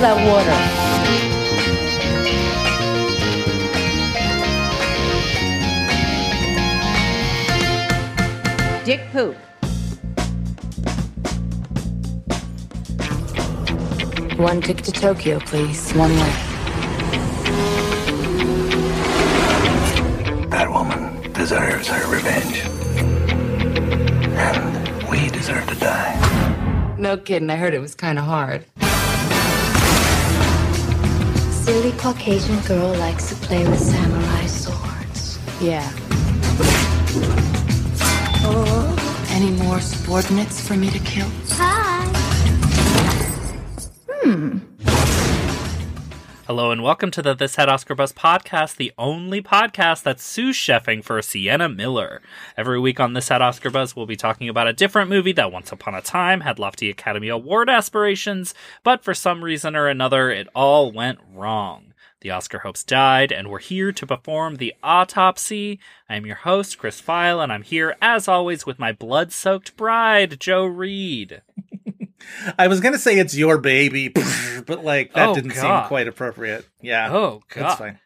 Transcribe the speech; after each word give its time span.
I'm 0.00 0.16
from 0.16 0.28
Canada 0.28 0.30
Water. 0.30 0.94
Dick 8.84 9.00
poop. 9.10 9.36
One 14.38 14.60
ticket 14.60 14.84
to 14.84 14.92
Tokyo, 14.92 15.40
please. 15.40 15.90
One 15.92 16.12
way. 16.12 16.32
That 20.48 20.70
woman 20.70 21.32
deserves 21.32 21.88
her 21.88 22.08
revenge. 22.08 22.62
And 24.38 25.08
we 25.08 25.28
deserve 25.30 25.66
to 25.66 25.74
die. 25.74 26.14
No 26.98 27.16
kidding, 27.16 27.50
I 27.50 27.56
heard 27.56 27.74
it 27.74 27.80
was 27.80 27.96
kind 27.96 28.18
of 28.18 28.24
hard. 28.24 28.64
Silly 31.68 31.92
Caucasian 31.98 32.58
girl 32.60 32.94
likes 32.94 33.28
to 33.28 33.34
play 33.46 33.62
with 33.68 33.78
samurai 33.78 34.46
swords. 34.46 35.38
Yeah. 35.60 35.86
Any 39.28 39.50
more 39.50 39.78
subordinates 39.78 40.66
for 40.66 40.78
me 40.78 40.88
to 40.88 40.98
kill? 41.00 41.28
Hello 46.48 46.70
and 46.70 46.82
welcome 46.82 47.10
to 47.10 47.20
the 47.20 47.34
This 47.34 47.56
Had 47.56 47.68
Oscar 47.68 47.94
Buzz 47.94 48.10
podcast, 48.10 48.76
the 48.76 48.94
only 48.96 49.42
podcast 49.42 50.02
that's 50.02 50.22
sous 50.22 50.56
chefing 50.56 51.04
for 51.04 51.20
Sienna 51.20 51.68
Miller. 51.68 52.22
Every 52.56 52.80
week 52.80 52.98
on 52.98 53.12
This 53.12 53.28
Had 53.28 53.42
Oscar 53.42 53.68
Buzz, 53.68 53.94
we'll 53.94 54.06
be 54.06 54.16
talking 54.16 54.48
about 54.48 54.66
a 54.66 54.72
different 54.72 55.10
movie 55.10 55.32
that 55.32 55.52
once 55.52 55.72
upon 55.72 55.94
a 55.94 56.00
time 56.00 56.40
had 56.40 56.58
lofty 56.58 56.88
Academy 56.88 57.28
Award 57.28 57.68
aspirations, 57.68 58.54
but 58.82 59.04
for 59.04 59.12
some 59.12 59.44
reason 59.44 59.76
or 59.76 59.88
another, 59.88 60.30
it 60.30 60.48
all 60.54 60.90
went 60.90 61.18
wrong. 61.34 61.92
The 62.22 62.30
Oscar 62.30 62.60
hopes 62.60 62.82
died, 62.82 63.30
and 63.30 63.50
we're 63.50 63.58
here 63.58 63.92
to 63.92 64.06
perform 64.06 64.56
the 64.56 64.72
autopsy. 64.82 65.78
I'm 66.08 66.24
your 66.24 66.36
host, 66.36 66.78
Chris 66.78 66.98
Feil, 66.98 67.42
and 67.42 67.52
I'm 67.52 67.62
here, 67.62 67.94
as 68.00 68.26
always, 68.26 68.64
with 68.64 68.78
my 68.78 68.92
blood 68.92 69.32
soaked 69.32 69.76
bride, 69.76 70.40
Joe 70.40 70.64
Reed. 70.64 71.42
I 72.58 72.68
was 72.68 72.80
gonna 72.80 72.98
say 72.98 73.18
it's 73.18 73.36
your 73.36 73.58
baby, 73.58 74.08
but 74.66 74.84
like 74.84 75.12
that 75.14 75.28
Oh, 75.30 75.34
didn't 75.34 75.54
God. 75.54 75.82
seem 75.82 75.88
quite 75.88 76.08
appropriate. 76.08 76.66
Yeah. 76.80 77.12
Oh, 77.12 77.42
God. 77.48 77.62
That's 77.62 77.78
fine. 77.78 77.98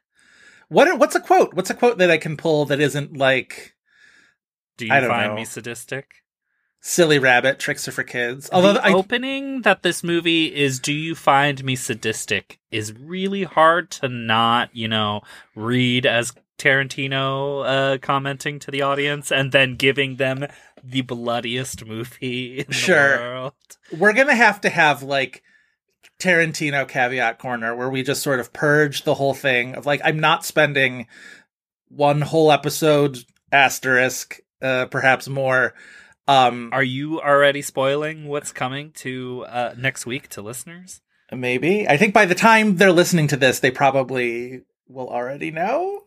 What 0.69 0.99
what's 0.99 1.15
a 1.15 1.21
quote? 1.21 1.55
What's 1.55 1.71
a 1.71 1.75
quote 1.75 1.99
that 1.99 2.11
I 2.11 2.19
can 2.19 2.37
pull 2.37 2.65
that 2.67 2.81
isn't 2.81 3.17
like 3.17 3.75
Do 4.79 4.87
you 4.87 4.93
I 4.93 5.01
don't 5.01 5.11
find 5.11 5.29
know. 5.31 5.37
me 5.37 5.45
sadistic? 5.45 6.07
silly 6.85 7.17
rabbit 7.17 7.61
tricks 7.61 7.87
are 7.87 7.93
for 7.93 8.03
kids? 8.03 8.51
Although 8.53 8.73
the 8.73 8.85
I 8.85 8.93
opening 8.93 9.63
that 9.63 9.83
this 9.85 10.03
movie 10.03 10.47
is 10.55 10.81
"Do 10.81 10.93
you 10.93 11.15
find 11.15 11.63
me 11.63 11.77
sadistic?" 11.77 12.59
is 12.73 12.93
really 12.99 13.45
hard 13.45 13.91
to 13.93 14.09
not, 14.09 14.71
you 14.75 14.89
know, 14.89 15.21
read 15.55 16.07
as 16.07 16.33
Tarantino 16.59 17.95
uh, 17.95 17.99
commenting 17.99 18.59
to 18.61 18.71
the 18.71 18.83
audience 18.83 19.31
and 19.33 19.53
then 19.53 19.77
giving 19.77 20.17
them 20.17 20.47
the 20.83 21.01
bloodiest 21.03 21.85
movie 21.85 22.61
in 22.61 22.73
Sure. 22.73 23.17
the 23.17 23.23
world. 23.23 23.53
we're 23.97 24.13
gonna 24.13 24.35
have 24.35 24.61
to 24.63 24.69
have 24.69 25.03
like 25.03 25.43
Tarantino 26.21 26.87
caveat 26.89 27.39
corner 27.39 27.75
where 27.75 27.91
we 27.91 28.03
just 28.03 28.23
sort 28.23 28.39
of 28.41 28.53
purge 28.53 29.03
the 29.03 29.15
whole 29.15 29.35
thing 29.35 29.75
of 29.75 29.87
like 29.87 30.01
I'm 30.05 30.21
not 30.21 30.45
spending 30.45 31.07
one 31.89 32.21
whole 32.21 32.51
episode 32.53 33.19
asterisk, 33.51 34.41
uh, 34.63 34.87
perhaps 34.87 35.29
more. 35.29 35.75
Um, 36.29 36.71
Are 36.73 36.85
you 36.85 37.21
already 37.21 37.61
spoiling 37.63 38.27
what's 38.29 38.53
coming 38.53 38.93
to 38.93 39.45
uh, 39.49 39.75
next 39.77 40.07
week 40.07 40.29
to 40.31 40.43
listeners? 40.43 41.01
maybe 41.35 41.89
I 41.89 41.97
think 41.97 42.13
by 42.15 42.27
the 42.27 42.35
time 42.35 42.77
they're 42.77 42.93
listening 42.93 43.27
to 43.29 43.37
this, 43.37 43.59
they 43.61 43.71
probably 43.71 44.61
will 44.87 45.09
already 45.09 45.51
know. 45.51 46.03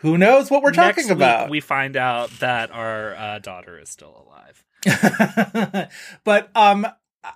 Who 0.00 0.18
knows 0.18 0.50
what 0.50 0.62
we're 0.62 0.72
Next 0.72 1.02
talking 1.02 1.10
about? 1.10 1.50
we 1.50 1.60
find 1.60 1.96
out 1.96 2.30
that 2.40 2.70
our 2.70 3.14
uh, 3.14 3.38
daughter 3.38 3.78
is 3.78 3.88
still 3.88 4.26
alive. 4.26 4.64
but 6.24 6.50
um 6.54 6.86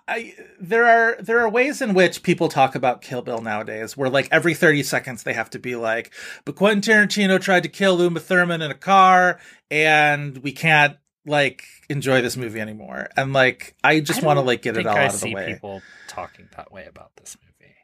I, 0.07 0.35
there 0.61 0.87
are 0.87 1.17
there 1.21 1.41
are 1.41 1.49
ways 1.49 1.83
in 1.83 1.95
which 1.95 2.23
people 2.23 2.49
talk 2.49 2.75
about 2.75 3.03
Kill 3.03 3.23
Bill 3.23 3.41
nowadays, 3.41 3.97
where 3.97 4.09
like 4.09 4.29
every 4.31 4.55
thirty 4.55 4.83
seconds 4.83 5.23
they 5.23 5.33
have 5.33 5.51
to 5.51 5.59
be 5.59 5.75
like, 5.77 6.13
"But 6.45 6.57
Quentin 6.57 6.81
Tarantino 6.81 7.41
tried 7.41 7.65
to 7.65 7.69
kill 7.69 8.01
Uma 8.01 8.21
Thurman 8.21 8.63
in 8.63 8.71
a 8.71 8.75
car, 8.75 9.41
and 9.71 10.39
we 10.39 10.53
can't 10.53 10.97
like 11.27 11.65
enjoy 11.89 12.23
this 12.23 12.37
movie 12.37 12.61
anymore." 12.61 13.09
And 13.17 13.33
like, 13.33 13.75
I 13.83 14.01
just 14.01 14.23
want 14.23 14.37
to 14.37 14.43
like 14.43 14.63
get 14.63 14.77
it 14.77 14.87
all 14.87 14.97
I 14.97 15.07
out 15.07 15.15
of 15.15 15.21
the 15.21 15.35
way. 15.35 15.55
people 15.55 15.83
talking 16.07 16.49
that 16.57 16.71
way 16.71 16.87
about 16.87 17.11
this 17.17 17.37
movie. 17.43 17.75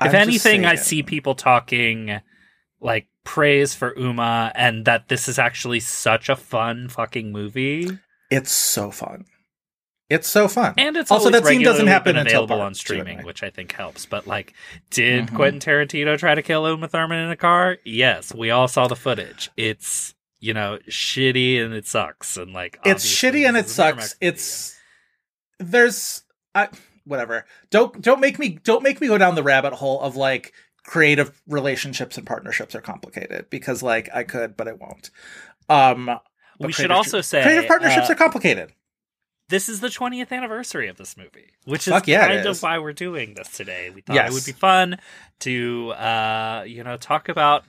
I'm 0.00 0.08
if 0.08 0.14
anything, 0.14 0.64
I 0.64 0.76
see 0.76 1.02
people 1.02 1.34
talking 1.34 2.20
like 2.82 3.06
praise 3.24 3.74
for 3.74 3.96
Uma 3.98 4.52
and 4.54 4.84
that 4.84 5.08
this 5.08 5.28
is 5.28 5.38
actually 5.38 5.80
such 5.80 6.28
a 6.28 6.36
fun 6.36 6.88
fucking 6.88 7.32
movie. 7.32 7.88
it's 8.30 8.50
so 8.52 8.90
fun. 8.90 9.24
It's 10.10 10.28
so 10.28 10.46
fun, 10.46 10.74
And 10.76 10.94
it's 10.98 11.10
also 11.10 11.30
that 11.30 11.46
scene 11.46 11.62
doesn't 11.62 11.86
happen 11.86 12.16
until 12.18 12.44
available 12.44 12.60
on 12.60 12.74
streaming, 12.74 13.14
anyway. 13.14 13.24
which 13.24 13.42
I 13.42 13.48
think 13.48 13.72
helps. 13.72 14.04
But 14.04 14.26
like, 14.26 14.52
did 14.90 15.28
Mhm. 15.28 15.34
Quentin 15.36 15.60
Tarantino 15.60 16.18
try 16.18 16.34
to 16.34 16.42
kill 16.42 16.68
Uma 16.68 16.86
Thurman 16.88 17.18
in 17.24 17.30
a 17.30 17.36
car? 17.36 17.78
Yes, 17.84 18.34
we 18.34 18.50
all 18.50 18.68
saw 18.68 18.88
the 18.88 18.96
footage. 18.96 19.48
It's 19.56 20.14
you 20.38 20.52
know 20.52 20.78
shitty 20.90 21.64
and 21.64 21.72
it 21.72 21.86
sucks 21.86 22.36
and 22.36 22.52
like 22.52 22.78
it's 22.84 23.06
shitty 23.06 23.46
and 23.48 23.56
it 23.56 23.66
is 23.66 23.78
a 23.78 23.82
Miramax 23.82 24.00
sucks. 24.00 24.16
It's 24.20 24.76
there's 25.58 26.24
I 26.54 26.68
whatever. 27.04 27.46
Don't 27.70 28.00
don't 28.02 28.20
make 28.20 28.38
me 28.38 28.58
don't 28.64 28.82
make 28.82 29.00
me 29.00 29.06
go 29.06 29.16
down 29.18 29.34
the 29.34 29.42
rabbit 29.42 29.72
hole 29.72 30.00
of 30.00 30.16
like 30.16 30.52
creative 30.84 31.40
relationships 31.46 32.16
and 32.18 32.26
partnerships 32.26 32.74
are 32.74 32.80
complicated 32.80 33.48
because 33.50 33.82
like 33.82 34.08
I 34.14 34.24
could 34.24 34.56
but 34.56 34.68
I 34.68 34.72
won't. 34.72 35.10
Um 35.68 36.10
we 36.58 36.72
should 36.72 36.90
also 36.90 37.20
say 37.20 37.42
creative 37.42 37.66
partnerships 37.66 38.08
uh, 38.08 38.12
are 38.12 38.16
complicated. 38.16 38.72
this 39.48 39.68
is 39.68 39.80
the 39.80 39.88
20th 39.88 40.30
anniversary 40.32 40.88
of 40.88 40.96
this 40.96 41.16
movie, 41.16 41.50
which 41.64 41.84
Fuck 41.86 42.04
is 42.04 42.08
yeah, 42.12 42.26
kind 42.28 42.46
is. 42.46 42.58
of 42.58 42.62
why 42.62 42.78
we're 42.78 42.92
doing 42.92 43.34
this 43.34 43.48
today. 43.48 43.90
We 43.90 44.00
thought 44.00 44.14
Yes. 44.14 44.30
it 44.30 44.34
would 44.34 44.44
be 44.44 44.52
fun 44.52 44.98
to, 45.40 45.90
uh, 45.92 46.64
you 46.66 46.82
know, 46.84 46.96
talk 46.96 47.28
about 47.28 47.64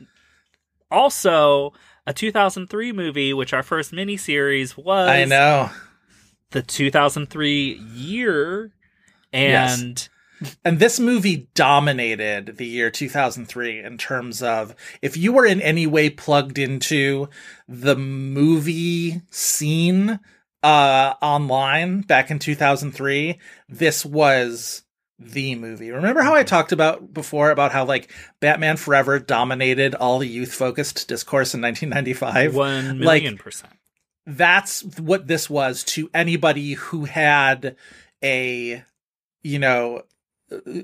also 0.92 1.74
a 2.06 2.14
2003 2.14 2.92
movie, 2.92 3.34
which 3.34 3.54
our 3.54 3.64
first 3.64 3.92
miniseries 3.92 4.78
was. 4.78 5.10
I 5.10 5.26
know. 5.26 5.70
the 6.52 6.62
2003 6.62 7.74
year, 7.94 8.72
and 9.32 10.08
And 10.66 10.80
this 10.80 11.00
movie 11.00 11.48
dominated 11.54 12.58
the 12.58 12.66
year 12.66 12.90
2003 12.90 13.80
in 13.80 13.98
terms 13.98 14.42
of 14.44 14.76
if 15.02 15.16
you 15.18 15.34
were 15.34 15.46
in 15.46 15.62
any 15.62 15.88
way 15.88 16.10
plugged 16.10 16.58
into 16.58 17.30
the 17.68 17.96
movie 17.96 19.22
scene 19.30 20.20
uh 20.64 21.14
online 21.22 22.02
back 22.02 22.32
in 22.32 22.40
2003, 22.40 23.38
this 23.68 24.06
was 24.06 24.84
the 25.20 25.56
movie. 25.56 25.92
Remember 25.92 26.22
how 26.22 26.34
I 26.34 26.44
talked 26.44 26.72
about 26.72 27.14
before 27.14 27.52
about 27.52 27.72
how 27.72 27.86
like 27.86 28.12
Batman 28.40 28.78
Forever 28.78 29.20
dominated 29.20 29.96
all 29.96 30.20
the 30.20 30.28
youth 30.28 30.54
focused 30.54 31.08
discourse 31.08 31.54
in 31.54 31.62
1995? 31.62 32.56
one 32.56 33.00
Like, 33.00 33.24
million 33.24 33.38
percent. 33.38 33.74
that's 34.26 34.84
what 35.00 35.28
this 35.28 35.50
was 35.50 35.84
to 35.84 36.10
anybody 36.14 36.74
who 36.74 37.06
had 37.06 37.76
a 38.24 38.84
you 39.44 39.60
know 39.60 40.04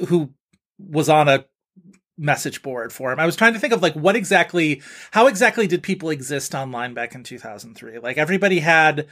who 0.08 0.34
was 0.78 1.10
on 1.10 1.28
a 1.28 1.46
message 2.18 2.62
board 2.62 2.92
for 2.92 3.12
him. 3.12 3.20
I 3.20 3.26
was 3.26 3.36
trying 3.36 3.54
to 3.54 3.60
think 3.60 3.74
of 3.74 3.82
like 3.82 3.94
what 3.94 4.16
exactly 4.16 4.82
how 5.12 5.28
exactly 5.28 5.68
did 5.68 5.82
people 5.82 6.10
exist 6.10 6.54
online 6.54 6.94
back 6.94 7.16
in 7.16 7.24
2003? 7.24 8.00
Like 8.00 8.18
everybody 8.18 8.60
had 8.60 9.08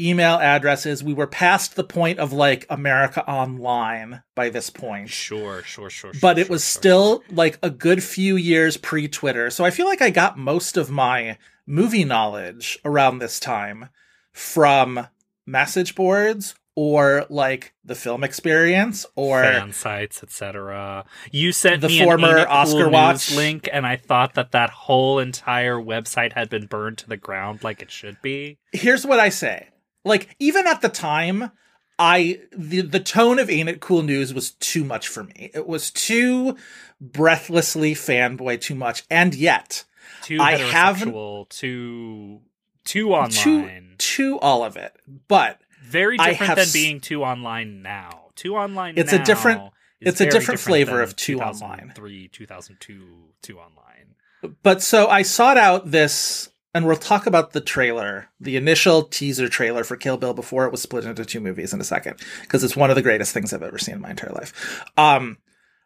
email 0.00 0.36
addresses. 0.36 1.02
We 1.02 1.14
were 1.14 1.26
past 1.26 1.76
the 1.76 1.84
point 1.84 2.18
of 2.18 2.32
like 2.32 2.66
America 2.70 3.28
online 3.28 4.22
by 4.34 4.48
this 4.48 4.70
point. 4.70 5.10
Sure, 5.10 5.62
sure, 5.62 5.90
sure. 5.90 6.12
But 6.20 6.36
sure, 6.36 6.44
it 6.44 6.50
was 6.50 6.62
sure, 6.62 6.80
still 6.80 7.22
like 7.30 7.58
a 7.62 7.70
good 7.70 8.02
few 8.02 8.36
years 8.36 8.76
pre 8.76 9.08
Twitter. 9.08 9.50
So 9.50 9.64
I 9.64 9.70
feel 9.70 9.86
like 9.86 10.02
I 10.02 10.10
got 10.10 10.38
most 10.38 10.76
of 10.76 10.90
my 10.90 11.36
movie 11.66 12.04
knowledge 12.04 12.78
around 12.84 13.18
this 13.18 13.38
time 13.38 13.90
from 14.32 15.06
message 15.46 15.94
boards 15.94 16.54
or 16.80 17.26
like 17.28 17.74
the 17.84 17.96
film 17.96 18.22
experience 18.22 19.04
or 19.16 19.42
fan 19.42 19.72
sites, 19.72 20.22
etc. 20.22 21.04
You 21.32 21.50
sent 21.50 21.80
The 21.80 21.88
me 21.88 22.04
former 22.04 22.36
an 22.36 22.46
Oscar 22.46 22.84
cool 22.84 22.92
Watch. 22.92 23.34
Link, 23.34 23.68
and 23.72 23.84
I 23.84 23.96
thought 23.96 24.34
that 24.34 24.52
that 24.52 24.70
whole 24.70 25.18
entire 25.18 25.74
website 25.74 26.34
had 26.34 26.48
been 26.48 26.66
burned 26.66 26.98
to 26.98 27.08
the 27.08 27.16
ground 27.16 27.64
like 27.64 27.82
it 27.82 27.90
should 27.90 28.22
be. 28.22 28.58
here's 28.70 29.04
what 29.04 29.18
I 29.18 29.28
say. 29.28 29.70
Like, 30.04 30.36
even 30.38 30.68
at 30.68 30.80
the 30.80 30.88
time, 30.88 31.50
I 31.98 32.42
the 32.56 32.82
the 32.82 33.00
tone 33.00 33.40
of 33.40 33.50
Ain't 33.50 33.68
It 33.68 33.80
Cool 33.80 34.02
News 34.02 34.32
was 34.32 34.52
too 34.52 34.84
much 34.84 35.08
for 35.08 35.24
me. 35.24 35.50
It 35.52 35.66
was 35.66 35.90
too 35.90 36.56
breathlessly 37.00 37.94
fanboy 37.96 38.60
too 38.60 38.76
much, 38.76 39.02
and 39.10 39.34
yet 39.34 39.82
Too 40.22 40.38
I 40.40 40.54
heterosexual, 40.54 41.48
too 41.48 42.42
too 42.84 43.12
online. 43.14 43.32
too 43.32 43.68
too 43.98 44.38
all 44.38 44.62
of 44.62 44.76
it. 44.76 44.94
But 45.26 45.60
very 45.88 46.16
different 46.16 46.56
than 46.56 46.68
being 46.72 47.00
two 47.00 47.24
online 47.24 47.82
now. 47.82 48.26
Two 48.36 48.56
online 48.56 48.94
It's 48.96 49.12
a 49.12 49.18
different- 49.22 49.62
is 50.00 50.12
it's 50.12 50.20
a 50.20 50.24
very 50.24 50.32
different 50.38 50.60
flavor 50.60 51.02
of 51.02 51.16
two 51.16 51.40
online. 51.40 51.92
Three, 51.94 52.28
2002, 52.28 53.32
two 53.42 53.58
online. 53.58 54.14
but 54.62 54.80
so 54.82 55.08
I 55.08 55.22
sought 55.22 55.56
out 55.56 55.90
this, 55.90 56.50
and 56.72 56.86
we'll 56.86 56.94
talk 56.96 57.26
about 57.26 57.52
the 57.52 57.60
trailer, 57.60 58.28
the 58.38 58.56
initial 58.56 59.02
teaser 59.02 59.48
trailer 59.48 59.82
for 59.82 59.96
Kill 59.96 60.16
Bill 60.16 60.34
before 60.34 60.64
it 60.66 60.70
was 60.70 60.80
split 60.82 61.04
into 61.04 61.24
two 61.24 61.40
movies 61.40 61.74
in 61.74 61.80
a 61.80 61.84
second, 61.84 62.20
because 62.42 62.62
it's 62.62 62.76
one 62.76 62.90
of 62.90 62.96
the 62.96 63.02
greatest 63.02 63.32
things 63.34 63.52
I've 63.52 63.62
ever 63.64 63.78
seen 63.78 63.96
in 63.96 64.00
my 64.00 64.10
entire 64.10 64.30
life. 64.30 64.84
Um, 64.96 65.38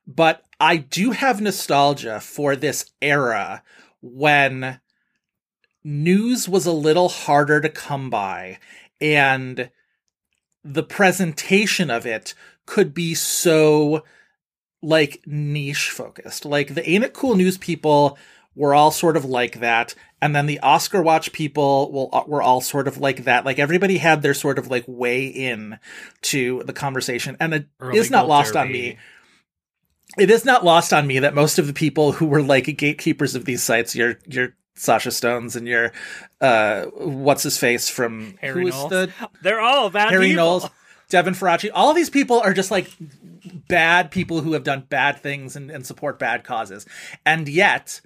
but 0.06 0.42
I 0.60 0.76
do 0.76 1.12
have 1.12 1.40
nostalgia 1.40 2.20
for 2.20 2.54
this 2.56 2.84
era 3.00 3.62
when 4.02 4.80
news 5.84 6.48
was 6.48 6.66
a 6.66 6.72
little 6.72 7.08
harder 7.08 7.60
to 7.60 7.68
come 7.68 8.10
by 8.10 8.58
and 9.00 9.70
the 10.64 10.82
presentation 10.82 11.90
of 11.90 12.06
it 12.06 12.34
could 12.66 12.94
be 12.94 13.14
so 13.14 14.04
like 14.82 15.22
niche 15.26 15.90
focused. 15.90 16.44
Like 16.44 16.74
the 16.74 16.88
Ain't 16.88 17.04
It 17.04 17.14
Cool 17.14 17.36
News 17.36 17.58
people 17.58 18.18
were 18.54 18.74
all 18.74 18.90
sort 18.90 19.16
of 19.16 19.24
like 19.24 19.60
that, 19.60 19.94
and 20.20 20.36
then 20.36 20.46
the 20.46 20.60
Oscar 20.60 21.02
Watch 21.02 21.32
people 21.32 21.90
will 21.90 22.10
uh, 22.12 22.24
were 22.26 22.42
all 22.42 22.60
sort 22.60 22.86
of 22.86 22.98
like 22.98 23.24
that. 23.24 23.44
Like 23.44 23.58
everybody 23.58 23.98
had 23.98 24.22
their 24.22 24.34
sort 24.34 24.58
of 24.58 24.68
like 24.68 24.84
way 24.86 25.26
in 25.26 25.78
to 26.22 26.62
the 26.64 26.72
conversation, 26.72 27.36
and 27.40 27.54
it 27.54 27.66
Early 27.80 27.98
is 27.98 28.10
not 28.10 28.28
lost 28.28 28.56
on 28.56 28.70
me. 28.70 28.98
It 30.18 30.30
is 30.30 30.44
not 30.44 30.64
lost 30.64 30.92
on 30.92 31.06
me 31.06 31.20
that 31.20 31.34
most 31.34 31.58
of 31.58 31.66
the 31.66 31.72
people 31.72 32.12
who 32.12 32.26
were 32.26 32.42
like 32.42 32.76
gatekeepers 32.76 33.34
of 33.34 33.46
these 33.46 33.62
sites, 33.62 33.96
your 33.96 34.18
your 34.26 34.54
Sasha 34.74 35.10
Stones 35.10 35.56
and 35.56 35.68
your 35.68 35.92
uh 36.40 36.84
what's 36.86 37.42
his 37.42 37.58
face 37.58 37.88
from 37.88 38.36
Harry 38.40 38.64
Knowles. 38.64 38.90
the 38.90 39.12
They're 39.42 39.60
all 39.60 39.90
bad 39.90 40.10
Harry 40.10 40.28
people. 40.28 40.44
Knowles, 40.44 40.70
Devin 41.08 41.34
Faraci. 41.34 41.70
All 41.72 41.92
these 41.92 42.10
people 42.10 42.40
are 42.40 42.54
just 42.54 42.70
like 42.70 42.90
bad 43.68 44.10
people 44.10 44.40
who 44.40 44.54
have 44.54 44.64
done 44.64 44.86
bad 44.88 45.18
things 45.20 45.56
and, 45.56 45.70
and 45.70 45.86
support 45.86 46.18
bad 46.18 46.44
causes. 46.44 46.86
And 47.26 47.48
yet, 47.48 48.00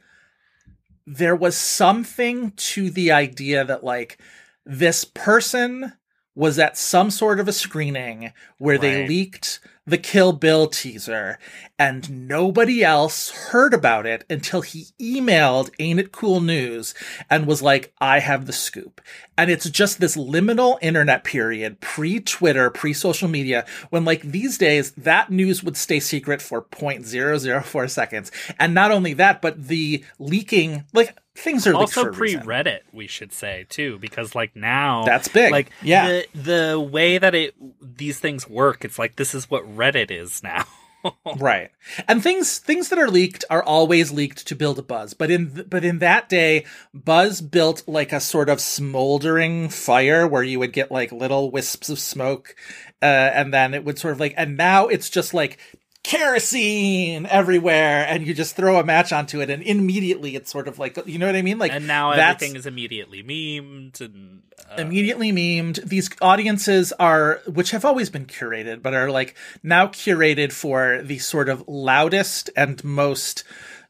there 1.06 1.36
was 1.36 1.56
something 1.56 2.50
to 2.56 2.90
the 2.90 3.12
idea 3.12 3.64
that, 3.64 3.84
like, 3.84 4.18
this 4.64 5.04
person 5.04 5.92
was 6.34 6.58
at 6.58 6.76
some 6.76 7.10
sort 7.10 7.40
of 7.40 7.48
a 7.48 7.52
screening 7.52 8.32
where 8.58 8.76
they 8.76 9.06
leaked 9.06 9.60
the 9.86 9.98
Kill 9.98 10.32
Bill 10.32 10.66
teaser 10.66 11.38
and 11.78 12.28
nobody 12.28 12.82
else 12.82 13.30
heard 13.30 13.72
about 13.72 14.04
it 14.04 14.24
until 14.28 14.62
he 14.62 14.86
emailed 15.00 15.70
Ain't 15.78 16.00
It 16.00 16.10
Cool 16.10 16.40
News 16.40 16.94
and 17.30 17.46
was 17.46 17.62
like, 17.62 17.92
I 18.00 18.18
have 18.18 18.46
the 18.46 18.52
scoop. 18.52 19.00
And 19.38 19.50
it's 19.50 19.70
just 19.70 20.00
this 20.00 20.16
liminal 20.16 20.78
internet 20.82 21.22
period, 21.22 21.80
pre 21.80 22.20
Twitter, 22.20 22.68
pre 22.70 22.92
social 22.92 23.28
media, 23.28 23.64
when 23.90 24.04
like 24.04 24.22
these 24.22 24.58
days 24.58 24.90
that 24.92 25.30
news 25.30 25.62
would 25.62 25.76
stay 25.76 26.00
secret 26.00 26.42
for 26.42 26.62
0.004 26.62 27.90
seconds. 27.90 28.32
And 28.58 28.74
not 28.74 28.90
only 28.90 29.12
that, 29.14 29.40
but 29.40 29.68
the 29.68 30.04
leaking, 30.18 30.84
like 30.92 31.16
things 31.36 31.66
are 31.66 31.74
also 31.74 32.04
for 32.04 32.12
pre 32.12 32.34
reason. 32.36 32.42
Reddit, 32.46 32.80
we 32.92 33.06
should 33.06 33.32
say 33.32 33.66
too, 33.68 33.98
because 33.98 34.34
like 34.34 34.56
now 34.56 35.04
That's 35.04 35.28
big. 35.28 35.52
Like 35.52 35.70
Yeah. 35.82 36.06
the 36.34 36.72
the 36.72 36.80
way 36.80 37.18
that 37.18 37.34
it 37.34 37.54
these 37.80 38.18
things 38.18 38.48
work, 38.48 38.84
it's 38.84 38.98
like 38.98 39.16
this 39.16 39.34
is 39.34 39.50
what 39.50 39.64
Reddit 39.76 40.10
is 40.10 40.42
now. 40.42 40.64
right 41.38 41.70
and 42.08 42.20
things 42.20 42.58
things 42.58 42.88
that 42.88 42.98
are 42.98 43.06
leaked 43.08 43.44
are 43.48 43.62
always 43.62 44.10
leaked 44.10 44.44
to 44.44 44.56
build 44.56 44.76
a 44.76 44.82
buzz 44.82 45.14
but 45.14 45.30
in 45.30 45.54
th- 45.54 45.70
but 45.70 45.84
in 45.84 46.00
that 46.00 46.28
day 46.28 46.64
buzz 46.92 47.40
built 47.40 47.86
like 47.86 48.12
a 48.12 48.18
sort 48.18 48.48
of 48.48 48.60
smoldering 48.60 49.68
fire 49.68 50.26
where 50.26 50.42
you 50.42 50.58
would 50.58 50.72
get 50.72 50.90
like 50.90 51.12
little 51.12 51.52
wisps 51.52 51.88
of 51.90 52.00
smoke 52.00 52.56
uh, 53.02 53.04
and 53.04 53.54
then 53.54 53.72
it 53.72 53.84
would 53.84 54.00
sort 54.00 54.14
of 54.14 54.18
like 54.18 54.34
and 54.36 54.56
now 54.56 54.88
it's 54.88 55.08
just 55.08 55.32
like 55.32 55.58
kerosene 56.06 57.26
everywhere 57.26 58.06
and 58.08 58.24
you 58.24 58.32
just 58.32 58.54
throw 58.54 58.78
a 58.78 58.84
match 58.84 59.12
onto 59.12 59.40
it 59.40 59.50
and 59.50 59.62
immediately 59.64 60.36
it's 60.36 60.50
sort 60.50 60.68
of 60.68 60.78
like 60.78 60.96
you 61.06 61.18
know 61.18 61.26
what 61.26 61.34
i 61.34 61.42
mean 61.42 61.58
like 61.58 61.72
and 61.72 61.86
now 61.86 62.12
everything 62.12 62.54
is 62.54 62.64
immediately 62.64 63.24
memed 63.24 64.00
and 64.00 64.42
uh, 64.70 64.76
immediately 64.78 65.32
memed. 65.32 65.82
These 65.84 66.10
audiences 66.20 66.92
are, 66.98 67.40
which 67.46 67.70
have 67.70 67.84
always 67.84 68.10
been 68.10 68.26
curated, 68.26 68.82
but 68.82 68.94
are 68.94 69.10
like 69.10 69.36
now 69.62 69.86
curated 69.86 70.52
for 70.52 71.02
the 71.02 71.18
sort 71.18 71.48
of 71.48 71.64
loudest 71.68 72.50
and 72.56 72.82
most, 72.82 73.44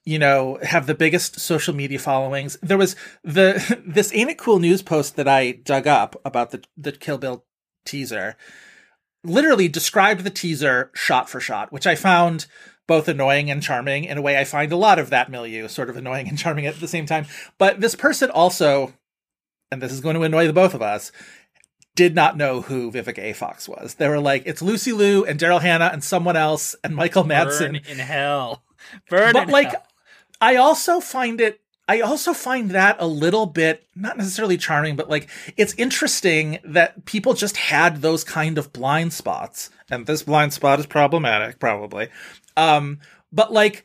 you 0.04 0.18
know, 0.18 0.58
have 0.62 0.86
the 0.86 0.94
biggest 0.94 1.40
social 1.40 1.74
media 1.74 1.98
followings. 1.98 2.58
There 2.62 2.78
was 2.78 2.96
the 3.22 3.80
this 3.86 4.12
ain't 4.12 4.30
it 4.30 4.38
cool 4.38 4.58
news 4.58 4.82
post 4.82 5.16
that 5.16 5.28
I 5.28 5.52
dug 5.52 5.86
up 5.86 6.20
about 6.24 6.50
the 6.50 6.62
the 6.76 6.92
Kill 6.92 7.18
Bill 7.18 7.44
teaser. 7.84 8.36
Literally 9.26 9.68
described 9.68 10.22
the 10.22 10.30
teaser 10.30 10.90
shot 10.94 11.28
for 11.28 11.40
shot, 11.40 11.72
which 11.72 11.86
I 11.86 11.94
found 11.94 12.46
both 12.86 13.08
annoying 13.08 13.50
and 13.50 13.62
charming 13.62 14.04
in 14.04 14.16
a 14.16 14.22
way 14.22 14.38
I 14.38 14.44
find 14.44 14.70
a 14.70 14.76
lot 14.76 14.98
of 14.98 15.10
that 15.10 15.30
milieu 15.30 15.66
sort 15.66 15.90
of 15.90 15.96
annoying 15.96 16.28
and 16.28 16.38
charming 16.38 16.66
at 16.66 16.78
the 16.78 16.88
same 16.88 17.06
time. 17.06 17.26
But 17.58 17.80
this 17.80 17.96
person 17.96 18.30
also 18.30 18.92
and 19.70 19.82
this 19.82 19.92
is 19.92 20.00
going 20.00 20.14
to 20.14 20.22
annoy 20.22 20.46
the 20.46 20.52
both 20.52 20.74
of 20.74 20.82
us, 20.82 21.12
did 21.94 22.14
not 22.14 22.36
know 22.36 22.60
who 22.60 22.92
Vivica 22.92 23.18
A. 23.18 23.32
Fox 23.32 23.68
was. 23.68 23.94
They 23.94 24.08
were 24.08 24.20
like, 24.20 24.42
it's 24.46 24.62
Lucy 24.62 24.92
Liu 24.92 25.24
and 25.24 25.40
Daryl 25.40 25.60
Hannah 25.60 25.90
and 25.92 26.04
someone 26.04 26.36
else 26.36 26.76
and 26.84 26.94
Michael 26.94 27.24
burn 27.24 27.48
Madsen. 27.48 27.88
in 27.88 27.98
hell. 27.98 28.62
Burn 29.08 29.32
But 29.32 29.48
like, 29.48 29.70
hell. 29.70 29.86
I 30.40 30.56
also 30.56 31.00
find 31.00 31.40
it. 31.40 31.60
I 31.88 32.00
also 32.00 32.32
find 32.32 32.70
that 32.72 32.96
a 32.98 33.06
little 33.06 33.46
bit 33.46 33.86
not 33.94 34.16
necessarily 34.16 34.56
charming, 34.56 34.96
but 34.96 35.08
like 35.08 35.28
it's 35.56 35.72
interesting 35.74 36.58
that 36.64 37.04
people 37.04 37.34
just 37.34 37.56
had 37.56 38.02
those 38.02 38.24
kind 38.24 38.58
of 38.58 38.72
blind 38.72 39.12
spots, 39.12 39.70
and 39.90 40.06
this 40.06 40.22
blind 40.24 40.52
spot 40.52 40.80
is 40.80 40.86
problematic, 40.86 41.58
probably. 41.60 42.08
Um, 42.56 42.98
but 43.32 43.52
like, 43.52 43.84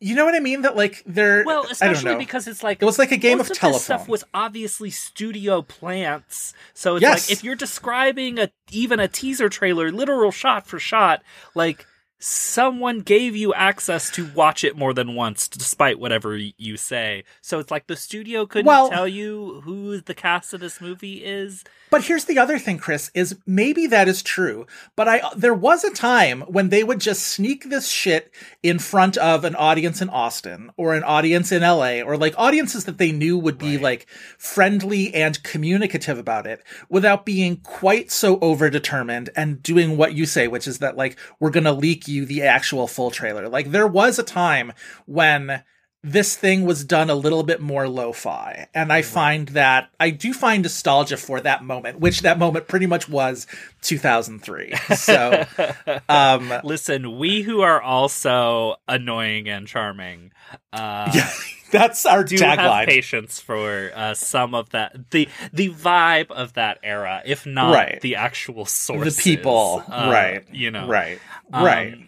you 0.00 0.14
know 0.14 0.24
what 0.24 0.34
I 0.34 0.40
mean? 0.40 0.62
That 0.62 0.76
like 0.76 1.02
they're 1.06 1.44
Well, 1.44 1.66
especially 1.70 2.16
because 2.16 2.46
it's 2.46 2.62
like 2.62 2.80
it 2.80 2.84
was 2.86 2.98
like 2.98 3.12
a 3.12 3.16
game 3.18 3.36
most 3.38 3.46
of 3.46 3.48
This 3.50 3.58
telephone. 3.58 3.80
stuff 3.80 4.08
was 4.08 4.24
obviously 4.32 4.90
studio 4.90 5.60
plants, 5.62 6.54
so 6.72 6.96
it's 6.96 7.02
Yes. 7.02 7.28
like 7.28 7.32
if 7.36 7.44
you're 7.44 7.54
describing 7.54 8.38
a 8.38 8.50
even 8.70 8.98
a 8.98 9.08
teaser 9.08 9.48
trailer, 9.50 9.92
literal 9.92 10.30
shot 10.30 10.66
for 10.66 10.78
shot, 10.78 11.22
like 11.54 11.86
someone 12.18 13.00
gave 13.00 13.36
you 13.36 13.52
access 13.52 14.10
to 14.10 14.26
watch 14.34 14.64
it 14.64 14.76
more 14.76 14.94
than 14.94 15.14
once, 15.14 15.48
despite 15.48 15.98
whatever 15.98 16.36
you 16.36 16.76
say. 16.76 17.24
So 17.42 17.58
it's 17.58 17.70
like 17.70 17.86
the 17.86 17.96
studio 17.96 18.46
couldn't 18.46 18.66
Well- 18.66 18.88
tell 18.90 19.08
you 19.08 19.60
who 19.64 20.00
the 20.00 20.14
cast 20.14 20.54
of 20.54 20.60
this 20.60 20.80
movie 20.80 21.24
is. 21.24 21.64
But 21.90 22.04
here's 22.04 22.24
the 22.24 22.38
other 22.38 22.58
thing, 22.58 22.78
Chris, 22.78 23.10
is 23.14 23.36
maybe 23.46 23.86
that 23.88 24.08
is 24.08 24.22
true, 24.22 24.66
but 24.96 25.06
I 25.06 25.20
there 25.36 25.54
was 25.54 25.84
a 25.84 25.90
time 25.90 26.40
when 26.42 26.68
they 26.70 26.82
would 26.82 27.00
just 27.00 27.22
sneak 27.26 27.68
this 27.68 27.88
shit 27.88 28.32
in 28.62 28.78
front 28.78 29.16
of 29.16 29.44
an 29.44 29.54
audience 29.54 30.00
in 30.02 30.08
Austin 30.08 30.70
or 30.76 30.94
an 30.94 31.04
audience 31.04 31.52
in 31.52 31.62
LA 31.62 32.00
or 32.00 32.16
like 32.16 32.34
audiences 32.36 32.84
that 32.86 32.98
they 32.98 33.12
knew 33.12 33.38
would 33.38 33.58
be 33.58 33.78
like 33.78 34.06
friendly 34.38 35.14
and 35.14 35.42
communicative 35.42 36.18
about 36.18 36.46
it 36.46 36.62
without 36.88 37.24
being 37.24 37.58
quite 37.58 38.10
so 38.10 38.38
overdetermined 38.38 39.28
and 39.36 39.62
doing 39.62 39.96
what 39.96 40.14
you 40.14 40.26
say, 40.26 40.48
which 40.48 40.66
is 40.66 40.78
that 40.78 40.96
like 40.96 41.16
we're 41.38 41.50
going 41.50 41.64
to 41.64 41.72
leak 41.72 42.08
you 42.08 42.13
the 42.24 42.42
actual 42.42 42.86
full 42.86 43.10
trailer. 43.10 43.48
Like 43.48 43.70
there 43.70 43.86
was 43.86 44.18
a 44.18 44.22
time 44.22 44.72
when 45.06 45.62
this 46.06 46.36
thing 46.36 46.64
was 46.66 46.84
done 46.84 47.08
a 47.08 47.14
little 47.14 47.42
bit 47.42 47.62
more 47.62 47.88
lo-fi 47.88 48.68
and 48.74 48.92
i 48.92 49.00
find 49.00 49.48
that 49.48 49.88
i 49.98 50.10
do 50.10 50.34
find 50.34 50.62
nostalgia 50.62 51.16
for 51.16 51.40
that 51.40 51.64
moment 51.64 51.98
which 51.98 52.20
that 52.20 52.38
moment 52.38 52.68
pretty 52.68 52.84
much 52.84 53.08
was 53.08 53.46
2003 53.80 54.74
so 54.96 55.44
um 56.10 56.52
Listen, 56.62 57.18
we 57.18 57.40
who 57.40 57.62
are 57.62 57.80
also 57.80 58.76
annoying 58.86 59.48
and 59.48 59.66
charming, 59.66 60.32
uh, 60.74 61.10
yeah, 61.14 61.30
that's 61.70 62.04
our 62.04 62.22
do 62.22 62.36
have 62.36 62.58
tagline. 62.58 62.86
patience 62.86 63.40
for 63.40 63.90
uh, 63.94 64.12
some 64.12 64.54
of 64.54 64.68
that 64.70 65.10
the 65.10 65.26
the 65.54 65.70
vibe 65.70 66.30
of 66.30 66.52
that 66.52 66.78
era, 66.82 67.22
if 67.24 67.46
not 67.46 67.74
Right. 67.74 68.00
the 68.02 68.16
actual 68.16 68.66
source 68.66 69.16
the 69.16 69.22
people. 69.22 69.82
uh, 69.88 70.10
right. 70.12 70.44
You 70.52 70.70
know, 70.70 70.86
right. 70.86 71.18
Um, 71.52 71.64
right 71.64 72.03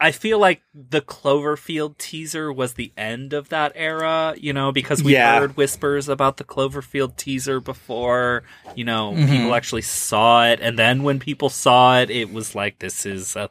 I 0.00 0.12
feel 0.12 0.38
like 0.38 0.62
the 0.72 1.00
Cloverfield 1.00 1.98
teaser 1.98 2.52
was 2.52 2.74
the 2.74 2.92
end 2.96 3.32
of 3.32 3.48
that 3.48 3.72
era, 3.74 4.34
you 4.38 4.52
know, 4.52 4.70
because 4.70 5.02
we 5.02 5.14
Yeah. 5.14 5.40
heard 5.40 5.56
whispers 5.56 6.08
about 6.08 6.36
the 6.36 6.44
Cloverfield 6.44 7.16
teaser 7.16 7.58
before, 7.58 8.44
you 8.76 8.84
know, 8.84 9.12
Mhm. 9.14 9.28
people 9.28 9.54
actually 9.56 9.82
saw 9.82 10.46
it. 10.46 10.60
And 10.60 10.78
then 10.78 11.02
when 11.02 11.18
people 11.18 11.48
saw 11.50 11.98
it, 11.98 12.10
it 12.10 12.32
was 12.32 12.54
like, 12.54 12.78
this 12.78 13.04
is 13.04 13.34
a, 13.34 13.50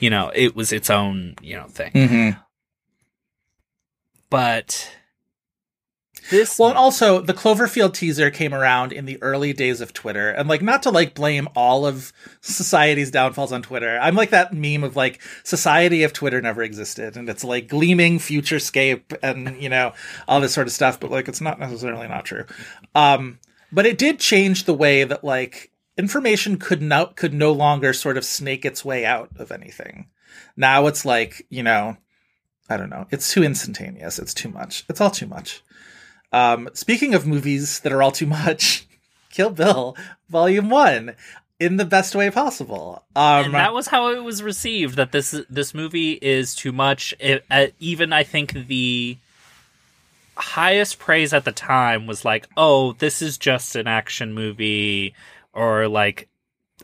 you 0.00 0.10
know, 0.10 0.30
it 0.34 0.54
was 0.54 0.70
its 0.70 0.90
own, 0.90 1.34
you 1.40 1.56
know, 1.56 1.66
thing. 1.68 1.92
Mhm. 1.92 2.42
But 4.28 4.90
This 6.30 6.58
Well, 6.58 6.68
and 6.68 6.78
also 6.78 7.20
the 7.20 7.34
Cloverfield 7.34 7.92
teaser 7.92 8.30
came 8.30 8.54
around 8.54 8.92
in 8.92 9.04
the 9.04 9.20
early 9.20 9.52
days 9.52 9.80
of 9.80 9.92
Twitter, 9.92 10.30
and 10.30 10.48
like 10.48 10.62
not 10.62 10.84
to 10.84 10.90
like 10.90 11.14
blame 11.14 11.48
all 11.56 11.84
of 11.84 12.12
society's 12.40 13.10
downfalls 13.10 13.50
on 13.52 13.62
Twitter. 13.62 13.98
I'm 14.00 14.14
like 14.14 14.30
that 14.30 14.52
meme 14.52 14.84
of 14.84 14.94
like 14.94 15.20
society 15.42 16.04
if 16.04 16.12
Twitter 16.12 16.40
never 16.40 16.62
existed, 16.62 17.16
and 17.16 17.28
it's 17.28 17.42
like 17.42 17.66
gleaming 17.66 18.18
futurescape 18.18 19.16
and 19.22 19.60
you 19.60 19.68
know 19.68 19.92
all 20.28 20.40
this 20.40 20.54
sort 20.54 20.68
of 20.68 20.72
stuff, 20.72 21.00
but 21.00 21.10
like 21.10 21.26
it's 21.28 21.40
not 21.40 21.58
necessarily 21.58 22.06
not 22.06 22.24
true. 22.24 22.44
Um, 22.94 23.40
but 23.72 23.84
it 23.84 23.98
did 23.98 24.20
change 24.20 24.64
the 24.64 24.74
way 24.74 25.02
that 25.02 25.24
like 25.24 25.72
information 25.98 26.58
could 26.58 26.80
no 26.80 27.06
could 27.06 27.34
no 27.34 27.52
longer 27.52 27.92
sort 27.92 28.16
of 28.16 28.24
snake 28.24 28.64
its 28.64 28.84
way 28.84 29.04
out 29.04 29.30
of 29.36 29.50
anything. 29.50 30.08
Now 30.56 30.86
it's 30.86 31.04
like 31.04 31.44
you 31.50 31.64
know. 31.64 31.96
I 32.72 32.76
don't 32.76 32.88
know. 32.88 33.08
It's 33.10 33.32
too 33.32 33.42
instantaneous. 33.42 34.20
It's 34.20 34.32
too 34.32 34.48
much. 34.48 34.84
It's 34.88 35.00
all 35.00 35.10
too 35.10 35.26
much. 35.26 35.64
Um, 36.32 36.68
speaking 36.74 37.14
of 37.14 37.26
movies 37.26 37.80
that 37.80 37.92
are 37.92 38.02
all 38.02 38.12
too 38.12 38.26
much, 38.26 38.86
Kill 39.30 39.50
Bill 39.50 39.96
Volume 40.28 40.70
One, 40.70 41.14
in 41.58 41.76
the 41.76 41.84
best 41.84 42.14
way 42.14 42.30
possible. 42.30 43.04
Um, 43.14 43.46
and 43.46 43.54
that 43.54 43.74
was 43.74 43.86
how 43.86 44.08
it 44.08 44.24
was 44.24 44.42
received. 44.42 44.96
That 44.96 45.12
this 45.12 45.34
this 45.48 45.74
movie 45.74 46.12
is 46.12 46.54
too 46.54 46.72
much. 46.72 47.14
It, 47.20 47.44
uh, 47.50 47.66
even 47.78 48.12
I 48.12 48.24
think 48.24 48.52
the 48.52 49.18
highest 50.36 50.98
praise 50.98 51.34
at 51.34 51.44
the 51.44 51.52
time 51.52 52.06
was 52.06 52.24
like, 52.24 52.48
"Oh, 52.56 52.92
this 52.94 53.20
is 53.20 53.36
just 53.36 53.76
an 53.76 53.86
action 53.86 54.32
movie," 54.32 55.14
or 55.52 55.86
like 55.86 56.28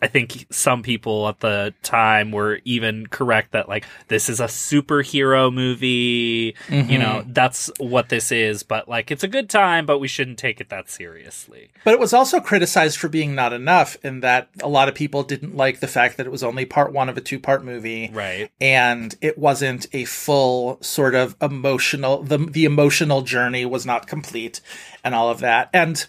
I 0.02 0.08
think 0.08 0.46
some 0.50 0.82
people 0.82 1.28
at 1.28 1.40
the 1.40 1.74
time 1.82 2.32
were 2.32 2.60
even 2.64 3.06
correct 3.06 3.52
that 3.52 3.68
like 3.68 3.84
this 4.08 4.28
is 4.28 4.40
a 4.40 4.44
superhero 4.44 5.52
movie. 5.52 6.54
You 6.68 6.98
know, 6.98 7.20
mm-hmm. 7.20 7.32
that's 7.32 7.70
what 7.78 8.08
this 8.08 8.30
is, 8.32 8.62
but 8.62 8.88
like 8.88 9.10
it's 9.10 9.24
a 9.24 9.28
good 9.28 9.48
time, 9.48 9.86
but 9.86 9.98
we 9.98 10.08
shouldn't 10.08 10.38
take 10.38 10.60
it 10.60 10.68
that 10.68 10.90
seriously. 10.90 11.70
but 11.84 11.94
it 11.94 12.00
was 12.00 12.12
also 12.12 12.40
criticized 12.40 12.98
for 12.98 13.08
being 13.08 13.34
not 13.34 13.52
enough, 13.52 13.96
in 14.04 14.20
that 14.20 14.48
a 14.62 14.68
lot 14.68 14.88
of 14.88 14.94
people 14.94 15.22
didn't 15.22 15.56
like 15.56 15.80
the 15.80 15.88
fact 15.88 16.16
that 16.16 16.26
it 16.26 16.30
was 16.30 16.42
only 16.42 16.64
part 16.64 16.92
one 16.92 17.08
of 17.08 17.16
a 17.16 17.20
two 17.20 17.38
part 17.38 17.64
movie. 17.64 18.10
Right. 18.12 18.50
and 18.60 19.14
it 19.20 19.38
wasn't 19.38 19.86
a 19.92 20.04
full 20.04 20.78
sort 20.82 21.14
of 21.14 21.36
emotional 21.40 22.22
the 22.22 22.38
the 22.38 22.64
emotional 22.64 23.22
journey 23.22 23.64
was 23.64 23.86
not 23.86 24.06
complete 24.06 24.60
and 25.04 25.14
all 25.14 25.30
of 25.30 25.40
that 25.40 25.70
and 25.72 26.06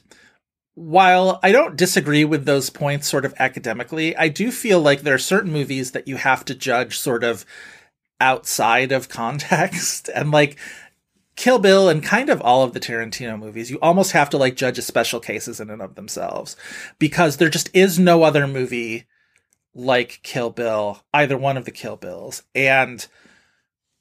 while 0.77 1.39
I 1.41 1.51
don't 1.51 1.75
disagree 1.75 2.23
with 2.23 2.45
those 2.45 2.69
points 2.69 3.07
sort 3.07 3.25
of 3.25 3.33
academically, 3.39 4.15
I 4.15 4.27
do 4.27 4.51
feel 4.51 4.79
like 4.79 5.01
there 5.01 5.15
are 5.15 5.19
certain 5.19 5.51
movies 5.51 5.93
that 5.93 6.07
you 6.07 6.17
have 6.17 6.45
to 6.45 6.53
judge 6.53 6.99
sort 6.99 7.23
of 7.23 7.47
outside 8.21 8.91
of 8.91 9.09
context 9.09 10.07
and 10.13 10.29
like 10.29 10.55
Kill 11.35 11.57
Bill 11.57 11.89
and 11.89 12.03
kind 12.03 12.29
of 12.29 12.41
all 12.43 12.61
of 12.61 12.73
the 12.73 12.79
Tarantino 12.79 13.39
movies, 13.39 13.71
you 13.71 13.79
almost 13.81 14.11
have 14.11 14.29
to 14.29 14.37
like 14.37 14.55
judge 14.55 14.77
as 14.77 14.85
special 14.85 15.19
cases 15.19 15.59
in 15.59 15.71
and 15.71 15.81
of 15.81 15.95
themselves 15.95 16.55
because 16.99 17.37
there 17.37 17.49
just 17.49 17.75
is 17.75 17.97
no 17.97 18.21
other 18.21 18.45
movie 18.45 19.07
like 19.73 20.19
Kill 20.21 20.51
Bill, 20.51 21.03
either 21.11 21.39
one 21.39 21.57
of 21.57 21.65
the 21.65 21.71
Kill 21.71 21.95
Bills. 21.95 22.43
And 22.53 23.07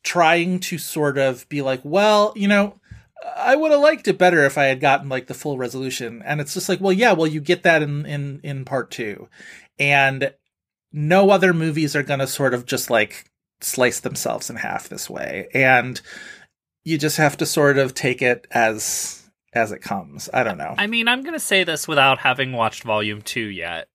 trying 0.03 0.61
to 0.61 0.77
sort 0.77 1.17
of 1.17 1.49
be 1.49 1.63
like, 1.63 1.81
well, 1.85 2.35
you 2.37 2.49
know, 2.49 2.75
I 3.37 3.57
would 3.57 3.71
have 3.71 3.81
liked 3.81 4.09
it 4.09 4.19
better 4.19 4.45
if 4.45 4.59
I 4.59 4.65
had 4.65 4.81
gotten 4.81 5.09
like 5.09 5.27
the 5.27 5.35
full 5.35 5.59
resolution. 5.59 6.23
And 6.25 6.41
it's 6.41 6.55
just 6.55 6.69
like, 6.69 6.81
well, 6.81 6.93
yeah, 6.93 7.13
well, 7.13 7.27
you 7.27 7.41
get 7.41 7.63
that 7.63 7.83
in 7.83 8.07
in 8.07 8.41
in 8.43 8.65
part 8.65 8.91
two, 8.91 9.29
and 9.79 10.33
no 10.93 11.31
other 11.31 11.53
movies 11.53 11.95
are 11.97 12.03
going 12.03 12.21
to 12.21 12.27
sort 12.27 12.55
of 12.55 12.67
just 12.67 12.91
like 12.91 13.31
slice 13.61 14.01
themselves 14.01 14.51
in 14.51 14.57
half 14.57 14.89
this 14.89 15.09
way, 15.09 15.49
and 15.55 16.01
you 16.85 16.99
just 16.99 17.17
have 17.17 17.37
to 17.39 17.47
sort 17.47 17.79
of 17.79 17.95
take 17.95 18.23
it 18.23 18.47
as 18.51 19.23
as 19.53 19.73
it 19.73 19.81
comes. 19.81 20.29
I 20.33 20.43
don't 20.43 20.59
know. 20.59 20.75
I 20.77 20.87
mean, 20.87 21.09
I'm 21.09 21.23
going 21.23 21.35
to 21.35 21.41
say 21.41 21.65
this 21.65 21.89
without 21.89 22.19
having 22.19 22.53
watched 22.53 22.83
Volume 22.83 23.23
2 23.23 23.41
yet, 23.41 23.89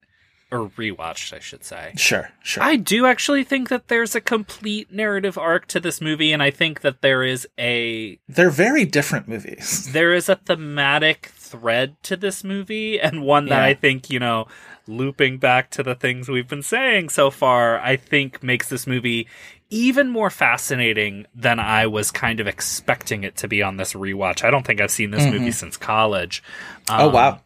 or 0.51 0.69
rewatched, 0.71 1.33
I 1.33 1.39
should 1.39 1.63
say. 1.63 1.93
sure, 1.95 2.29
sure. 2.43 2.61
I 2.63 2.75
do 2.75 3.05
actually 3.05 3.43
think 3.43 3.69
that 3.69 3.87
there's 3.87 4.15
a 4.15 4.21
complete 4.21 4.91
narrative 4.91 5.37
arc 5.37 5.65
to 5.67 5.79
this 5.79 6.01
movie, 6.01 6.33
and 6.33 6.43
I 6.43 6.51
think 6.51 6.81
that 6.81 7.01
there 7.01 7.23
is 7.23 7.47
a 7.57 8.19
They're 8.27 8.49
very 8.49 8.83
different 8.85 9.27
movies. 9.27 9.89
there 9.93 10.13
is 10.13 10.27
a 10.29 10.35
thematic 10.35 11.27
thread 11.35 11.95
to 12.03 12.17
this 12.17 12.43
movie, 12.43 12.99
and 12.99 13.23
one 13.23 13.45
that 13.45 13.59
Yeah. 13.61 13.65
I 13.65 13.73
think 13.73 14.09
you 14.09 14.19
know, 14.19 14.47
looping 14.87 15.37
back 15.37 15.69
to 15.71 15.83
the 15.83 15.95
things 15.95 16.27
we've 16.27 16.47
been 16.49 16.63
saying 16.63 17.09
so 17.09 17.29
far, 17.31 17.79
I 17.79 17.95
think 17.95 18.43
makes 18.43 18.67
this 18.67 18.85
movie 18.85 19.27
even 19.69 20.09
more 20.09 20.29
fascinating 20.29 21.25
than 21.33 21.57
I 21.59 21.87
was 21.87 22.11
kind 22.11 22.41
of 22.41 22.47
expecting 22.47 23.23
it 23.23 23.37
to 23.37 23.47
be 23.47 23.63
on 23.63 23.77
this 23.77 23.93
rewatch. 23.93 24.43
I 24.43 24.51
don't 24.51 24.65
think 24.67 24.81
I've 24.81 24.91
seen 24.91 25.11
this 25.11 25.25
movie 25.25 25.51
since 25.51 25.77
college. 25.77 26.43
oh 26.89 27.07
Um, 27.07 27.13
wow. 27.13 27.39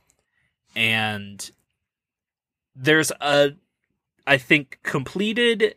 and 0.75 1.51
there's 2.75 3.12
a 3.22 3.51
i 4.27 4.38
think 4.38 4.79
completed 4.84 5.75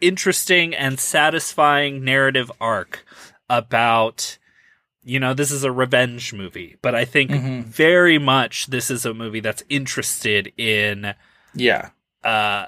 interesting 0.00 0.74
and 0.74 0.98
satisfying 1.00 2.04
narrative 2.04 2.50
arc 2.60 3.04
about 3.48 4.38
you 5.02 5.18
know 5.20 5.32
this 5.34 5.50
is 5.50 5.64
a 5.64 5.72
revenge 5.72 6.32
movie 6.32 6.76
but 6.82 6.94
i 6.94 7.04
think 7.04 7.30
Mhm. 7.30 7.64
very 7.64 8.18
much 8.18 8.66
this 8.66 8.90
is 8.90 9.06
a 9.06 9.14
movie 9.14 9.40
that's 9.40 9.62
interested 9.68 10.52
in 10.56 11.14
Yeah. 11.54 11.90
uh 12.22 12.66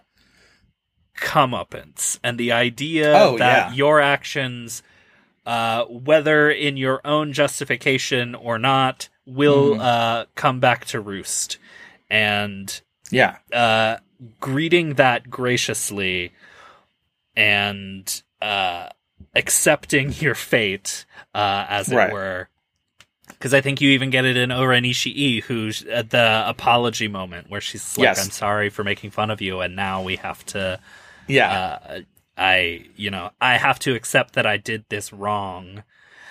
comeuppance 1.16 2.18
and 2.22 2.38
the 2.38 2.52
idea 2.52 3.12
Oh, 3.16 3.38
that 3.38 3.70
yeah. 3.70 3.74
your 3.74 4.00
actions 4.00 4.82
uh 5.46 5.84
whether 5.84 6.50
in 6.50 6.76
your 6.76 7.00
own 7.06 7.32
justification 7.32 8.34
or 8.34 8.58
not 8.58 9.08
will 9.24 9.74
Mhm. 9.76 9.80
uh 9.80 10.24
come 10.34 10.60
back 10.60 10.84
to 10.86 11.00
roost 11.00 11.58
and 12.10 12.80
Yeah. 13.10 13.36
uh 13.52 13.98
greeting 14.40 14.94
that 14.94 15.28
graciously 15.30 16.32
and 17.36 18.22
uh 18.42 18.88
accepting 19.34 20.12
your 20.18 20.34
fate 20.34 21.04
uh 21.34 21.66
as 21.68 21.90
it 21.90 21.96
Right. 21.96 22.12
were 22.12 22.48
because 23.28 23.52
I 23.52 23.60
think 23.60 23.80
you 23.80 23.90
even 23.90 24.10
get 24.10 24.24
it 24.24 24.36
in 24.36 24.52
O-Ren 24.52 24.84
Ishii, 24.84 25.42
who's 25.42 25.82
at 25.86 26.10
the 26.10 26.44
apology 26.48 27.08
moment 27.08 27.50
where 27.50 27.60
she's 27.60 27.98
like, 27.98 28.04
Yes. 28.04 28.24
"I'm 28.24 28.30
sorry 28.30 28.70
for 28.70 28.84
making 28.84 29.10
fun 29.10 29.30
of 29.32 29.40
you, 29.42 29.60
and 29.60 29.74
now 29.74 30.00
we 30.00 30.16
have 30.16 30.46
to 30.46 30.78
Yeah. 31.26 31.50
uh, 31.50 32.00
I, 32.38 32.84
you 32.96 33.10
know, 33.10 33.30
I 33.40 33.56
have 33.56 33.78
to 33.80 33.94
accept 33.94 34.34
that 34.34 34.46
I 34.46 34.58
did 34.58 34.84
this 34.90 35.12
wrong 35.12 35.82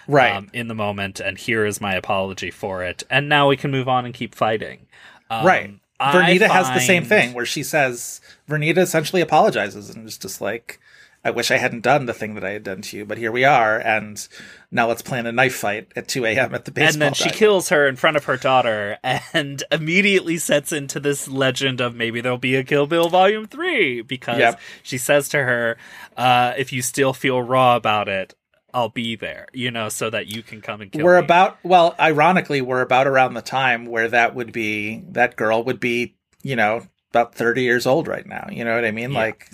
right. 0.08 0.36
um, 0.36 0.50
in 0.54 0.68
the 0.70 0.74
moment, 0.76 1.20
and 1.20 1.38
here 1.38 1.66
is 1.66 1.82
my 1.82 1.96
apology 1.96 2.50
for 2.50 2.84
it. 2.84 3.04
And 3.10 3.28
now 3.28 3.50
we 3.50 3.58
can 3.58 3.72
move 3.72 3.90
on 3.90 4.06
and 4.06 4.14
keep 4.14 4.34
fighting. 4.34 4.88
Um, 5.30 5.46
right. 5.46 5.74
Vernita 6.00 6.48
has 6.50 6.70
the 6.72 6.80
same 6.80 7.04
thing 7.06 7.34
where 7.34 7.46
she 7.46 7.64
says 7.64 8.22
Vernita 8.50 8.78
essentially 8.80 9.22
apologizes 9.22 9.90
and 9.90 10.08
is 10.08 10.18
just 10.18 10.42
like, 10.42 10.80
I 11.24 11.32
wish 11.32 11.50
I 11.50 11.58
hadn't 11.58 11.82
done 11.82 12.06
the 12.06 12.14
thing 12.14 12.36
that 12.36 12.44
I 12.44 12.52
had 12.52 12.64
done 12.64 12.82
to 12.84 12.98
you, 12.98 13.04
but 13.06 13.18
here 13.18 13.32
we 13.32 13.44
are, 13.46 13.80
and 13.80 14.28
now 14.70 14.88
let's 14.88 15.02
plan 15.02 15.26
a 15.26 15.32
knife 15.32 15.56
fight 15.56 15.88
at 15.96 16.08
2 16.08 16.24
a.m. 16.26 16.54
at 16.54 16.66
the 16.66 16.72
baseball. 16.72 16.94
And 16.94 17.02
then 17.02 17.14
she 17.16 17.24
diamond. 17.24 17.38
kills 17.40 17.70
her 17.70 17.88
in 17.88 17.96
front 17.96 18.16
of 18.16 18.26
her 18.26 18.38
daughter, 18.38 19.00
and 19.34 19.64
immediately 19.72 20.38
sets 20.38 20.72
into 20.72 21.00
this 21.00 21.28
legend 21.28 21.82
of 21.82 21.96
maybe 21.96 22.22
there'll 22.22 22.38
be 22.38 22.56
a 22.56 22.64
Kill 22.64 22.86
Bill 22.86 23.10
Volume 23.10 23.48
Three 23.48 24.02
because 24.02 24.38
Yep. 24.38 24.60
she 24.84 25.00
says 25.00 25.28
to 25.30 25.38
her, 25.40 25.78
uh, 26.16 26.54
"If 26.58 26.72
you 26.72 26.84
still 26.84 27.12
feel 27.14 27.42
raw 27.42 27.76
about 27.76 28.08
it, 28.08 28.36
I'll 28.76 28.90
be 28.90 29.16
there." 29.16 29.48
You 29.54 29.72
know, 29.72 29.90
so 29.90 30.12
that 30.12 30.28
you 30.28 30.44
can 30.44 30.62
come 30.62 30.82
and 30.82 30.92
kill 30.92 31.04
We're 31.04 31.20
me. 31.20 31.26
about 31.26 31.58
well, 31.64 31.96
ironically, 32.00 32.62
we're 32.62 32.82
about 32.82 33.08
around 33.08 33.34
the 33.34 33.42
time 33.42 33.88
where 33.88 34.08
that 34.10 34.36
would 34.36 34.52
be 34.52 35.02
that 35.10 35.36
girl 35.36 35.64
would 35.64 35.80
be, 35.80 36.16
you 36.44 36.56
know, 36.56 36.86
about 37.12 37.34
30 37.34 37.64
years 37.64 37.88
old 37.88 38.08
right 38.08 38.28
now. 38.28 38.48
You 38.52 38.64
know 38.66 38.76
what 38.76 38.86
I 38.86 38.92
mean? 38.92 39.12
Yeah. 39.14 39.20
Like 39.20 39.50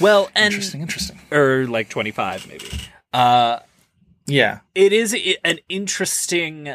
well, 0.00 0.28
and 0.34 0.46
interesting, 0.52 0.80
interesting. 0.80 1.20
or 1.30 1.66
like 1.66 1.88
twenty 1.88 2.10
five 2.10 2.46
maybe. 2.48 2.66
Uh, 3.12 3.60
Yeah. 4.26 4.60
it 4.74 4.92
is 4.92 5.14
an 5.44 5.58
interesting 5.68 6.74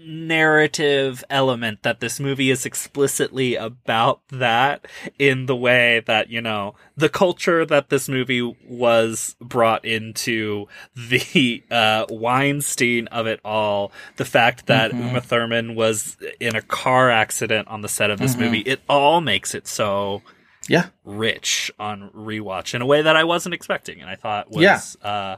narrative 0.00 1.24
element 1.28 1.82
that 1.82 2.00
this 2.00 2.20
movie 2.20 2.50
is 2.50 2.64
explicitly 2.64 3.56
about 3.56 4.20
that 4.28 4.86
in 5.18 5.46
the 5.46 5.56
way 5.56 6.00
that 6.06 6.30
you 6.30 6.40
know 6.40 6.74
the 6.96 7.08
culture 7.08 7.66
that 7.66 7.88
this 7.88 8.08
movie 8.08 8.42
was 8.68 9.34
brought 9.40 9.84
into 9.84 10.66
the 10.96 11.62
uh 11.70 12.06
Weinstein 12.08 13.06
of 13.08 13.26
it 13.26 13.40
all 13.44 13.90
the 14.16 14.24
fact 14.24 14.66
that 14.66 14.92
Uma 14.92 15.20
Thurman 15.20 15.74
was 15.74 16.16
in 16.38 16.54
a 16.54 16.62
car 16.62 17.10
accident 17.10 17.66
on 17.68 17.80
the 17.82 17.88
set 17.88 18.10
of 18.10 18.18
this 18.18 18.36
movie 18.36 18.60
it 18.60 18.80
all 18.88 19.20
makes 19.20 19.54
it 19.54 19.66
so 19.66 20.22
Yeah. 20.68 20.86
rich 21.04 21.70
on 21.78 22.10
rewatch 22.10 22.74
in 22.74 22.82
a 22.82 22.86
way 22.86 23.02
that 23.02 23.16
I 23.16 23.24
wasn't 23.24 23.54
expecting, 23.54 24.00
and 24.00 24.08
I 24.10 24.14
thought 24.16 24.50
was 24.50 24.96
Yeah. 25.02 25.08
uh, 25.08 25.36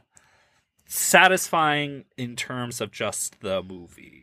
satisfying 0.87 2.05
in 2.17 2.35
terms 2.37 2.81
of 2.81 2.91
just 2.91 3.41
the 3.41 3.63
movie. 3.63 4.20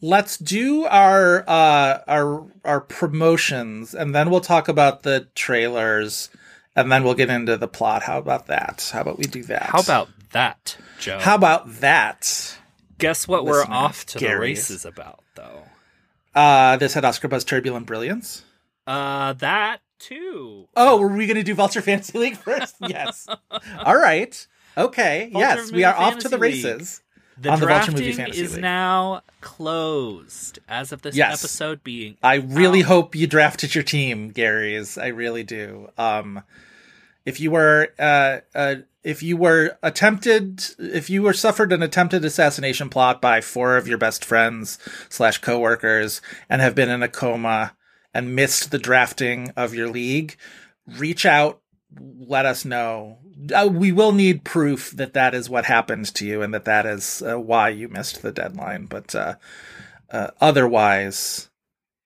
Let's 0.00 0.36
do 0.36 0.84
our 0.84 1.44
uh 1.48 2.00
our 2.06 2.46
our 2.64 2.80
promotions 2.80 3.94
and 3.94 4.14
then 4.14 4.30
we'll 4.30 4.40
talk 4.40 4.68
about 4.68 5.02
the 5.02 5.28
trailers 5.34 6.30
and 6.74 6.92
then 6.92 7.02
we'll 7.02 7.14
get 7.14 7.30
into 7.30 7.56
the 7.56 7.68
plot. 7.68 8.02
How 8.02 8.18
about 8.18 8.46
that? 8.48 8.90
How 8.92 9.00
about 9.00 9.18
we 9.18 9.24
do 9.24 9.42
that? 9.44 9.62
How 9.70 9.80
about 9.80 10.08
that, 10.32 10.76
Joe? 11.00 11.18
How 11.18 11.34
about 11.34 11.80
that? 11.80 12.58
Guess 12.98 13.26
what 13.26 13.44
we're 13.44 13.64
off 13.64 14.06
to 14.06 14.18
the 14.18 14.38
races 14.38 14.84
about, 14.84 15.20
though. 15.34 15.62
Uh, 16.34 16.76
this 16.76 16.94
had 16.94 17.04
Oscar 17.04 17.28
Buzz 17.28 17.44
Turbulent 17.44 17.86
Brilliance. 17.86 18.44
Uh, 18.86 19.32
that 19.34 19.80
too. 19.98 20.68
Oh, 20.76 20.98
were 20.98 21.08
we 21.08 21.26
going 21.26 21.36
to 21.36 21.42
do 21.42 21.54
Vulture 21.54 21.80
Fantasy 21.80 22.18
League 22.18 22.36
first? 22.36 22.76
yes. 22.80 23.26
All 23.84 23.96
right. 23.96 24.46
Okay. 24.76 25.30
Vulture 25.32 25.46
yes, 25.46 25.72
we 25.72 25.84
are 25.84 25.94
off 25.94 26.18
to 26.18 26.28
the 26.28 26.38
races. 26.38 27.00
League. 27.00 27.05
The 27.38 27.50
on 27.50 27.60
the 27.60 27.66
Vulture 27.66 27.86
drafting 27.92 27.94
Movie 28.06 28.12
Fantasy 28.12 28.42
is 28.42 28.52
League. 28.54 28.62
now 28.62 29.22
closed 29.42 30.58
as 30.68 30.92
of 30.92 31.02
this 31.02 31.14
Yes. 31.16 31.40
episode 31.42 31.84
being. 31.84 32.16
I 32.22 32.36
really 32.36 32.82
out. 32.82 32.86
hope 32.88 33.14
you 33.14 33.26
drafted 33.26 33.74
your 33.74 33.84
team, 33.84 34.30
Gary's. 34.30 34.96
I 34.96 35.08
really 35.08 35.42
do. 35.42 35.90
Um, 35.98 36.42
if 37.24 37.38
you 37.40 37.50
were, 37.50 37.88
uh, 37.98 38.38
uh, 38.54 38.76
if 39.02 39.22
you 39.22 39.36
were 39.36 39.76
attempted, 39.82 40.64
if 40.78 41.10
you 41.10 41.22
were 41.22 41.32
suffered 41.32 41.72
an 41.72 41.82
attempted 41.82 42.24
assassination 42.24 42.88
plot 42.88 43.20
by 43.20 43.40
four 43.40 43.76
of 43.76 43.86
your 43.86 43.98
best 43.98 44.24
friends 44.24 44.78
slash 45.08 45.38
coworkers 45.38 46.20
and 46.48 46.60
have 46.62 46.74
been 46.74 46.88
in 46.88 47.02
a 47.02 47.08
coma 47.08 47.74
and 48.14 48.34
missed 48.34 48.70
the 48.70 48.78
drafting 48.78 49.52
of 49.56 49.74
your 49.74 49.88
league, 49.88 50.36
reach 50.86 51.26
out. 51.26 51.60
Let 51.98 52.46
us 52.46 52.64
know. 52.64 53.18
Uh, 53.54 53.68
we 53.70 53.92
will 53.92 54.12
need 54.12 54.44
proof 54.44 54.90
that 54.92 55.12
that 55.12 55.34
is 55.34 55.50
what 55.50 55.66
happened 55.66 56.14
to 56.14 56.26
you 56.26 56.42
and 56.42 56.54
that 56.54 56.64
that 56.64 56.86
is 56.86 57.22
uh, 57.22 57.38
why 57.38 57.68
you 57.68 57.88
missed 57.88 58.22
the 58.22 58.32
deadline. 58.32 58.86
But 58.86 59.14
uh, 59.14 59.34
uh, 60.10 60.30
otherwise, 60.40 61.50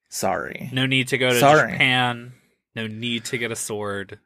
sorry. 0.08 0.70
No 0.72 0.86
need 0.86 1.08
to 1.08 1.18
go 1.18 1.30
to 1.30 1.38
Sorry. 1.38 1.72
Japan. 1.72 2.32
No 2.74 2.86
need 2.86 3.24
to 3.26 3.38
get 3.38 3.52
a 3.52 3.56
sword. 3.56 4.18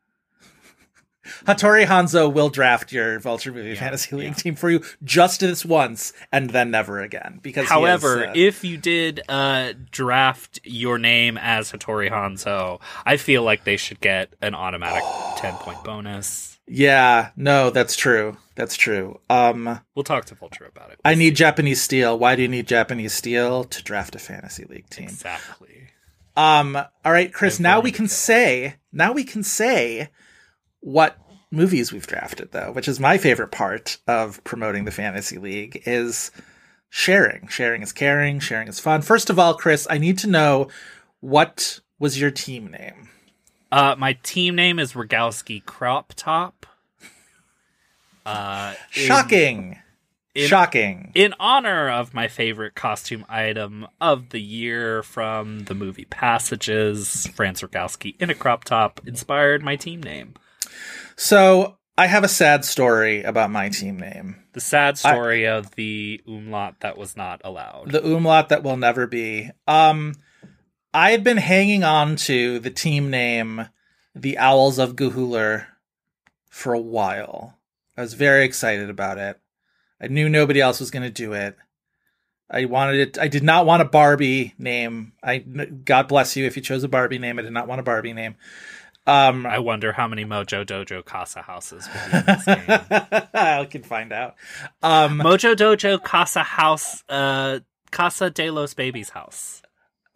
Hattori 1.46 1.86
Hanzo 1.86 2.32
will 2.32 2.48
draft 2.50 2.92
your 2.92 3.18
Vulture 3.20 3.52
Movie 3.52 3.70
Yeah, 3.70 3.74
Fantasy 3.76 4.16
League 4.16 4.28
yeah. 4.28 4.34
team 4.34 4.54
for 4.54 4.70
you 4.70 4.82
just 5.02 5.40
this 5.40 5.64
once 5.64 6.12
and 6.32 6.50
then 6.50 6.70
never 6.70 7.00
again. 7.00 7.40
Because 7.42 7.68
However, 7.68 8.24
is, 8.24 8.28
uh, 8.28 8.32
if 8.34 8.64
you 8.64 8.76
did 8.76 9.20
uh, 9.28 9.72
draft 9.90 10.60
your 10.64 10.98
name 10.98 11.38
as 11.40 11.72
Hattori 11.72 12.10
Hanzo, 12.10 12.80
I 13.04 13.16
feel 13.16 13.42
like 13.42 13.64
they 13.64 13.76
should 13.76 14.00
get 14.00 14.32
an 14.42 14.54
automatic 14.54 15.02
10 15.36 15.54
point 15.54 15.82
bonus. 15.84 16.58
yeah, 16.66 17.30
no, 17.36 17.70
that's 17.70 17.96
true. 17.96 18.36
That's 18.56 18.76
true. 18.76 19.18
Um, 19.28 19.80
We'll 19.94 20.04
talk 20.04 20.26
to 20.26 20.34
Vulture 20.34 20.64
about 20.66 20.90
it. 20.92 21.00
I 21.04 21.14
need 21.16 21.34
Japanese 21.36 21.82
steel. 21.82 22.18
Why 22.18 22.36
do 22.36 22.42
you 22.42 22.48
need 22.48 22.66
Japanese 22.68 23.12
steel 23.12 23.64
to 23.64 23.82
draft 23.82 24.14
a 24.14 24.18
fantasy 24.18 24.64
league 24.64 24.88
team? 24.90 25.06
Exactly. 25.06 25.88
Um, 26.36 26.76
all 26.76 27.12
right, 27.12 27.32
Chris. 27.32 27.58
Now 27.60 27.80
we 27.80 27.90
can 27.92 28.08
say. 28.08 28.76
Now 28.92 29.12
we 29.12 29.24
can 29.24 29.42
say 29.42 30.08
what 30.84 31.16
movies 31.50 31.92
we've 31.92 32.06
drafted, 32.06 32.52
though, 32.52 32.70
which 32.72 32.88
is 32.88 33.00
my 33.00 33.16
favorite 33.16 33.50
part 33.50 33.96
of 34.06 34.42
promoting 34.44 34.84
the 34.84 34.90
fantasy 34.90 35.38
league 35.38 35.82
is 35.86 36.30
sharing. 36.90 37.48
Sharing 37.48 37.80
is 37.82 37.92
caring. 37.92 38.38
Sharing 38.38 38.68
is 38.68 38.80
fun. 38.80 39.00
First 39.00 39.30
of 39.30 39.38
all, 39.38 39.54
Chris, 39.54 39.86
I 39.88 39.96
need 39.98 40.18
to 40.18 40.26
know 40.28 40.68
what 41.20 41.80
was 41.98 42.20
your 42.20 42.30
team 42.30 42.70
name. 42.70 43.08
Uh, 43.72 43.94
my 43.98 44.12
team 44.22 44.54
name 44.54 44.78
is 44.78 44.92
Rogowski 44.92 45.64
Crop 45.64 46.12
Top. 46.16 46.66
Uh, 48.26 48.74
in- 48.94 49.02
Shocking. 49.06 49.78
in- 50.34 50.48
Shocking. 50.48 51.12
in 51.14 51.34
honor 51.38 51.88
of 51.90 52.12
my 52.14 52.26
favorite 52.28 52.74
costume 52.74 53.24
item 53.28 53.86
of 54.00 54.30
the 54.30 54.40
year 54.40 55.02
from 55.02 55.60
the 55.64 55.74
movie 55.74 56.06
Passages, 56.06 57.26
Franz 57.34 57.62
Rogowski 57.62 58.20
in 58.20 58.30
a 58.30 58.34
crop 58.34 58.64
top 58.64 59.00
inspired 59.06 59.62
my 59.62 59.76
team 59.76 60.02
name. 60.02 60.34
So 61.16 61.78
I 61.96 62.06
have 62.06 62.24
a 62.24 62.28
sad 62.28 62.64
story 62.64 63.22
about 63.22 63.50
my 63.50 63.68
team 63.68 63.98
name. 63.98 64.36
The 64.52 64.60
sad 64.60 64.98
story 64.98 65.46
of 65.46 65.74
the 65.74 66.20
umlaut 66.26 66.80
that 66.80 66.96
was 66.96 67.16
not 67.16 67.40
allowed. 67.44 67.90
the 67.90 68.04
umlaut 68.04 68.48
that 68.48 68.62
will 68.62 68.76
never 68.76 69.06
be. 69.06 69.50
Um, 69.66 70.14
I 70.92 71.10
had 71.10 71.24
been 71.24 71.36
hanging 71.38 71.82
on 71.82 72.16
to 72.16 72.58
the 72.60 72.70
team 72.70 73.10
name, 73.10 73.68
the 74.14 74.38
Owls 74.38 74.78
of 74.78 74.94
Guhuler, 74.96 75.66
for 76.48 76.72
a 76.72 76.80
while. 76.80 77.58
I 77.96 78.02
was 78.02 78.14
very 78.14 78.44
excited 78.44 78.90
about 78.90 79.18
it. 79.18 79.40
I 80.00 80.08
knew 80.08 80.28
nobody 80.28 80.60
else 80.60 80.80
was 80.80 80.90
going 80.90 81.02
to 81.02 81.10
do 81.10 81.32
it. 81.32 81.56
I 82.50 82.66
wanted 82.66 83.00
it. 83.00 83.18
I 83.18 83.26
did 83.28 83.42
not 83.42 83.66
want 83.66 83.82
a 83.82 83.86
Barbie 83.86 84.54
name. 84.58 85.12
I 85.22 85.38
God 85.38 86.08
bless 86.08 86.36
you 86.36 86.44
if 86.44 86.56
you 86.56 86.62
chose 86.62 86.84
a 86.84 86.88
Barbie 86.88 87.18
name. 87.18 87.38
I 87.38 87.42
did 87.42 87.52
not 87.52 87.66
want 87.66 87.80
a 87.80 87.84
Barbie 87.84 88.12
name. 88.12 88.36
Um, 89.06 89.44
I 89.44 89.58
wonder 89.58 89.92
how 89.92 90.08
many 90.08 90.24
Mojo 90.24 90.64
Dojo 90.64 91.04
Casa 91.04 91.42
houses 91.42 91.86
will 91.86 92.10
be 92.10 92.18
in 92.18 92.24
this 92.26 92.44
game. 92.46 93.28
I 93.34 93.66
can 93.70 93.82
find 93.82 94.12
out. 94.12 94.34
Um, 94.82 95.18
Mojo 95.18 95.54
Dojo 95.54 96.02
Casa 96.02 96.42
House, 96.42 97.04
uh, 97.08 97.60
Casa 97.90 98.30
de 98.30 98.50
los 98.50 98.72
Babies 98.74 99.10
House. 99.10 99.62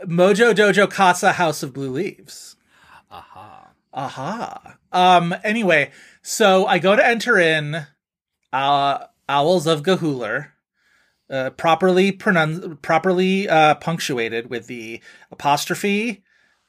Mojo 0.04 0.54
Dojo 0.54 0.90
Casa 0.90 1.32
House 1.32 1.62
of 1.62 1.74
Blue 1.74 1.90
Leaves. 1.90 2.56
Aha. 3.10 3.68
Aha. 3.92 4.76
Um. 4.92 5.34
Anyway, 5.44 5.90
so 6.22 6.66
I 6.66 6.78
go 6.78 6.96
to 6.96 7.06
enter 7.06 7.38
in, 7.38 7.86
uh, 8.52 8.98
Owls 9.28 9.66
of 9.66 9.82
Gahuler, 9.82 10.48
uh, 11.30 11.50
properly 11.50 12.12
properly 12.12 13.48
uh, 13.48 13.74
punctuated 13.76 14.48
with 14.48 14.66
the 14.66 15.00
apostrophe 15.30 16.22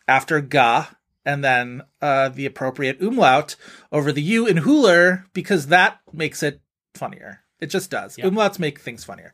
after 0.08 0.42
ga, 0.42 0.88
and 1.26 1.44
then 1.44 1.84
uh, 2.02 2.30
the 2.30 2.46
appropriate 2.46 3.02
umlaut 3.02 3.56
over 3.92 4.12
the 4.12 4.22
u 4.22 4.48
in 4.48 4.58
Huler 4.58 5.26
because 5.34 5.68
that 5.68 6.00
makes 6.14 6.42
it 6.44 6.62
funnier. 6.94 7.42
It 7.60 7.68
just 7.68 7.92
does. 7.92 8.18
Yeah. 8.18 8.26
Umlauts 8.26 8.60
make 8.60 8.80
things 8.80 9.04
funnier. 9.04 9.34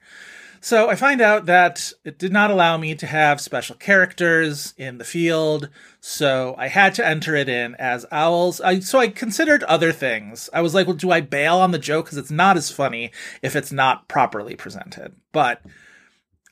So 0.66 0.90
I 0.90 0.96
find 0.96 1.22
out 1.22 1.46
that 1.46 1.94
it 2.04 2.18
did 2.18 2.34
not 2.34 2.50
allow 2.50 2.76
me 2.78 2.96
to 2.96 3.06
have 3.06 3.40
special 3.40 3.76
characters 3.76 4.74
in 4.78 4.98
the 4.98 5.04
field, 5.04 5.70
so 6.00 6.56
I 6.58 6.70
had 6.70 6.96
to 6.96 7.06
enter 7.06 7.36
it 7.36 7.48
in 7.48 7.76
as 7.76 8.04
owls. 8.12 8.60
I, 8.62 8.80
so 8.80 8.98
I 8.98 9.10
considered 9.10 9.64
other 9.66 9.92
things. 9.92 10.50
I 10.52 10.62
was 10.62 10.74
like, 10.74 10.88
well, 10.88 10.96
do 10.96 11.12
I 11.12 11.22
bail 11.22 11.58
on 11.58 11.70
the 11.70 11.78
joke 11.78 12.06
because 12.06 12.18
it's 12.18 12.32
not 12.32 12.58
as 12.58 12.72
funny 12.72 13.12
if 13.44 13.56
it's 13.56 13.72
not 13.72 14.08
properly 14.08 14.56
presented? 14.56 15.16
But 15.32 15.62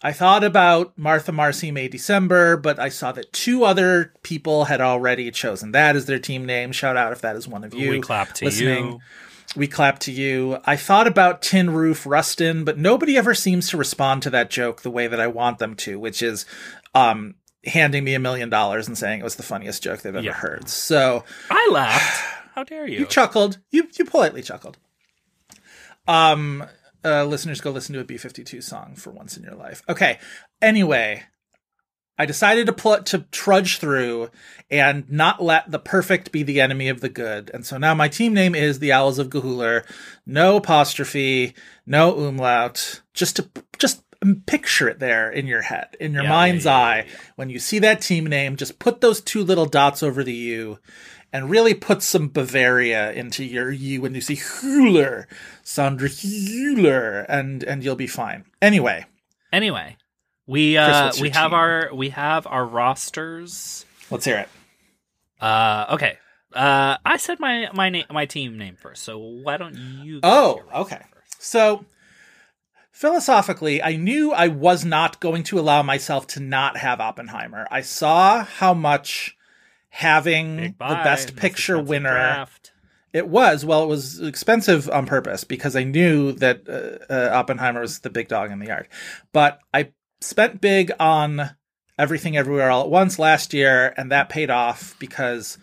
I 0.05 0.11
thought 0.11 0.43
about 0.43 0.97
Martha 0.97 1.31
Marcy 1.31 1.71
May 1.71 1.87
December, 1.87 2.57
but 2.57 2.77
I 2.77 2.89
saw 2.89 3.13
that 3.13 3.31
two 3.31 3.63
other 3.63 4.13
people 4.21 4.65
had 4.65 4.81
already 4.81 5.31
chosen 5.31 5.71
that 5.71 5.95
as 5.95 6.05
their 6.07 6.19
team 6.19 6.45
name. 6.45 6.73
Shout 6.73 6.97
out 6.97 7.13
if 7.13 7.21
that 7.21 7.37
is 7.37 7.47
one 7.47 7.63
of 7.63 7.73
you. 7.73 7.89
we 7.91 8.01
clap 8.01 8.33
to 8.33 8.45
listening. 8.45 8.85
you. 8.85 8.99
We 9.55 9.67
clap 9.67 9.99
to 9.99 10.11
you. 10.11 10.57
I 10.65 10.75
thought 10.75 11.07
about 11.07 11.41
Tin 11.41 11.69
Roof 11.69 12.05
Rustin, 12.05 12.65
but 12.65 12.77
nobody 12.77 13.17
ever 13.17 13.33
seems 13.33 13.69
to 13.69 13.77
respond 13.77 14.23
to 14.23 14.29
that 14.31 14.49
joke 14.49 14.81
the 14.81 14.91
way 14.91 15.07
that 15.07 15.19
I 15.21 15.27
want 15.27 15.59
them 15.59 15.75
to, 15.77 15.97
which 15.99 16.21
is 16.21 16.45
um, 16.93 17.35
handing 17.65 18.03
me 18.03 18.13
a 18.13 18.19
million 18.19 18.49
dollars 18.49 18.87
and 18.87 18.97
saying 18.97 19.19
it 19.21 19.23
was 19.23 19.35
the 19.35 19.43
funniest 19.43 19.83
joke 19.83 20.01
they've 20.01 20.13
ever 20.15 20.25
Yeah. 20.25 20.33
heard. 20.33 20.67
So 20.69 21.23
I 21.49 21.69
laughed. 21.71 22.41
How 22.55 22.63
dare 22.63 22.87
you? 22.87 22.99
you 22.99 23.05
chuckled. 23.05 23.59
You 23.71 23.87
you 23.97 24.05
politely 24.05 24.41
chuckled. 24.41 24.77
Um, 26.07 26.63
uh, 27.05 27.25
listeners, 27.25 27.61
go 27.61 27.71
listen 27.71 27.93
to 27.93 28.01
a 28.01 28.05
B52 28.05 28.63
song 28.63 28.95
for 28.95 29.11
once 29.11 29.37
in 29.37 29.43
your 29.43 29.55
life. 29.55 29.81
Okay. 29.89 30.19
Anyway, 30.61 31.23
I 32.17 32.25
decided 32.25 32.67
to 32.67 32.73
pl- 32.73 33.03
to 33.03 33.19
trudge 33.31 33.79
through 33.79 34.29
and 34.69 35.09
not 35.11 35.41
let 35.41 35.71
the 35.71 35.79
perfect 35.79 36.31
be 36.31 36.43
the 36.43 36.61
enemy 36.61 36.87
of 36.89 37.01
the 37.01 37.09
good. 37.09 37.49
And 37.53 37.65
so 37.65 37.77
now 37.77 37.93
my 37.93 38.07
team 38.07 38.33
name 38.33 38.53
is 38.55 38.79
the 38.79 38.91
Owls 38.91 39.19
of 39.19 39.29
Gahuler. 39.29 39.83
No 40.25 40.57
apostrophe, 40.57 41.53
no 41.85 42.15
umlaut. 42.17 43.01
Just 43.13 43.37
to 43.37 43.49
just 43.79 44.03
picture 44.45 44.87
it 44.87 44.99
there 44.99 45.29
in 45.29 45.47
your 45.47 45.63
head, 45.63 45.97
in 45.99 46.13
your 46.13 46.23
Yeah, 46.23 46.29
mind's 46.29 46.65
yeah, 46.65 46.71
yeah, 46.71 46.77
eye. 46.77 47.07
When 47.35 47.49
you 47.49 47.59
see 47.59 47.79
that 47.79 48.01
team 48.01 48.25
name, 48.25 48.55
just 48.55 48.79
put 48.79 49.01
those 49.01 49.19
two 49.19 49.43
little 49.43 49.65
dots 49.65 50.01
over 50.03 50.23
the 50.23 50.33
U 50.33 50.79
and 51.33 51.49
really 51.49 51.73
put 51.73 52.01
some 52.03 52.29
Bavaria 52.29 53.11
into 53.11 53.43
your 53.43 53.71
U 53.71 54.01
when 54.01 54.15
you 54.15 54.21
see 54.21 54.35
Hüller, 54.37 55.25
Sandra 55.63 56.07
Hüller, 56.07 57.25
and 57.27 57.63
and 57.63 57.83
you'll 57.83 57.95
be 57.97 58.07
fine. 58.07 58.45
Anyway, 58.61 59.05
Anyway, 59.51 59.97
we 60.47 60.77
uh 60.77 61.11
your 61.15 61.21
we 61.23 61.29
have 61.31 61.49
team? 61.51 61.59
our 61.59 61.89
we 61.93 62.09
have 62.09 62.47
our 62.47 62.65
rosters. 62.65 63.85
let's 64.09 64.23
hear 64.25 64.37
it. 64.37 64.49
Uh 65.41 65.87
okay. 65.91 66.17
Uh 66.53 66.97
I 67.03 67.17
said 67.17 67.39
my 67.39 67.69
my 67.73 67.89
name 67.89 68.05
my 68.11 68.25
team 68.27 68.57
name 68.57 68.75
first. 68.79 69.03
So 69.03 69.17
why 69.17 69.57
don't 69.57 69.75
you 69.75 70.19
Oh, 70.23 70.53
to 70.53 70.57
your 70.59 70.65
roster 70.71 70.95
okay. 70.95 71.03
first? 71.13 71.43
So 71.43 71.85
philosophically, 72.91 73.81
I 73.81 73.95
knew 73.95 74.31
I 74.33 74.47
was 74.47 74.85
not 74.85 75.19
going 75.19 75.43
to 75.43 75.59
allow 75.59 75.81
myself 75.83 76.27
to 76.27 76.39
not 76.39 76.77
have 76.77 76.99
Oppenheimer. 76.99 77.67
I 77.71 77.81
saw 77.81 78.43
how 78.43 78.73
much 78.73 79.35
having 79.93 80.57
Big 80.57 80.77
the 80.79 80.83
best 81.03 81.35
picture 81.35 81.79
winner. 81.79 82.09
It 83.13 83.27
was. 83.27 83.63
Well, 83.63 83.83
it 83.83 83.87
was 83.87 84.19
expensive 84.19 84.89
on 84.89 85.05
purpose 85.05 85.43
because 85.43 85.75
I 85.75 85.83
knew 85.83 86.31
that 86.33 86.67
uh, 86.67 87.13
uh, 87.13 87.29
Oppenheimer 87.31 87.81
was 87.81 87.99
the 87.99 88.09
big 88.09 88.27
dog 88.27 88.51
in 88.51 88.57
the 88.57 88.65
yard. 88.67 88.87
But 89.33 89.59
I 89.71 89.91
spent 90.19 90.61
big 90.61 90.91
on 90.99 91.51
Everything 91.99 92.35
Everywhere 92.35 92.71
All 92.71 92.85
at 92.85 92.89
Once 92.89 93.19
last 93.19 93.53
year, 93.53 93.93
and 93.97 94.11
that 94.11 94.29
paid 94.29 94.49
off 94.49 94.95
because 94.97 95.59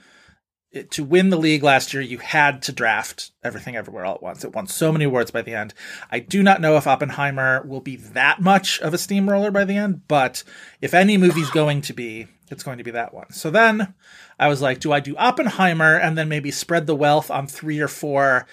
it- 0.71 0.93
to 0.93 1.03
win 1.03 1.31
the 1.31 1.37
league 1.37 1.65
last 1.65 1.93
year, 1.93 2.01
you 2.05 2.19
had 2.19 2.63
to 2.63 2.73
draft 2.73 3.33
everything 3.43 3.75
everywhere 3.75 4.05
all 4.05 4.15
at 4.15 4.23
once. 4.23 4.45
It 4.45 4.55
won 4.55 4.69
so 4.69 4.93
many 4.93 5.07
awards 5.07 5.33
by 5.33 5.43
the 5.43 5.55
end. 5.55 5.75
I 6.09 6.21
do 6.21 6.45
not 6.45 6.61
know 6.61 6.77
if 6.77 6.87
Oppenheimer 6.87 7.65
will 7.67 7.81
be 7.81 7.97
that 7.97 8.41
much 8.41 8.79
of 8.81 8.95
a 8.95 8.99
steamroller 8.99 9.51
by 9.51 9.65
the 9.65 9.77
end, 9.77 10.03
but 10.07 10.45
if 10.81 10.95
any 10.95 11.17
movie's 11.19 11.51
going 11.51 11.81
to 11.83 11.93
be, 11.93 12.29
it's 12.51 12.63
going 12.63 12.79
to 12.79 12.85
be 12.85 12.91
that 12.93 13.15
one. 13.15 13.33
So 13.33 13.51
then 13.51 13.95
I 14.39 14.49
was 14.49 14.61
like, 14.61 14.81
do 14.81 14.93
I 14.93 15.01
do 15.01 15.17
Oppenheimer 15.17 15.97
and 15.97 16.17
then 16.19 16.29
maybe 16.29 16.51
spread 16.51 16.87
the 16.87 16.97
wealth 16.97 17.31
on 17.31 17.47
three 17.47 17.81
or 17.81 17.89
four 17.89 18.47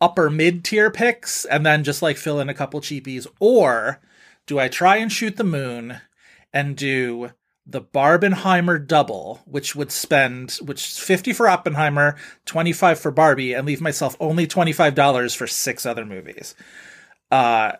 upper 0.00 0.28
mid 0.30 0.64
tier 0.64 0.90
picks 0.90 1.44
and 1.44 1.64
then 1.64 1.84
just 1.84 2.02
like 2.02 2.16
fill 2.16 2.40
in 2.40 2.48
a 2.48 2.54
couple 2.54 2.80
cheapies? 2.80 3.26
Or 3.40 4.00
do 4.46 4.58
I 4.58 4.68
try 4.68 4.96
and 4.96 5.10
shoot 5.10 5.36
the 5.36 5.44
moon 5.44 6.00
and 6.52 6.76
do 6.76 7.30
the 7.64 7.80
Barbenheimer 7.80 8.84
double, 8.84 9.40
which 9.44 9.76
would 9.76 9.92
spend 9.92 10.58
which 10.62 10.88
is 10.88 10.98
50 10.98 11.32
for 11.32 11.48
Oppenheimer, 11.48 12.16
25 12.46 12.98
for 12.98 13.10
Barbie, 13.10 13.54
and 13.54 13.66
leave 13.66 13.80
myself 13.80 14.16
only 14.18 14.46
$25 14.46 15.36
for 15.36 15.46
six 15.46 15.86
other 15.86 16.04
movies. 16.04 16.54
Uh 17.30 17.72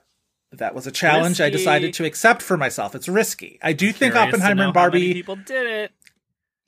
that 0.52 0.74
was 0.74 0.86
a 0.86 0.92
challenge 0.92 1.40
I 1.40 1.50
decided 1.50 1.94
to 1.94 2.04
accept 2.04 2.42
for 2.42 2.56
myself. 2.56 2.94
It's 2.94 3.08
risky. 3.08 3.58
I 3.62 3.72
do 3.72 3.92
think 3.92 4.12
Curious 4.14 4.30
to 4.32 4.36
Oppenheimer 4.36 4.54
know 4.62 4.68
and 4.68 4.76
how 4.76 4.82
many 4.88 5.00
Barbie 5.00 5.12
people 5.14 5.36
did 5.36 5.66
it. 5.66 5.92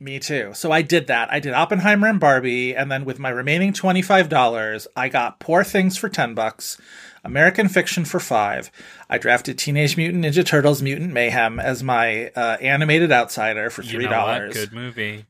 me 0.00 0.18
too. 0.18 0.52
So 0.54 0.72
I 0.72 0.82
did 0.82 1.06
that. 1.08 1.32
I 1.32 1.40
did 1.40 1.52
Oppenheimer 1.54 2.08
and 2.08 2.20
Barbie, 2.20 2.74
and 2.74 2.90
then 2.90 3.04
with 3.04 3.18
my 3.18 3.28
remaining 3.30 3.72
twenty 3.72 4.02
five 4.02 4.28
dollars, 4.28 4.86
I 4.96 5.08
got 5.08 5.38
Poor 5.40 5.64
Things 5.64 5.96
for 5.96 6.08
ten 6.08 6.34
bucks, 6.34 6.78
American 7.24 7.68
Fiction 7.68 8.04
for 8.04 8.20
five. 8.20 8.70
I 9.08 9.18
drafted 9.18 9.58
Teenage 9.58 9.96
Mutant 9.96 10.24
Ninja 10.24 10.44
Turtles: 10.44 10.82
Mutant 10.82 11.12
Mayhem 11.12 11.60
as 11.60 11.82
my 11.82 12.28
uh, 12.36 12.56
animated 12.60 13.12
outsider 13.12 13.70
for 13.70 13.82
three 13.82 14.04
know 14.04 14.10
what? 14.10 14.16
dollars. 14.16 14.54
Good 14.54 14.72
movie. 14.72 15.26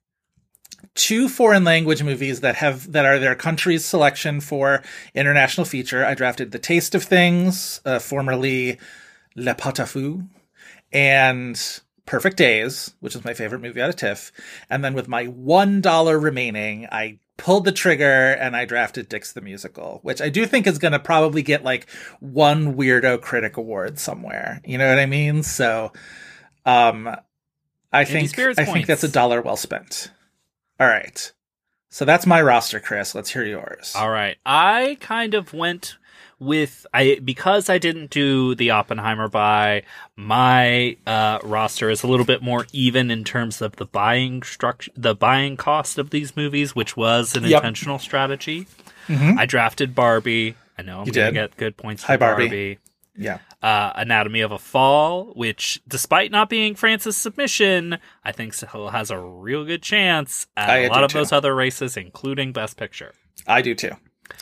Two 0.95 1.29
foreign 1.29 1.65
language 1.65 2.03
movies 2.03 2.41
that 2.41 2.57
have 2.57 2.93
that 2.93 3.05
are 3.05 3.19
their 3.19 3.35
country's 3.35 3.85
selection 3.85 4.41
for 4.41 4.83
international 5.15 5.65
feature. 5.65 6.05
I 6.05 6.15
drafted 6.15 6.53
The 6.53 6.59
Taste 6.59 6.95
of 6.95 7.05
Things, 7.05 7.81
uh, 7.85 7.99
formerly 7.99 8.79
Le 9.37 9.55
Pot-au-Feu, 9.55 10.23
and 10.93 11.81
Perfect 12.07 12.37
Days, 12.37 12.95
which 13.01 13.17
is 13.17 13.25
my 13.25 13.35
favorite 13.35 13.63
movie 13.63 13.81
out 13.81 13.89
of 13.89 13.97
TIFF. 13.97 14.33
And 14.69 14.85
then 14.85 14.95
with 14.95 15.09
my 15.09 15.25
one 15.25 15.81
dollar 15.81 16.19
remaining, 16.19 16.87
I 16.93 17.19
pulled 17.37 17.65
the 17.65 17.73
trigger 17.73 18.33
and 18.33 18.55
I 18.55 18.65
drafted 18.65 19.09
Dicks 19.09 19.33
the 19.33 19.41
Musical, 19.41 19.99
which 20.03 20.21
I 20.21 20.29
do 20.29 20.47
think 20.47 20.67
is 20.67 20.79
going 20.79 20.93
to 20.93 20.99
probably 21.01 21.43
get 21.43 21.65
like 21.65 21.91
one 22.21 22.77
weirdo 22.77 23.21
critic 23.23 23.57
award 23.57 23.99
somewhere. 23.99 24.61
You 24.65 24.79
know 24.79 24.89
what 24.89 24.99
I 24.99 25.07
mean? 25.07 25.43
So, 25.43 25.93
um, 26.65 27.17
I 27.93 28.05
think 28.05 28.29
Spirits 28.29 28.59
I 28.59 28.65
think 28.65 28.87
that's 28.87 29.05
a 29.05 29.09
dollar 29.09 29.41
well 29.41 29.57
spent. 29.57 30.11
All 30.81 30.87
right. 30.87 31.33
So 31.91 32.05
that's 32.05 32.27
my 32.27 32.43
roster, 32.43 32.81
Chris. 32.81 33.15
Let's 33.15 33.31
hear 33.31 33.45
yours. 33.45 33.93
All 33.97 34.11
right. 34.11 34.37
I 34.45 34.97
kind 35.01 35.35
of 35.35 35.53
went 35.55 35.97
with 36.41 36.85
I 36.93 37.21
because 37.23 37.71
I 37.71 37.79
didn't 37.79 38.11
do 38.11 38.57
the 38.57 38.71
Oppenheimer 38.73 39.29
buy, 39.29 39.85
my 40.17 40.97
uh 41.07 41.39
roster 41.45 41.91
is 41.91 42.03
a 42.03 42.09
little 42.09 42.27
bit 42.27 42.43
more 42.43 42.67
even 42.73 43.11
in 43.13 43.23
terms 43.23 43.63
of 43.63 43.77
the 43.77 43.87
buying 43.87 44.43
structure 44.43 44.91
the 44.97 45.15
buying 45.15 45.57
cost 45.57 45.97
of 45.97 46.11
these 46.11 46.37
movies, 46.37 46.75
which 46.75 46.97
was 46.97 47.37
an 47.37 47.45
Yep. 47.45 47.63
intentional 47.63 48.01
strategy. 48.01 48.67
Mhm. 49.07 49.39
I 49.39 49.47
drafted 49.47 49.95
Barbie. 49.95 50.57
I 50.77 50.83
know 50.83 51.01
I'm 51.01 51.07
You 51.07 51.13
gonna 51.13 51.27
did. 51.27 51.35
get 51.35 51.57
good 51.57 51.77
points 51.77 52.03
for 52.03 52.09
Hi, 52.09 52.17
Barbie. 52.17 52.45
Barbie. 52.47 52.79
Yeah. 53.17 53.39
Uh, 53.63 53.93
Anatomy 53.95 54.41
of 54.41 54.51
a 54.53 54.59
Fall, 54.59 55.27
which, 55.35 55.81
despite 55.87 56.31
not 56.31 56.51
being 56.51 56.75
France's 56.75 57.17
submission, 57.17 57.99
I 58.25 58.33
think 58.33 58.55
still 58.55 58.89
has 58.89 59.11
a 59.11 59.19
real 59.19 59.65
good 59.65 59.83
chance 59.83 60.47
at 60.57 60.69
I 60.71 60.77
a 60.79 60.89
lot 60.89 61.05
of 61.05 61.11
too. 61.13 61.19
those 61.19 61.33
other 61.33 61.55
races, 61.55 61.97
including 61.97 62.53
Best 62.53 62.77
Picture. 62.77 63.13
I 63.47 63.63
do 63.63 63.75
too. 63.75 63.93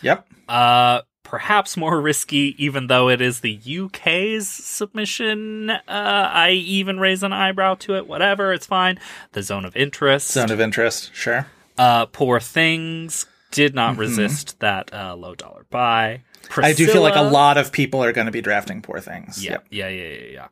Yep. 0.03 0.27
Uh, 0.49 1.03
perhaps 1.23 1.77
more 1.77 2.01
risky, 2.01 2.55
even 2.59 2.87
though 2.87 3.09
it 3.09 3.21
is 3.21 3.41
the 3.41 3.59
UK's 3.85 4.49
submission. 4.49 5.71
Uh, 5.71 5.81
I 5.89 6.51
even 6.51 6.99
raise 6.99 7.23
an 7.23 7.33
eyebrow 7.33 7.75
to 7.77 7.97
it. 7.97 8.07
Whatever, 8.07 8.53
it's 8.53 8.67
fine. 8.67 8.99
The 9.33 9.43
Zone 9.43 9.65
of 9.65 9.77
Interest. 9.77 10.31
Zone 10.31 10.51
of 10.51 10.61
interest. 10.61 11.11
Sure. 11.15 11.47
uh, 11.79 12.07
Poor 12.07 12.41
Things 12.41 13.27
did 13.51 13.75
not 13.75 13.97
resist 13.99 14.59
that 14.61 14.93
uh, 14.95 15.15
low 15.15 15.35
dollar 15.35 15.67
buy. 15.71 16.23
Mm-hmm. 16.53 16.65
I 16.65 16.73
do 16.73 16.87
feel 16.87 17.03
like 17.03 17.17
a 17.17 17.23
lot 17.23 17.57
of 17.59 17.73
people 17.73 18.03
are 18.05 18.13
going 18.13 18.27
to 18.27 18.33
be 18.33 18.41
drafting 18.41 18.83
poor 18.83 19.01
things. 19.01 19.43
Yeah, 19.45 19.53
Yep. 19.53 19.67
yeah, 19.71 19.89
yeah, 19.89 20.09
yeah, 20.09 20.27
yeah. 20.33 20.49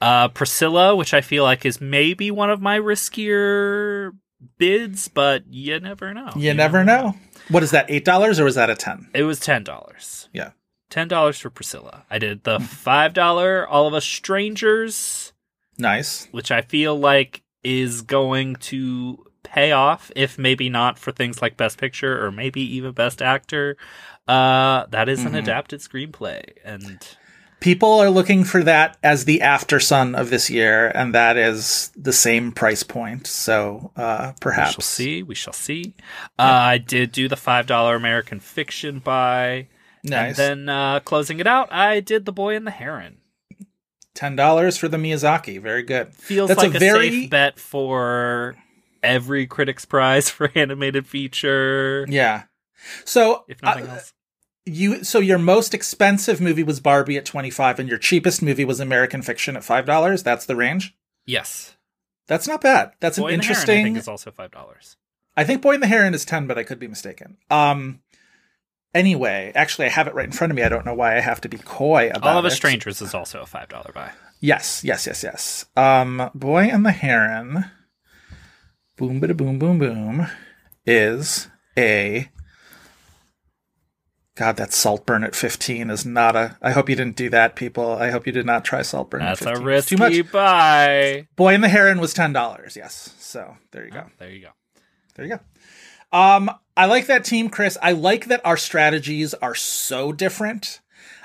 Uh, 0.00 0.28
Priscilla, 0.28 0.94
which 0.94 1.12
I 1.14 1.20
feel 1.20 1.42
like 1.44 1.64
is 1.64 1.80
maybe 1.80 2.30
one 2.30 2.50
of 2.50 2.60
my 2.60 2.78
riskier 2.78 4.12
bids, 4.58 5.08
but 5.08 5.42
you 5.50 5.80
never 5.80 6.14
know. 6.14 6.30
You 6.36 6.54
never 6.54 6.84
know. 6.84 7.14
What 7.48 7.62
is 7.62 7.70
that? 7.72 7.86
Eight 7.88 8.04
dollars 8.04 8.38
or 8.38 8.44
was 8.44 8.54
that 8.54 8.70
a 8.70 8.74
ten? 8.76 9.08
It 9.14 9.24
was 9.24 9.40
ten 9.40 9.64
dollars. 9.64 10.28
Yeah. 10.32 10.50
Ten 10.90 11.08
dollars 11.08 11.38
for 11.38 11.50
Priscilla. 11.50 12.04
I 12.10 12.18
did 12.18 12.44
the 12.44 12.60
five 12.60 13.12
dollar 13.12 13.66
All 13.66 13.86
of 13.86 13.94
Us 13.94 14.04
Strangers, 14.04 15.32
Nice. 15.76 16.28
which 16.30 16.50
I 16.50 16.60
feel 16.62 16.98
like 16.98 17.42
is 17.62 18.02
going 18.02 18.56
to 18.56 19.24
pay 19.42 19.72
off, 19.72 20.10
if 20.14 20.38
maybe 20.38 20.68
not 20.68 20.98
for 20.98 21.10
things 21.12 21.42
like 21.42 21.56
Best 21.56 21.78
Picture 21.78 22.24
or 22.24 22.30
maybe 22.30 22.60
even 22.60 22.92
Best 22.92 23.20
Actor. 23.20 23.76
Uh, 24.28 24.86
that 24.90 25.08
is 25.08 25.24
an 25.24 25.32
Mhm. 25.32 25.38
adapted 25.38 25.80
screenplay, 25.80 26.42
and 26.64 26.98
People 27.60 27.94
are 27.98 28.08
looking 28.08 28.44
for 28.44 28.62
that 28.62 28.96
as 29.02 29.24
the 29.24 29.40
Aftersun 29.40 30.16
of 30.16 30.30
this 30.30 30.48
year, 30.48 30.92
and 30.94 31.12
that 31.12 31.36
is 31.36 31.90
the 31.96 32.12
same 32.12 32.52
price 32.52 32.84
point. 32.84 33.26
So 33.26 33.90
uh, 33.96 34.30
perhaps 34.40 34.68
We 34.68 34.72
shall 34.74 34.82
see. 34.82 35.22
We 35.24 35.34
shall 35.34 35.52
see. 35.52 35.94
Uh, 36.38 36.42
I 36.42 36.78
did 36.78 37.10
do 37.10 37.26
the 37.26 37.34
five 37.36 37.66
dollar 37.66 37.96
American 37.96 38.38
Fiction 38.38 39.00
buy, 39.00 39.66
Nice. 40.04 40.38
and 40.38 40.68
then 40.68 40.68
uh, 40.68 41.00
closing 41.00 41.40
it 41.40 41.48
out, 41.48 41.72
I 41.72 41.98
did 41.98 42.26
the 42.26 42.32
Boy 42.32 42.54
and 42.54 42.64
the 42.64 42.70
Heron. 42.70 43.16
Ten 44.14 44.36
dollars 44.36 44.78
for 44.78 44.86
the 44.86 44.96
Miyazaki. 44.96 45.60
Very 45.60 45.82
good. 45.82 46.14
Feels 46.14 46.46
That's 46.48 46.62
like 46.62 46.74
a 46.74 46.76
a, 46.76 46.78
very- 46.80 47.10
safe 47.10 47.30
bet 47.30 47.58
for 47.58 48.56
every 49.02 49.48
Critics 49.48 49.84
Prize 49.84 50.30
for 50.30 50.48
animated 50.54 51.08
feature, 51.08 52.06
Yeah. 52.08 52.44
So 53.04 53.44
if 53.48 53.60
nothing 53.62 53.88
uh, 53.88 53.94
else. 53.94 54.12
You 54.68 55.04
so 55.04 55.18
your 55.18 55.38
most 55.38 55.74
expensive 55.74 56.40
movie 56.40 56.62
was 56.62 56.80
Barbie 56.80 57.16
at 57.16 57.24
twenty 57.24 57.50
five, 57.50 57.78
and 57.78 57.88
your 57.88 57.98
cheapest 57.98 58.42
movie 58.42 58.64
was 58.64 58.80
American 58.80 59.22
Fiction 59.22 59.56
at 59.56 59.64
five 59.64 59.86
dollars. 59.86 60.22
That's 60.22 60.46
the 60.46 60.56
range. 60.56 60.94
Yes, 61.26 61.76
That's 62.26 62.46
not 62.48 62.60
bad. 62.60 62.92
That's 63.00 63.18
Boy 63.18 63.28
an 63.28 63.34
and 63.34 63.42
the 63.42 63.46
Heron, 63.46 63.56
I 63.56 63.60
interesting. 63.60 63.84
think 63.84 63.98
is 63.98 64.08
also 64.08 64.30
five 64.30 64.50
dollars. 64.50 64.96
I 65.36 65.44
think 65.44 65.62
Boy 65.62 65.74
and 65.74 65.82
the 65.82 65.86
Heron 65.86 66.14
is 66.14 66.24
10, 66.24 66.46
but 66.46 66.58
I 66.58 66.62
could 66.64 66.78
be 66.78 66.88
mistaken. 66.88 67.36
Um 67.50 68.00
anyway, 68.94 69.52
actually 69.54 69.86
I 69.86 69.90
have 69.90 70.06
it 70.08 70.14
right 70.14 70.24
in 70.24 70.32
front 70.32 70.50
of 70.50 70.56
me. 70.56 70.62
I 70.62 70.68
don't 70.68 70.86
know 70.86 70.94
why 70.94 71.16
I 71.16 71.20
have 71.20 71.40
to 71.42 71.48
be 71.48 71.58
coy 71.58 72.08
about 72.08 72.24
it. 72.24 72.24
All 72.32 72.38
of. 72.38 72.44
Us 72.44 72.56
Strangers 72.56 73.00
is 73.02 73.14
also 73.14 73.42
a 73.42 73.46
five 73.46 73.68
dollar 73.68 73.92
buy. 73.94 74.10
Yes, 74.40 74.82
yes, 74.84 75.06
yes, 75.06 75.22
yes. 75.22 75.66
Um 75.76 76.30
Boy 76.34 76.64
and 76.64 76.84
the 76.84 76.92
Heron 76.92 77.66
boom 78.96 79.20
bada 79.20 79.36
boom 79.36 79.58
boom 79.58 79.78
boom 79.78 80.26
is 80.86 81.48
a 81.76 82.28
God, 84.38 84.56
that 84.58 84.72
Saltburn 84.72 85.24
at 85.24 85.34
15 85.34 85.90
is 85.90 86.06
not 86.06 86.36
a 86.36 86.56
I 86.62 86.70
hope 86.70 86.88
you 86.88 86.94
didn't 86.94 87.16
do 87.16 87.28
that, 87.30 87.56
people. 87.56 87.92
I 87.92 88.10
hope 88.10 88.24
you 88.24 88.32
did 88.32 88.46
not 88.46 88.64
try 88.64 88.82
Saltburn 88.82 89.20
That's 89.20 89.42
at 89.42 89.48
a 89.48 89.56
15. 89.56 89.68
It's 89.72 89.86
too 89.88 89.96
risky 89.96 90.22
much. 90.22 90.32
buy. 90.32 91.26
Boy 91.34 91.54
and 91.54 91.64
the 91.64 91.68
Heron 91.68 92.00
was 92.00 92.14
$10, 92.14 92.76
yes. 92.76 93.14
So, 93.18 93.56
there 93.72 93.84
you 93.84 93.90
go. 93.90 94.04
There 94.18 94.30
you 94.30 94.42
go. 94.42 94.50
There 95.16 95.26
you 95.26 95.36
go. 95.36 96.16
Um, 96.16 96.50
I 96.76 96.86
like 96.86 97.06
that 97.06 97.24
team, 97.24 97.50
Chris. 97.50 97.76
I 97.82 97.90
like 97.92 98.26
that 98.26 98.40
our 98.44 98.56
strategies 98.56 99.34
are 99.34 99.56
so 99.56 100.12
different. 100.12 100.80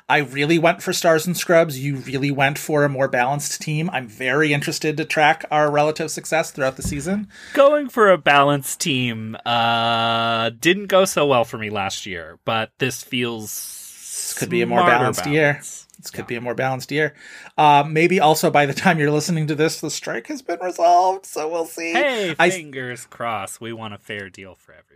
I 0.10 0.18
really 0.20 0.60
went 0.60 0.82
for 0.84 0.94
stars 0.94 1.26
and 1.26 1.36
scrubs. 1.36 1.80
You 1.80 1.98
really 1.98 2.30
went 2.32 2.58
for 2.58 2.84
a 2.84 2.90
more 2.90 3.08
balanced 3.08 3.62
team. 3.62 3.90
I'm 3.92 4.08
very 4.08 4.54
interested 4.54 4.98
to 4.98 5.06
track 5.06 5.46
our 5.50 5.72
relative 5.72 6.12
success 6.12 6.52
throughout 6.52 6.76
the 6.76 6.84
season. 6.84 7.28
going 7.54 7.90
for 7.90 8.12
a 8.12 8.18
balanced 8.18 8.80
team 8.82 9.36
uh 9.46 10.50
didn't 10.60 10.88
go 10.88 11.06
so 11.06 11.26
well 11.28 11.46
for 11.46 11.58
me 11.58 11.70
last 11.70 12.06
year 12.06 12.40
but 12.46 12.72
this 12.80 13.02
feels 13.04 14.36
Could 14.38 14.50
be 14.50 14.62
a 14.62 14.66
more 14.68 14.86
balanced 14.86 15.26
year. 15.26 15.60
This 16.00 16.12
could 16.12 16.28
be 16.28 16.36
a 16.36 16.42
more 16.42 16.56
balanced 16.56 16.92
year. 16.92 17.14
Uh, 17.58 17.84
maybe 17.88 18.20
also 18.20 18.52
by 18.52 18.66
the 18.66 18.74
time 18.74 19.00
you're 19.00 19.12
listening 19.12 19.48
to 19.48 19.56
this, 19.56 19.80
the 19.80 19.90
strike 19.90 20.28
has 20.28 20.42
been 20.42 20.60
resolved. 20.60 21.26
So 21.26 21.48
we'll 21.50 21.66
see. 21.66 21.94
hey 21.94 22.36
I- 22.38 22.50
fingers 22.50 23.06
crossed 23.06 23.62
we 23.62 23.72
want 23.74 23.94
a 23.94 23.98
fair 23.98 24.30
deal 24.30 24.56
for 24.56 24.74
everybody 24.74 24.93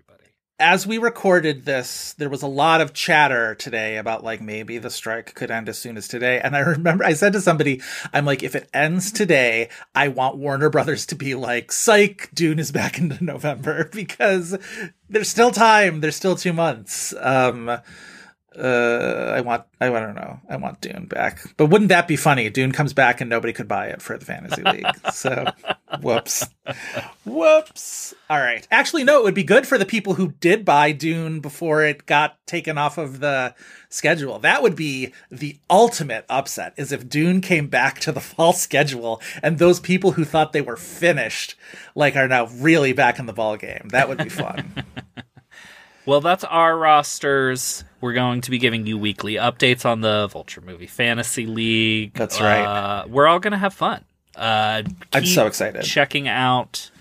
as 0.59 0.87
we 0.87 0.97
recorded 0.97 1.65
this, 1.65 2.13
there 2.13 2.29
was 2.29 2.41
a 2.41 2.47
lot 2.47 2.81
of 2.81 2.93
chatter 2.93 3.53
today 3.53 3.97
about 3.97 4.23
like 4.23 4.41
maybe 4.41 4.79
the 4.79 4.89
strike 4.89 5.35
could 5.35 5.51
end 5.51 5.69
as 5.69 5.77
soon 5.77 5.97
as 5.97 6.07
today. 6.07 6.39
And 6.39 6.55
I 6.55 6.59
remember 6.61 7.03
I 7.03 7.13
said 7.13 7.33
to 7.33 7.41
somebody, 7.41 7.81
I'm 8.11 8.25
like, 8.25 8.41
if 8.41 8.55
it 8.55 8.69
ends 8.73 9.11
today, 9.11 9.69
I 9.93 10.07
want 10.07 10.37
Warner 10.37 10.69
Brothers 10.69 11.05
to 11.07 11.15
be 11.15 11.35
like, 11.35 11.71
psych, 11.71 12.29
Dune 12.33 12.59
is 12.59 12.71
back 12.71 12.97
into 12.97 13.23
November 13.23 13.89
because 13.93 14.57
there's 15.09 15.29
still 15.29 15.51
time. 15.51 16.01
There's 16.01 16.15
still 16.15 16.35
two 16.35 16.53
months. 16.53 17.13
Um, 17.19 17.79
uh, 18.57 19.33
I 19.35 19.41
want, 19.41 19.63
I, 19.79 19.87
I 19.87 19.99
don't 19.99 20.15
know, 20.15 20.39
I 20.49 20.57
want 20.57 20.81
Dune 20.81 21.05
back. 21.05 21.41
But 21.57 21.67
wouldn't 21.67 21.89
that 21.89 22.07
be 22.07 22.15
funny? 22.15 22.49
Dune 22.49 22.71
comes 22.71 22.93
back 22.93 23.21
and 23.21 23.29
nobody 23.29 23.53
could 23.53 23.67
buy 23.67 23.87
it 23.87 24.01
for 24.01 24.17
the 24.17 24.25
fantasy 24.25 24.61
league. 24.65 24.85
So, 25.13 25.45
whoops, 26.01 26.47
whoops. 27.25 28.13
All 28.29 28.39
right. 28.39 28.67
Actually, 28.71 29.03
no, 29.03 29.19
it 29.19 29.23
would 29.23 29.33
be 29.33 29.43
good 29.43 29.67
for 29.67 29.77
the 29.77 29.85
people 29.85 30.15
who 30.15 30.33
did 30.39 30.65
buy 30.65 30.91
Dune 30.91 31.39
before 31.39 31.83
it 31.83 32.05
got 32.05 32.37
taken 32.45 32.77
off 32.77 32.97
of 32.97 33.19
the 33.19 33.53
schedule. 33.89 34.39
That 34.39 34.63
would 34.63 34.75
be 34.75 35.13
the 35.31 35.59
ultimate 35.69 36.25
upset. 36.29 36.73
Is 36.77 36.91
if 36.91 37.07
Dune 37.07 37.41
came 37.41 37.67
back 37.67 37.99
to 38.01 38.11
the 38.11 38.19
fall 38.21 38.53
schedule 38.53 39.21
and 39.43 39.57
those 39.57 39.79
people 39.79 40.11
who 40.13 40.25
thought 40.25 40.53
they 40.53 40.61
were 40.61 40.77
finished, 40.77 41.55
like, 41.95 42.15
are 42.15 42.27
now 42.27 42.47
really 42.47 42.93
back 42.93 43.19
in 43.19 43.27
the 43.27 43.33
ball 43.33 43.57
game. 43.57 43.89
That 43.89 44.09
would 44.09 44.17
be 44.17 44.29
fun. 44.29 44.73
Well, 46.07 46.21
that's 46.21 46.45
our 46.45 46.77
rosters. 46.77 47.83
We're 47.99 48.13
going 48.13 48.39
to 48.39 48.49
be 48.49 48.59
giving 48.59 48.87
you 48.87 48.97
weekly 48.97 49.33
updates 49.33 49.85
on 49.85 49.99
the 49.99 50.27
Vulture 50.27 50.61
Movie 50.61 50.87
Fantasy 50.87 51.45
League. 51.45 52.13
That's 52.13 52.39
right. 52.39 52.63
Uh, 52.63 53.05
we're 53.09 53.27
all 53.27 53.39
going 53.39 53.51
to 53.51 53.57
have 53.57 53.73
fun. 53.73 54.05
Uh, 54.33 54.83
I'm 55.11 55.25
so 55.25 55.47
excited. 55.47 55.83
Checking 55.83 56.29
out 56.29 56.91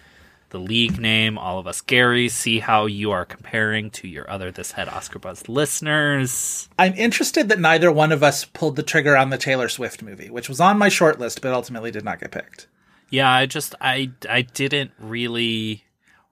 the 0.51 0.59
league 0.59 0.99
name, 0.99 1.39
all 1.39 1.61
of 1.61 1.69
us 1.69 1.81
Gary, 1.83 2.29
see 2.29 2.59
how 2.59 2.87
you 2.87 3.13
are 3.13 3.25
comparing 3.25 3.91
to 3.91 4.09
your 4.09 4.29
other 4.29 4.51
This 4.51 4.73
Had 4.73 4.89
Oscar 4.89 5.21
Buzz 5.21 5.49
listeners. 5.49 6.69
I'm 6.77 6.95
interested 6.95 7.49
that 7.49 7.61
neither 7.61 7.93
one 7.93 8.11
of 8.11 8.25
us 8.25 8.45
pulled 8.45 8.75
the 8.75 8.83
trigger 8.83 9.17
on 9.17 9.31
the 9.31 9.39
Taylor 9.39 9.69
Swift 9.69 10.03
movie, 10.03 10.31
which 10.31 10.49
was 10.49 10.61
on 10.61 10.79
my 10.79 10.89
short 10.89 11.21
list, 11.21 11.43
but 11.43 11.53
ultimately 11.53 11.93
did 11.93 12.05
not 12.05 12.19
get 12.19 12.33
picked. 12.33 12.67
Yeah, 13.11 13.31
I 13.31 13.47
just 13.47 13.77
I 13.81 14.11
I 14.29 14.43
didn't 14.43 14.91
really 14.99 15.85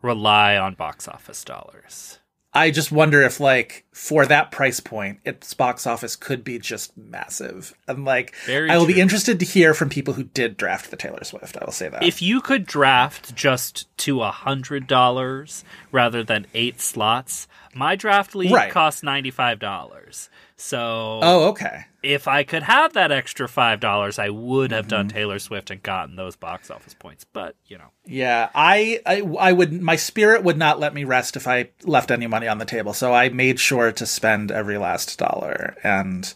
rely 0.03 0.57
on 0.57 0.75
box 0.75 1.07
office 1.07 1.45
dollars. 1.45 2.19
I 2.55 2.71
just 2.71 2.93
wonder 2.93 3.21
if, 3.23 3.41
like, 3.41 3.85
for 3.93 4.27
that 4.27 4.53
price 4.53 4.79
point, 4.79 5.19
its 5.25 5.53
box 5.55 5.87
office 5.89 6.15
could 6.15 6.45
be 6.45 6.61
just 6.61 6.97
massive. 6.97 7.75
And, 7.89 8.05
like, 8.05 8.35
Very 8.47 8.71
I 8.71 8.79
will 8.79 8.87
be 8.87 9.01
interested 9.01 9.41
to 9.41 9.45
hear 9.45 9.75
from 9.75 9.89
people 9.89 10.15
who 10.15 10.25
did 10.25 10.57
draft 10.57 10.91
the 10.91 10.97
Taylor 10.97 11.25
Swift. 11.25 11.57
I 11.61 11.65
will 11.65 11.73
say 11.73 11.89
that. 11.89 12.05
If 12.05 12.23
you 12.23 12.41
could 12.41 12.65
draft 12.65 13.35
just 13.35 13.89
to 13.99 14.23
a 14.23 14.31
hundred 14.31 14.87
dollars 14.87 15.65
rather 15.91 16.23
than 16.23 16.47
eight 16.55 16.81
slots, 16.81 17.49
my 17.75 17.97
draft 17.97 18.35
league 18.35 18.53
Right. 18.53 18.71
costs 18.71 19.03
ninety 19.03 19.31
five 19.31 19.59
dollars. 19.59 20.29
So 20.57 21.19
oh, 21.23 21.49
okay. 21.49 21.87
if 22.03 22.29
I 22.29 22.45
could 22.45 22.63
have 22.63 22.93
that 22.93 23.11
extra 23.11 23.49
five 23.49 23.81
dollars, 23.81 24.19
I 24.21 24.29
would 24.29 24.71
have 24.71 24.87
done 24.89 25.09
Mm-hmm. 25.09 25.17
Taylor 25.17 25.39
Swift 25.41 25.71
and 25.71 25.83
gotten 25.83 26.15
those 26.17 26.37
box 26.37 26.71
office 26.71 26.95
points. 26.95 27.25
But 27.25 27.57
you 27.67 27.77
know, 27.77 27.91
Yeah, 28.07 28.51
I, 28.55 29.01
I, 29.05 29.23
I 29.41 29.53
would. 29.53 29.73
My 29.83 29.97
spirit 29.97 30.45
would 30.45 30.57
not 30.57 30.79
let 30.79 30.95
me 30.95 31.03
rest 31.05 31.37
if 31.37 31.49
I 31.49 31.71
left 31.83 32.11
any 32.13 32.27
money 32.29 32.47
on 32.47 32.59
the 32.59 32.65
table. 32.65 32.93
So 32.95 33.13
I 33.13 33.31
made 33.31 33.59
sure 33.59 33.91
to 33.93 34.07
spend 34.07 34.53
every 34.53 34.79
last 34.79 35.19
dollar, 35.19 35.77
and 35.83 36.33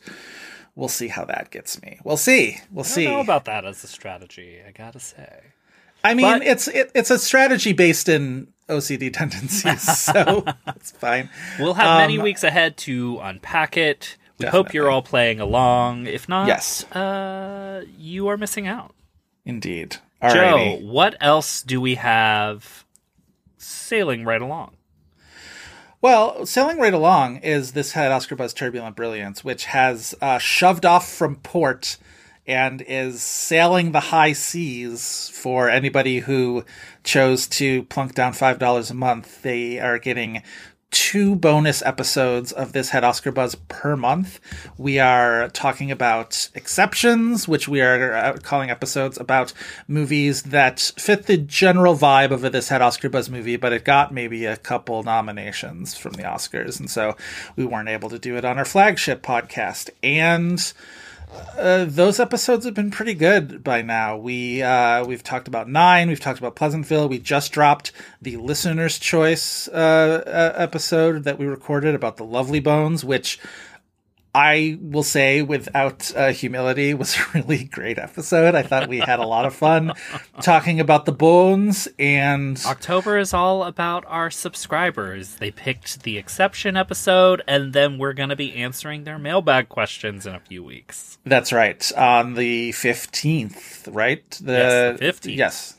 we'll 0.74 0.88
see 0.88 1.08
how 1.08 1.24
that 1.26 1.50
gets 1.52 1.80
me. 1.80 2.00
We'll 2.02 2.16
see. 2.16 2.58
We'll 2.72 2.84
I 2.84 2.88
see. 2.88 3.04
don't 3.04 3.14
know 3.14 3.20
about 3.20 3.44
that 3.44 3.64
as 3.64 3.84
a 3.84 3.86
strategy. 3.88 4.58
I 4.66 4.72
gotta 4.72 5.00
say. 5.00 5.42
I 6.08 6.14
mean, 6.14 6.26
But- 6.38 6.46
it's 6.46 6.68
it, 6.68 6.90
it's 6.94 7.10
a 7.10 7.18
strategy 7.18 7.72
based 7.72 8.08
in 8.08 8.48
OCD 8.68 9.12
tendencies, 9.12 9.82
so 9.82 10.44
it's 10.68 10.90
fine. 10.92 11.28
We'll 11.58 11.74
have 11.74 11.98
many 12.00 12.16
Um, 12.18 12.24
weeks 12.24 12.44
ahead 12.44 12.76
to 12.78 13.18
unpack 13.22 13.76
it. 13.76 14.16
We 14.38 14.46
hope 14.46 14.72
you're 14.72 14.88
all 14.90 15.02
playing 15.02 15.40
along. 15.40 16.06
If 16.06 16.28
not, 16.28 16.46
Yes. 16.46 16.84
uh, 16.92 17.84
you 17.98 18.28
are 18.28 18.36
missing 18.36 18.66
out. 18.68 18.94
Indeed. 19.44 19.96
Joe, 20.22 20.78
what 20.80 21.16
else 21.20 21.62
do 21.62 21.80
we 21.80 21.96
have 21.96 22.84
sailing 23.56 24.24
right 24.24 24.40
along? 24.42 24.76
Well, 26.00 26.46
sailing 26.46 26.78
right 26.78 26.94
along 26.94 27.38
is 27.38 27.72
this 27.72 27.92
had 27.92 28.12
Oscar 28.12 28.36
Buzz 28.36 28.54
Turbulent 28.54 28.94
Brilliance, 28.94 29.42
which 29.42 29.64
has 29.66 30.14
uh, 30.22 30.38
shoved 30.38 30.86
off 30.86 31.08
from 31.12 31.36
port 31.36 31.96
and 32.48 32.82
is 32.82 33.22
sailing 33.22 33.92
the 33.92 34.00
high 34.00 34.32
seas 34.32 35.30
for 35.34 35.68
anybody 35.68 36.20
who 36.20 36.64
chose 37.04 37.46
to 37.46 37.84
plunk 37.84 38.14
down 38.14 38.32
$5 38.32 38.90
a 38.90 38.94
month. 38.94 39.42
They 39.42 39.78
are 39.78 39.98
getting 39.98 40.42
two 40.90 41.36
bonus 41.36 41.82
episodes 41.82 42.50
of 42.50 42.72
this 42.72 42.88
had 42.88 43.04
Oscar 43.04 43.30
Buzz 43.30 43.54
per 43.54 43.94
month. 43.94 44.40
We 44.78 44.98
are 44.98 45.50
talking 45.50 45.90
about 45.90 46.48
exceptions, 46.54 47.46
which 47.46 47.68
we 47.68 47.82
are 47.82 48.14
uh, 48.14 48.38
calling 48.42 48.70
episodes 48.70 49.18
about 49.18 49.52
movies 49.86 50.44
that 50.44 50.80
fit 50.96 51.26
the 51.26 51.36
general 51.36 51.94
vibe 51.94 52.30
of 52.30 52.40
this 52.40 52.70
had 52.70 52.80
Oscar 52.80 53.10
Buzz 53.10 53.28
movie, 53.28 53.56
but 53.56 53.74
it 53.74 53.84
got 53.84 54.14
maybe 54.14 54.46
a 54.46 54.56
couple 54.56 55.02
nominations 55.02 55.94
from 55.94 56.14
the 56.14 56.22
Oscars, 56.22 56.80
and 56.80 56.90
so 56.90 57.14
we 57.56 57.66
weren't 57.66 57.90
able 57.90 58.08
to 58.08 58.18
do 58.18 58.36
it 58.36 58.44
on 58.46 58.56
our 58.56 58.64
flagship 58.64 59.22
podcast. 59.22 59.90
And 60.02 60.72
uh, 61.58 61.84
those 61.86 62.20
episodes 62.20 62.64
have 62.64 62.74
been 62.74 62.90
pretty 62.90 63.14
good 63.14 63.64
by 63.64 63.82
now. 63.82 64.16
We 64.16 64.62
uh, 64.62 65.04
we've 65.04 65.22
talked 65.22 65.48
about 65.48 65.68
nine. 65.68 66.08
We've 66.08 66.20
talked 66.20 66.38
about 66.38 66.56
Pleasantville. 66.56 67.08
We 67.08 67.18
just 67.18 67.52
dropped 67.52 67.92
the 68.22 68.36
listener's 68.36 68.98
choice 68.98 69.68
uh, 69.68 70.22
uh, 70.26 70.52
episode 70.56 71.24
that 71.24 71.38
we 71.38 71.46
recorded 71.46 71.94
about 71.94 72.16
the 72.16 72.24
Lovely 72.24 72.60
Bones, 72.60 73.04
which 73.04 73.38
I 74.34 74.78
will 74.80 75.02
say, 75.02 75.42
without 75.42 76.12
uh, 76.14 76.32
humility, 76.32 76.94
was 76.94 77.16
a 77.16 77.24
really 77.34 77.64
great 77.64 77.98
episode. 77.98 78.54
I 78.54 78.62
thought 78.62 78.88
we 78.88 78.98
had 78.98 79.18
a 79.18 79.26
lot 79.26 79.44
of 79.44 79.54
fun 79.54 79.92
talking 80.42 80.80
about 80.80 81.06
the 81.06 81.12
bones 81.12 81.88
and 81.98 82.60
October 82.66 83.18
is 83.18 83.32
all 83.32 83.64
about 83.64 84.04
our 84.06 84.30
subscribers. 84.30 85.36
They 85.36 85.50
picked 85.50 86.02
the 86.02 86.18
exception 86.18 86.76
episode, 86.76 87.42
and 87.48 87.72
then 87.72 87.98
we're 87.98 88.12
going 88.12 88.28
to 88.28 88.36
be 88.36 88.54
answering 88.54 89.04
their 89.04 89.18
mailbag 89.18 89.68
questions 89.68 90.26
in 90.26 90.34
a 90.34 90.40
few 90.40 90.62
weeks. 90.62 91.18
That's 91.24 91.52
right. 91.52 91.90
On 91.96 92.34
the 92.34 92.70
15th, 92.70 93.88
right? 93.94 94.30
The, 94.42 94.98
15th. 95.00 95.36
Yes. 95.36 95.77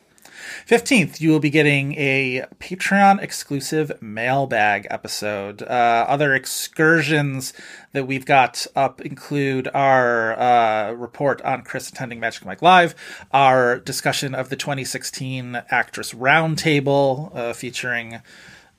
15th, 0.67 1.19
you 1.19 1.29
will 1.29 1.39
be 1.39 1.49
getting 1.49 1.95
a 1.95 2.45
Patreon 2.59 3.21
exclusive 3.21 3.91
mailbag 4.01 4.87
episode. 4.89 5.61
Uh, 5.61 6.05
other 6.07 6.33
excursions 6.33 7.53
that 7.91 8.05
we've 8.05 8.25
got 8.25 8.67
up 8.75 9.01
include 9.01 9.67
our 9.73 10.39
uh, 10.39 10.91
report 10.91 11.41
on 11.41 11.63
Chris 11.63 11.89
attending 11.89 12.19
Magic 12.19 12.45
Mike 12.45 12.61
Live, 12.61 12.95
our 13.31 13.79
discussion 13.79 14.35
of 14.35 14.49
the 14.49 14.55
2016 14.55 15.61
Actress 15.69 16.13
Roundtable 16.13 17.35
uh, 17.35 17.53
featuring 17.53 18.21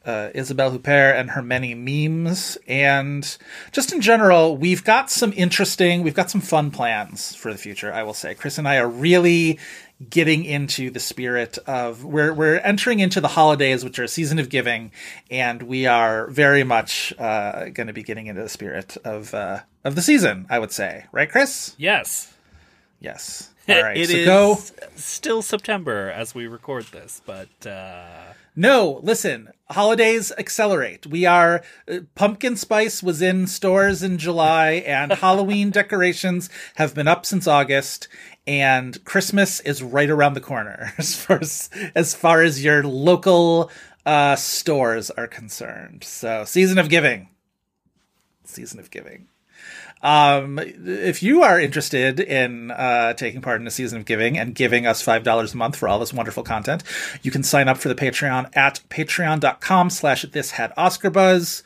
uh, 0.04 0.30
Isabelle 0.34 0.70
Huppert 0.72 1.18
and 1.18 1.30
her 1.30 1.42
many 1.42 1.74
memes. 1.74 2.56
And 2.66 3.36
just 3.72 3.92
in 3.92 4.00
general, 4.00 4.56
we've 4.56 4.82
got 4.84 5.10
some 5.10 5.32
interesting, 5.36 6.02
we've 6.02 6.14
got 6.14 6.30
some 6.30 6.40
fun 6.40 6.70
plans 6.70 7.34
for 7.34 7.52
the 7.52 7.58
future, 7.58 7.92
I 7.92 8.02
will 8.02 8.14
say. 8.14 8.34
Chris 8.34 8.58
and 8.58 8.66
I 8.66 8.78
are 8.78 8.88
really 8.88 9.58
getting 10.08 10.44
into 10.46 10.88
the 10.90 10.98
spirit 11.00 11.58
of 11.66 12.02
we're 12.04 12.32
we're 12.32 12.56
entering 12.56 13.00
into 13.00 13.20
the 13.20 13.28
holidays 13.28 13.84
which 13.84 13.98
are 13.98 14.04
a 14.04 14.08
season 14.08 14.38
of 14.38 14.48
giving 14.48 14.90
and 15.30 15.62
we 15.64 15.86
are 15.86 16.26
very 16.28 16.64
much 16.64 17.12
uh, 17.18 17.66
going 17.68 17.86
to 17.86 17.92
be 17.92 18.02
getting 18.02 18.26
into 18.26 18.40
the 18.42 18.48
spirit 18.48 18.96
of 19.04 19.34
uh, 19.34 19.60
of 19.84 19.96
the 19.96 20.00
season 20.00 20.46
i 20.48 20.58
would 20.58 20.72
say 20.72 21.04
right 21.12 21.30
chris 21.30 21.74
Yes. 21.76 22.32
yes 22.98 23.50
all 23.68 23.82
right 23.82 23.98
It 23.98 24.08
so 24.08 24.16
is 24.16 24.24
go 24.24 24.58
still 24.96 25.42
September 25.42 26.10
as 26.10 26.34
we 26.34 26.46
record 26.46 26.86
this, 26.86 27.20
but 27.26 27.66
uh, 27.66 28.32
No, 28.56 29.00
listen. 29.02 29.50
Holidays 29.70 30.33
accelerate. 30.37 31.06
We 31.06 31.26
are 31.26 31.62
uh, 31.88 32.00
pumpkin 32.14 32.56
spice 32.56 33.02
was 33.02 33.22
in 33.22 33.46
stores 33.46 34.02
in 34.02 34.18
July 34.18 34.83
and 34.87 35.12
Halloween 35.12 35.70
decorations 35.80 36.50
have 36.74 36.94
been 36.94 37.09
up 37.09 37.24
since 37.24 37.46
August 37.46 38.09
and 38.46 39.02
Christmas 39.04 39.61
is 39.61 39.83
right 39.83 40.11
around 40.11 40.35
the 40.35 40.40
corner 40.40 40.92
as 40.98 41.14
far 41.14 41.38
as 41.40 41.70
as 41.94 42.14
far 42.14 42.42
as 42.42 42.64
your 42.64 42.83
local 42.83 43.70
uh 44.04 44.37
stores 44.37 45.11
are 45.11 45.28
concerned. 45.28 46.04
So, 46.04 46.44
season 46.44 46.78
of 46.78 46.88
giving. 46.88 47.28
Season 48.44 48.80
of 48.80 48.90
giving. 48.90 49.28
Um, 50.02 50.58
if 50.58 51.22
you 51.22 51.42
are 51.42 51.60
interested 51.60 52.20
in 52.20 52.70
uh, 52.70 53.12
taking 53.14 53.42
part 53.42 53.60
in 53.60 53.66
a 53.66 53.70
season 53.70 53.98
of 53.98 54.06
giving 54.06 54.38
and 54.38 54.54
giving 54.54 54.86
us 54.86 55.02
five 55.02 55.24
dollars 55.24 55.52
a 55.52 55.56
month 55.56 55.76
for 55.76 55.88
all 55.88 55.98
this 55.98 56.12
wonderful 56.12 56.42
content, 56.42 56.82
you 57.22 57.30
can 57.30 57.42
sign 57.42 57.68
up 57.68 57.76
for 57.78 57.88
the 57.88 57.94
Patreon 57.94 58.54
at 58.56 58.80
patreon.com 58.88 59.90
slash 59.90 60.22
this 60.22 60.52
had 60.52 60.72
Oscar 60.76 61.10
buzz. 61.10 61.62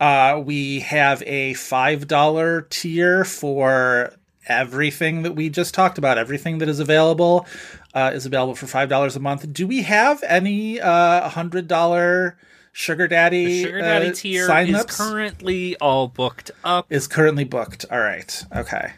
Uh, 0.00 0.42
we 0.44 0.80
have 0.80 1.22
a 1.26 1.54
five 1.54 2.06
dollar 2.08 2.62
tier 2.62 3.24
for 3.24 4.14
everything 4.46 5.22
that 5.22 5.34
we 5.34 5.50
just 5.50 5.74
talked 5.74 5.98
about. 5.98 6.18
Everything 6.18 6.58
that 6.58 6.68
is 6.68 6.80
available 6.80 7.46
uh, 7.94 8.10
is 8.14 8.24
available 8.24 8.54
for 8.54 8.66
five 8.66 8.88
dollars 8.88 9.16
a 9.16 9.20
month. 9.20 9.52
Do 9.52 9.66
we 9.66 9.82
have 9.82 10.22
any 10.26 10.80
uh 10.80 11.28
hundred 11.28 11.68
dollar 11.68 12.38
sugar 12.76 13.08
daddy 13.08 13.62
Sugar 13.62 13.80
Daddy 13.80 14.10
uh, 14.10 14.12
tier 14.12 14.46
sign 14.46 14.74
is 14.74 14.84
currently 14.84 15.76
all 15.76 16.08
booked 16.08 16.50
up. 16.62 16.86
is 16.90 17.08
currently 17.08 17.44
booked. 17.44 17.86
All 17.90 18.00
right. 18.00 18.44
Okay. 18.54 18.92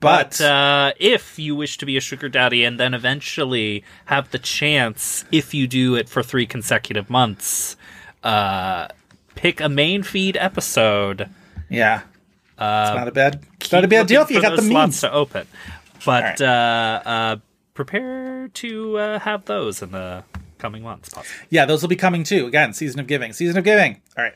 But 0.00 0.36
But, 0.38 0.40
uh, 0.42 0.92
if 1.00 1.38
you 1.38 1.56
wish 1.56 1.78
to 1.78 1.86
be 1.86 1.96
a 1.96 2.00
sugar 2.00 2.28
daddy 2.28 2.62
and 2.62 2.78
then 2.78 2.92
eventually 2.92 3.82
have 4.04 4.30
the 4.30 4.38
chance, 4.38 5.24
if 5.32 5.54
you 5.54 5.66
do 5.66 5.94
it 5.94 6.10
for 6.10 6.22
three 6.22 6.44
consecutive 6.44 7.08
months, 7.08 7.76
uh, 8.22 8.88
pick 9.34 9.62
a 9.62 9.68
main 9.70 10.02
feed 10.02 10.36
episode 10.36 11.30
yeah. 11.70 12.02
it's 12.52 12.96
not 12.96 13.08
a 13.08 13.12
bad, 13.12 13.42
it's 13.60 13.72
not 13.72 13.82
a 13.82 13.88
bad 13.88 14.06
deal 14.06 14.22
if 14.22 14.30
you 14.30 14.42
got 14.42 14.56
the 14.56 14.62
means. 14.62 15.00
to 15.00 15.10
open. 15.10 15.46
But 16.04 16.38
right. 16.38 16.42
uh, 16.42 17.02
uh, 17.04 17.36
prepare 17.72 18.48
to 18.48 18.98
uh, 18.98 19.18
have 19.20 19.46
those 19.46 19.80
in 19.80 19.92
the 19.92 20.22
coming 20.58 20.82
months, 20.82 21.08
possibly. 21.10 21.46
Yeah, 21.50 21.64
those 21.66 21.82
will 21.82 21.88
be 21.88 21.96
coming 21.96 22.24
too. 22.24 22.46
Again, 22.46 22.72
season 22.72 23.00
of 23.00 23.06
giving, 23.06 23.32
season 23.32 23.56
of 23.58 23.64
giving. 23.64 24.00
All 24.16 24.24
right. 24.24 24.34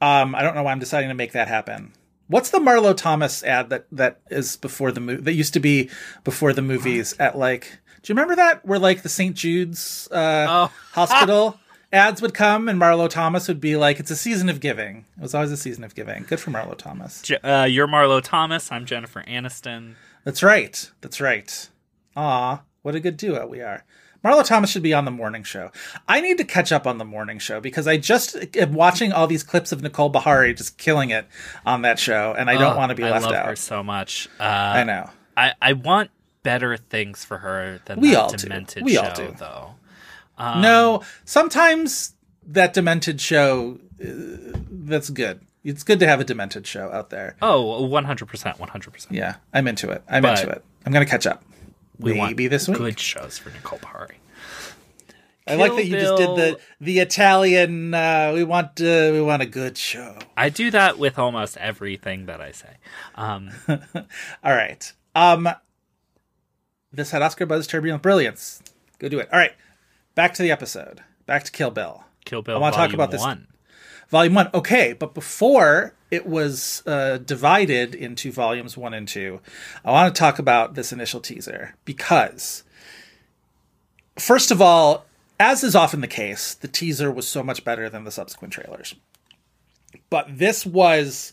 Um, 0.00 0.34
I 0.34 0.42
don't 0.42 0.54
know 0.54 0.62
why 0.62 0.72
I'm 0.72 0.78
deciding 0.78 1.08
to 1.10 1.14
make 1.14 1.32
that 1.32 1.48
happen. 1.48 1.92
What's 2.28 2.50
the 2.50 2.58
Marlo 2.58 2.96
Thomas 2.96 3.42
ad 3.42 3.70
that 3.70 3.86
that 3.92 4.20
is 4.30 4.56
before 4.56 4.92
the 4.92 5.00
movie? 5.00 5.22
That 5.22 5.32
used 5.34 5.52
to 5.54 5.60
be 5.60 5.90
before 6.24 6.52
the 6.52 6.62
movies 6.62 7.14
at 7.18 7.36
like. 7.36 7.78
Do 8.02 8.10
you 8.10 8.14
remember 8.14 8.36
that? 8.36 8.64
Where 8.64 8.78
like 8.78 9.02
the 9.02 9.08
St. 9.10 9.36
Jude's 9.36 10.08
uh, 10.10 10.46
Oh. 10.48 10.72
hospital 10.92 11.58
ads 11.92 12.22
would 12.22 12.32
come, 12.32 12.68
and 12.68 12.80
Marlo 12.80 13.10
Thomas 13.10 13.46
would 13.48 13.60
be 13.60 13.76
like, 13.76 14.00
"It's 14.00 14.10
a 14.10 14.16
season 14.16 14.48
of 14.48 14.60
giving." 14.60 15.04
It 15.18 15.22
was 15.22 15.34
always 15.34 15.50
a 15.52 15.56
season 15.56 15.84
of 15.84 15.94
giving. 15.94 16.22
Good 16.22 16.40
for 16.40 16.50
Marlo 16.50 16.78
Thomas. 16.78 17.20
Je- 17.20 17.36
uh, 17.38 17.64
you're 17.64 17.88
Marlo 17.88 18.22
Thomas. 18.22 18.72
I'm 18.72 18.86
Jennifer 18.86 19.22
Aniston. 19.28 19.96
That's 20.24 20.42
right. 20.42 20.90
That's 21.02 21.20
right. 21.20 21.68
Aw, 22.16 22.62
what 22.82 22.94
a 22.94 23.00
good 23.00 23.16
duo 23.16 23.46
we 23.46 23.60
are. 23.60 23.84
Marlo 24.24 24.44
Thomas 24.44 24.70
should 24.70 24.82
be 24.82 24.92
on 24.92 25.04
the 25.06 25.10
morning 25.10 25.42
show. 25.44 25.70
I 26.08 26.20
need 26.20 26.36
to 26.38 26.44
catch 26.44 26.72
up 26.72 26.86
on 26.86 26.98
the 26.98 27.04
morning 27.04 27.38
show 27.38 27.60
because 27.60 27.86
I 27.86 27.96
just 27.96 28.36
am 28.56 28.74
watching 28.74 29.12
all 29.12 29.26
these 29.26 29.42
clips 29.42 29.72
of 29.72 29.80
Nicole 29.82 30.12
Beharie 30.12 30.54
just 30.56 30.76
killing 30.76 31.10
it 31.10 31.26
on 31.64 31.82
that 31.82 31.98
show, 31.98 32.34
and 32.36 32.50
I 32.50 32.54
don't 32.58 32.74
Oh, 32.74 32.76
want 32.76 32.90
to 32.90 32.94
be 32.96 33.02
left 33.02 33.24
out. 33.26 33.32
I 33.32 33.36
love 33.36 33.40
out. 33.44 33.46
her 33.46 33.56
so 33.56 33.82
much. 33.82 34.28
Uh, 34.38 34.42
I 34.44 34.84
know. 34.84 35.08
I, 35.36 35.54
I 35.62 35.72
want 35.72 36.10
better 36.42 36.76
things 36.76 37.24
for 37.24 37.38
her 37.38 37.80
than 37.86 38.00
We 38.00 38.10
that 38.10 38.18
all 38.20 38.28
do. 38.30 38.36
demented 38.36 38.82
We 38.84 38.94
show, 38.94 39.02
all 39.04 39.14
do. 39.14 39.34
though. 39.38 39.74
no, 40.38 41.02
sometimes 41.24 42.14
that 42.46 42.74
demented 42.74 43.20
show, 43.20 43.78
uh, 44.02 44.06
that's 44.70 45.10
good. 45.10 45.40
It's 45.64 45.82
good 45.82 46.00
to 46.00 46.06
have 46.06 46.20
a 46.20 46.24
demented 46.24 46.66
show 46.66 46.90
out 46.90 47.10
there. 47.10 47.36
Oh, 47.42 47.86
100%, 47.88 48.56
100%. 48.58 49.06
Yeah, 49.10 49.36
I'm 49.52 49.68
into 49.68 49.90
it. 49.90 50.02
I'm 50.08 50.22
But- 50.22 50.40
into 50.40 50.50
it. 50.52 50.64
I'm 50.86 50.92
going 50.92 51.04
to 51.04 51.10
catch 51.10 51.26
up. 51.26 51.42
We 52.00 52.12
want 52.14 52.30
Maybe 52.32 52.48
this 52.48 52.66
week. 52.68 52.78
good 52.78 52.98
shows 52.98 53.38
for 53.38 53.50
Nicole 53.50 53.78
Beharie. 53.78 54.14
I 55.46 55.54
like 55.56 55.74
that 55.74 55.86
you 55.86 55.98
just 55.98 56.16
did 56.16 56.28
the 56.36 56.60
the 56.80 56.98
Italian. 57.00 57.92
Uh, 57.92 58.32
we 58.34 58.44
want 58.44 58.80
uh, 58.80 59.10
we 59.12 59.20
want 59.20 59.42
a 59.42 59.46
good 59.46 59.76
show. 59.76 60.16
I 60.36 60.48
do 60.48 60.70
that 60.70 60.98
with 60.98 61.18
almost 61.18 61.56
everything 61.56 62.26
that 62.26 62.40
I 62.40 62.52
say. 62.52 62.76
Um, 63.16 63.50
All 63.68 64.54
right. 64.54 64.92
Um, 65.14 65.48
this 66.92 67.10
had 67.10 67.22
Oscar 67.22 67.46
Buzz 67.46 67.66
Turbulent 67.66 68.02
Brilliance. 68.02 68.62
Go 68.98 69.08
do 69.08 69.18
it. 69.18 69.28
All 69.32 69.38
right. 69.38 69.52
Back 70.14 70.34
to 70.34 70.42
the 70.42 70.50
episode. 70.50 71.02
Back 71.26 71.44
to 71.44 71.52
Kill 71.52 71.70
Bill. 71.70 72.04
Kill 72.24 72.42
Bill 72.42 72.56
I 72.56 72.60
wanna 72.60 72.76
talk 72.76 72.92
about 72.92 73.10
this- 73.10 73.20
1. 73.20 73.46
Volume 74.10 74.34
one. 74.34 74.50
Okay, 74.52 74.92
but 74.92 75.14
before 75.14 75.94
it 76.10 76.26
was 76.26 76.82
uh, 76.86 77.18
divided 77.18 77.94
into 77.94 78.32
volumes 78.32 78.76
one 78.76 78.92
and 78.92 79.06
two, 79.06 79.40
I 79.84 79.92
want 79.92 80.14
to 80.14 80.18
talk 80.18 80.38
about 80.38 80.74
this 80.74 80.92
initial 80.92 81.20
teaser 81.20 81.76
because, 81.84 82.64
first 84.18 84.50
of 84.50 84.60
all, 84.60 85.06
as 85.38 85.62
is 85.62 85.76
often 85.76 86.00
the 86.00 86.08
case, 86.08 86.54
the 86.54 86.68
teaser 86.68 87.10
was 87.10 87.26
so 87.26 87.42
much 87.42 87.64
better 87.64 87.88
than 87.88 88.04
the 88.04 88.10
subsequent 88.10 88.52
trailers. 88.52 88.94
But 90.10 90.26
this 90.38 90.66
was 90.66 91.32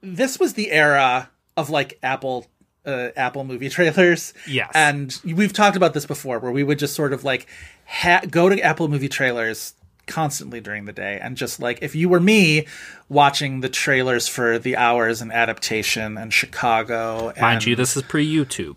this 0.00 0.38
was 0.38 0.54
the 0.54 0.70
era 0.70 1.30
of 1.56 1.68
like 1.68 1.98
Apple 2.02 2.46
uh, 2.86 3.10
Apple 3.14 3.44
movie 3.44 3.68
trailers. 3.70 4.32
Yes. 4.46 4.70
And 4.74 5.20
we've 5.22 5.52
talked 5.52 5.76
about 5.76 5.92
this 5.92 6.06
before 6.06 6.38
where 6.38 6.52
we 6.52 6.64
would 6.64 6.78
just 6.78 6.94
sort 6.94 7.12
of 7.12 7.24
like 7.24 7.46
ha- 7.86 8.22
go 8.30 8.48
to 8.48 8.58
Apple 8.60 8.88
movie 8.88 9.08
trailers 9.08 9.74
constantly 10.08 10.60
during 10.60 10.86
the 10.86 10.92
day 10.92 11.18
and 11.22 11.36
just 11.36 11.60
like 11.60 11.78
if 11.82 11.94
you 11.94 12.08
were 12.08 12.20
me 12.20 12.66
watching 13.08 13.60
the 13.60 13.68
trailers 13.68 14.26
for 14.26 14.58
The 14.58 14.76
Hours 14.76 15.22
and 15.22 15.32
Adaptation 15.32 16.18
and 16.18 16.32
Chicago 16.32 17.28
and, 17.28 17.40
Mind 17.40 17.66
you, 17.66 17.76
this 17.76 17.96
is 17.96 18.02
pre 18.02 18.26
YouTube. 18.28 18.76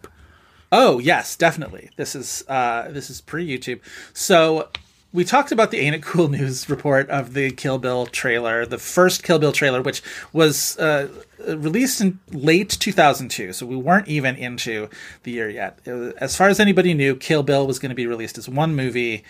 Oh 0.71 0.99
yes, 0.99 1.35
definitely. 1.35 1.89
This 1.97 2.15
is 2.15 2.43
uh, 2.47 2.89
this 2.91 3.09
is 3.09 3.19
pre 3.21 3.45
YouTube. 3.45 3.81
So 4.13 4.69
we 5.13 5.25
talked 5.25 5.51
about 5.51 5.71
the 5.71 5.79
Ain't 5.79 5.95
It 5.95 6.03
Cool 6.03 6.27
News 6.29 6.69
report 6.69 7.09
of 7.09 7.33
the 7.33 7.51
Kill 7.51 7.77
Bill 7.77 8.05
trailer, 8.05 8.65
the 8.65 8.77
first 8.77 9.23
Kill 9.23 9.39
Bill 9.39 9.51
trailer, 9.51 9.81
which 9.81 10.01
was 10.31 10.77
uh, 10.77 11.09
released 11.45 11.99
in 11.99 12.19
late 12.31 12.69
2002. 12.69 13.53
So 13.53 13.65
we 13.65 13.75
weren't 13.75 14.07
even 14.07 14.35
into 14.35 14.89
the 15.23 15.31
year 15.31 15.49
yet. 15.49 15.79
Was- 15.85 16.13
as 16.13 16.35
far 16.37 16.47
as 16.47 16.59
anybody 16.59 16.93
knew, 16.93 17.15
Kill 17.15 17.43
Bill 17.43 17.67
was 17.67 17.79
going 17.79 17.89
to 17.89 17.95
be 17.95 18.07
released 18.07 18.37
as 18.37 18.47
one 18.47 18.75
movie, 18.75 19.23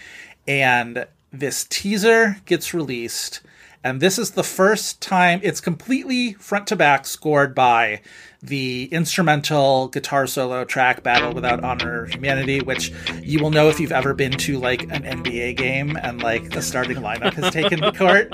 and 0.48 1.08
this 1.32 1.66
teaser 1.66 2.38
gets 2.46 2.74
released. 2.74 3.42
And 3.84 4.00
this 4.00 4.20
is 4.20 4.32
the 4.32 4.44
first 4.44 5.02
time 5.02 5.40
it's 5.42 5.60
completely 5.60 6.34
front 6.34 6.68
to 6.68 6.76
back 6.76 7.08
scored 7.08 7.56
by 7.56 8.02
the 8.44 8.88
instrumental 8.92 9.88
guitar 9.88 10.28
solo 10.28 10.66
track 10.66 11.02
Battle 11.02 11.34
Without 11.34 11.64
Honor 11.64 12.02
or 12.02 12.06
Humanity, 12.06 12.62
which 12.62 12.92
you 13.24 13.40
will 13.40 13.50
know 13.50 13.70
if 13.70 13.80
you've 13.80 13.92
ever 13.92 14.14
been 14.14 14.34
to 14.34 14.60
like 14.60 14.84
an 14.84 15.02
NBA 15.02 15.58
game 15.58 15.98
and 15.98 16.22
like 16.22 16.52
the 16.52 16.62
starting 16.62 16.98
lineup 16.98 17.34
has 17.34 17.52
taken 17.52 17.80
the 17.80 17.92
court, 17.92 18.32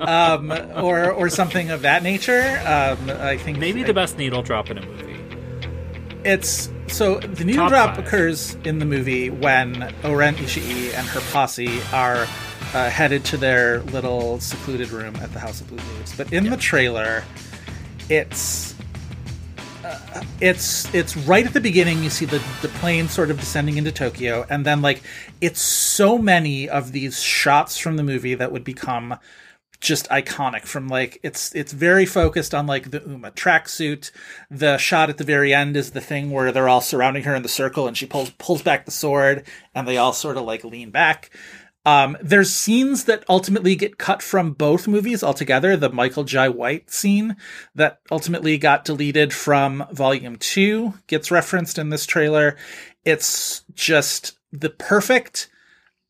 um, 0.00 0.52
or 0.76 1.10
or 1.10 1.30
something 1.30 1.70
of 1.70 1.80
that 1.82 2.02
nature. 2.02 2.60
Um, 2.66 3.10
I 3.20 3.38
think 3.38 3.58
Maybe 3.58 3.82
the 3.82 3.94
best 3.94 4.18
needle 4.18 4.42
drop 4.42 4.70
in 4.70 4.78
a 4.78 4.84
movie. 4.84 5.18
it's 6.24 6.70
so 6.90 7.18
the 7.18 7.44
needle 7.44 7.64
Top 7.64 7.70
drop 7.70 7.96
five. 7.96 8.06
occurs 8.06 8.54
in 8.64 8.78
the 8.78 8.84
movie 8.84 9.30
when 9.30 9.94
O-Ren 10.04 10.34
Ishii 10.36 10.94
and 10.94 11.06
her 11.08 11.20
posse 11.32 11.80
are 11.92 12.26
uh, 12.74 12.90
headed 12.90 13.24
to 13.26 13.36
their 13.36 13.80
little 13.84 14.40
secluded 14.40 14.90
room 14.90 15.16
at 15.16 15.32
the 15.32 15.38
House 15.38 15.60
of 15.60 15.68
Blue 15.68 15.78
Leaves. 15.78 16.16
But 16.16 16.32
in 16.32 16.50
the 16.50 16.56
trailer, 16.56 17.24
it's 18.08 18.74
uh, 19.84 20.22
it's 20.40 20.92
it's 20.94 21.16
right 21.16 21.46
at 21.46 21.52
the 21.52 21.60
beginning. 21.60 22.02
You 22.02 22.10
see 22.10 22.26
the 22.26 22.42
the 22.62 22.68
plane 22.68 23.08
sort 23.08 23.30
of 23.30 23.38
descending 23.40 23.76
into 23.76 23.92
Tokyo, 23.92 24.46
and 24.48 24.64
then 24.64 24.82
like 24.82 25.02
it's 25.40 25.60
so 25.60 26.18
many 26.18 26.68
of 26.68 26.92
these 26.92 27.20
shots 27.22 27.78
from 27.78 27.96
the 27.96 28.02
movie 28.02 28.34
that 28.34 28.52
would 28.52 28.64
become 28.64 29.18
just 29.80 30.08
iconic 30.10 30.66
from 30.66 30.88
like 30.88 31.18
it's 31.22 31.54
it's 31.54 31.72
very 31.72 32.04
focused 32.04 32.54
on 32.54 32.66
like 32.66 32.90
the 32.90 33.02
Uma 33.06 33.30
tracksuit. 33.30 34.10
The 34.50 34.76
shot 34.76 35.10
at 35.10 35.18
the 35.18 35.24
very 35.24 35.54
end 35.54 35.76
is 35.76 35.92
the 35.92 36.00
thing 36.00 36.30
where 36.30 36.52
they're 36.52 36.68
all 36.68 36.82
surrounding 36.82 37.24
her 37.24 37.34
in 37.34 37.42
the 37.42 37.48
circle 37.48 37.88
and 37.88 37.96
she 37.96 38.06
pulls 38.06 38.30
pulls 38.30 38.62
back 38.62 38.84
the 38.84 38.90
sword 38.90 39.46
and 39.74 39.88
they 39.88 39.96
all 39.96 40.12
sort 40.12 40.36
of 40.36 40.44
like 40.44 40.64
lean 40.64 40.90
back. 40.90 41.30
Um, 41.86 42.18
there's 42.20 42.52
scenes 42.52 43.04
that 43.04 43.24
ultimately 43.26 43.74
get 43.74 43.96
cut 43.96 44.22
from 44.22 44.52
both 44.52 44.86
movies 44.86 45.22
altogether. 45.22 45.76
The 45.78 45.88
Michael 45.88 46.24
Jai 46.24 46.50
White 46.50 46.90
scene 46.90 47.36
that 47.74 48.00
ultimately 48.10 48.58
got 48.58 48.84
deleted 48.84 49.32
from 49.32 49.86
Volume 49.90 50.36
2 50.36 50.92
gets 51.06 51.30
referenced 51.30 51.78
in 51.78 51.88
this 51.88 52.04
trailer. 52.04 52.58
It's 53.06 53.64
just 53.74 54.38
the 54.52 54.68
perfect. 54.68 55.48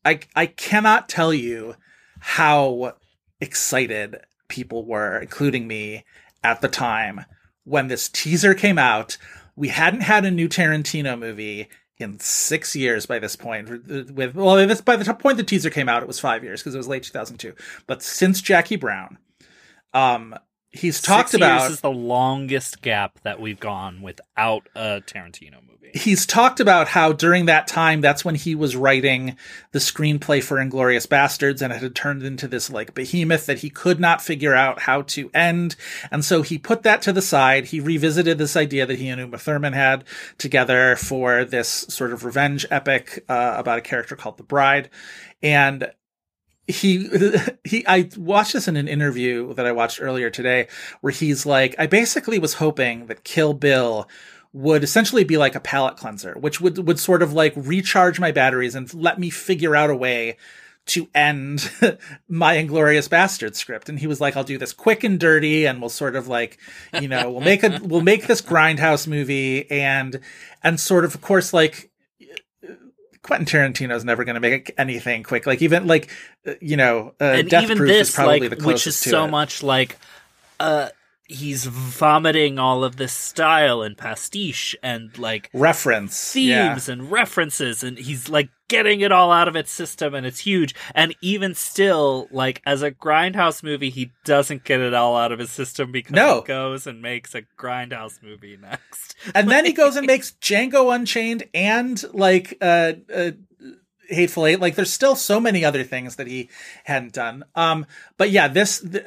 I, 0.03 0.19
I 0.35 0.47
cannot 0.47 1.07
tell 1.07 1.33
you 1.33 1.75
how 2.19 2.95
excited 3.41 4.21
people 4.47 4.85
were, 4.85 5.19
including 5.19 5.67
me, 5.67 6.05
at 6.43 6.61
the 6.61 6.67
time 6.67 7.25
when 7.63 7.87
this 7.87 8.07
teaser 8.07 8.53
came 8.53 8.77
out. 8.77 9.17
We 9.55 9.67
hadn't 9.67 10.01
had 10.01 10.25
a 10.25 10.31
new 10.31 10.47
Tarantino 10.47 11.19
movie 11.19 11.67
in 11.97 12.19
six 12.19 12.75
years 12.75 13.05
by 13.05 13.19
this 13.19 13.35
point. 13.35 13.69
With 14.13 14.35
well, 14.35 14.55
this 14.67 14.81
by 14.81 14.95
the 14.95 15.13
point 15.13 15.37
the 15.37 15.43
teaser 15.43 15.69
came 15.69 15.89
out, 15.89 16.03
it 16.03 16.07
was 16.07 16.19
five 16.19 16.43
years 16.43 16.61
because 16.61 16.75
it 16.75 16.77
was 16.79 16.87
late 16.87 17.03
2002. 17.03 17.53
But 17.87 18.01
since 18.01 18.41
Jackie 18.41 18.75
Brown, 18.75 19.17
um, 19.93 20.35
he's 20.69 21.01
talked 21.01 21.29
Six 21.29 21.39
about 21.39 21.61
years 21.61 21.73
is 21.73 21.81
the 21.81 21.91
longest 21.91 22.81
gap 22.81 23.19
that 23.23 23.39
we've 23.39 23.59
gone 23.59 24.01
without 24.01 24.67
a 24.75 25.01
Tarantino 25.05 25.61
movie. 25.61 25.70
He's 25.93 26.25
talked 26.25 26.59
about 26.59 26.87
how 26.87 27.13
during 27.13 27.45
that 27.45 27.67
time 27.67 28.01
that's 28.01 28.23
when 28.23 28.35
he 28.35 28.55
was 28.55 28.75
writing 28.75 29.35
the 29.71 29.79
screenplay 29.79 30.43
for 30.43 30.57
Inglourious 30.57 31.07
Basterds 31.07 31.61
and 31.61 31.73
it 31.73 31.81
had 31.81 31.95
turned 31.95 32.23
into 32.23 32.47
this 32.47 32.69
like 32.69 32.93
behemoth 32.93 33.45
that 33.45 33.59
he 33.59 33.69
could 33.69 33.99
not 33.99 34.21
figure 34.21 34.53
out 34.53 34.79
how 34.79 35.03
to 35.03 35.29
end. 35.33 35.75
And 36.11 36.23
so 36.23 36.41
he 36.41 36.57
put 36.57 36.83
that 36.83 37.01
to 37.03 37.13
the 37.13 37.21
side. 37.21 37.65
He 37.65 37.79
revisited 37.79 38.37
this 38.37 38.55
idea 38.55 38.85
that 38.85 38.99
he 38.99 39.09
and 39.09 39.19
Uma 39.19 39.37
Thurman 39.37 39.73
had 39.73 40.03
together 40.37 40.95
for 40.95 41.45
this 41.45 41.69
sort 41.69 42.11
of 42.11 42.25
revenge 42.25 42.65
epic 42.71 43.23
uh, 43.29 43.55
about 43.57 43.79
a 43.79 43.81
character 43.81 44.15
called 44.15 44.37
the 44.37 44.43
Bride. 44.43 44.89
And 45.43 45.91
he 46.67 47.09
he 47.63 47.85
I 47.87 48.09
watched 48.17 48.53
this 48.53 48.67
in 48.67 48.77
an 48.77 48.87
interview 48.87 49.53
that 49.53 49.65
I 49.65 49.71
watched 49.71 50.01
earlier 50.01 50.29
today 50.29 50.67
where 51.01 51.13
he's 51.13 51.45
like 51.45 51.75
I 51.77 51.87
basically 51.87 52.39
was 52.39 52.55
hoping 52.55 53.07
that 53.07 53.23
Kill 53.23 53.53
Bill 53.53 54.07
would 54.53 54.83
essentially 54.83 55.23
be 55.23 55.37
like 55.37 55.55
a 55.55 55.59
palate 55.59 55.97
cleanser 55.97 56.33
which 56.39 56.59
would 56.59 56.85
would 56.87 56.99
sort 56.99 57.21
of 57.21 57.33
like 57.33 57.53
recharge 57.55 58.19
my 58.19 58.31
batteries 58.31 58.75
and 58.75 58.93
let 58.93 59.19
me 59.19 59.29
figure 59.29 59.75
out 59.75 59.89
a 59.89 59.95
way 59.95 60.37
to 60.85 61.07
end 61.13 61.71
my 62.27 62.53
inglorious 62.53 63.07
bastard 63.07 63.55
script 63.55 63.87
and 63.87 63.99
he 63.99 64.07
was 64.07 64.19
like 64.19 64.35
i'll 64.35 64.43
do 64.43 64.57
this 64.57 64.73
quick 64.73 65.03
and 65.03 65.19
dirty 65.19 65.65
and 65.65 65.79
we'll 65.79 65.89
sort 65.89 66.15
of 66.15 66.27
like 66.27 66.57
you 66.99 67.07
know 67.07 67.31
we'll 67.31 67.41
make 67.41 67.63
a 67.63 67.79
we'll 67.83 68.01
make 68.01 68.27
this 68.27 68.41
grindhouse 68.41 69.07
movie 69.07 69.69
and 69.71 70.19
and 70.63 70.79
sort 70.79 71.05
of 71.05 71.15
of 71.15 71.21
course 71.21 71.53
like 71.53 71.91
Quentin 73.23 73.45
Tarantino's 73.45 74.03
never 74.03 74.23
going 74.23 74.33
to 74.33 74.41
make 74.41 74.73
anything 74.79 75.21
quick. 75.21 75.45
Like 75.45 75.61
even 75.61 75.85
like 75.85 76.09
you 76.59 76.75
know, 76.75 77.13
uh, 77.21 77.25
and 77.25 77.49
Death 77.49 77.63
even 77.63 77.77
Proof 77.77 77.87
this, 77.87 78.09
is 78.09 78.15
probably 78.15 78.49
like, 78.49 78.57
the 78.57 78.65
which 78.65 78.87
is 78.87 78.97
so 78.97 79.25
it. 79.25 79.27
much 79.27 79.61
like, 79.61 79.99
uh, 80.59 80.89
he's 81.31 81.65
vomiting 81.65 82.59
all 82.59 82.83
of 82.83 82.97
this 82.97 83.13
style 83.13 83.81
and 83.81 83.97
pastiche 83.97 84.75
and 84.83 85.17
like 85.17 85.49
Reference. 85.53 86.35
Yeah. 86.35 86.69
themes 86.73 86.89
and 86.89 87.11
references 87.11 87.83
and 87.83 87.97
he's 87.97 88.29
like 88.29 88.49
getting 88.67 89.01
it 89.01 89.11
all 89.11 89.31
out 89.31 89.47
of 89.47 89.55
its 89.55 89.71
system 89.71 90.13
and 90.13 90.25
it's 90.25 90.39
huge 90.39 90.73
and 90.95 91.13
even 91.21 91.53
still 91.53 92.27
like 92.31 92.61
as 92.65 92.81
a 92.81 92.91
grindhouse 92.91 93.61
movie 93.63 93.89
he 93.89 94.11
doesn't 94.23 94.63
get 94.63 94.79
it 94.79 94.93
all 94.93 95.17
out 95.17 95.31
of 95.31 95.39
his 95.39 95.51
system 95.51 95.91
because 95.91 96.13
No. 96.13 96.41
he 96.41 96.47
goes 96.47 96.87
and 96.87 97.01
makes 97.01 97.35
a 97.35 97.41
grindhouse 97.57 98.21
movie 98.23 98.57
next 98.61 99.15
and 99.35 99.49
then 99.51 99.65
he 99.65 99.73
goes 99.73 99.95
and 99.97 100.07
makes 100.13 100.31
Django 100.41 100.93
Unchained 100.95 101.43
and 101.53 102.01
like 102.13 102.57
uh, 102.61 102.93
uh 103.13 103.31
Hateful 104.09 104.45
Eight. 104.45 104.59
Like 104.59 104.75
there's 104.75 104.91
still 104.91 105.15
so 105.15 105.39
many 105.39 105.63
other 105.63 105.83
things 105.85 106.17
that 106.17 106.27
he 106.27 106.49
hadn't 106.83 107.13
done. 107.13 107.45
Um, 107.55 107.85
but 108.17 108.29
yeah, 108.29 108.49
this 108.49 108.81
th- 108.81 109.05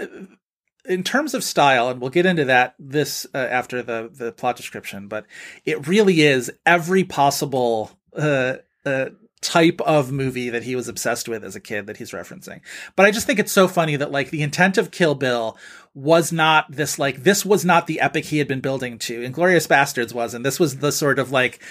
in 0.85 1.03
terms 1.03 1.35
of 1.35 1.43
style, 1.43 1.89
and 1.89 2.01
we'll 2.01 2.11
get 2.11 2.26
into 2.26 2.45
that 2.47 2.74
this 2.78 3.26
uh, 3.35 3.39
after 3.39 3.82
the 3.82 4.11
the 4.12 4.32
plot 4.32 4.57
description. 4.57 5.09
But 5.09 5.26
it 5.64 5.87
really 5.87 6.22
is 6.22 6.53
every 6.66 7.05
possible 7.05 7.91
uh, 8.16 8.57
uh, 8.85 9.11
type 9.45 9.80
of 9.82 10.11
movie 10.11 10.49
that 10.49 10.64
he 10.64 10.74
was 10.74 10.89
obsessed 10.89 11.28
with 11.28 11.45
as 11.45 11.55
a 11.55 11.61
kid 11.61 11.87
that 11.87 11.99
he's 11.99 12.12
referencing. 12.12 12.61
But 12.97 13.07
I 13.07 13.11
just 13.11 13.26
think 13.26 13.39
it's 13.39 13.53
so 13.53 13.68
funny 13.68 13.97
that 13.97 14.11
like 14.11 14.30
the 14.30 14.43
intent 14.43 14.78
of 14.78 14.91
Kill 14.91 15.14
Bill 15.14 15.57
was 15.93 16.32
not 16.32 16.70
this 16.72 16.99
like 16.99 17.22
this 17.22 17.45
was 17.45 17.64
not 17.64 17.87
the 17.87 18.01
epic 18.01 18.26
he 18.26 18.39
had 18.39 18.49
been 18.49 18.61
building 18.61 18.99
to. 19.01 19.20
Inglourious 19.20 19.68
Basterds 19.68 20.12
was, 20.12 20.35
and 20.35 20.45
this 20.45 20.59
was 20.59 20.78
the 20.78 20.91
sort 20.91 21.18
of 21.18 21.30
like 21.30 21.62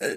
uh, 0.00 0.16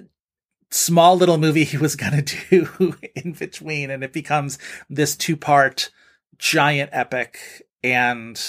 small 0.71 1.17
little 1.17 1.37
movie 1.37 1.65
he 1.65 1.77
was 1.77 1.95
gonna 1.95 2.21
do 2.49 2.95
in 3.15 3.33
between, 3.33 3.91
and 3.91 4.03
it 4.03 4.13
becomes 4.13 4.57
this 4.89 5.15
two 5.15 5.37
part 5.37 5.91
giant 6.37 6.89
epic. 6.93 7.66
And 7.83 8.41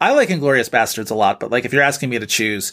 I 0.00 0.12
like 0.12 0.28
Inglourious 0.28 0.70
Basterds 0.70 1.10
a 1.10 1.14
lot, 1.14 1.40
but 1.40 1.50
like 1.50 1.64
if 1.64 1.72
you're 1.72 1.82
asking 1.82 2.10
me 2.10 2.18
to 2.18 2.26
choose, 2.26 2.72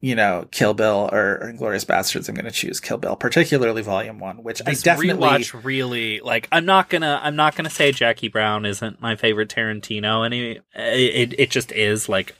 you 0.00 0.14
know, 0.14 0.46
Kill 0.50 0.74
Bill 0.74 1.08
or, 1.12 1.38
or 1.42 1.52
Inglourious 1.52 1.84
Basterds, 1.84 2.28
I'm 2.28 2.34
going 2.34 2.44
to 2.44 2.50
choose 2.50 2.80
Kill 2.80 2.98
Bill, 2.98 3.16
particularly 3.16 3.82
Volume 3.82 4.18
One, 4.18 4.42
which 4.42 4.60
this 4.60 4.80
I 4.80 4.82
definitely 4.82 5.28
rewatch 5.28 5.64
really 5.64 6.20
like 6.20 6.48
i'm 6.50 6.64
not 6.64 6.88
gonna 6.88 7.20
i'm 7.22 7.36
not 7.36 7.54
gonna 7.54 7.70
say 7.70 7.92
jackie 7.92 8.28
brown 8.28 8.66
isn't 8.66 9.00
my 9.00 9.14
favorite 9.14 9.48
tarantino 9.48 10.26
any 10.26 10.60
it, 10.74 11.34
it 11.38 11.50
just 11.50 11.70
is 11.70 12.08
like 12.08 12.34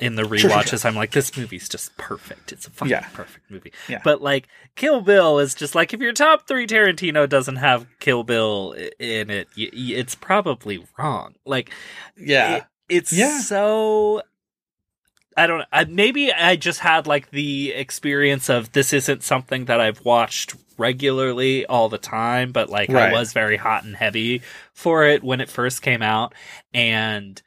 in 0.00 0.14
the 0.14 0.22
sure, 0.38 0.50
rewatches 0.50 0.84
i'm 0.84 0.94
like 0.94 1.10
this 1.10 1.36
movie's 1.36 1.68
just 1.68 1.96
perfect 1.96 2.52
it's 2.52 2.66
a 2.66 2.70
fucking 2.70 2.90
Yeah. 2.90 3.06
perfect 3.12 3.50
movie 3.50 3.72
Yeah. 3.88 4.00
but 4.04 4.22
like 4.22 4.46
kill 4.76 5.00
bill 5.00 5.38
is 5.38 5.54
just 5.54 5.74
like 5.74 5.92
if 5.92 6.00
your 6.00 6.12
top 6.12 6.46
three 6.46 6.66
tarantino 6.66 7.28
doesn't 7.28 7.56
have 7.56 7.86
kill 7.98 8.22
bill 8.22 8.74
in 8.98 9.30
it 9.30 9.48
it's 9.56 10.14
probably 10.14 10.84
wrong 10.98 11.34
like 11.44 11.70
yeah. 12.16 12.56
it- 12.56 12.64
it's 12.88 13.12
Yeah. 13.12 13.40
so 13.40 14.22
I 15.36 15.46
don't 15.46 15.64
I, 15.70 15.84
maybe 15.84 16.32
I 16.32 16.56
just 16.56 16.80
had 16.80 17.06
like 17.06 17.30
the 17.30 17.72
experience 17.72 18.48
of 18.48 18.72
this 18.72 18.92
isn't 18.92 19.22
something 19.22 19.66
that 19.66 19.80
I've 19.80 20.04
watched 20.04 20.54
regularly 20.78 21.64
all 21.66 21.88
the 21.88 21.98
time, 21.98 22.50
but 22.50 22.70
like 22.70 22.88
Right. 22.88 23.10
I 23.10 23.12
was 23.12 23.32
very 23.32 23.56
hot 23.56 23.84
and 23.84 23.94
heavy 23.94 24.42
for 24.72 25.04
it 25.04 25.22
when 25.22 25.40
it 25.40 25.48
first 25.48 25.80
came 25.82 26.02
out 26.02 26.34
and 26.74 27.40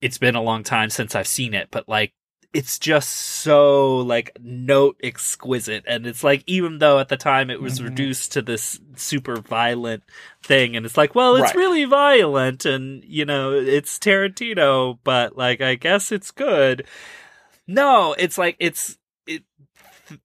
it's 0.00 0.18
been 0.18 0.34
a 0.36 0.42
long 0.42 0.62
time 0.62 0.90
since 0.90 1.14
I've 1.14 1.26
seen 1.26 1.54
it, 1.54 1.68
but 1.70 1.88
like 1.88 2.12
it's 2.54 2.78
just 2.78 3.10
so 3.10 3.98
like 3.98 4.34
note 4.40 4.96
exquisite 5.02 5.84
and 5.86 6.06
it's 6.06 6.24
like 6.24 6.42
even 6.46 6.78
though 6.78 6.98
at 6.98 7.08
the 7.08 7.16
time 7.16 7.50
it 7.50 7.60
was 7.60 7.78
Mhm. 7.78 7.84
reduced 7.84 8.32
to 8.32 8.40
this 8.40 8.80
super 8.96 9.36
violent 9.36 10.02
thing 10.42 10.74
and 10.74 10.86
it's 10.86 10.96
like 10.96 11.14
well 11.14 11.36
it's 11.36 11.42
Right. 11.42 11.54
really 11.56 11.84
violent 11.84 12.64
and 12.64 13.04
you 13.04 13.26
know 13.26 13.52
it's 13.52 13.98
Tarantino 13.98 14.98
but 15.04 15.36
like 15.36 15.60
I 15.60 15.74
guess 15.74 16.10
it's 16.10 16.30
good 16.30 16.86
no 17.66 18.14
it's 18.18 18.38
like 18.38 18.56
it's 18.58 18.96
it 19.26 19.42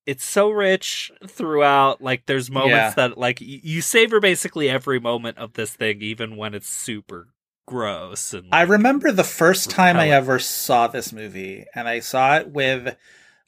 it's 0.05 0.23
so 0.23 0.49
rich 0.49 1.11
throughout 1.27 2.01
like 2.01 2.25
there's 2.25 2.49
moments 2.49 2.95
that 2.95 3.17
like 3.17 3.39
you 3.41 3.81
savor 3.81 4.21
basically 4.21 4.69
every 4.69 4.97
moment 4.99 5.37
of 5.37 5.53
this 5.53 5.73
thing 5.75 6.01
even 6.01 6.37
when 6.37 6.53
it's 6.53 6.69
super 6.69 7.32
gross 7.65 8.33
and 8.33 8.47
I 8.51 8.63
remember 8.63 9.11
the 9.11 9.23
first 9.23 9.69
time 9.69 9.97
I 9.97 10.09
ever 10.09 10.39
saw 10.39 10.87
this 10.87 11.13
movie, 11.13 11.65
and 11.73 11.87
I 11.87 11.99
saw 11.99 12.37
it 12.37 12.49
with 12.49 12.95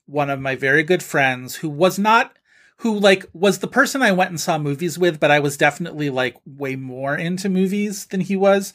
one 0.05 0.29
of 0.29 0.39
my 0.39 0.55
very 0.55 0.83
good 0.83 1.03
friends 1.03 1.55
who 1.55 1.69
was 1.69 1.99
not 1.99 2.37
who 2.77 2.97
like 2.97 3.25
was 3.33 3.59
the 3.59 3.67
person 3.67 4.01
I 4.01 4.11
went 4.11 4.29
and 4.29 4.39
saw 4.39 4.57
movies 4.57 4.97
with, 4.97 5.19
but 5.19 5.31
I 5.31 5.39
was 5.39 5.57
definitely 5.57 6.09
like 6.09 6.35
way 6.45 6.75
more 6.75 7.15
into 7.15 7.49
movies 7.49 8.05
than 8.07 8.21
he 8.21 8.35
was. 8.35 8.73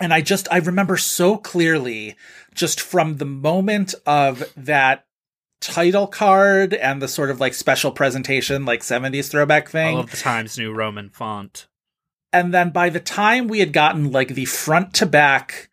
And 0.00 0.12
I 0.12 0.22
just 0.22 0.48
I 0.50 0.58
remember 0.58 0.96
so 0.96 1.36
clearly 1.36 2.16
just 2.54 2.80
from 2.80 3.18
the 3.18 3.26
moment 3.26 3.94
of 4.06 4.50
that 4.56 5.06
title 5.60 6.08
card 6.08 6.74
and 6.74 7.00
the 7.00 7.08
sort 7.08 7.30
of 7.30 7.38
like 7.40 7.54
special 7.54 7.92
presentation 7.92 8.64
like 8.64 8.80
70s 8.80 9.30
throwback 9.30 9.68
thing 9.68 9.94
all 9.94 10.02
of 10.02 10.10
the 10.10 10.16
Times 10.16 10.58
New 10.58 10.72
Roman 10.72 11.08
font 11.08 11.68
and 12.32 12.52
then 12.52 12.70
by 12.70 12.88
the 12.88 13.00
time 13.00 13.48
we 13.48 13.60
had 13.60 13.72
gotten 13.72 14.10
like 14.10 14.28
the 14.28 14.44
front 14.44 14.94
to 14.94 15.06
back 15.06 15.68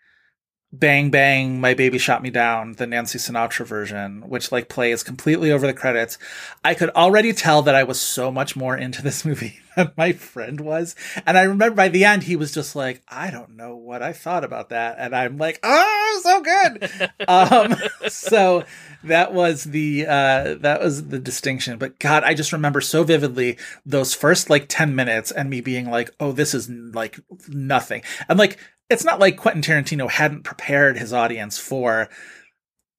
bang 0.72 1.10
bang 1.10 1.60
my 1.60 1.74
baby 1.74 1.98
shot 1.98 2.22
me 2.22 2.30
down 2.30 2.74
the 2.74 2.86
nancy 2.86 3.18
sinatra 3.18 3.66
version 3.66 4.22
which 4.30 4.52
like 4.52 4.70
plays 4.70 5.02
completely 5.02 5.52
over 5.52 5.66
the 5.66 5.74
credits 5.74 6.20
i 6.64 6.76
could 6.76 6.90
already 6.92 7.34
tell 7.34 7.64
that 7.64 7.74
i 7.74 7.84
was 7.84 8.00
so 8.00 8.32
much 8.32 8.56
more 8.56 8.78
into 8.78 9.02
this 9.02 9.26
movie 9.26 9.60
my 9.98 10.14
friend 10.14 10.60
was. 10.62 10.96
And 11.26 11.38
i 11.38 11.44
remember 11.44 11.76
by 11.76 11.90
the 11.90 12.06
end 12.06 12.24
he 12.24 12.36
was 12.36 12.54
just 12.54 12.76
like 12.76 13.02
i 13.08 13.32
don't 13.32 13.56
know 13.56 13.76
what 13.76 14.02
i 14.02 14.14
thought 14.14 14.44
about 14.44 14.70
that. 14.70 14.98
And 15.00 15.16
i'm 15.16 15.38
like 15.38 15.60
oh 15.64 16.20
so 16.24 16.42
good. 16.42 17.10
Um 17.28 17.76
so 18.08 18.64
that 19.04 19.34
was 19.34 19.66
the 19.66 20.06
uh 20.08 20.56
that 20.62 20.82
was 20.82 21.08
the 21.08 21.20
distinction. 21.20 21.78
But 21.78 22.00
god 22.00 22.24
i 22.24 22.34
just 22.34 22.54
remember 22.54 22.82
so 22.82 23.04
vividly 23.04 23.58
those 23.86 24.14
first 24.14 24.50
like 24.50 24.66
10 24.68 24.96
minutes 24.96 25.32
and 25.32 25.50
me 25.50 25.62
being 25.62 25.90
like 25.90 26.12
oh 26.20 26.32
this 26.32 26.54
is 26.54 26.70
like 26.70 27.20
nothing. 27.48 28.04
And 28.28 28.40
like 28.40 28.58
it's 28.90 29.04
not 29.04 29.20
like 29.20 29.38
quentin 29.38 29.62
tarantino 29.62 30.10
hadn't 30.10 30.44
prepared 30.44 30.98
his 30.98 31.14
audience 31.14 31.58
for 31.58 32.10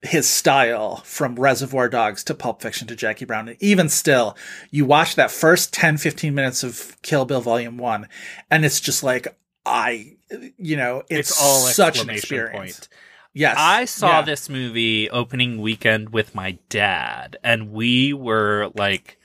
his 0.02 0.28
style 0.28 0.96
from 1.04 1.34
reservoir 1.34 1.88
dogs 1.88 2.24
to 2.24 2.34
pulp 2.34 2.62
fiction 2.62 2.86
to 2.88 2.96
jackie 2.96 3.26
brown 3.26 3.48
and 3.48 3.56
even 3.62 3.88
still 3.88 4.34
you 4.70 4.86
watch 4.86 5.14
that 5.14 5.30
first 5.30 5.74
10 5.74 5.98
15 5.98 6.34
minutes 6.34 6.62
of 6.62 6.96
kill 7.02 7.26
bill 7.26 7.42
volume 7.42 7.76
1 7.76 8.08
and 8.50 8.64
it's 8.64 8.80
just 8.80 9.02
like 9.02 9.36
i 9.66 10.14
you 10.56 10.76
know 10.76 11.02
it's, 11.10 11.30
it's, 11.30 11.42
all 11.42 11.58
such 11.58 12.00
an 12.00 12.08
experience 12.08 12.78
point. 12.78 12.88
yes 13.34 13.56
I 13.58 13.84
saw 13.84 14.20
Yeah. 14.20 14.22
this 14.22 14.48
movie 14.48 15.10
opening 15.10 15.60
weekend 15.60 16.10
with 16.10 16.34
my 16.34 16.58
dad, 16.68 17.36
and 17.44 17.70
we 17.72 18.12
were 18.14 18.70
like 18.74 19.18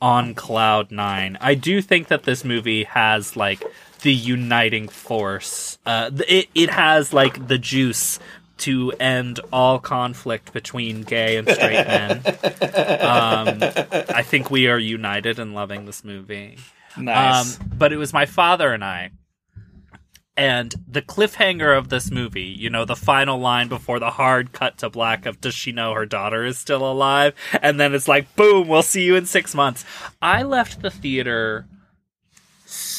on 0.00 0.34
cloud 0.34 0.90
nine. 0.92 1.36
I 1.40 1.54
do 1.54 1.80
think 1.82 2.08
that 2.08 2.22
this 2.24 2.44
movie 2.44 2.84
has 2.84 3.34
like 3.36 3.64
the 4.02 4.12
uniting 4.12 4.88
force. 4.88 5.78
Uh, 5.84 6.10
it 6.28 6.48
it 6.54 6.70
has 6.70 7.12
like 7.12 7.48
the 7.48 7.58
juice 7.58 8.18
to 8.58 8.92
end 8.92 9.40
all 9.52 9.78
conflict 9.78 10.52
between 10.52 11.02
gay 11.02 11.36
and 11.36 11.48
straight 11.48 11.86
men. 11.86 12.22
Um, 13.00 13.58
I 14.14 14.22
think 14.22 14.50
we 14.50 14.68
are 14.68 14.78
united 14.78 15.38
in 15.38 15.54
loving 15.54 15.86
this 15.86 16.04
movie. 16.04 16.58
nice 16.96 17.58
Um, 17.58 17.68
but 17.76 17.92
it 17.92 17.96
was 17.96 18.12
my 18.12 18.26
father 18.26 18.72
and 18.72 18.84
I. 18.84 19.10
And 20.36 20.72
the 20.86 21.02
cliffhanger 21.02 21.76
of 21.76 21.88
this 21.88 22.12
movie, 22.12 22.42
you 22.42 22.70
know, 22.70 22.84
the 22.84 22.94
final 22.94 23.40
line 23.40 23.66
before 23.66 23.98
the 23.98 24.12
hard 24.12 24.52
cut 24.52 24.78
to 24.78 24.88
black 24.88 25.26
of 25.26 25.40
does 25.40 25.54
she 25.54 25.72
know 25.72 25.94
her 25.94 26.06
daughter 26.06 26.44
is 26.44 26.56
still 26.56 26.88
alive? 26.88 27.34
And 27.60 27.80
then 27.80 27.92
it's 27.92 28.06
like, 28.06 28.36
boom, 28.36 28.68
we'll 28.68 28.82
see 28.82 29.02
you 29.04 29.16
in 29.16 29.26
six 29.26 29.52
months. 29.52 29.84
I 30.22 30.44
left 30.44 30.80
the 30.80 30.90
theater 30.90 31.66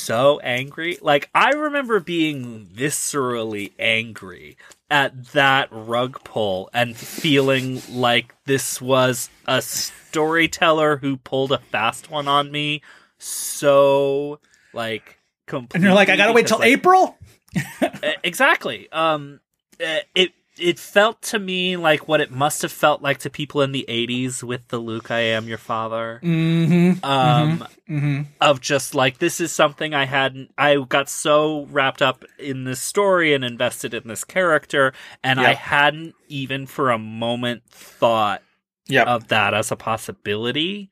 so 0.10 0.40
angry. 0.40 0.98
Like, 1.02 1.30
I 1.34 1.52
remember 1.52 2.00
being 2.00 2.66
viscerally 2.66 3.72
angry 3.80 4.58
at 4.92 5.26
that 5.34 5.70
rug 5.72 6.24
pull 6.24 6.70
and 6.74 6.98
feeling 6.98 7.82
like 7.90 8.36
this 8.46 8.82
was 8.82 9.30
a 9.46 9.62
storyteller 9.62 10.98
who 10.98 11.18
pulled 11.18 11.52
a 11.52 11.60
fast 11.60 12.10
one 12.10 12.28
on 12.28 12.52
me 12.52 12.82
so 13.20 14.40
like 14.74 15.20
completely 15.46 15.78
and 15.78 15.84
you're 15.84 15.94
like 15.94 16.10
i 16.10 16.16
gotta 16.16 16.34
wait 16.34 16.48
till 16.48 16.58
like, 16.58 16.70
april 16.70 17.20
exactly. 18.24 18.92
Um, 18.92 19.40
it 19.80 20.34
it 20.60 20.78
felt 20.80 21.22
to 21.24 21.40
me 21.40 21.78
like 21.78 22.08
what 22.08 22.22
it 22.22 22.32
must 22.32 22.62
have 22.64 22.72
felt 22.72 23.02
like 23.02 23.20
to 23.20 23.30
people 23.30 23.62
in 23.62 23.72
the 23.72 23.86
'80s 23.88 24.44
with 24.44 24.68
the 24.70 24.78
"Luke, 24.80 25.10
I 25.12 25.20
am 25.20 25.48
your 25.48 25.58
father." 25.58 26.20
mm-hmm 26.24 27.04
Um, 27.06 27.66
mm-hmm 27.90 28.22
of 28.42 28.62
just 28.62 28.94
like 28.96 29.18
this 29.20 29.40
is 29.42 29.52
something 29.52 29.94
I 29.94 30.06
hadn't. 30.06 30.52
I 30.58 30.76
got 30.78 31.10
so 31.10 31.66
wrapped 31.72 32.02
up 32.02 32.24
in 32.38 32.64
this 32.66 32.82
story 32.82 33.34
and 33.34 33.44
invested 33.44 33.94
in 33.94 34.08
this 34.08 34.24
character, 34.24 34.94
and 35.24 35.40
I 35.40 35.54
hadn't 35.54 36.16
even 36.28 36.66
for 36.68 36.92
a 36.92 37.00
moment 37.00 37.64
thought 37.70 38.42
yep 38.88 39.08
of 39.08 39.28
that 39.30 39.54
as 39.54 39.72
a 39.72 39.76
possibility. 39.76 40.90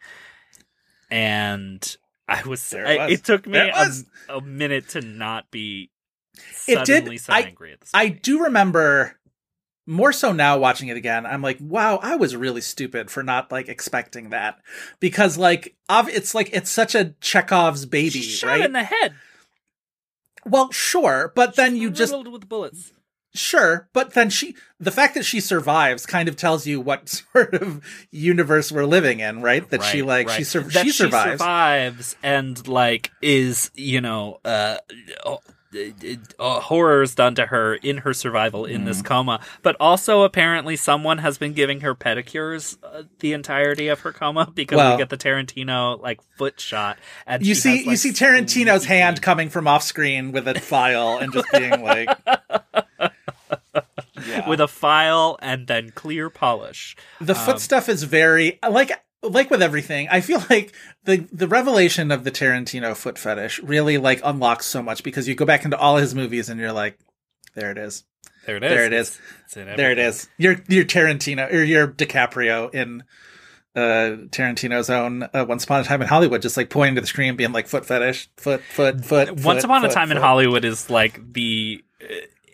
And 1.10 1.96
I 2.28 2.44
was, 2.44 2.70
There 2.70 2.86
I- 2.86 3.08
it 3.08 3.12
it, 3.12 3.24
took 3.24 3.48
me 3.48 3.60
it 3.60 3.74
a, 4.30 4.38
a 4.38 4.42
minute 4.42 4.90
to 4.90 5.02
not 5.02 5.50
be 5.52 5.90
It 6.68 6.84
did- 6.86 6.88
suddenly 6.88 7.18
so 7.18 7.34
I- 7.34 7.42
angry 7.42 7.74
at 7.74 7.82
this. 7.82 7.92
I 7.94 8.10
do 8.10 8.44
remember 8.44 9.17
more 9.88 10.12
so 10.12 10.32
now 10.34 10.58
watching 10.60 10.90
it 10.90 10.98
again, 10.98 11.26
I'm 11.26 11.42
like, 11.42 11.58
wow, 11.62 11.98
I 12.04 12.16
was 12.18 12.36
really 12.36 12.62
stupid 12.62 13.10
for 13.10 13.24
not 13.24 13.52
like 13.52 13.70
expecting 13.70 14.30
that 14.30 14.60
because 15.00 15.38
like 15.38 15.76
ov- 15.90 16.10
it's 16.10 16.36
like 16.36 16.50
it's 16.54 16.70
such 16.70 16.94
a 16.94 17.16
Chekhov's 17.22 17.86
baby, 17.88 18.10
She's 18.10 18.26
shot 18.26 18.48
right? 18.50 18.66
in 18.66 18.74
the 18.74 18.84
head. 18.84 19.14
well, 20.46 20.72
sure, 20.72 21.32
but 21.36 21.56
then 21.56 21.76
you 21.76 21.90
just 21.90 22.14
with 22.30 22.48
bullets. 22.48 22.92
Sure, 23.34 23.88
but 23.94 24.14
then 24.14 24.30
she 24.32 24.56
the 24.80 24.90
fact 24.92 25.14
that 25.14 25.24
she 25.24 25.40
survives 25.40 26.06
kind 26.08 26.28
of 26.28 26.36
tells 26.36 26.66
you 26.66 26.82
what 26.82 27.08
sort 27.34 27.54
of 27.54 27.84
universe 28.10 28.72
we're 28.72 28.86
living 28.86 29.20
in, 29.20 29.42
right? 29.42 29.70
That 29.70 29.84
she 29.84 30.02
Right, 30.02 30.26
like 30.26 30.30
she 30.30 30.38
right. 30.40 30.48
sur- 30.48 30.62
That 30.62 30.86
she 30.86 30.92
survives. 30.92 31.40
survives 31.42 32.16
and 32.24 32.68
like 32.68 33.12
is 33.22 33.70
you 33.76 34.02
know 34.02 34.40
uh, 34.44 34.78
uh, 35.76 36.16
uh, 36.40 36.60
horrors 36.62 37.14
done 37.16 37.36
to 37.36 37.48
her 37.48 37.76
in 37.76 38.00
her 38.00 38.14
survival 38.14 38.66
in 38.66 38.86
this 38.86 38.98
Mm-hmm. 38.98 39.08
coma, 39.08 39.40
but 39.62 39.76
also 39.80 40.24
apparently 40.24 40.76
someone 40.76 41.18
has 41.20 41.38
been 41.38 41.54
giving 41.54 41.82
her 41.82 41.94
pedicures 41.96 42.78
uh, 42.84 43.04
the 43.20 43.34
entirety 43.34 43.88
of 43.90 44.00
her 44.02 44.12
coma 44.14 44.52
because 44.54 44.78
Well- 44.78 44.92
we 44.94 44.98
get 44.98 45.10
the 45.10 45.18
Tarantino 45.18 46.02
like 46.02 46.20
foot 46.38 46.60
shot. 46.60 46.98
And 47.26 47.46
you 47.46 47.54
she 47.56 47.62
see 47.62 47.78
has, 47.78 47.86
you 47.86 47.96
see 47.98 48.12
Tarantino's 48.12 48.84
squeaky- 48.84 48.86
hand 49.00 49.22
coming 49.22 49.50
from 49.50 49.68
off 49.68 49.84
screen 49.84 50.32
with 50.32 50.48
a 50.48 50.60
file 50.60 51.18
and 51.18 51.34
just 51.34 51.52
being 51.52 51.82
like 51.84 52.10
Yeah. 54.28 54.50
with 54.50 54.60
a 54.60 54.68
file 54.68 55.38
and 55.42 55.68
then 55.68 55.92
clear 55.92 56.30
polish. 56.30 56.96
the 57.22 57.36
foot 57.36 57.60
stuff 57.60 57.88
is 57.88 58.04
very 58.04 58.60
like 58.68 58.92
like 59.30 59.50
with 59.50 59.62
everything 59.62 60.08
i 60.10 60.22
feel 60.22 60.44
like 60.50 60.74
the 61.06 61.18
the 61.32 61.48
revelation 61.48 62.12
of 62.12 62.24
the 62.24 62.32
tarantino 62.32 62.96
foot 62.96 63.18
fetish 63.18 63.60
really 63.64 63.98
like 63.98 64.22
unlocks 64.24 64.66
so 64.66 64.82
much 64.82 65.04
because 65.04 65.28
you 65.28 65.36
go 65.36 65.46
back 65.46 65.66
into 65.66 65.78
all 65.78 65.98
his 65.98 66.14
movies 66.16 66.50
and 66.50 66.60
you're 66.60 66.72
like 66.74 66.98
there 67.56 67.72
it 67.72 67.78
is 67.78 68.04
There 68.46 68.58
it 68.58 68.64
is. 68.64 68.70
There 68.72 68.86
it 68.86 68.94
is. 68.94 69.08
It's- 69.10 69.22
it's 69.46 69.78
there 69.78 69.92
it 69.92 70.00
is 70.00 70.28
you're 70.38 70.58
you're 70.68 70.86
tarantino 70.86 71.52
or 71.52 71.64
you're 71.64 71.88
dicaprio 71.88 72.74
in 72.74 73.04
uh 73.76 74.26
tarantino's 74.32 74.90
own 74.90 75.24
uh, 75.24 75.46
once 75.48 75.64
upon 75.64 75.82
a 75.82 75.84
time 75.84 76.02
in 76.02 76.08
hollywood 76.08 76.42
just 76.42 76.58
like 76.58 76.70
pointing 76.70 76.96
to 76.96 77.02
the 77.02 77.08
screen 77.08 77.36
being 77.36 77.52
like 77.52 77.68
foot 77.68 77.86
fetish 77.86 78.28
foot 78.38 78.62
foot 78.64 79.06
foot 79.06 79.30
Once 79.32 79.44
foot, 79.44 79.64
upon 79.66 79.84
a 79.86 79.88
foot, 79.88 79.94
time 79.94 80.12
in 80.12 80.18
foot. 80.18 80.24
Hollywood 80.24 80.66
is 80.66 80.90
like 80.90 81.22
the 81.34 81.84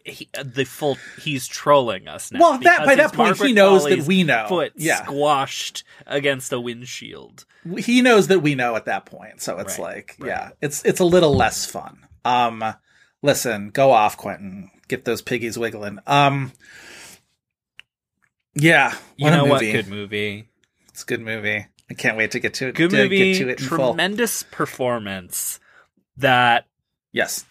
he, 0.06 0.28
the 0.44 0.66
full 0.66 0.98
he's 1.22 1.48
trolling 1.48 2.08
us 2.08 2.32
now. 2.32 2.40
Well, 2.40 2.58
that- 2.60 2.86
by 2.86 2.96
that 2.96 3.14
point, 3.14 3.38
he 3.38 3.54
Margaret 3.54 3.54
knows 3.54 3.86
that 3.86 4.02
we 4.08 4.24
know. 4.24 4.46
Foot 4.50 4.74
Yeah. 4.76 5.04
squashed 5.04 5.84
against 6.06 6.52
a 6.52 6.60
windshield. 6.60 7.46
he 7.78 8.02
knows 8.02 8.28
that 8.28 8.40
we 8.40 8.56
know 8.56 8.76
at 8.76 8.84
that 8.86 9.06
point 9.06 9.42
so 9.42 9.58
it's 9.60 9.80
Right, 9.80 9.96
like 9.96 10.16
right. 10.20 10.28
yeah 10.28 10.50
it's 10.60 10.84
it's 10.84 11.00
a 11.00 11.06
little 11.06 11.34
less 11.34 11.66
fun 11.66 12.06
um 12.26 12.62
listen 13.22 13.70
go 13.70 13.92
off 13.92 14.18
quentin 14.18 14.70
get 14.90 15.06
those 15.06 15.22
piggies 15.22 15.58
wiggling 15.58 15.98
um 16.06 16.52
yeah 18.54 18.94
You 19.16 19.32
know 19.32 19.46
what? 19.46 19.62
Good 19.62 19.88
movie. 19.88 20.50
it's 20.90 21.04
a 21.04 21.06
good 21.06 21.22
movie 21.22 21.66
i 21.90 21.94
can't 21.94 22.18
wait 22.18 22.32
to 22.32 22.40
get 22.42 22.54
to 22.56 22.68
it 22.68 22.76
Good 22.76 22.90
to 22.92 22.98
movie. 22.98 23.32
get 23.34 23.38
to 23.40 23.50
it 23.50 23.58
Tremendous 23.60 24.44
performance 24.44 25.60
that 26.18 26.66
yes 27.14 27.46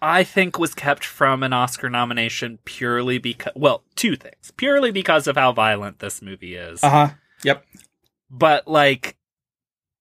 I 0.00 0.24
think 0.24 0.58
was 0.58 0.74
kept 0.74 1.04
from 1.04 1.42
an 1.42 1.52
Oscar 1.52 1.90
nomination 1.90 2.58
purely 2.64 3.18
because 3.18 3.52
well, 3.56 3.82
two 3.96 4.16
things. 4.16 4.52
Purely 4.56 4.90
because 4.90 5.26
of 5.26 5.36
how 5.36 5.52
violent 5.52 5.98
this 5.98 6.22
movie 6.22 6.54
is. 6.54 6.82
uh-huh 6.82 7.10
yep 7.44 7.64
but 8.30 8.66
like 8.66 9.16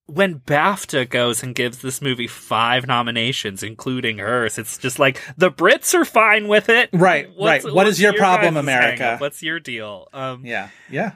when 0.07 0.39
BAFTA 0.39 1.09
goes 1.09 1.43
and 1.43 1.53
gives 1.53 1.79
this 1.79 2.01
movie 2.01 2.27
five 2.27 2.87
nominations, 2.87 3.61
including 3.61 4.19
hers, 4.19 4.57
it's 4.57 4.77
just 4.77 4.99
like 4.99 5.21
the 5.37 5.51
Brits 5.51 5.93
are 5.93 6.05
fine 6.05 6.47
with 6.47 6.69
it. 6.69 6.89
Right, 6.93 7.29
right. 7.37 7.61
What 7.61 7.87
is 7.87 7.99
your 7.99 8.13
problem, 8.13 8.55
America? 8.55 9.17
What's 9.19 9.43
your 9.43 9.59
deal? 9.59 10.07
Um, 10.13 10.45
yeah 10.45 10.69
yeah 10.89 11.11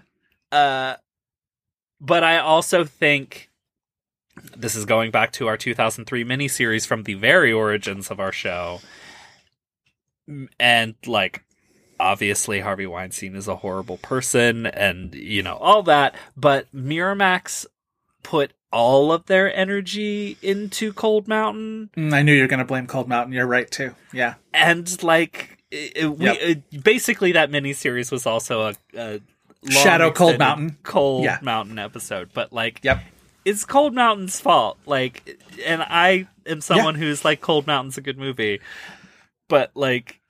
uh, 0.52 0.96
but 2.00 2.24
I 2.24 2.40
also 2.40 2.84
think 2.84 3.50
this 4.58 4.76
is 4.76 4.86
going 4.86 5.12
back 5.12 5.32
to 5.34 5.48
our 5.48 5.58
2003 5.58 6.24
miniseries 6.24 6.86
from 6.88 7.04
the 7.04 7.14
very 7.16 7.52
origins 7.52 8.10
of 8.12 8.20
our 8.20 8.32
show, 8.32 8.80
and 10.60 10.96
like 11.06 11.44
obviously 12.00 12.60
Harvey 12.62 12.86
Weinstein 12.88 13.36
is 13.36 13.48
a 13.48 13.58
horrible 13.58 13.98
person, 13.98 14.66
and 14.66 15.14
you 15.16 15.44
know 15.44 15.56
all 15.56 15.84
that. 15.84 16.16
But 16.38 16.68
Miramax 16.76 17.66
put 18.24 18.54
all 18.72 19.12
of 19.12 19.26
their 19.26 19.54
energy 19.54 20.38
into 20.42 20.94
Cold 20.94 21.28
Mountain, 21.28 21.90
Mm, 21.98 22.14
i 22.14 22.22
knew 22.22 22.34
you 22.34 22.42
were 22.44 22.48
gonna 22.48 22.64
blame 22.64 22.88
cold 22.88 23.10
mountain 23.10 23.34
you're 23.34 23.46
right 23.46 23.70
too 23.70 23.94
yeah 24.14 24.36
and 24.54 25.04
like 25.04 25.58
it, 25.72 25.92
it- 25.98 26.18
we, 26.18 26.26
Yep. 26.28 26.38
it- 26.40 26.84
basically 26.84 27.34
that 27.34 27.52
miniseries 27.52 28.12
was 28.14 28.26
also 28.26 28.70
a, 28.70 28.76
a 28.96 29.20
Shadow 29.70 30.10
Cold 30.12 30.40
Mountain. 30.40 30.78
Cold 30.84 31.26
Yeah. 31.26 31.40
Mountain 31.42 31.80
episode, 31.80 32.30
but 32.34 32.54
like 32.54 32.80
yep 32.84 33.04
it's 33.46 33.66
Cold 33.66 33.94
Mountain's 33.94 34.40
fault. 34.40 34.78
Like, 34.86 35.40
and 35.66 35.82
I 35.82 36.28
am 36.46 36.62
someone 36.62 36.96
who's 36.96 37.26
like, 37.26 37.42
Cold 37.42 37.68
Mountain's 37.68 37.98
a 37.98 38.02
good 38.02 38.18
movie, 38.18 38.60
but 39.48 39.72
like, 39.76 40.22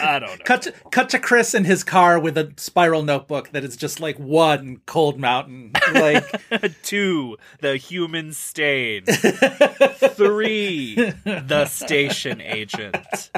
I 0.00 0.18
don't 0.18 0.38
know. 0.38 0.44
cut 0.44 0.62
to, 0.62 0.72
cut 0.90 1.10
to 1.10 1.18
chris 1.18 1.54
in 1.54 1.64
his 1.64 1.84
car 1.84 2.18
with 2.18 2.36
a 2.36 2.52
spiral 2.56 3.02
notebook 3.02 3.50
that 3.52 3.62
is 3.62 3.76
just 3.76 4.00
like 4.00 4.18
one 4.18 4.80
cold 4.86 5.18
mountain 5.18 5.72
like 5.94 6.24
Two, 6.82 7.36
the 7.60 7.76
human 7.76 8.32
stain. 8.32 9.04
Three, 9.06 10.94
the 11.24 11.66
station 11.66 12.40
agent. 12.40 13.30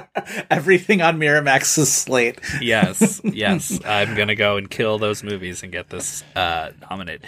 everything 0.50 1.02
on 1.02 1.18
miramax's 1.18 1.92
slate 1.92 2.40
Yes, 2.60 3.20
yes. 3.24 3.78
I'm 3.84 4.14
gonna 4.14 4.34
go 4.34 4.56
and 4.56 4.70
kill 4.70 4.98
those 4.98 5.22
movies 5.22 5.62
and 5.62 5.70
get 5.70 5.90
this 5.90 6.24
uh, 6.34 6.70
nominated. 6.90 7.26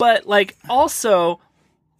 But 0.00 0.26
like, 0.26 0.56
also, 0.68 1.38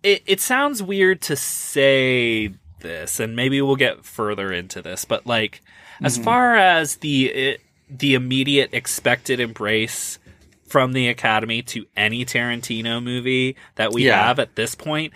it 0.03 0.23
it 0.27 0.41
sounds 0.41 0.83
weird 0.83 1.21
to 1.23 1.37
say 1.37 2.51
this, 2.81 3.21
and 3.21 3.37
maybe 3.37 3.61
we'll 3.63 3.77
get 3.77 4.05
further 4.05 4.53
into 4.53 4.83
this. 4.83 5.05
But 5.05 5.27
like, 5.27 5.61
as 6.03 6.15
Mm-hmm. 6.15 6.25
far 6.25 6.57
as 6.57 6.97
the 6.97 7.27
it, 7.27 7.61
the 7.89 8.15
immediate 8.15 8.71
expected 8.73 9.39
embrace 9.39 10.19
from 10.67 10.93
the 10.93 11.09
Academy 11.09 11.63
to 11.63 11.85
any 11.97 12.25
Tarantino 12.25 13.03
movie 13.03 13.57
that 13.75 13.93
we 13.93 14.07
Yeah. 14.07 14.27
have 14.27 14.39
at 14.39 14.55
this 14.57 14.75
point, 14.75 15.13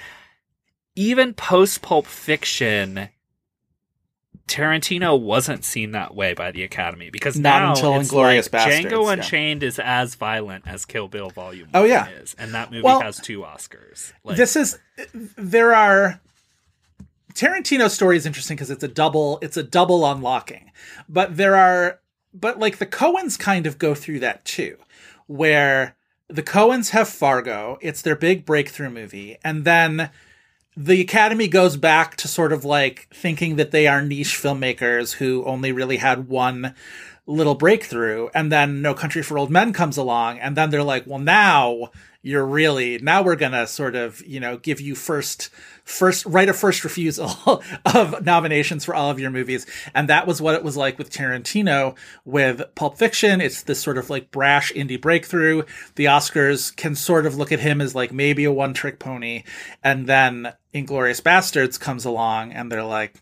even 0.96 1.32
post 1.32 1.80
Pulp 1.80 2.06
Fiction. 2.06 3.08
Tarantino 4.46 5.18
wasn't 5.18 5.64
seen 5.64 5.92
that 5.92 6.14
way 6.14 6.34
by 6.34 6.50
the 6.50 6.62
Academy 6.64 7.08
because 7.10 7.38
Not 7.38 7.62
now 7.62 7.70
until 7.70 8.00
it's 8.00 8.10
Inglourious 8.10 8.52
like 8.52 8.66
Basterds, 8.66 8.90
Django 8.90 9.06
yeah. 9.06 9.12
Unchained 9.12 9.62
is 9.62 9.78
as 9.78 10.14
violent 10.16 10.66
as 10.66 10.84
Kill 10.84 11.08
Bill 11.08 11.30
Volume. 11.30 11.68
Oh, 11.72 11.80
1 11.80 11.88
yeah. 11.88 12.08
is, 12.10 12.34
and 12.38 12.52
that 12.52 12.70
movie 12.70 12.82
Well, 12.82 13.00
has 13.00 13.18
two 13.18 13.40
Oscars. 13.40 14.12
Like, 14.22 14.36
this 14.36 14.54
is 14.54 14.78
there 15.14 15.74
are 15.74 16.20
Tarantino's 17.32 17.94
story 17.94 18.16
is 18.16 18.26
interesting 18.26 18.56
because 18.56 18.70
it's 18.70 18.84
a 18.84 18.88
double 18.88 19.38
it's 19.40 19.56
a 19.56 19.62
double 19.62 20.04
unlocking. 20.06 20.70
But 21.08 21.36
there 21.36 21.56
are 21.56 22.00
but 22.34 22.58
like 22.58 22.78
the 22.78 22.86
Coens 22.86 23.38
kind 23.38 23.66
of 23.66 23.78
go 23.78 23.94
through 23.94 24.20
that 24.20 24.44
too, 24.44 24.76
where 25.26 25.96
the 26.28 26.42
Coens 26.42 26.90
have 26.90 27.08
Fargo, 27.08 27.78
it's 27.80 28.02
their 28.02 28.16
big 28.16 28.44
breakthrough 28.44 28.90
movie, 28.90 29.38
and 29.42 29.64
then 29.64 30.10
the 30.76 31.00
Academy 31.00 31.48
goes 31.48 31.76
back 31.76 32.16
to 32.16 32.28
sort 32.28 32.52
of 32.52 32.64
like 32.64 33.08
thinking 33.12 33.56
that 33.56 33.70
they 33.70 33.86
are 33.86 34.02
niche 34.02 34.38
filmmakers 34.40 35.14
who 35.14 35.44
only 35.44 35.72
really 35.72 35.98
had 35.98 36.28
one 36.28 36.74
little 37.26 37.54
breakthrough 37.54 38.28
and 38.34 38.50
then 38.50 38.82
No 38.82 38.92
Country 38.92 39.22
for 39.22 39.38
Old 39.38 39.50
Men 39.50 39.72
comes 39.72 39.96
along 39.96 40.38
and 40.40 40.56
then 40.56 40.70
they're 40.70 40.82
like, 40.82 41.06
"Well, 41.06 41.20
now 41.20 41.90
you're 42.22 42.44
really 42.44 42.98
now 42.98 43.22
we're 43.22 43.36
going 43.36 43.52
to 43.52 43.66
sort 43.66 43.94
of, 43.94 44.24
you 44.26 44.40
know, 44.40 44.56
give 44.56 44.80
you 44.80 44.94
first 44.94 45.50
first 45.84 46.26
right 46.26 46.48
of 46.48 46.56
first 46.56 46.82
refusal 46.82 47.62
of 47.84 48.24
nominations 48.24 48.84
for 48.84 48.94
all 48.94 49.10
of 49.10 49.20
your 49.20 49.30
movies." 49.30 49.66
And 49.94 50.08
that 50.08 50.26
was 50.26 50.40
what 50.42 50.54
it 50.54 50.64
was 50.64 50.76
like 50.76 50.98
with 50.98 51.10
Tarantino 51.10 51.96
with 52.24 52.62
Pulp 52.74 52.98
Fiction. 52.98 53.40
It's 53.40 53.62
this 53.62 53.80
sort 53.80 53.98
of 53.98 54.10
like 54.10 54.30
brash 54.30 54.72
indie 54.72 55.00
breakthrough. 55.00 55.62
The 55.94 56.06
Oscars 56.06 56.74
can 56.74 56.94
sort 56.94 57.26
of 57.26 57.36
look 57.36 57.52
at 57.52 57.60
him 57.60 57.80
as 57.80 57.94
like 57.94 58.12
maybe 58.12 58.44
a 58.44 58.52
one-trick 58.52 58.98
pony 58.98 59.44
and 59.82 60.06
then 60.06 60.52
Inglourious 60.74 61.22
Basterds 61.22 61.78
comes 61.78 62.04
along 62.04 62.52
and 62.52 62.70
they're 62.70 62.82
like, 62.84 63.14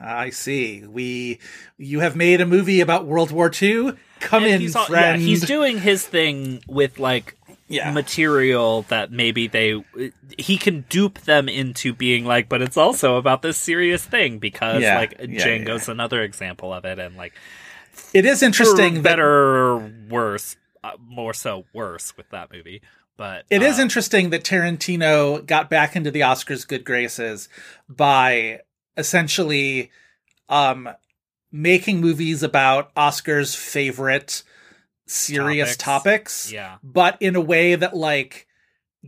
ah, 0.00 0.18
I 0.18 0.30
see. 0.30 0.84
We, 0.86 1.38
you 1.78 2.00
have 2.00 2.16
made 2.16 2.40
a 2.40 2.46
movie 2.46 2.80
about 2.80 3.06
World 3.06 3.30
War 3.30 3.50
II. 3.50 3.92
Come 4.20 4.44
and 4.44 4.54
in, 4.54 4.60
he's, 4.60 4.76
al- 4.76 4.84
friend. 4.84 5.20
yeah, 5.20 5.26
he's 5.26 5.46
doing 5.46 5.78
his 5.78 6.06
thing 6.06 6.62
with 6.66 6.98
like 6.98 7.36
Yeah. 7.68 7.90
material 7.92 8.82
that 8.88 9.12
maybe 9.12 9.46
they 9.46 9.84
he 10.38 10.56
can 10.56 10.84
dupe 10.88 11.18
them 11.20 11.48
into 11.48 11.92
being 11.92 12.24
like, 12.24 12.48
but 12.48 12.62
it's 12.62 12.76
also 12.76 13.16
about 13.16 13.42
this 13.42 13.58
serious 13.58 14.04
thing 14.04 14.38
because 14.38 14.82
Yeah, 14.82 14.96
like 14.98 15.14
yeah, 15.20 15.26
Django's 15.46 15.88
another 15.88 16.22
example 16.22 16.72
of 16.72 16.84
it, 16.84 16.98
and 16.98 17.16
like 17.16 17.34
it 18.14 18.24
is 18.24 18.42
interesting. 18.42 18.94
that- 18.94 19.02
better 19.02 19.28
or 19.28 19.92
worse, 20.08 20.56
uh, 20.82 20.92
more 21.00 21.34
so 21.34 21.64
worse 21.74 22.16
with 22.16 22.30
that 22.30 22.50
movie. 22.52 22.80
But 23.18 23.44
It 23.50 23.62
is 23.62 23.78
uh, 23.78 23.82
interesting 23.82 24.30
that 24.30 24.44
Tarantino 24.44 25.44
got 25.44 25.68
back 25.68 25.96
into 25.96 26.10
the 26.10 26.20
Oscars' 26.20 26.66
good 26.66 26.84
graces 26.84 27.48
by 27.88 28.60
essentially 28.96 29.90
um 30.48 30.88
making 31.52 32.00
movies 32.00 32.42
about 32.42 32.90
Oscar's 32.96 33.54
favorite 33.54 34.42
serious 35.08 35.76
Topics. 35.76 36.44
topics, 36.46 36.52
Yeah. 36.52 36.76
but 36.82 37.16
in 37.20 37.34
a 37.36 37.40
way 37.40 37.74
that 37.74 37.96
like 37.96 38.46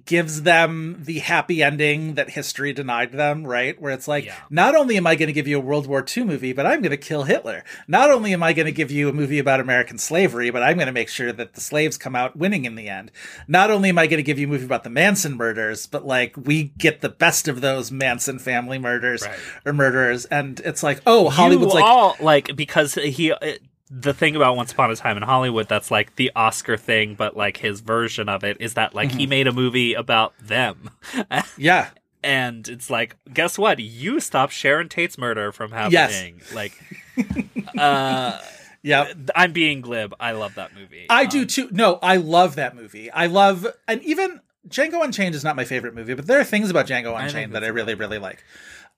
gives 0.05 0.43
them 0.43 0.97
the 1.01 1.19
happy 1.19 1.65
ending 1.65 2.15
that 2.15 2.31
history 2.31 2.73
denied 2.73 3.11
them, 3.11 3.45
right? 3.45 3.79
Where 3.83 3.93
it's 3.93 4.07
like, 4.07 4.25
Yeah. 4.25 4.37
not 4.49 4.77
only 4.77 4.97
am 4.97 5.05
I 5.07 5.17
going 5.17 5.27
to 5.27 5.33
give 5.33 5.49
you 5.49 5.57
a 5.59 5.61
World 5.61 5.89
War 5.89 6.07
II 6.17 6.25
movie, 6.25 6.53
but 6.53 6.65
I'm 6.65 6.81
going 6.81 6.93
to 6.93 6.97
kill 6.97 7.25
Hitler. 7.25 7.65
Not 7.89 8.09
only 8.09 8.33
am 8.33 8.41
I 8.43 8.53
going 8.53 8.67
to 8.67 8.73
give 8.73 8.93
you 8.93 9.09
a 9.09 9.13
movie 9.13 9.41
about 9.41 9.59
American 9.59 9.99
slavery, 9.99 10.49
but 10.51 10.63
I'm 10.63 10.77
going 10.77 10.87
to 10.87 10.93
make 10.93 11.09
sure 11.09 11.33
that 11.33 11.55
the 11.55 11.61
slaves 11.61 11.99
come 11.99 12.15
out 12.15 12.37
winning 12.37 12.65
in 12.67 12.77
the 12.77 12.89
end. 12.89 13.11
Not 13.49 13.73
only 13.73 13.89
am 13.89 13.99
I 13.99 14.07
going 14.07 14.19
to 14.19 14.23
give 14.23 14.39
you 14.39 14.47
a 14.47 14.51
movie 14.51 14.65
about 14.65 14.85
the 14.85 14.91
Manson 14.91 15.37
murders, 15.37 15.87
but 15.87 16.07
like 16.07 16.37
we 16.37 16.73
get 16.79 17.01
the 17.01 17.09
best 17.09 17.49
of 17.49 17.61
those 17.61 17.91
Manson 17.91 18.39
family 18.39 18.79
murders 18.79 19.23
Right. 19.27 19.39
or 19.67 19.73
murderers. 19.73 20.25
And 20.27 20.61
it's 20.61 20.85
like, 20.85 21.01
oh, 21.05 21.31
Hollywood's 21.31 21.75
you 21.75 21.81
like, 21.81 21.85
all 21.91 22.17
like 22.21 22.55
because 22.55 22.95
he. 22.95 23.33
Uh, 23.33 23.55
The 23.93 24.15
thing 24.15 24.37
about 24.37 24.55
Once 24.57 24.71
Upon 24.73 24.91
a 24.91 24.97
Time 24.97 25.17
in 25.17 25.23
Hollywood 25.25 25.69
that's 25.69 25.91
like 25.91 26.15
the 26.17 26.31
Oscar 26.37 26.77
thing, 26.77 27.15
but 27.17 27.37
like 27.37 27.57
his 27.57 27.81
version 27.81 28.29
of 28.29 28.45
it 28.45 28.57
is 28.61 28.75
that 28.75 28.95
like 28.95 29.09
Mm-hmm. 29.11 29.19
he 29.19 29.27
made 29.27 29.47
a 29.49 29.53
movie 29.53 29.95
about 29.95 30.33
them. 30.41 30.91
yeah, 31.59 31.89
and 32.23 32.69
it's 32.69 32.89
like, 32.89 33.17
guess 33.33 33.59
what? 33.59 33.79
You 33.81 34.21
stopped 34.21 34.53
Sharon 34.53 34.89
Tate's 34.89 35.19
murder 35.19 35.51
from 35.53 35.73
happening. 35.73 36.41
Yes. 36.41 36.55
Like, 36.55 36.81
uh, 37.79 38.39
yeah. 38.83 39.13
I'm 39.35 39.53
being 39.53 39.81
glib. 39.81 40.15
I 40.21 40.33
love 40.33 40.55
that 40.55 40.75
movie. 40.75 41.07
I 41.11 41.23
Um, 41.25 41.29
do 41.29 41.45
too. 41.47 41.69
No, 41.73 41.99
I 42.03 42.17
love 42.17 42.57
that 42.57 42.77
movie. 42.77 43.11
I 43.11 43.27
love, 43.27 43.67
and 43.89 44.03
even 44.03 44.41
Django 44.69 45.03
Unchained 45.05 45.35
is 45.35 45.43
not 45.45 45.57
my 45.57 45.65
favorite 45.65 45.95
movie, 45.95 46.15
but 46.15 46.27
there 46.27 46.39
are 46.39 46.45
things 46.45 46.71
about 46.71 46.87
Django 46.87 47.19
Unchained 47.21 47.55
that 47.55 47.65
I 47.65 47.69
really, 47.69 47.95
really 47.95 48.19
like. 48.19 48.45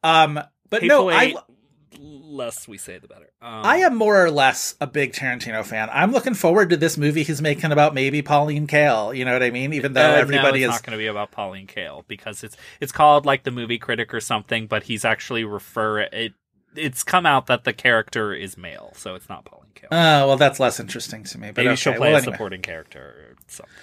Um, 0.04 0.34
but 0.68 0.82
Hateful 0.82 1.04
no, 1.04 1.10
I, 1.10 1.22
Eight, 1.24 1.36
less 2.02 2.66
we 2.66 2.78
say, 2.78 2.98
the 2.98 3.06
better. 3.06 3.30
Um, 3.40 3.64
I 3.64 3.78
am 3.78 3.96
more 3.96 4.24
or 4.24 4.30
less 4.30 4.74
a 4.80 4.86
big 4.86 5.12
Tarantino 5.12 5.64
fan. 5.64 5.88
I'm 5.92 6.12
looking 6.12 6.34
forward 6.34 6.70
to 6.70 6.76
this 6.76 6.98
movie 6.98 7.22
he's 7.22 7.40
making 7.40 7.72
about 7.72 7.94
maybe 7.94 8.22
Pauline 8.22 8.66
Kael. 8.66 9.16
You 9.16 9.24
know 9.24 9.32
what 9.32 9.42
I 9.42 9.50
mean? 9.50 9.72
Even 9.72 9.92
though 9.92 10.10
uh, 10.10 10.16
everybody 10.16 10.60
no, 10.60 10.66
is. 10.66 10.70
not 10.72 10.82
going 10.82 10.92
to 10.92 10.98
be 10.98 11.06
about 11.06 11.30
Pauline 11.30 11.66
Kael 11.66 12.04
because 12.08 12.42
it's 12.42 12.56
it's 12.80 12.92
called 12.92 13.24
like 13.24 13.44
the 13.44 13.50
movie 13.50 13.78
critic 13.78 14.12
or 14.12 14.20
something, 14.20 14.66
but 14.66 14.84
he's 14.84 15.04
actually 15.04 15.44
refer 15.44 16.00
it. 16.00 16.34
It's 16.74 17.02
come 17.02 17.26
out 17.26 17.46
that 17.46 17.64
the 17.64 17.72
character 17.72 18.34
is 18.34 18.56
male, 18.56 18.92
so 18.96 19.14
it's 19.14 19.28
not 19.28 19.44
Pauline 19.44 19.70
Kael. 19.74 19.88
Oh 19.92 20.28
well, 20.28 20.36
that's 20.36 20.58
less 20.58 20.80
interesting 20.80 21.24
to 21.24 21.38
me. 21.38 21.48
But 21.48 21.58
Maybe 21.58 21.68
okay. 21.68 21.76
she'll 21.76 21.92
play 21.94 22.08
well, 22.08 22.16
a 22.16 22.18
anyway. 22.18 22.32
supporting 22.32 22.62
character 22.62 23.00
or 23.00 23.36
something. 23.46 23.74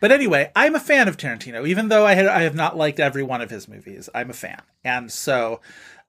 But 0.00 0.12
anyway, 0.12 0.52
I'm 0.54 0.74
a 0.74 0.80
fan 0.80 1.08
of 1.08 1.16
Tarantino, 1.16 1.66
even 1.66 1.88
though 1.88 2.06
I 2.06 2.14
had 2.14 2.26
I 2.26 2.42
have 2.42 2.54
not 2.54 2.76
liked 2.76 3.00
every 3.00 3.22
one 3.22 3.40
of 3.40 3.50
his 3.50 3.68
movies. 3.68 4.08
I'm 4.14 4.30
a 4.30 4.34
fan, 4.34 4.62
and 4.84 5.10
so 5.10 5.60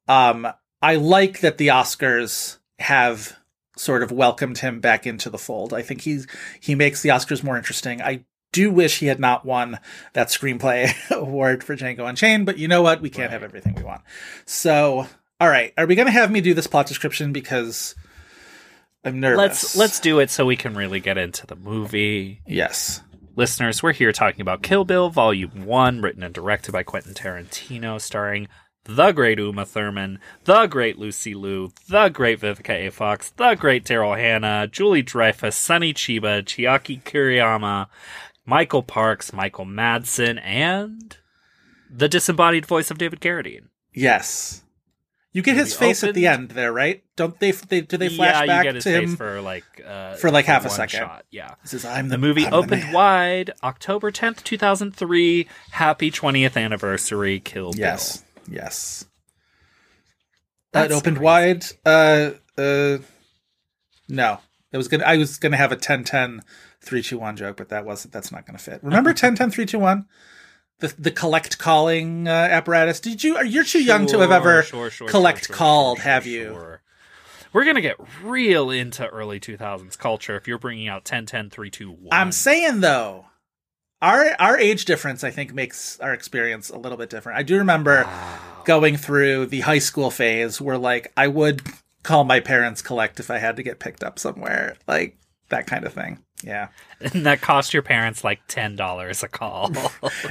um, 0.08 0.48
I 0.82 0.96
like 0.96 1.42
that 1.42 1.58
the 1.58 1.68
Oscars 1.68 2.58
have 2.80 3.38
sort 3.76 4.04
of 4.04 4.12
welcomed 4.12 4.60
him 4.60 4.80
back 4.80 5.08
into 5.08 5.30
the 5.30 5.38
fold. 5.38 5.74
I 5.74 5.82
think 5.82 6.02
he's 6.02 6.28
he 6.60 6.76
makes 6.76 7.02
the 7.02 7.10
Oscars 7.10 7.44
more 7.44 7.58
interesting. 7.58 8.02
I 8.02 8.26
do 8.52 8.72
wish 8.72 9.00
he 9.00 9.08
had 9.08 9.20
not 9.20 9.46
won 9.46 9.80
that 10.14 10.28
screenplay 10.28 10.94
award 11.16 11.64
for 11.64 11.76
Django 11.76 12.08
Unchained, 12.08 12.46
but 12.46 12.58
you 12.58 12.68
know 12.68 12.82
what? 12.82 13.02
We 13.02 13.10
can't 13.10 13.32
have 13.32 13.44
everything 13.44 13.76
we 13.76 13.84
want. 13.84 14.02
So, 14.46 15.08
all 15.40 15.50
right, 15.50 15.74
are 15.78 15.86
we 15.86 15.96
going 15.96 16.08
to 16.08 16.12
have 16.12 16.32
me 16.32 16.42
do 16.42 16.54
this 16.54 16.68
plot 16.68 16.88
description 16.88 17.32
because 17.32 17.96
I'm 19.04 19.20
nervous? 19.20 19.38
Let's 19.38 19.76
let's 19.76 20.00
do 20.00 20.20
it 20.20 20.30
so 20.30 20.46
we 20.46 20.56
can 20.56 20.76
really 20.76 21.00
get 21.00 21.18
into 21.18 21.46
the 21.46 21.56
movie. 21.56 22.42
yes. 22.46 23.02
Listeners, 23.36 23.82
we're 23.82 23.94
here 23.94 24.12
talking 24.12 24.42
about 24.42 24.64
Kill 24.64 24.84
Bill 24.84 25.10
Volume 25.10 25.66
1, 25.66 26.02
written 26.02 26.24
and 26.24 26.34
directed 26.34 26.74
by 26.74 26.84
Quentin 26.84 27.14
Tarantino, 27.14 28.02
starring 28.02 28.50
the 28.86 29.12
great 29.12 29.40
Uma 29.40 29.66
Thurman, 29.66 30.20
the 30.46 30.68
great 30.68 30.98
Lucy 30.98 31.34
Liu, 31.34 31.72
the 31.88 32.10
great 32.10 32.40
Vivica 32.40 32.88
A. 32.88 32.90
Fox, 32.90 33.30
the 33.32 33.56
great 33.56 33.84
Daryl 33.84 34.18
Hannah, 34.18 34.68
Julie 34.68 35.04
Dreyfus, 35.04 35.56
Sonny 35.56 35.94
Chiba, 35.94 36.44
Chiaki 36.44 37.02
Kuriyama, 37.04 37.88
Michael 38.46 38.84
Parks, 38.84 39.32
Michael 39.32 39.66
Madsen, 39.66 40.42
and 40.44 41.18
the 41.90 42.10
disembodied 42.10 42.66
voice 42.66 42.90
of 42.90 42.98
David 42.98 43.20
Carradine. 43.22 43.68
Yes. 43.94 44.64
You 45.32 45.44
get 45.44 45.58
his 45.58 45.76
face 45.76 46.04
at 46.04 46.16
the 46.16 46.26
end 46.26 46.50
there, 46.50 46.74
right? 46.74 47.04
Don't 47.16 47.40
they? 47.40 47.52
they 47.52 47.82
do 47.82 47.98
they 47.98 48.10
flash 48.10 48.42
yeah, 48.42 48.46
back 48.48 48.66
you 48.66 48.70
get 48.70 48.76
his 48.76 48.84
to 48.86 49.00
face 49.00 49.10
him? 49.12 49.16
for 49.16 49.42
like 49.42 49.64
uh, 49.86 50.16
for, 50.16 50.32
like, 50.32 50.46
half 50.46 50.66
a 50.66 50.72
second? 50.72 51.00
Shot. 51.02 51.26
Yeah. 51.30 51.54
He 51.62 51.68
says, 51.68 51.86
"I'm 51.86 52.08
the, 52.08 52.16
The 52.16 52.18
movie 52.18 52.48
I'm 52.48 52.54
opened 52.54 52.82
man." 52.82 52.94
wide 52.94 53.52
October 53.62 54.12
10th, 54.12 54.44
2003. 54.44 55.48
Happy 55.70 56.10
20th 56.10 56.58
anniversary, 56.58 57.40
Kill 57.42 57.74
Bill. 57.74 57.80
Yes, 57.80 58.24
yes. 58.50 59.06
That's 60.72 60.90
That 60.90 60.96
opened 60.96 61.18
crazy. 61.18 61.26
wide. 61.26 61.66
Uh, 61.86 62.32
uh, 62.58 62.98
no, 64.08 64.40
it 64.72 64.78
was 64.78 64.88
gonna. 64.88 65.04
I 65.04 65.18
was 65.18 65.38
gonna 65.38 65.58
have 65.58 65.72
a 65.72 65.76
10 65.76 66.04
10 66.04 66.42
3 66.82 67.02
2 67.02 67.18
1 67.18 67.38
joke, 67.38 67.58
but 67.58 67.70
that 67.70 67.86
wasn't. 67.86 68.14
That's 68.14 68.32
not 68.32 68.46
gonna 68.46 68.60
fit. 68.60 68.84
Remember 68.84 69.14
10 69.16 69.36
10 69.36 69.50
3 69.52 69.66
2 69.66 69.80
1? 69.80 70.06
The 70.80 70.94
the 71.00 71.12
collect 71.12 71.58
calling 71.58 72.28
uh, 72.28 72.32
apparatus. 72.32 73.00
Did 73.00 73.24
you? 73.24 73.36
Are 73.38 73.44
you're 73.46 73.64
too 73.64 73.84
young 73.84 74.06
to 74.08 74.20
have 74.20 74.32
ever 74.32 74.62
Sure, 74.64 74.90
sure, 74.90 75.08
collect 75.10 75.40
sure, 75.40 75.48
sure, 75.48 75.56
called, 75.56 75.98
sure, 75.98 76.04
have 76.04 76.26
you? 76.28 76.46
sure. 76.50 76.82
We're 77.52 77.66
gonna 77.66 77.82
get 77.82 77.98
real 78.24 78.70
into 78.70 79.08
early 79.08 79.40
2000s 79.40 79.98
culture 79.98 80.36
if 80.38 80.48
you're 80.48 80.60
bringing 80.60 80.88
out 80.88 81.04
10 81.04 81.26
10 81.26 81.50
3 81.50 81.70
2 81.72 81.92
1. 81.92 82.08
I'm 82.12 82.32
saying 82.32 82.82
though, 82.82 83.26
our 84.02 84.36
our 84.40 84.58
age 84.58 84.86
difference 84.86 85.24
I 85.24 85.32
think 85.32 85.54
makes 85.54 86.00
our 86.00 86.14
experience 86.14 86.70
a 86.70 86.78
little 86.78 86.98
bit 86.98 87.10
different. 87.10 87.38
I 87.38 87.44
do 87.44 87.58
remember 87.58 88.10
going 88.66 88.98
through 88.98 89.48
the 89.48 89.62
high 89.62 89.80
school 89.80 90.12
phase 90.12 90.62
where 90.62 90.78
like 90.78 91.12
I 91.18 91.28
would 91.28 91.62
call 92.04 92.24
my 92.24 92.40
parents 92.40 92.82
collect 92.82 93.20
if 93.20 93.30
I 93.30 93.38
had 93.40 93.58
to 93.58 93.64
get 93.64 93.80
picked 93.80 94.04
up 94.04 94.20
somewhere, 94.20 94.78
like 94.88 95.18
that 95.50 95.68
kind 95.68 95.86
of 95.86 95.94
thing. 95.94 96.20
Yeah. 96.44 96.70
and 97.02 97.26
that 97.26 97.42
cost 97.42 97.74
your 97.74 97.84
parents 97.84 98.24
like 98.24 98.48
$10 98.48 99.24
a 99.24 99.28
call. 99.28 99.72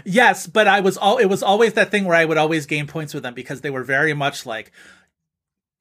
Yes, 0.05 0.47
but 0.47 0.67
I 0.67 0.81
was 0.81 0.97
all 0.97 1.19
it 1.19 1.27
was 1.27 1.43
always 1.43 1.75
that 1.75 1.91
thing 1.91 2.05
where 2.05 2.17
I 2.17 2.25
would 2.25 2.39
always 2.39 2.67
gain 2.67 2.87
points 2.87 3.13
with 3.13 3.23
them 3.23 3.35
because 3.35 3.61
they 3.61 3.71
were 3.71 3.85
very 3.85 4.15
much 4.15 4.47
like 4.47 4.73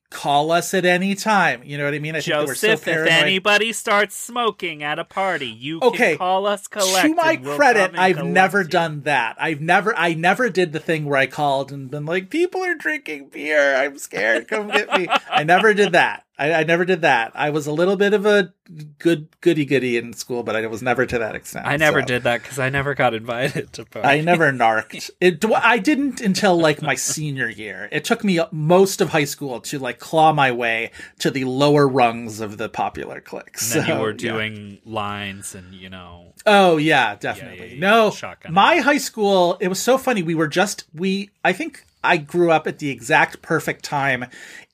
call 0.09 0.51
us 0.51 0.73
at 0.73 0.85
any 0.85 1.15
time. 1.15 1.61
You 1.63 1.77
know 1.77 1.85
what 1.85 1.93
I 1.93 1.99
mean? 1.99 2.15
I 2.15 2.21
think 2.21 2.33
they 2.37 2.45
were 2.45 2.55
so 2.55 2.67
Joseph, 2.69 2.87
if 2.87 3.07
anybody 3.07 3.73
starts 3.73 4.15
smoking 4.15 4.83
at 4.83 4.99
a 4.99 5.03
party, 5.03 5.47
you 5.47 5.79
Okay, 5.81 6.11
can 6.11 6.17
call 6.17 6.45
us 6.47 6.67
collect. 6.67 7.07
to 7.07 7.13
my 7.15 7.39
we'll 7.41 7.55
credit, 7.55 7.91
I've 7.97 8.23
never 8.23 8.61
you. 8.61 8.67
done 8.67 9.01
that. 9.01 9.35
I've 9.39 9.61
never, 9.61 9.95
I 9.97 10.13
never 10.13 10.49
did 10.49 10.71
the 10.73 10.79
thing 10.79 11.05
where 11.05 11.17
I 11.17 11.27
called 11.27 11.71
and 11.71 11.89
been 11.91 12.05
like, 12.05 12.29
"People 12.29 12.63
are 12.63 12.75
drinking 12.75 13.29
beer. 13.29 13.75
I'm 13.75 13.97
scared. 13.97 14.47
Come 14.47 14.69
get 14.69 14.91
me." 14.97 15.07
I 15.29 15.43
never 15.43 15.73
did 15.73 15.91
that. 15.93 16.23
I, 16.39 16.53
I 16.53 16.63
never 16.63 16.85
did 16.85 17.01
that. 17.01 17.31
I 17.35 17.49
was 17.49 17.65
a 17.65 17.71
little 17.71 17.95
bit 17.95 18.13
of 18.13 18.25
a 18.25 18.53
good 18.99 19.27
goody 19.41 19.65
goody 19.65 19.97
in 19.97 20.13
school, 20.13 20.43
but 20.43 20.55
I 20.55 20.67
was 20.67 20.81
never 20.83 21.05
to 21.05 21.17
that 21.19 21.35
extent. 21.35 21.65
I 21.65 21.77
never 21.77 22.01
so. 22.01 22.05
did 22.07 22.23
that 22.23 22.43
because 22.43 22.59
I 22.59 22.69
never 22.69 22.93
got 22.93 23.13
invited 23.15 23.73
to 23.73 23.85
parties. 23.85 24.09
I 24.09 24.21
never 24.21 24.51
narked. 24.51 25.09
It. 25.19 25.43
I 25.55 25.79
didn't 25.79 26.21
until 26.21 26.55
like 26.57 26.81
my 26.81 26.95
senior 26.95 27.49
year. 27.49 27.89
It 27.91 28.03
took 28.05 28.23
me 28.23 28.39
most 28.51 29.01
of 29.01 29.09
high 29.09 29.23
school 29.23 29.59
to 29.61 29.79
like 29.79 29.99
claw 29.99 30.31
my 30.31 30.51
way 30.51 30.91
to 31.19 31.31
the 31.31 31.45
lower 31.45 31.87
rungs 31.87 32.39
of 32.39 32.57
the 32.57 32.69
popular 32.69 33.19
cliques. 33.21 33.73
And 33.73 33.81
then 33.81 33.87
So, 33.87 33.95
you 33.95 34.01
were 34.01 34.11
yeah. 34.11 34.17
doing 34.17 34.77
lines 34.85 35.55
and 35.55 35.73
you 35.73 35.89
know 35.89 36.33
Oh 36.45 36.77
yeah, 36.77 37.15
definitely. 37.15 37.69
yeah, 37.69 37.73
yeah. 37.73 37.79
No, 37.79 38.11
Shotgun. 38.11 38.53
my 38.53 38.77
high 38.77 38.97
school. 38.99 39.57
It 39.59 39.69
was 39.69 39.79
so 39.81 39.97
funny. 39.97 40.21
We 40.23 40.35
were 40.35 40.47
just 40.47 40.85
we. 40.93 41.31
I 41.43 41.51
think 41.53 41.83
I 42.03 42.17
grew 42.17 42.51
up 42.51 42.67
at 42.67 42.79
the 42.79 42.89
exact 42.89 43.41
perfect 43.41 43.83
time 43.83 44.25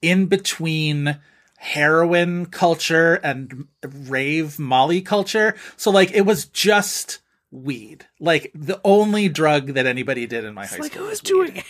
in 0.01 0.25
between 0.27 1.19
heroin 1.63 2.45
culture 2.47 3.15
and 3.23 3.67
rave 3.83 4.59
Molly 4.59 5.01
culture. 5.01 5.55
So 5.77 5.91
like 5.91 6.11
it 6.11 6.25
was 6.25 6.45
just 6.45 7.19
weed. 7.51 8.05
Like 8.19 8.51
the 8.53 8.81
only 8.83 9.29
drug 9.29 9.67
that 9.75 9.85
anybody 9.85 10.25
did 10.27 10.43
in 10.43 10.53
my 10.53 10.65
high 10.65 10.77
like 10.79 10.91
school. 10.91 11.03
who 11.03 11.09
was 11.09 11.21
was 11.21 11.31
weed. 11.31 11.53
doing 11.53 11.63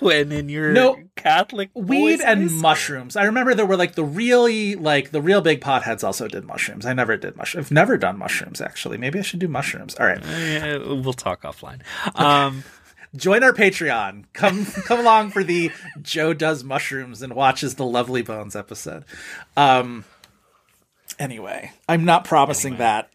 heroin 0.00 0.32
in 0.32 0.48
your 0.48 0.72
No, 0.72 0.98
Catholic 1.14 1.70
weed 1.74 2.20
and 2.20 2.50
mushrooms. 2.50 3.14
I 3.14 3.24
remember 3.24 3.54
there 3.54 3.66
were 3.66 3.76
like 3.76 3.94
the 3.94 4.04
really 4.04 4.74
like 4.74 5.12
the 5.12 5.22
real 5.22 5.40
big 5.40 5.60
potheads 5.60 6.02
also 6.02 6.26
did 6.26 6.44
mushrooms. 6.44 6.84
I 6.84 6.92
never 6.94 7.16
did 7.16 7.36
mushrooms. 7.36 7.66
I've 7.66 7.72
never 7.72 7.96
done 7.96 8.18
mushrooms 8.18 8.60
actually. 8.60 8.98
Maybe 8.98 9.20
I 9.20 9.22
should 9.22 9.38
do 9.38 9.48
mushrooms. 9.48 9.94
All 9.96 10.06
right. 10.06 10.24
Eh, 10.26 10.78
we'll 10.78 11.12
talk 11.12 11.42
offline. 11.42 11.82
Um, 12.16 12.64
join 13.16 13.42
our 13.42 13.52
Patreon. 13.52 14.24
Come 14.32 14.64
come 14.86 15.00
along 15.00 15.30
for 15.30 15.44
the 15.44 15.70
Joe 16.02 16.32
does 16.34 16.64
mushrooms 16.64 17.22
and 17.22 17.32
watches 17.34 17.74
the 17.74 17.84
Lovely 17.84 18.22
Bones 18.22 18.56
episode. 18.56 19.04
Um 19.56 20.04
anyway, 21.18 21.72
I'm 21.88 22.04
not 22.04 22.24
promising 22.24 22.78
that. 22.78 23.10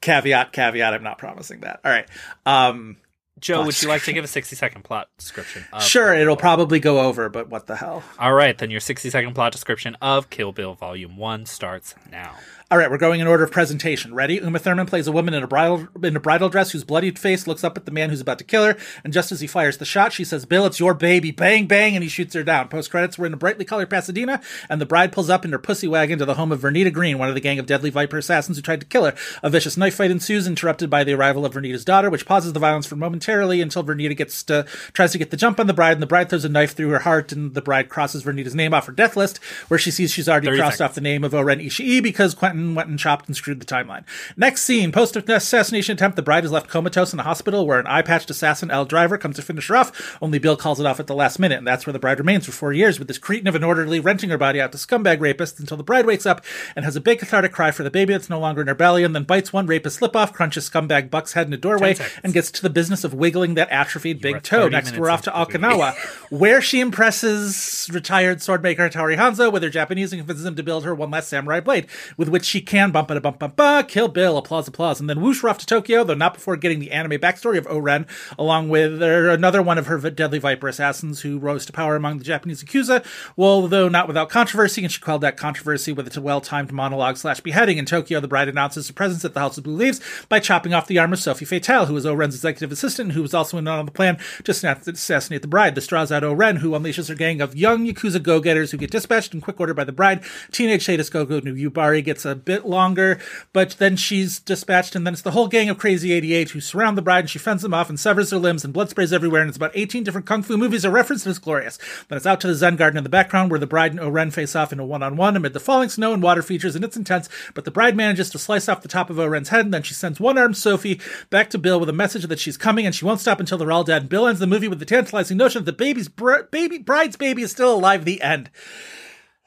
Caveat, 0.00 0.52
caveat, 0.52 0.94
I'm 0.94 1.02
not 1.02 1.18
promising 1.18 1.60
that. 1.60 1.80
All 1.84 1.90
right. 1.90 2.08
Um 2.46 2.96
Joe, 3.40 3.64
would 3.64 3.80
you 3.80 3.88
like 3.88 4.02
to 4.02 4.12
give 4.12 4.24
a 4.24 4.28
sixty 4.28 4.56
second 4.56 4.82
plot 4.82 5.08
description? 5.16 5.64
Sure, 5.80 6.12
it'll 6.12 6.36
probably 6.36 6.80
go 6.80 7.00
over, 7.00 7.28
but 7.28 7.48
what 7.48 7.66
the 7.66 7.76
hell? 7.76 8.02
All 8.18 8.32
right, 8.32 8.56
then 8.58 8.70
your 8.70 8.80
sixty 8.80 9.10
second 9.10 9.34
plot 9.34 9.52
description 9.52 9.96
of 10.02 10.28
Kill 10.28 10.50
Bill 10.52 10.74
Volume 10.74 11.16
One 11.16 11.46
starts 11.46 11.94
now. 12.10 12.34
All 12.70 12.76
right, 12.76 12.90
we're 12.90 12.98
going 12.98 13.20
in 13.20 13.26
order 13.26 13.44
of 13.44 13.50
presentation. 13.50 14.12
Ready? 14.12 14.34
Uma 14.34 14.58
Thurman 14.58 14.84
plays 14.84 15.06
a 15.06 15.12
woman 15.12 15.32
in 15.32 15.42
a 15.42 15.46
bridal 15.46 15.88
in 16.02 16.14
a 16.14 16.20
bridal 16.20 16.50
dress 16.50 16.72
whose 16.72 16.84
bloodied 16.84 17.18
face 17.18 17.46
looks 17.46 17.64
up 17.64 17.78
at 17.78 17.86
the 17.86 17.90
man 17.90 18.10
who's 18.10 18.20
about 18.20 18.36
to 18.36 18.44
kill 18.44 18.62
her, 18.62 18.76
and 19.02 19.10
just 19.10 19.32
as 19.32 19.40
he 19.40 19.46
fires 19.46 19.78
the 19.78 19.86
shot, 19.86 20.12
she 20.12 20.22
says, 20.22 20.44
"Bill, 20.44 20.66
it's 20.66 20.78
your 20.78 20.92
baby." 20.92 21.30
Bang, 21.30 21.66
bang, 21.66 21.96
and 21.96 22.02
he 22.02 22.10
shoots 22.10 22.34
her 22.34 22.42
down. 22.42 22.68
Post 22.68 22.90
credits, 22.90 23.16
we're 23.16 23.24
in 23.24 23.32
a 23.32 23.38
brightly 23.38 23.64
colored 23.64 23.88
Pasadena, 23.88 24.42
and 24.68 24.82
the 24.82 24.86
bride 24.86 25.12
pulls 25.12 25.30
up 25.30 25.46
in 25.46 25.52
her 25.52 25.58
pussy 25.58 25.88
wagon 25.88 26.18
to 26.18 26.26
the 26.26 26.34
home 26.34 26.52
of 26.52 26.60
Vernita 26.60 26.92
Green, 26.92 27.16
one 27.16 27.30
of 27.30 27.34
the 27.34 27.40
gang 27.40 27.58
of 27.58 27.64
deadly 27.64 27.88
Viper 27.88 28.18
assassins 28.18 28.58
who 28.58 28.62
tried 28.62 28.80
to 28.80 28.86
kill 28.86 29.06
her. 29.06 29.14
A 29.42 29.48
vicious 29.48 29.78
knife 29.78 29.94
fight 29.94 30.10
ensues, 30.10 30.46
interrupted 30.46 30.90
by 30.90 31.04
the 31.04 31.14
arrival 31.14 31.46
of 31.46 31.54
Vernita's 31.54 31.86
daughter, 31.86 32.10
which 32.10 32.26
pauses 32.26 32.52
the 32.52 32.60
violence 32.60 32.84
for 32.84 32.96
momentarily 32.96 33.62
until 33.62 33.82
Vernita 33.82 34.14
gets 34.14 34.42
to 34.42 34.66
tries 34.92 35.12
to 35.12 35.18
get 35.18 35.30
the 35.30 35.38
jump 35.38 35.58
on 35.58 35.68
the 35.68 35.72
bride, 35.72 35.92
and 35.92 36.02
the 36.02 36.06
bride 36.06 36.28
throws 36.28 36.44
a 36.44 36.50
knife 36.50 36.76
through 36.76 36.90
her 36.90 36.98
heart, 36.98 37.32
and 37.32 37.54
the 37.54 37.62
bride 37.62 37.88
crosses 37.88 38.24
Vernita's 38.24 38.54
name 38.54 38.74
off 38.74 38.84
her 38.84 38.92
death 38.92 39.16
list, 39.16 39.38
where 39.68 39.78
she 39.78 39.90
sees 39.90 40.12
she's 40.12 40.28
already 40.28 40.48
crossed 40.48 40.76
seconds. 40.76 40.80
off 40.82 40.94
the 40.94 41.00
name 41.00 41.24
of 41.24 41.34
O-Ren 41.34 41.60
Ishii 41.60 42.02
because 42.02 42.34
Quentin 42.34 42.57
went 42.74 42.88
and 42.88 42.98
chopped 42.98 43.26
and 43.26 43.36
screwed 43.36 43.60
the 43.60 43.66
timeline. 43.66 44.04
Next 44.36 44.62
scene, 44.62 44.92
post 44.92 45.16
assassination 45.16 45.94
attempt, 45.94 46.16
the 46.16 46.22
bride 46.22 46.44
is 46.44 46.52
left 46.52 46.68
comatose 46.68 47.12
in 47.12 47.20
a 47.20 47.22
hospital 47.24 47.66
where 47.66 47.80
an 47.80 47.86
eye 47.86 48.02
patched 48.02 48.30
assassin, 48.30 48.70
Elle 48.70 48.84
Driver, 48.84 49.18
comes 49.18 49.36
to 49.36 49.42
finish 49.42 49.68
her 49.68 49.76
off. 49.76 50.18
Only 50.20 50.38
Bill 50.38 50.56
calls 50.56 50.80
it 50.80 50.86
off 50.86 51.00
at 51.00 51.06
the 51.06 51.14
last 51.14 51.38
minute, 51.38 51.58
and 51.58 51.66
that's 51.66 51.86
where 51.86 51.92
the 51.92 51.98
bride 51.98 52.18
remains 52.18 52.46
for 52.46 52.52
four 52.52 52.72
years 52.72 52.98
with 52.98 53.08
this 53.08 53.18
cretin 53.18 53.48
of 53.48 53.54
an 53.54 53.64
orderly 53.64 54.00
renting 54.00 54.30
her 54.30 54.38
body 54.38 54.60
out 54.60 54.72
to 54.72 54.78
scumbag 54.78 55.18
rapists 55.18 55.58
until 55.60 55.76
the 55.76 55.82
bride 55.82 56.06
wakes 56.06 56.26
up 56.26 56.44
and 56.76 56.84
has 56.84 56.96
a 56.96 57.00
big 57.00 57.18
cathartic 57.18 57.52
cry 57.52 57.70
for 57.70 57.82
the 57.82 57.90
baby 57.90 58.12
that's 58.12 58.30
no 58.30 58.40
longer 58.40 58.62
in 58.62 58.68
her 58.68 58.74
belly, 58.74 59.04
and 59.04 59.14
then 59.14 59.24
bites 59.24 59.52
one 59.52 59.66
rapist 59.66 59.98
slip 59.98 60.14
off, 60.14 60.32
crunches 60.32 60.68
scumbag 60.68 61.10
Buck's 61.10 61.32
head 61.32 61.46
in 61.46 61.52
a 61.52 61.56
doorway, 61.56 61.96
and 62.22 62.32
gets 62.32 62.50
to 62.50 62.62
the 62.62 62.70
business 62.70 63.04
of 63.04 63.14
wiggling 63.14 63.54
that 63.54 63.68
atrophied 63.70 64.20
big 64.20 64.42
toe. 64.42 64.68
Next, 64.68 64.96
we're 64.96 65.10
off 65.10 65.22
to 65.22 65.40
into 65.40 65.52
the 65.52 65.58
movie. 65.58 65.80
Okinawa, 65.80 65.94
where 66.30 66.60
she 66.60 66.80
impresses 66.80 67.88
retired 67.92 68.38
swordmaker 68.38 68.90
Tori 68.90 69.16
Hanzo 69.16 69.52
with 69.52 69.62
her 69.62 69.70
Japanese 69.70 70.12
and 70.12 70.20
convinces 70.20 70.44
him 70.44 70.56
to 70.56 70.62
build 70.62 70.84
her 70.84 70.94
one 70.94 71.10
last 71.10 71.28
samurai 71.28 71.60
blade, 71.60 71.86
with 72.16 72.28
which 72.28 72.44
she 72.48 72.60
can 72.60 72.90
bump 72.90 73.10
it 73.10 73.16
a 73.16 73.20
bump 73.20 73.38
bump 73.38 73.56
bump, 73.56 73.88
kill 73.88 74.08
Bill, 74.08 74.38
applause, 74.38 74.66
applause, 74.66 75.00
and 75.00 75.08
then 75.08 75.20
whoosh, 75.20 75.44
off 75.44 75.58
to 75.58 75.66
Tokyo, 75.66 76.02
though 76.02 76.14
not 76.14 76.34
before 76.34 76.56
getting 76.56 76.78
the 76.80 76.90
anime 76.90 77.20
backstory 77.20 77.58
of 77.58 77.66
O-Ren, 77.66 78.06
along 78.38 78.68
with 78.68 79.02
another 79.02 79.62
one 79.62 79.78
of 79.78 79.86
her 79.86 79.98
deadly 80.10 80.38
Viper 80.38 80.68
assassins 80.68 81.20
who 81.20 81.38
rose 81.38 81.66
to 81.66 81.72
power 81.72 81.94
among 81.94 82.18
the 82.18 82.24
Japanese 82.24 82.64
Yakuza, 82.64 83.04
well, 83.36 83.68
though 83.68 83.88
not 83.88 84.08
without 84.08 84.30
controversy, 84.30 84.82
and 84.82 84.90
she 84.90 85.00
quelled 85.00 85.20
that 85.20 85.36
controversy 85.36 85.92
with 85.92 86.16
a 86.16 86.20
well-timed 86.20 86.72
monologue 86.72 87.16
slash 87.16 87.40
beheading. 87.40 87.78
In 87.78 87.84
Tokyo, 87.84 88.18
the 88.18 88.28
bride 88.28 88.48
announces 88.48 88.88
her 88.88 88.94
presence 88.94 89.24
at 89.24 89.34
the 89.34 89.40
House 89.40 89.58
of 89.58 89.64
Blue 89.64 89.76
Leaves 89.76 90.00
by 90.28 90.40
chopping 90.40 90.72
off 90.72 90.86
the 90.86 90.98
arm 90.98 91.12
of 91.12 91.18
Sophie 91.18 91.44
Fatale, 91.44 91.86
who 91.86 91.94
was 91.94 92.06
O-Ren's 92.06 92.34
executive 92.34 92.72
assistant, 92.72 93.12
who 93.12 93.22
was 93.22 93.34
also 93.34 93.58
in 93.58 93.68
on 93.68 93.84
the 93.84 93.92
plan 93.92 94.18
to 94.44 94.50
assassinate 94.50 95.42
the 95.42 95.48
bride. 95.48 95.74
This 95.74 95.86
draws 95.86 96.10
out 96.10 96.24
Oren, 96.24 96.56
who 96.56 96.70
unleashes 96.70 97.08
her 97.08 97.14
gang 97.14 97.40
of 97.40 97.54
young 97.54 97.86
Yakuza 97.86 98.22
go-getters 98.22 98.70
who 98.70 98.78
get 98.78 98.90
dispatched 98.90 99.34
in 99.34 99.40
quick 99.40 99.60
order 99.60 99.74
by 99.74 99.84
the 99.84 99.92
bride. 99.92 100.22
Teenage 100.50 100.86
Shadis 100.86 101.10
Gogo 101.10 101.40
Yubari 101.40 102.02
gets 102.02 102.24
a 102.24 102.37
bit 102.38 102.66
longer, 102.66 103.18
but 103.52 103.72
then 103.78 103.96
she's 103.96 104.38
dispatched, 104.38 104.94
and 104.94 105.06
then 105.06 105.12
it's 105.12 105.22
the 105.22 105.32
whole 105.32 105.48
gang 105.48 105.68
of 105.68 105.78
crazy 105.78 106.12
88 106.12 106.50
who 106.50 106.60
surround 106.60 106.96
the 106.96 107.02
bride, 107.02 107.20
and 107.20 107.30
she 107.30 107.38
fends 107.38 107.62
them 107.62 107.74
off 107.74 107.88
and 107.88 108.00
severs 108.00 108.30
their 108.30 108.38
limbs, 108.38 108.64
and 108.64 108.72
blood 108.72 108.90
sprays 108.90 109.12
everywhere, 109.12 109.40
and 109.42 109.48
it's 109.48 109.56
about 109.56 109.72
18 109.74 110.04
different 110.04 110.26
kung 110.26 110.42
fu 110.42 110.56
movies 110.56 110.84
are 110.84 110.90
referenced, 110.90 111.26
it's 111.26 111.38
glorious. 111.38 111.78
Then 112.08 112.16
it's 112.16 112.26
out 112.26 112.40
to 112.40 112.46
the 112.46 112.54
Zen 112.54 112.76
Garden 112.76 112.98
in 112.98 113.04
the 113.04 113.10
background, 113.10 113.50
where 113.50 113.60
the 113.60 113.66
bride 113.66 113.92
and 113.92 114.00
O-Ren 114.00 114.30
face 114.30 114.56
off 114.56 114.72
in 114.72 114.80
a 114.80 114.86
one-on-one 114.86 115.36
amid 115.36 115.52
the 115.52 115.60
falling 115.60 115.88
snow 115.88 116.12
and 116.12 116.22
water 116.22 116.42
features, 116.42 116.74
and 116.74 116.84
it's 116.84 116.96
intense, 116.96 117.28
but 117.54 117.64
the 117.64 117.70
bride 117.70 117.96
manages 117.96 118.30
to 118.30 118.38
slice 118.38 118.68
off 118.68 118.82
the 118.82 118.88
top 118.88 119.10
of 119.10 119.18
O-Ren's 119.18 119.50
head, 119.50 119.64
and 119.64 119.74
then 119.74 119.82
she 119.82 119.94
sends 119.94 120.20
one-armed 120.20 120.56
Sophie 120.56 121.00
back 121.30 121.50
to 121.50 121.58
Bill 121.58 121.78
with 121.78 121.88
a 121.88 121.92
message 121.92 122.26
that 122.26 122.38
she's 122.38 122.56
coming, 122.56 122.86
and 122.86 122.94
she 122.94 123.04
won't 123.04 123.20
stop 123.20 123.40
until 123.40 123.58
they're 123.58 123.72
all 123.72 123.84
dead. 123.84 124.02
And 124.02 124.08
Bill 124.08 124.26
ends 124.26 124.40
the 124.40 124.46
movie 124.46 124.68
with 124.68 124.78
the 124.78 124.84
tantalizing 124.84 125.36
notion 125.36 125.64
that 125.64 125.70
the 125.70 125.76
baby's 125.76 126.08
br- 126.08 126.42
baby 126.50 126.78
bride's 126.78 127.16
baby 127.16 127.42
is 127.42 127.50
still 127.50 127.74
alive. 127.74 128.04
The 128.04 128.22
end. 128.22 128.50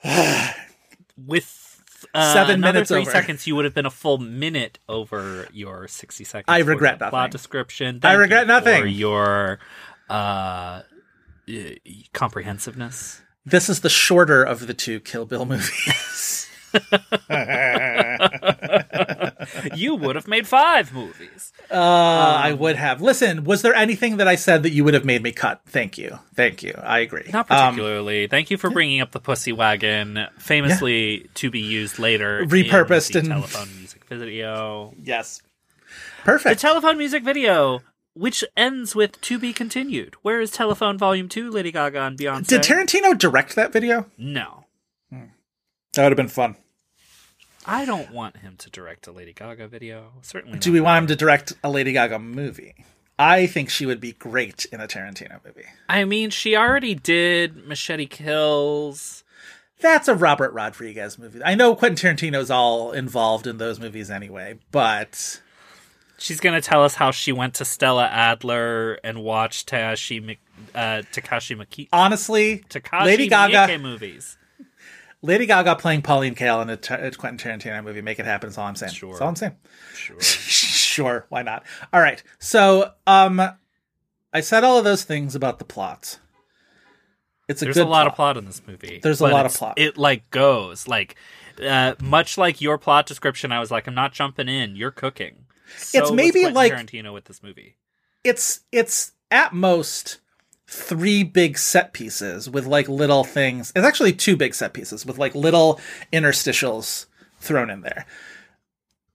With 1.17 1.60
uh, 2.13 2.33
Seven 2.33 2.55
another 2.55 2.73
minutes 2.73 2.89
three 2.91 3.01
over. 3.01 3.11
seconds, 3.11 3.47
you 3.47 3.55
would 3.55 3.65
have 3.65 3.73
been 3.73 3.85
a 3.85 3.91
full 3.91 4.17
minute 4.17 4.79
over 4.89 5.47
your 5.53 5.87
sixty 5.87 6.23
seconds. 6.23 6.45
I 6.47 6.59
regret 6.59 6.99
the 6.99 7.05
nothing. 7.05 7.11
Plot 7.11 7.31
description. 7.31 7.99
I 8.03 8.13
regret 8.13 8.41
you 8.41 8.47
nothing. 8.47 8.81
For 8.81 8.87
your 8.87 9.59
uh, 10.09 10.81
comprehensiveness. 12.13 13.21
This 13.45 13.69
is 13.69 13.81
the 13.81 13.89
shorter 13.89 14.43
of 14.43 14.67
the 14.67 14.73
two 14.73 14.99
Kill 14.99 15.25
Bill 15.25 15.45
movies. 15.45 16.47
you 19.75 19.95
would 19.95 20.15
have 20.15 20.27
made 20.27 20.47
five 20.47 20.93
movies. 20.93 21.51
Uh, 21.69 21.75
I 21.75 22.53
would 22.53 22.75
have. 22.75 23.01
Listen, 23.01 23.43
was 23.43 23.61
there 23.61 23.73
anything 23.73 24.17
that 24.17 24.27
I 24.27 24.35
said 24.35 24.63
that 24.63 24.71
you 24.71 24.83
would 24.83 24.93
have 24.93 25.05
made 25.05 25.23
me 25.23 25.31
cut? 25.31 25.61
Thank 25.65 25.97
you. 25.97 26.19
Thank 26.35 26.63
you. 26.63 26.73
I 26.81 26.99
agree. 26.99 27.29
Not 27.31 27.49
Um, 27.51 27.73
particularly. 27.75 28.27
Thank 28.27 28.51
you 28.51 28.57
for 28.57 28.69
bringing 28.69 29.01
up 29.01 29.11
the 29.11 29.19
pussy 29.19 29.51
wagon, 29.51 30.27
famously 30.37 31.29
to 31.35 31.49
be 31.49 31.59
used 31.59 31.99
later, 31.99 32.43
Repurposed 32.45 33.15
in 33.15 33.25
the 33.29 33.35
and- 33.35 33.43
telephone 33.45 33.77
music 33.77 34.05
video. 34.05 34.93
yes. 35.01 35.41
Perfect. 36.23 36.55
The 36.61 36.61
telephone 36.67 36.97
music 36.97 37.23
video, 37.23 37.81
which 38.13 38.43
ends 38.55 38.95
with 38.95 39.19
"To 39.21 39.39
be 39.39 39.53
continued." 39.53 40.15
Where 40.21 40.39
is 40.39 40.51
Telephone 40.51 40.97
Volume 40.97 41.27
Two? 41.27 41.49
Lady 41.49 41.71
Gaga 41.71 42.01
and 42.01 42.17
Beyonce. 42.17 42.47
Did 42.47 42.61
Tarantino 42.61 43.17
direct 43.17 43.55
that 43.55 43.73
video? 43.73 44.05
no, 44.17 44.65
That 45.11 46.03
would 46.03 46.11
have 46.11 46.15
been 46.17 46.27
fun. 46.29 46.55
I 47.65 47.85
don't 47.85 48.11
want 48.11 48.37
him 48.37 48.55
to 48.57 48.69
direct 48.69 49.07
a 49.07 49.11
Lady 49.11 49.33
Gaga 49.33 49.67
video. 49.67 50.13
Certainly. 50.21 50.59
Do 50.59 50.71
we 50.71 50.81
want 50.81 51.03
him 51.03 51.07
to 51.07 51.15
direct 51.15 51.53
a 51.63 51.69
Lady 51.69 51.93
Gaga 51.93 52.19
movie? 52.19 52.85
I 53.19 53.45
think 53.45 53.69
she 53.69 53.85
would 53.85 53.99
be 53.99 54.13
great 54.13 54.65
in 54.65 54.81
a 54.81 54.87
Tarantino 54.87 55.43
movie. 55.45 55.65
I 55.87 56.05
mean, 56.05 56.31
she 56.31 56.55
already 56.55 56.95
did 56.95 57.67
Machete 57.67 58.07
Kills. 58.07 59.23
That's 59.79 60.07
a 60.07 60.15
Robert 60.15 60.53
Rodriguez 60.53 61.19
movie. 61.19 61.41
I 61.43 61.55
know 61.55 61.75
Quentin 61.75 62.15
Tarantino's 62.15 62.49
all 62.49 62.91
involved 62.91 63.45
in 63.47 63.57
those 63.57 63.79
movies 63.79 64.09
anyway, 64.09 64.59
but 64.71 65.41
She's 66.21 66.39
gonna 66.39 66.61
tell 66.61 66.83
us 66.83 66.93
how 66.93 67.09
she 67.09 67.31
went 67.31 67.55
to 67.55 67.65
Stella 67.65 68.05
Adler 68.05 68.99
and 69.03 69.23
watched 69.23 69.69
Takashi 69.69 70.37
uh, 70.75 71.01
Takashi 71.11 71.57
Miki- 71.57 71.89
honestly, 71.91 72.63
Takashi 72.69 73.05
Lady 73.05 73.27
Miike 73.27 73.51
Gaga, 73.51 73.79
movies. 73.79 74.37
Lady 75.21 75.45
Gaga 75.45 75.75
playing 75.75 76.01
Pauline 76.01 76.33
Kael 76.35 76.61
in 76.61 76.69
a, 76.69 76.77
Tar- 76.77 77.11
Quentin 77.11 77.37
Tarantino 77.59 77.83
movie, 77.83 78.01
make 78.01 78.19
it 78.19 78.25
happen. 78.25 78.49
That's 78.49 78.57
all 78.57 78.65
I'm 78.65 78.75
saying. 78.75 78.93
Sure. 78.93 79.11
That's 79.11 79.21
all 79.21 79.27
I'm 79.27 79.35
saying. 79.35 79.55
Sure. 79.93 80.19
sure, 80.21 81.25
why 81.29 81.43
not? 81.43 81.63
All 81.93 82.01
right. 82.01 82.21
So, 82.39 82.91
um, 83.05 83.39
I 84.33 84.41
said 84.41 84.63
all 84.63 84.77
of 84.77 84.83
those 84.83 85.03
things 85.03 85.35
about 85.35 85.59
the 85.59 85.65
plot. 85.65 86.19
It's 87.47 87.61
a 87.61 87.65
There's 87.65 87.77
a 87.77 87.85
lot 87.85 88.07
of 88.07 88.15
plot. 88.15 88.35
plot 88.35 88.37
in 88.37 88.45
this 88.45 88.61
movie. 88.65 88.99
There's 89.03 89.19
a 89.19 89.27
lot 89.27 89.45
of 89.45 89.53
plot. 89.53 89.73
It 89.77 89.97
like 89.97 90.29
goes 90.29 90.87
like 90.87 91.15
uh, 91.61 91.95
much 92.01 92.37
like 92.37 92.61
your 92.61 92.77
plot 92.77 93.05
description. 93.05 93.51
I 93.51 93.59
was 93.59 93.69
like, 93.69 93.87
I'm 93.87 93.93
not 93.95 94.13
jumping 94.13 94.47
in. 94.47 94.75
You're 94.77 94.91
cooking. 94.91 95.45
So 95.77 95.99
It's 95.99 96.11
maybe 96.11 96.47
like- 96.49 96.71
Tarantino 96.71 97.13
with 97.13 97.25
this 97.25 97.43
movie. 97.43 97.75
It's 98.23 98.61
it's 98.71 99.11
at 99.29 99.53
most 99.53 100.19
three 100.71 101.23
big 101.23 101.57
set 101.57 101.91
pieces 101.91 102.49
with 102.49 102.65
like 102.65 102.87
little 102.87 103.25
things. 103.25 103.73
It's 103.75 103.85
actually 103.85 104.13
two 104.13 104.37
big 104.37 104.55
set 104.55 104.73
pieces 104.73 105.05
with 105.05 105.17
like 105.17 105.35
little 105.35 105.79
interstitials 106.13 107.07
thrown 107.39 107.69
in 107.69 107.81
there. 107.81 108.05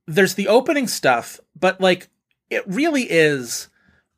There's 0.06 0.34
the 0.34 0.48
opening 0.48 0.86
stuff, 0.86 1.40
but 1.58 1.80
like 1.80 2.08
it 2.50 2.62
really 2.66 3.04
is 3.04 3.68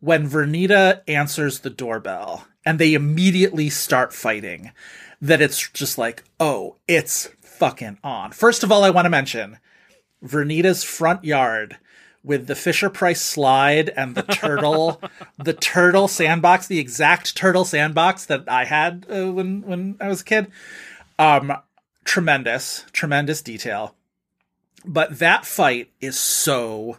when 0.00 0.28
Vernita 0.28 1.02
answers 1.06 1.60
the 1.60 1.70
doorbell 1.70 2.46
and 2.66 2.78
they 2.78 2.94
immediately 2.94 3.70
start 3.70 4.12
fighting 4.12 4.72
that 5.20 5.40
it's 5.40 5.68
just 5.70 5.96
like, 5.96 6.24
oh, 6.40 6.76
it's 6.88 7.30
fucking 7.40 7.98
on. 8.02 8.32
First 8.32 8.64
of 8.64 8.72
all, 8.72 8.82
I 8.82 8.90
want 8.90 9.06
to 9.06 9.10
mention 9.10 9.58
Vernita's 10.24 10.82
front 10.82 11.24
yard 11.24 11.78
with 12.24 12.46
the 12.46 12.54
Fisher 12.54 12.90
Price 12.90 13.22
slide 13.22 13.88
and 13.90 14.14
the 14.14 14.22
turtle, 14.22 15.00
the 15.38 15.52
turtle 15.54 16.08
sandbox, 16.08 16.66
the 16.66 16.78
exact 16.78 17.36
turtle 17.36 17.64
sandbox 17.64 18.26
that 18.26 18.44
I 18.48 18.64
had 18.64 19.06
uh, 19.10 19.32
when 19.32 19.62
when 19.62 19.96
I 20.00 20.08
was 20.08 20.20
a 20.22 20.24
kid. 20.24 20.48
Um, 21.18 21.52
tremendous, 22.04 22.84
tremendous 22.92 23.42
detail. 23.42 23.94
But 24.84 25.18
that 25.18 25.44
fight 25.44 25.90
is 26.00 26.18
so 26.18 26.98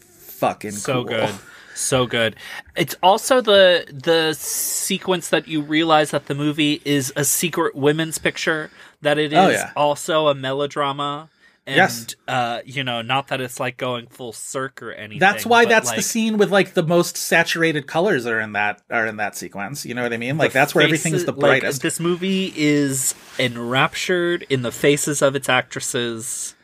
fucking 0.00 0.72
So 0.72 0.94
cool. 0.94 1.04
good. 1.04 1.34
So 1.74 2.06
good. 2.06 2.36
It's 2.76 2.96
also 3.02 3.40
the 3.40 3.86
the 3.92 4.34
sequence 4.34 5.28
that 5.28 5.48
you 5.48 5.62
realize 5.62 6.10
that 6.10 6.26
the 6.26 6.34
movie 6.34 6.82
is 6.84 7.12
a 7.16 7.24
secret 7.24 7.74
women's 7.74 8.18
picture, 8.18 8.70
that 9.02 9.18
it 9.18 9.32
is 9.32 9.38
Oh, 9.38 9.48
yeah. 9.48 9.72
also 9.76 10.28
a 10.28 10.34
melodrama. 10.34 11.28
And 11.66 11.76
Yes. 11.76 12.16
uh, 12.26 12.60
you 12.64 12.82
know, 12.82 13.02
not 13.02 13.28
that 13.28 13.40
it's 13.40 13.60
like 13.60 13.76
going 13.76 14.06
full 14.08 14.32
circ 14.32 14.82
or 14.82 14.92
anything. 14.92 15.20
That's 15.20 15.44
why 15.46 15.66
that's 15.66 15.92
the 15.92 16.02
scene 16.02 16.36
with 16.38 16.50
like 16.50 16.74
the 16.74 16.82
most 16.82 17.16
saturated 17.16 17.86
colors 17.86 18.26
are 18.26 18.40
in 18.40 18.52
that 18.54 18.82
are 18.90 19.06
in 19.06 19.18
that 19.18 19.36
sequence. 19.36 19.84
You 19.86 19.94
know 19.94 20.02
what 20.02 20.12
I 20.12 20.16
mean? 20.16 20.36
Like 20.38 20.52
that's 20.52 20.74
where 20.74 20.82
everything 20.84 21.12
is 21.14 21.22
faces- 21.22 21.26
the 21.26 21.32
like, 21.40 21.60
brightest. 21.62 21.82
this 21.82 22.00
movie 22.00 22.52
is 22.56 23.14
enraptured 23.38 24.46
in 24.48 24.62
the 24.62 24.72
faces 24.72 25.22
of 25.22 25.36
its 25.36 25.48
actresses. 25.48 26.54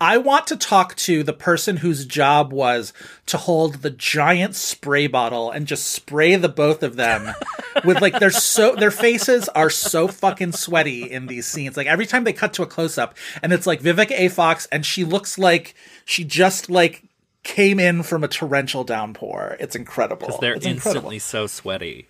I 0.00 0.18
want 0.18 0.46
to 0.48 0.56
talk 0.56 0.94
to 0.96 1.22
the 1.22 1.32
person 1.32 1.78
whose 1.78 2.04
job 2.04 2.52
was 2.52 2.92
to 3.26 3.38
hold 3.38 3.76
the 3.76 3.90
giant 3.90 4.54
spray 4.54 5.06
bottle 5.06 5.50
and 5.50 5.66
just 5.66 5.86
spray 5.86 6.36
the 6.36 6.48
both 6.50 6.82
of 6.82 6.96
them 6.96 7.34
with 7.84 8.02
like 8.02 8.18
they're 8.18 8.30
so 8.30 8.74
their 8.74 8.90
faces 8.90 9.48
are 9.50 9.70
so 9.70 10.06
fucking 10.06 10.52
sweaty 10.52 11.10
in 11.10 11.26
these 11.26 11.46
scenes. 11.46 11.76
Like 11.76 11.86
every 11.86 12.06
time 12.06 12.24
they 12.24 12.34
cut 12.34 12.52
to 12.54 12.62
a 12.62 12.66
close 12.66 12.98
up 12.98 13.16
and 13.42 13.52
it's 13.52 13.66
like 13.66 13.80
Vivica 13.80 14.12
A. 14.12 14.28
Fox 14.28 14.66
and 14.70 14.84
she 14.84 15.04
looks 15.04 15.38
like 15.38 15.74
she 16.04 16.24
just 16.24 16.68
like 16.68 17.02
came 17.42 17.80
in 17.80 18.02
from 18.02 18.22
a 18.22 18.28
torrential 18.28 18.84
downpour. 18.84 19.56
It's 19.60 19.76
incredible. 19.76 20.26
Because 20.26 20.40
they're 20.40 20.54
it's 20.54 20.66
incredible 20.66 21.12
instantly 21.12 21.18
so 21.20 21.46
sweaty. 21.46 22.08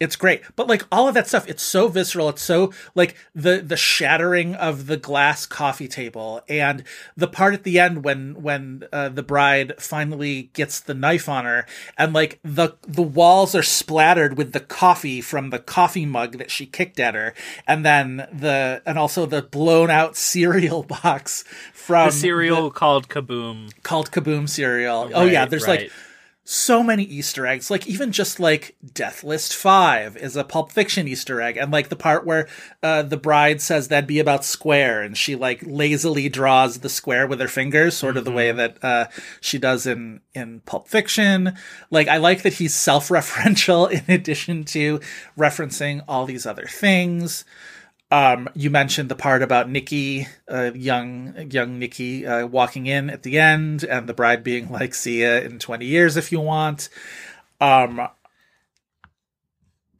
It's 0.00 0.16
great 0.16 0.42
but 0.56 0.66
like 0.66 0.84
all 0.90 1.06
of 1.06 1.14
that 1.14 1.28
stuff 1.28 1.46
it's 1.46 1.62
so 1.62 1.86
visceral 1.86 2.30
it's 2.30 2.42
so 2.42 2.72
like 2.94 3.14
the 3.34 3.58
the 3.60 3.76
shattering 3.76 4.54
of 4.54 4.86
the 4.86 4.96
glass 4.96 5.44
coffee 5.44 5.86
table 5.86 6.40
and 6.48 6.82
the 7.16 7.28
part 7.28 7.52
at 7.52 7.62
the 7.64 7.78
end 7.78 8.02
when 8.02 8.42
when 8.42 8.82
uh, 8.92 9.10
the 9.10 9.22
bride 9.22 9.74
finally 9.78 10.50
gets 10.54 10.80
the 10.80 10.94
knife 10.94 11.28
on 11.28 11.44
her 11.44 11.66
and 11.98 12.14
like 12.14 12.40
the 12.42 12.74
the 12.88 13.02
walls 13.02 13.54
are 13.54 13.62
splattered 13.62 14.38
with 14.38 14.52
the 14.52 14.60
coffee 14.60 15.20
from 15.20 15.50
the 15.50 15.58
coffee 15.58 16.06
mug 16.06 16.38
that 16.38 16.50
she 16.50 16.64
kicked 16.64 16.98
at 16.98 17.14
her 17.14 17.34
and 17.66 17.84
then 17.84 18.26
the 18.32 18.80
and 18.86 18.98
also 18.98 19.26
the 19.26 19.42
blown 19.42 19.90
out 19.90 20.16
cereal 20.30 20.82
box 20.82 21.44
from 21.74 22.06
The 22.06 22.12
cereal 22.12 22.70
called 22.70 23.08
Kaboom. 23.08 23.70
called 23.82 24.10
kaboom 24.10 24.48
cereal 24.48 25.10
oh 25.14 25.26
yeah 25.26 25.44
there's 25.44 25.66
right. 25.66 25.82
like 25.82 25.92
so 26.44 26.82
many 26.82 27.04
Easter 27.04 27.46
eggs. 27.46 27.70
Like 27.70 27.86
even 27.86 28.12
just 28.12 28.40
like 28.40 28.76
Death 28.92 29.22
List 29.22 29.54
Five 29.54 30.16
is 30.16 30.36
a 30.36 30.44
Pulp 30.44 30.72
Fiction 30.72 31.06
Easter 31.06 31.40
egg, 31.40 31.56
and 31.56 31.70
like 31.70 31.88
the 31.88 31.96
part 31.96 32.26
where 32.26 32.48
uh, 32.82 33.02
the 33.02 33.16
bride 33.16 33.60
says 33.60 33.88
that'd 33.88 34.06
be 34.06 34.18
about 34.18 34.44
square, 34.44 35.02
and 35.02 35.16
she 35.16 35.36
like 35.36 35.62
lazily 35.64 36.28
draws 36.28 36.78
the 36.78 36.88
square 36.88 37.26
with 37.26 37.40
her 37.40 37.48
fingers, 37.48 37.96
sort 37.96 38.16
of 38.16 38.24
the 38.24 38.32
way 38.32 38.52
that 38.52 38.82
uh, 38.82 39.06
she 39.40 39.58
does 39.58 39.86
in 39.86 40.20
in 40.34 40.60
Pulp 40.60 40.88
Fiction. 40.88 41.56
Like 41.90 42.08
I 42.08 42.16
like 42.16 42.42
that 42.42 42.54
he's 42.54 42.74
self-referential 42.74 43.90
in 44.08 44.12
addition 44.12 44.64
to 44.66 45.00
referencing 45.38 46.02
all 46.08 46.26
these 46.26 46.46
other 46.46 46.66
things. 46.66 47.44
Um, 48.12 48.48
you 48.54 48.70
mentioned 48.70 49.08
the 49.08 49.14
part 49.14 49.42
about 49.42 49.70
Nikki, 49.70 50.26
uh, 50.50 50.72
young 50.74 51.48
young 51.50 51.78
Nikki, 51.78 52.26
uh, 52.26 52.46
walking 52.46 52.86
in 52.86 53.08
at 53.08 53.22
the 53.22 53.38
end, 53.38 53.84
and 53.84 54.08
the 54.08 54.14
bride 54.14 54.42
being 54.42 54.70
like, 54.70 54.94
"See 54.94 55.22
ya 55.22 55.36
in 55.36 55.60
twenty 55.60 55.86
years 55.86 56.16
if 56.16 56.32
you 56.32 56.40
want." 56.40 56.88
Um, 57.60 58.08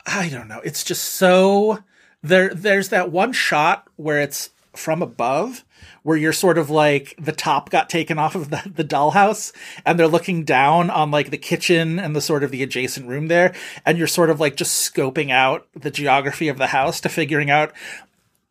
I 0.07 0.29
don't 0.29 0.49
know. 0.49 0.61
It's 0.65 0.83
just 0.83 1.05
so 1.05 1.85
there. 2.23 2.53
There's 2.53 2.89
that 2.89 3.13
one 3.13 3.33
shot 3.33 3.87
where 3.95 4.21
it's 4.21 4.51
from 4.75 5.03
above, 5.03 5.65
where 6.03 6.17
you're 6.17 6.33
sort 6.33 6.59
of 6.59 6.71
like 6.71 7.15
the 7.19 7.33
top 7.33 7.71
got 7.71 7.91
taken 7.91 8.19
off 8.19 8.35
of 8.35 8.51
the, 8.51 8.63
the 8.75 8.85
dollhouse, 8.85 9.53
and 9.85 9.99
they're 9.99 10.09
looking 10.09 10.45
down 10.45 10.91
on 10.91 11.11
like 11.11 11.31
the 11.31 11.39
kitchen 11.39 11.99
and 11.99 12.15
the 12.15 12.21
sort 12.21 12.45
of 12.45 12.51
the 12.51 12.63
adjacent 12.63 13.07
room 13.07 13.29
there, 13.29 13.55
and 13.85 13.99
you're 13.99 14.07
sort 14.07 14.31
of 14.31 14.41
like 14.41 14.57
just 14.57 14.93
scoping 14.95 15.31
out 15.31 15.67
the 15.75 15.91
geography 15.91 16.49
of 16.49 16.59
the 16.59 16.69
house 16.69 17.01
to 17.01 17.09
figuring 17.09 17.51
out 17.51 17.73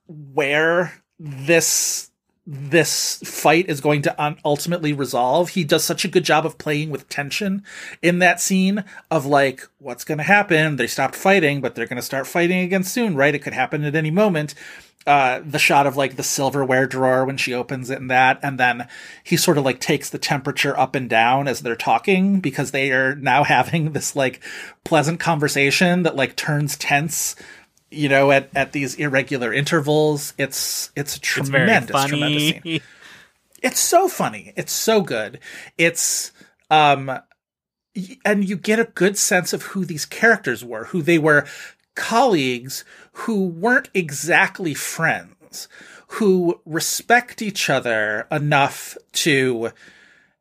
where 0.07 0.93
this 1.19 2.08
this 2.51 3.17
fight 3.23 3.69
is 3.69 3.79
going 3.79 4.01
to 4.01 4.37
ultimately 4.43 4.91
resolve. 4.91 5.49
He 5.49 5.63
does 5.63 5.83
such 5.83 6.03
a 6.03 6.07
good 6.07 6.23
job 6.23 6.47
of 6.47 6.57
playing 6.57 6.89
with 6.89 7.07
tension 7.07 7.63
in 8.01 8.17
that 8.19 8.41
scene 8.41 8.83
of 9.11 9.27
like, 9.27 9.67
what's 9.77 10.03
going 10.03 10.17
to 10.17 10.23
happen? 10.23 10.77
They 10.77 10.87
stopped 10.87 11.15
fighting, 11.15 11.61
but 11.61 11.75
they're 11.75 11.85
going 11.85 11.97
to 11.97 12.01
start 12.01 12.25
fighting 12.25 12.57
again 12.61 12.83
soon, 12.83 13.15
right? 13.15 13.35
It 13.35 13.43
could 13.43 13.53
happen 13.53 13.83
at 13.83 13.93
any 13.93 14.09
moment. 14.09 14.55
Uh, 15.05 15.41
the 15.45 15.59
shot 15.59 15.85
of 15.85 15.95
like 15.95 16.15
the 16.15 16.23
silverware 16.23 16.87
drawer 16.87 17.23
when 17.23 17.37
she 17.37 17.53
opens 17.53 17.91
it 17.91 18.01
and 18.01 18.09
that, 18.09 18.39
and 18.41 18.59
then 18.59 18.87
he 19.23 19.37
sort 19.37 19.59
of 19.59 19.63
like 19.63 19.79
takes 19.79 20.09
the 20.09 20.17
temperature 20.17 20.77
up 20.77 20.95
and 20.95 21.07
down 21.07 21.47
as 21.47 21.61
they're 21.61 21.75
talking 21.75 22.39
because 22.39 22.71
they 22.71 22.91
are 22.91 23.15
now 23.15 23.43
having 23.55 23.91
this 23.91 24.15
like 24.15 24.41
pleasant 24.83 25.19
conversation 25.19 26.01
that 26.01 26.15
like 26.15 26.35
turns 26.35 26.77
tense 26.77 27.35
you 27.91 28.09
know, 28.09 28.31
at, 28.31 28.49
at 28.55 28.71
these 28.71 28.95
irregular 28.95 29.53
intervals. 29.53 30.33
It's 30.37 30.91
it's 30.95 31.15
a 31.15 31.19
It's 31.19 31.49
very 31.49 31.65
tremendous, 31.65 32.05
tremendous 32.05 32.49
scene. 32.49 32.81
It's 33.61 33.79
so 33.79 34.07
funny. 34.07 34.53
It's 34.55 34.71
so 34.71 35.01
good. 35.01 35.39
It's 35.77 36.31
um 36.69 37.19
and 38.23 38.47
you 38.47 38.55
get 38.55 38.79
a 38.79 38.85
good 38.85 39.17
sense 39.17 39.53
of 39.53 39.63
who 39.63 39.85
these 39.85 40.05
characters 40.05 40.63
were, 40.63 40.85
who 40.85 41.01
they 41.01 41.17
were 41.17 41.45
colleagues 41.95 42.85
who 43.11 43.47
weren't 43.47 43.89
exactly 43.93 44.73
friends, 44.73 45.67
who 46.07 46.61
respect 46.65 47.41
each 47.41 47.69
other 47.69 48.27
enough 48.31 48.97
to 49.11 49.71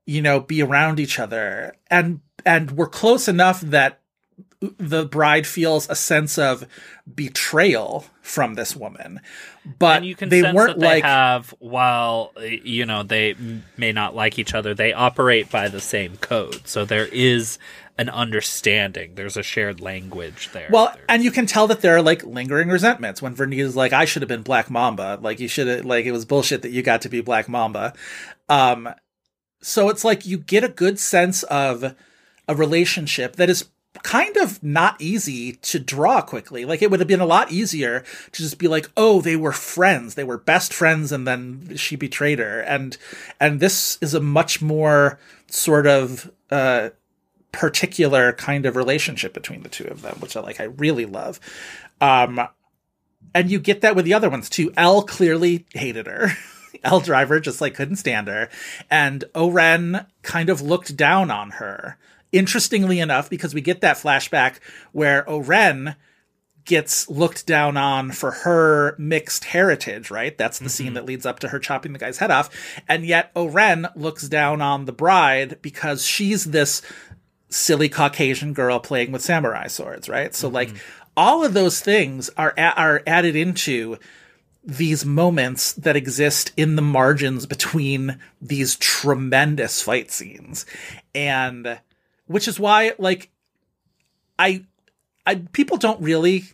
you 0.06 0.22
know 0.22 0.40
be 0.40 0.62
around 0.62 1.00
each 1.00 1.18
other 1.18 1.74
and 1.90 2.20
and 2.46 2.72
were 2.72 2.86
close 2.86 3.28
enough 3.28 3.60
that 3.60 4.00
the 4.60 5.04
bride 5.04 5.46
feels 5.46 5.88
a 5.88 5.94
sense 5.94 6.36
of 6.38 6.66
betrayal 7.14 8.04
from 8.22 8.54
this 8.54 8.74
woman 8.74 9.20
but 9.78 10.02
you 10.02 10.14
can 10.14 10.28
they 10.28 10.40
sense 10.40 10.54
weren't 10.56 10.74
that 10.74 10.80
they 10.80 10.86
like 10.86 11.04
have 11.04 11.54
while 11.58 12.32
you 12.64 12.84
know 12.84 13.02
they 13.02 13.34
may 13.76 13.92
not 13.92 14.14
like 14.14 14.38
each 14.38 14.54
other 14.54 14.74
they 14.74 14.92
operate 14.92 15.50
by 15.50 15.68
the 15.68 15.80
same 15.80 16.16
code 16.16 16.60
so 16.66 16.84
there 16.84 17.06
is 17.12 17.58
an 17.98 18.08
understanding 18.08 19.14
there's 19.14 19.36
a 19.36 19.42
shared 19.42 19.80
language 19.80 20.50
there 20.52 20.68
Well, 20.70 20.92
There- 20.94 21.04
and 21.08 21.22
you 21.22 21.30
can 21.30 21.46
tell 21.46 21.66
that 21.68 21.80
there 21.80 21.96
are 21.96 22.02
like 22.02 22.24
lingering 22.24 22.68
resentments 22.68 23.20
when 23.20 23.34
Vernita's 23.34 23.74
like, 23.74 23.92
I 23.92 24.04
should 24.04 24.22
have 24.22 24.28
been 24.28 24.42
Black 24.42 24.70
Mamba. 24.70 25.18
Like 25.20 25.40
you 25.40 25.48
should 25.48 25.66
have 25.66 25.84
like 25.84 26.06
it 26.06 26.12
was 26.12 26.24
bullshit 26.24 26.62
that 26.62 26.70
you 26.70 26.82
got 26.82 27.02
to 27.02 27.08
be 27.08 27.20
Black 27.22 27.48
Mamba. 27.48 27.92
Um 28.48 28.88
so 29.60 29.88
it's 29.88 30.04
like 30.04 30.24
you 30.26 30.38
get 30.38 30.62
a 30.62 30.68
good 30.68 31.00
sense 31.00 31.42
of 31.44 31.96
a 32.46 32.54
relationship 32.54 33.34
that 33.34 33.50
is 33.50 33.64
kind 34.02 34.36
of 34.36 34.62
not 34.62 35.00
easy 35.00 35.52
to 35.52 35.78
draw 35.78 36.20
quickly. 36.20 36.64
Like 36.64 36.82
it 36.82 36.90
would 36.90 37.00
have 37.00 37.08
been 37.08 37.20
a 37.20 37.26
lot 37.26 37.50
easier 37.50 38.04
to 38.32 38.42
just 38.42 38.58
be 38.58 38.68
like, 38.68 38.90
"Oh, 38.96 39.20
they 39.20 39.36
were 39.36 39.52
friends. 39.52 40.14
They 40.14 40.24
were 40.24 40.38
best 40.38 40.72
friends 40.72 41.12
and 41.12 41.26
then 41.26 41.76
she 41.76 41.96
betrayed 41.96 42.38
her." 42.38 42.60
And 42.60 42.96
and 43.40 43.60
this 43.60 43.98
is 44.00 44.14
a 44.14 44.20
much 44.20 44.60
more 44.62 45.18
sort 45.48 45.86
of 45.86 46.30
uh 46.50 46.90
particular 47.52 48.32
kind 48.34 48.66
of 48.66 48.76
relationship 48.76 49.32
between 49.32 49.62
the 49.62 49.68
two 49.68 49.84
of 49.84 50.02
them, 50.02 50.16
which 50.20 50.36
I 50.36 50.40
like 50.40 50.60
I 50.60 50.64
really 50.64 51.06
love. 51.06 51.40
Um 52.00 52.40
and 53.34 53.50
you 53.50 53.58
get 53.58 53.80
that 53.82 53.96
with 53.96 54.04
the 54.04 54.14
other 54.14 54.30
ones 54.30 54.48
too. 54.48 54.72
Elle 54.76 55.02
clearly 55.02 55.66
hated 55.74 56.06
her. 56.06 56.30
Elle 56.84 57.00
driver 57.00 57.40
just 57.40 57.60
like 57.60 57.74
couldn't 57.74 57.96
stand 57.96 58.28
her. 58.28 58.48
And 58.90 59.24
O-Ren 59.34 60.06
kind 60.22 60.48
of 60.48 60.62
looked 60.62 60.96
down 60.96 61.30
on 61.30 61.52
her. 61.52 61.98
Interestingly 62.32 63.00
enough, 63.00 63.30
because 63.30 63.54
we 63.54 63.60
get 63.60 63.80
that 63.80 63.96
flashback 63.96 64.58
where 64.92 65.28
O-Ren 65.28 65.96
gets 66.64 67.08
looked 67.08 67.46
down 67.46 67.78
on 67.78 68.12
for 68.12 68.30
her 68.30 68.94
mixed 68.98 69.44
heritage, 69.44 70.10
right? 70.10 70.36
That's 70.36 70.58
the 70.58 70.68
scene 70.68 70.88
mm-hmm. 70.88 70.94
that 70.96 71.06
leads 71.06 71.24
up 71.24 71.38
to 71.40 71.48
her 71.48 71.58
chopping 71.58 71.94
the 71.94 71.98
guy's 71.98 72.18
head 72.18 72.30
off. 72.30 72.50
And 72.86 73.06
yet 73.06 73.30
O-Ren 73.34 73.88
looks 73.96 74.28
down 74.28 74.60
on 74.60 74.84
the 74.84 74.92
bride 74.92 75.58
because 75.62 76.04
she's 76.04 76.44
this 76.44 76.82
silly 77.48 77.88
Caucasian 77.88 78.52
girl 78.52 78.78
playing 78.78 79.12
with 79.12 79.22
samurai 79.22 79.66
swords, 79.66 80.10
right? 80.10 80.34
So 80.34 80.48
like 80.48 80.68
mm-hmm. 80.68 80.78
all 81.16 81.42
of 81.42 81.54
those 81.54 81.80
things 81.80 82.28
are 82.36 82.52
are 82.58 83.02
added 83.06 83.34
into 83.34 83.96
these 84.62 85.06
moments 85.06 85.72
that 85.72 85.96
exist 85.96 86.52
in 86.58 86.76
the 86.76 86.82
margins 86.82 87.46
between 87.46 88.18
these 88.42 88.76
tremendous 88.76 89.80
fight 89.80 90.10
scenes. 90.10 90.66
And 91.14 91.80
which 92.28 92.46
is 92.48 92.58
why 92.60 92.92
like 92.98 93.30
I 94.38 94.64
I 95.26 95.36
people 95.52 95.76
don't 95.76 96.00
really 96.00 96.44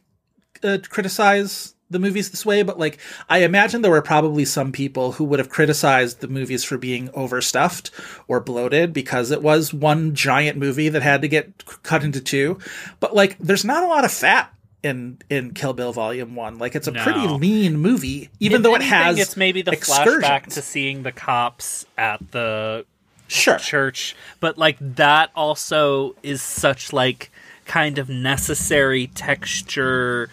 uh, 0.63 0.79
criticize 0.89 1.75
the 1.91 1.99
movies 1.99 2.31
this 2.31 2.45
way, 2.47 2.63
but 2.63 2.79
like 2.79 2.99
I 3.29 3.39
imagine 3.45 3.83
there 3.83 3.91
were 3.91 4.03
probably 4.03 4.45
some 4.47 4.73
people 4.73 5.13
who 5.13 5.25
would 5.25 5.39
have 5.39 5.51
criticized 5.51 6.21
the 6.21 6.29
movies 6.29 6.65
for 6.65 6.79
being 6.79 7.11
overstuffed 7.15 7.91
or 8.27 8.41
bloated 8.41 8.93
because 8.93 9.31
it 9.31 9.43
was 9.43 9.73
one 9.75 10.15
giant 10.15 10.59
movie 10.59 10.89
that 10.89 11.03
had 11.03 11.21
to 11.23 11.29
get 11.29 11.65
cut 11.83 12.03
into 12.03 12.21
two. 12.21 12.59
But 12.99 13.15
like, 13.15 13.37
there's 13.39 13.65
not 13.65 13.85
a 13.85 13.87
lot 13.87 14.05
of 14.05 14.11
fat 14.11 14.53
in 14.83 15.19
in 15.31 15.53
Kill 15.53 15.73
Bill 15.75 15.93
Volume 15.93 16.35
One. 16.35 16.59
Like, 16.59 16.75
it's 16.75 16.89
a 16.89 16.93
pretty 16.93 17.29
lean 17.29 17.77
movie, 17.77 18.31
even 18.41 18.57
If 18.57 18.63
though 18.63 18.73
it 18.75 18.81
anything, 18.83 18.93
has 18.99 19.19
it's 19.19 19.37
maybe 19.37 19.63
the 19.63 19.73
excursions. 19.73 20.25
flashback 20.25 20.53
to 20.55 20.63
seeing 20.63 21.03
the 21.05 21.13
cops 21.13 21.87
at 21.97 22.19
the 22.33 22.87
sure. 23.29 23.59
church 23.59 24.15
but 24.41 24.57
like 24.59 24.77
that 24.81 25.31
also 25.35 26.15
is 26.23 26.43
such 26.43 26.93
like 26.93 27.31
kind 27.67 27.99
of 27.99 28.09
necessary 28.09 29.07
texture 29.09 30.29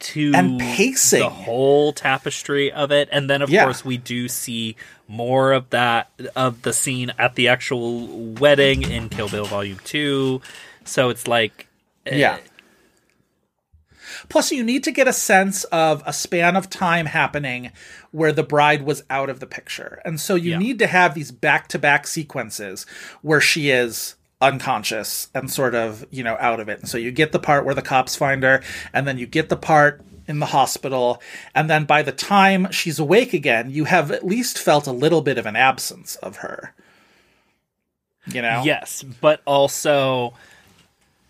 to 0.00 0.32
And 0.34 0.58
pacing. 0.58 1.20
the 1.20 1.28
whole 1.30 1.92
tapestry 1.92 2.72
of 2.72 2.90
it 2.90 3.08
and 3.12 3.30
then 3.30 3.40
of 3.42 3.50
Yeah. 3.50 3.64
course 3.64 3.84
we 3.84 3.96
do 3.98 4.28
see 4.28 4.74
more 5.06 5.52
of 5.52 5.70
that 5.70 6.10
of 6.34 6.62
the 6.62 6.72
scene 6.72 7.12
at 7.18 7.34
the 7.36 7.46
actual 7.48 8.06
wedding 8.08 8.82
in 8.82 9.08
Kill 9.08 9.28
Bill 9.28 9.44
Volume 9.44 9.78
2 9.84 10.40
so 10.84 11.08
it's 11.10 11.28
like 11.28 11.68
eh, 12.06 12.16
Yeah. 12.16 12.38
Plus, 14.28 14.52
you 14.52 14.62
need 14.62 14.84
to 14.84 14.90
get 14.92 15.08
a 15.08 15.12
sense 15.12 15.64
of 15.64 16.02
a 16.06 16.12
span 16.12 16.54
of 16.56 16.68
time 16.68 17.06
happening 17.06 17.70
where 18.12 18.32
the 18.32 18.42
bride 18.42 18.82
was 18.82 19.02
out 19.10 19.28
of 19.28 19.40
the 19.40 19.46
picture. 19.46 20.00
And 20.04 20.20
so 20.20 20.34
you 20.34 20.52
Yeah. 20.52 20.58
need 20.58 20.78
to 20.78 20.86
have 20.86 21.14
these 21.14 21.32
back 21.32 21.66
to 21.68 21.78
back 21.78 22.06
sequences 22.06 22.86
where 23.22 23.40
she 23.40 23.70
is 23.70 24.14
unconscious 24.40 25.28
and 25.34 25.50
sort 25.50 25.74
of, 25.74 26.04
you 26.10 26.22
know, 26.22 26.36
out 26.40 26.60
of 26.60 26.68
it. 26.68 26.80
And 26.80 26.88
so 26.88 26.98
you 26.98 27.10
get 27.10 27.32
the 27.32 27.38
part 27.38 27.64
where 27.64 27.74
the 27.74 27.82
cops 27.82 28.14
find 28.16 28.42
her, 28.42 28.62
and 28.92 29.06
then 29.06 29.16
you 29.18 29.26
get 29.26 29.48
the 29.48 29.56
part 29.56 30.02
in 30.28 30.40
the 30.40 30.46
hospital. 30.46 31.22
And 31.54 31.70
then 31.70 31.84
by 31.84 32.02
the 32.02 32.12
time 32.12 32.70
she's 32.70 32.98
awake 32.98 33.32
again, 33.32 33.70
you 33.70 33.84
have 33.84 34.10
at 34.10 34.26
least 34.26 34.58
felt 34.58 34.86
a 34.86 34.92
little 34.92 35.20
bit 35.22 35.38
of 35.38 35.46
an 35.46 35.56
absence 35.56 36.16
of 36.16 36.36
her. 36.36 36.74
You 38.26 38.42
know? 38.42 38.62
Yes, 38.64 39.02
but 39.20 39.42
also 39.46 40.34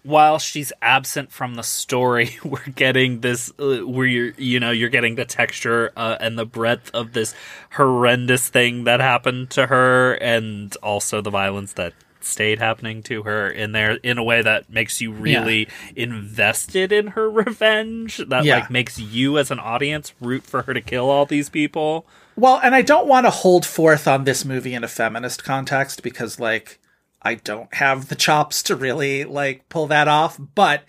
while 0.04 0.38
she's 0.38 0.72
absent 0.82 1.30
from 1.32 1.54
the 1.54 1.62
story, 1.62 2.36
we're 2.44 2.64
getting 2.74 3.20
this 3.20 3.52
uh, 3.58 3.78
where 3.86 4.06
you're 4.06 4.32
you 4.36 4.58
know 4.60 4.70
you're 4.70 4.88
getting 4.88 5.14
the 5.14 5.24
texture 5.24 5.90
uh, 5.96 6.16
and 6.20 6.38
the 6.38 6.46
breadth 6.46 6.90
of 6.94 7.12
this 7.12 7.34
horrendous 7.72 8.48
thing 8.48 8.84
that 8.84 9.00
happened 9.00 9.50
to 9.50 9.66
her, 9.66 10.14
and 10.14 10.74
also 10.82 11.20
the 11.20 11.30
violence 11.30 11.74
that 11.74 11.92
stayed 12.20 12.60
happening 12.60 13.02
to 13.02 13.24
her 13.24 13.50
in 13.50 13.72
there 13.72 13.94
in 14.04 14.16
a 14.16 14.22
way 14.22 14.40
that 14.42 14.70
makes 14.70 15.00
you 15.00 15.10
really 15.10 15.66
invested 15.96 16.92
in 16.92 17.08
her 17.08 17.28
revenge 17.28 18.18
that 18.28 18.44
Yeah. 18.44 18.56
like 18.60 18.70
makes 18.70 18.96
you 18.98 19.38
as 19.38 19.50
an 19.50 19.58
audience 19.58 20.12
root 20.20 20.44
for 20.44 20.62
her 20.62 20.72
to 20.74 20.80
kill 20.80 21.10
all 21.10 21.26
these 21.26 21.48
people 21.48 22.06
Well, 22.36 22.60
and 22.62 22.74
I 22.76 22.82
don't 22.82 23.08
want 23.08 23.26
to 23.26 23.30
hold 23.30 23.66
forth 23.66 24.06
on 24.06 24.22
this 24.24 24.44
movie 24.44 24.72
in 24.72 24.84
a 24.84 24.88
feminist 24.88 25.42
context 25.44 26.02
because, 26.02 26.38
like, 26.40 26.78
I 27.22 27.36
don't 27.36 27.72
have 27.74 28.08
the 28.08 28.14
chops 28.14 28.62
to 28.64 28.76
really, 28.76 29.24
like, 29.24 29.68
pull 29.68 29.86
that 29.88 30.08
off. 30.08 30.38
But 30.54 30.84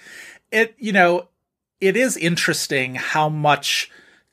it, 0.51 0.75
you 0.77 0.91
know, 0.91 1.29
it 1.79 1.95
is 1.95 2.17
interesting 2.17 2.95
how 2.95 3.29
much 3.29 3.89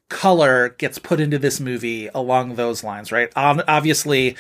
color 0.09 0.71
gets 0.71 0.99
put 0.99 1.21
into 1.21 1.39
this 1.39 1.61
movie 1.61 2.09
along 2.15 2.55
those 2.57 2.83
lines, 2.83 3.13
right? 3.13 3.31
Um, 3.37 3.63
obviously, 3.69 4.37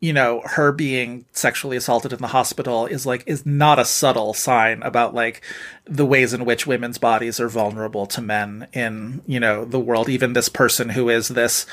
you 0.00 0.12
know, 0.12 0.42
her 0.44 0.70
being 0.70 1.24
sexually 1.32 1.76
assaulted 1.76 2.12
in 2.12 2.20
the 2.20 2.28
hospital 2.28 2.86
is 2.86 3.04
like 3.04 3.24
is 3.26 3.44
not 3.44 3.80
a 3.80 3.84
subtle 3.84 4.32
sign 4.32 4.80
about 4.82 5.14
like 5.14 5.42
the 5.86 6.06
ways 6.06 6.32
in 6.32 6.44
which 6.44 6.68
women's 6.68 6.98
bodies 6.98 7.40
are 7.40 7.48
vulnerable 7.48 8.06
to 8.06 8.22
men 8.22 8.68
in, 8.72 9.22
you 9.26 9.40
know, 9.40 9.64
the 9.64 9.80
world. 9.80 10.08
Even 10.08 10.32
this 10.34 10.48
person 10.48 10.90
who 10.90 11.08
is 11.08 11.28
this 11.28 11.66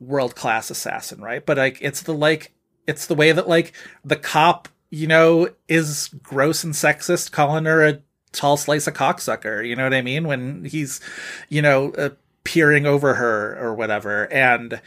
world 0.00 0.36
class 0.36 0.70
assassin, 0.70 1.20
right? 1.20 1.44
But 1.44 1.56
like 1.56 1.78
it's 1.80 2.02
the 2.02 2.14
like 2.14 2.52
it's 2.86 3.06
the 3.06 3.16
way 3.16 3.32
that 3.32 3.48
like 3.48 3.72
the 4.04 4.16
cop, 4.16 4.68
you 4.94 5.06
know, 5.06 5.48
is 5.68 6.08
gross 6.22 6.62
and 6.62 6.74
sexist, 6.74 7.32
calling 7.32 7.64
her 7.64 7.82
a 7.84 8.00
tall 8.32 8.58
slice 8.58 8.86
of 8.86 8.92
cocksucker. 8.92 9.66
You 9.66 9.74
know 9.74 9.84
what 9.84 9.94
I 9.94 10.02
mean? 10.02 10.26
When 10.26 10.66
he's, 10.66 11.00
you 11.48 11.62
know, 11.62 11.92
uh, 11.94 12.10
peering 12.44 12.84
over 12.84 13.14
her 13.14 13.58
or 13.58 13.74
whatever. 13.74 14.30
And 14.30 14.82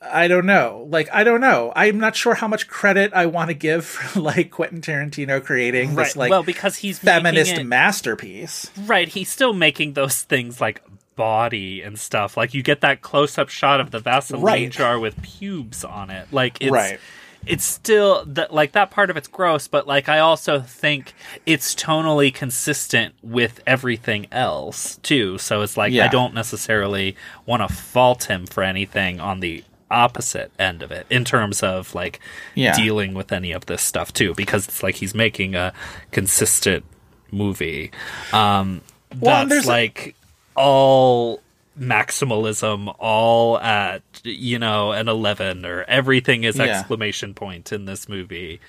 I 0.00 0.28
don't 0.28 0.46
know. 0.46 0.86
Like, 0.90 1.08
I 1.12 1.24
don't 1.24 1.40
know. 1.40 1.72
I'm 1.74 1.98
not 1.98 2.14
sure 2.14 2.34
how 2.34 2.46
much 2.46 2.68
credit 2.68 3.12
I 3.14 3.26
want 3.26 3.48
to 3.48 3.54
give 3.54 3.84
for 3.84 4.20
like 4.20 4.50
Quentin 4.50 4.80
Tarantino 4.80 5.44
creating 5.44 5.94
right 5.94 6.04
this 6.04 6.16
like 6.16 6.30
well 6.30 6.42
because 6.42 6.76
he's 6.76 6.98
feminist 6.98 7.52
it- 7.54 7.64
masterpiece. 7.64 8.70
Right, 8.86 9.08
he's 9.08 9.30
still 9.30 9.52
making 9.54 9.94
those 9.94 10.22
things 10.22 10.60
like 10.60 10.82
body 11.16 11.82
and 11.82 11.98
stuff. 11.98 12.36
Like 12.36 12.54
you 12.54 12.62
get 12.62 12.82
that 12.82 13.00
close 13.00 13.38
up 13.38 13.48
shot 13.48 13.80
of 13.80 13.90
the 13.90 13.98
Vaseline 13.98 14.42
Right. 14.42 14.70
jar 14.70 15.00
with 15.00 15.20
pubes 15.22 15.82
on 15.82 16.10
it. 16.10 16.28
Like 16.30 16.58
it's 16.60 16.70
Right. 16.70 17.00
It's 17.46 17.64
still 17.64 18.24
that 18.26 18.52
like 18.52 18.72
that 18.72 18.90
part 18.90 19.08
of 19.10 19.16
it's 19.16 19.28
gross, 19.28 19.68
but 19.68 19.86
like 19.86 20.08
I 20.08 20.18
also 20.18 20.60
think 20.60 21.14
it's 21.46 21.74
tonally 21.74 22.32
consistent 22.34 23.14
with 23.22 23.60
everything 23.66 24.26
else 24.32 24.96
too. 25.02 25.38
So 25.38 25.62
it's 25.62 25.76
like 25.76 25.92
I 25.94 26.08
don't 26.08 26.34
necessarily 26.34 27.16
want 27.46 27.66
to 27.66 27.72
fault 27.74 28.24
him 28.24 28.46
for 28.46 28.62
anything 28.62 29.20
on 29.20 29.40
the 29.40 29.62
opposite 29.90 30.50
end 30.58 30.82
of 30.82 30.90
it 30.90 31.06
in 31.10 31.24
terms 31.24 31.62
of 31.62 31.94
like 31.94 32.18
Yeah. 32.56 32.74
dealing 32.74 33.14
with 33.14 33.30
any 33.30 33.52
of 33.52 33.66
this 33.66 33.82
stuff 33.82 34.12
too 34.12 34.34
because 34.34 34.66
it's 34.66 34.82
like 34.82 34.96
he's 34.96 35.14
making 35.14 35.54
a 35.54 35.72
consistent 36.10 36.84
movie 37.30 37.92
um 38.32 38.80
Well, 39.20 39.36
that's 39.46 39.48
there's 39.50 39.66
a- 39.66 39.68
like 39.68 40.16
all 40.56 41.40
maximalism 41.78 42.94
all 42.98 43.58
at 43.58 44.02
you 44.24 44.58
know 44.58 44.92
an 44.92 45.08
11 45.08 45.64
or 45.66 45.84
everything 45.84 46.44
is 46.44 46.56
Yeah. 46.56 46.64
exclamation 46.64 47.34
point 47.34 47.72
in 47.72 47.84
this 47.84 48.08
movie 48.08 48.60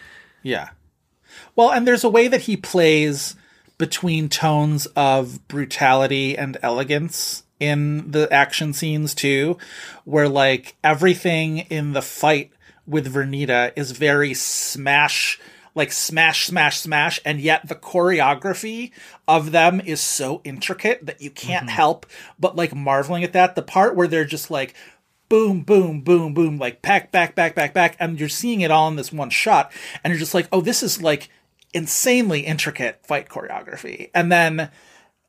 Yeah. 0.43 0.69
Well, 1.55 1.71
and 1.71 1.87
there's 1.87 2.03
a 2.03 2.09
way 2.09 2.27
that 2.27 2.41
he 2.41 2.57
plays 2.57 3.35
between 3.77 4.27
tones 4.29 4.85
of 4.95 5.45
brutality 5.47 6.37
and 6.37 6.57
elegance 6.63 7.43
in 7.59 8.11
the 8.11 8.31
action 8.31 8.73
scenes 8.73 9.13
too, 9.13 9.57
where 10.05 10.29
like 10.29 10.75
everything 10.83 11.59
in 11.59 11.93
the 11.93 12.01
fight 12.01 12.51
with 12.87 13.13
Vernita 13.13 13.71
is 13.75 13.91
very 13.91 14.33
smash 14.33 15.39
like 15.77 15.91
smash 15.91 16.47
smash 16.47 16.79
smash 16.79 17.19
and 17.23 17.39
yet 17.39 17.67
the 17.67 17.75
choreography 17.75 18.91
of 19.27 19.51
them 19.51 19.79
is 19.79 20.01
so 20.01 20.41
intricate 20.43 21.05
that 21.05 21.21
you 21.21 21.29
can't 21.29 21.67
mm-hmm. 21.67 21.75
help 21.75 22.05
but 22.37 22.55
like 22.55 22.75
marveling 22.75 23.23
at 23.23 23.33
that 23.33 23.55
the 23.55 23.61
part 23.61 23.95
where 23.95 24.07
they're 24.07 24.25
just 24.25 24.51
like 24.51 24.73
boom, 25.29 25.61
boom, 25.61 26.01
boom, 26.01 26.33
boom, 26.33 26.57
like 26.57 26.81
back, 26.81 27.11
back, 27.11 27.35
back, 27.35 27.55
back, 27.55 27.73
back, 27.73 27.95
and 27.99 28.19
you're 28.19 28.29
seeing 28.29 28.61
it 28.61 28.71
all 28.71 28.87
in 28.87 28.95
this 28.95 29.11
one 29.11 29.29
shot, 29.29 29.71
and 30.03 30.11
you're 30.11 30.19
just 30.19 30.33
like, 30.33 30.47
oh, 30.51 30.61
this 30.61 30.81
is 30.81 31.01
like 31.01 31.29
insanely 31.73 32.41
intricate 32.41 33.05
fight 33.05 33.29
choreography. 33.29 34.09
And 34.13 34.31
then 34.31 34.71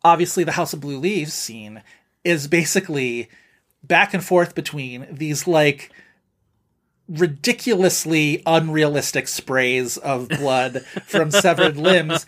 obviously 0.05 0.45
the 0.45 0.53
House 0.53 0.73
of 0.73 0.81
Blue 0.81 0.99
Leaves 0.99 1.35
scene 1.35 1.83
is 2.25 2.49
basically 2.49 3.29
back 3.83 4.15
and 4.15 4.25
forth 4.25 4.55
between 4.55 5.07
these 5.11 5.47
like 5.47 5.91
ridiculously 7.09 8.43
unrealistic 8.47 9.29
sprays 9.29 9.97
of 9.99 10.29
blood 10.29 10.85
from 11.07 11.31
severed 11.31 11.77
limbs 11.79 12.27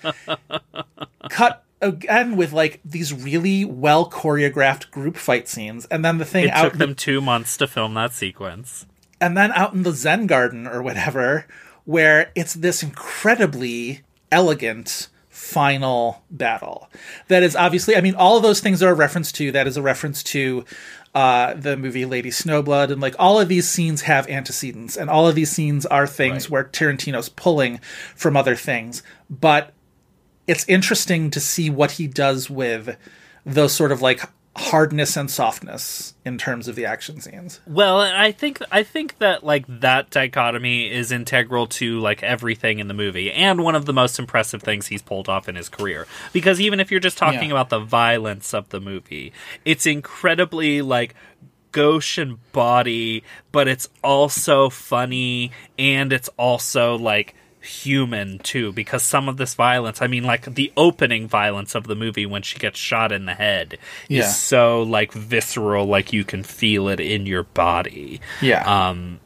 cut 1.28 1.64
again 1.82 2.36
with 2.36 2.52
like 2.52 2.80
these 2.84 3.12
really 3.12 3.64
well 3.64 4.08
choreographed 4.08 4.90
group 4.90 5.16
fight 5.16 5.48
scenes 5.48 5.84
and 5.86 6.04
then 6.04 6.18
the 6.18 6.24
thing 6.24 6.44
it 6.44 6.50
out 6.50 6.70
took 6.70 6.78
them 6.78 6.94
two 6.94 7.20
months 7.20 7.56
to 7.56 7.66
film 7.66 7.94
that 7.94 8.12
sequence 8.12 8.86
and 9.20 9.36
then 9.36 9.52
out 9.52 9.74
in 9.74 9.82
the 9.82 9.92
Zen 9.92 10.26
garden 10.26 10.66
or 10.66 10.82
whatever, 10.82 11.46
where 11.84 12.32
it's 12.34 12.54
this 12.54 12.82
incredibly 12.82 14.00
elegant 14.32 15.08
final 15.28 16.24
battle. 16.30 16.88
That 17.28 17.42
is 17.42 17.54
obviously, 17.54 17.96
I 17.96 18.00
mean, 18.00 18.14
all 18.14 18.36
of 18.36 18.42
those 18.42 18.60
things 18.60 18.82
are 18.82 18.90
a 18.90 18.94
reference 18.94 19.30
to, 19.32 19.52
that 19.52 19.66
is 19.66 19.76
a 19.76 19.82
reference 19.82 20.22
to 20.24 20.64
uh, 21.14 21.54
the 21.54 21.76
movie 21.76 22.04
Lady 22.04 22.30
Snowblood. 22.30 22.90
And 22.90 23.00
like 23.00 23.16
all 23.18 23.40
of 23.40 23.48
these 23.48 23.68
scenes 23.68 24.02
have 24.02 24.28
antecedents, 24.28 24.96
and 24.96 25.10
all 25.10 25.26
of 25.28 25.34
these 25.34 25.50
scenes 25.50 25.86
are 25.86 26.06
things 26.06 26.48
where 26.48 26.64
Tarantino's 26.64 27.28
pulling 27.28 27.78
from 28.14 28.36
other 28.36 28.56
things. 28.56 29.02
But 29.28 29.72
it's 30.46 30.68
interesting 30.68 31.30
to 31.30 31.40
see 31.40 31.70
what 31.70 31.92
he 31.92 32.06
does 32.06 32.50
with 32.50 32.96
those 33.44 33.72
sort 33.72 33.92
of 33.92 34.02
like 34.02 34.22
hardness 34.56 35.16
and 35.16 35.30
softness 35.30 36.14
in 36.24 36.36
terms 36.36 36.66
of 36.66 36.74
the 36.74 36.84
action 36.84 37.20
scenes. 37.20 37.60
Well, 37.66 38.00
I 38.00 38.32
think 38.32 38.60
I 38.72 38.82
think 38.82 39.18
that 39.18 39.44
like 39.44 39.64
that 39.68 40.10
dichotomy 40.10 40.90
is 40.90 41.12
integral 41.12 41.66
to 41.68 42.00
like 42.00 42.22
everything 42.22 42.78
in 42.80 42.88
the 42.88 42.94
movie 42.94 43.30
and 43.30 43.62
one 43.62 43.74
of 43.76 43.86
the 43.86 43.92
most 43.92 44.18
impressive 44.18 44.62
things 44.62 44.88
he's 44.88 45.02
pulled 45.02 45.28
off 45.28 45.48
in 45.48 45.54
his 45.54 45.68
career. 45.68 46.06
Because 46.32 46.60
even 46.60 46.80
if 46.80 46.90
you're 46.90 47.00
just 47.00 47.16
talking 47.16 47.50
Yeah. 47.50 47.54
about 47.56 47.68
the 47.70 47.78
violence 47.78 48.52
of 48.52 48.68
the 48.70 48.80
movie, 48.80 49.32
it's 49.64 49.86
incredibly 49.86 50.82
like 50.82 51.14
gauche 51.72 52.18
and 52.18 52.38
body, 52.50 53.22
but 53.52 53.68
it's 53.68 53.88
also 54.02 54.68
funny 54.68 55.52
and 55.78 56.12
it's 56.12 56.28
also 56.36 56.98
like 56.98 57.34
human 57.62 58.38
too 58.38 58.72
because 58.72 59.02
some 59.02 59.28
of 59.28 59.36
this 59.36 59.54
violence 59.54 60.00
i 60.00 60.06
mean 60.06 60.24
like 60.24 60.54
the 60.54 60.72
opening 60.78 61.28
violence 61.28 61.74
of 61.74 61.86
the 61.86 61.94
movie 61.94 62.24
when 62.24 62.40
she 62.42 62.58
gets 62.58 62.78
shot 62.78 63.12
in 63.12 63.26
the 63.26 63.34
head 63.34 63.76
Yeah. 64.08 64.20
is 64.20 64.36
so 64.36 64.82
like 64.82 65.12
visceral 65.12 65.84
like 65.86 66.12
you 66.12 66.24
can 66.24 66.42
feel 66.42 66.88
it 66.88 67.00
in 67.00 67.26
your 67.26 67.42
body 67.42 68.20
Yeah. 68.40 68.88
um 68.88 69.20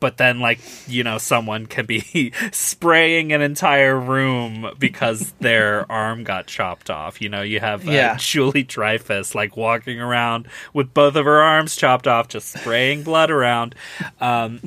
but 0.00 0.16
then 0.16 0.40
like 0.40 0.60
you 0.86 1.02
know 1.04 1.16
someone 1.18 1.64
can 1.66 1.86
be 1.86 2.32
spraying 2.52 3.32
an 3.32 3.40
entire 3.42 3.98
room 3.98 4.70
because 4.78 5.32
their 5.40 5.90
arm 5.90 6.24
got 6.24 6.46
chopped 6.46 6.90
off 6.90 7.20
you 7.22 7.28
know 7.30 7.42
you 7.42 7.60
have 7.60 7.86
uh, 7.88 7.90
Yeah. 7.92 8.16
julie 8.18 8.62
dreyfus 8.64 9.34
like 9.34 9.56
walking 9.56 9.98
around 10.00 10.46
with 10.74 10.92
both 10.94 11.16
of 11.16 11.24
her 11.24 11.40
arms 11.40 11.74
chopped 11.76 12.06
off 12.06 12.28
just 12.28 12.48
spraying 12.52 13.02
blood 13.02 13.30
around 13.30 13.74
um 14.20 14.60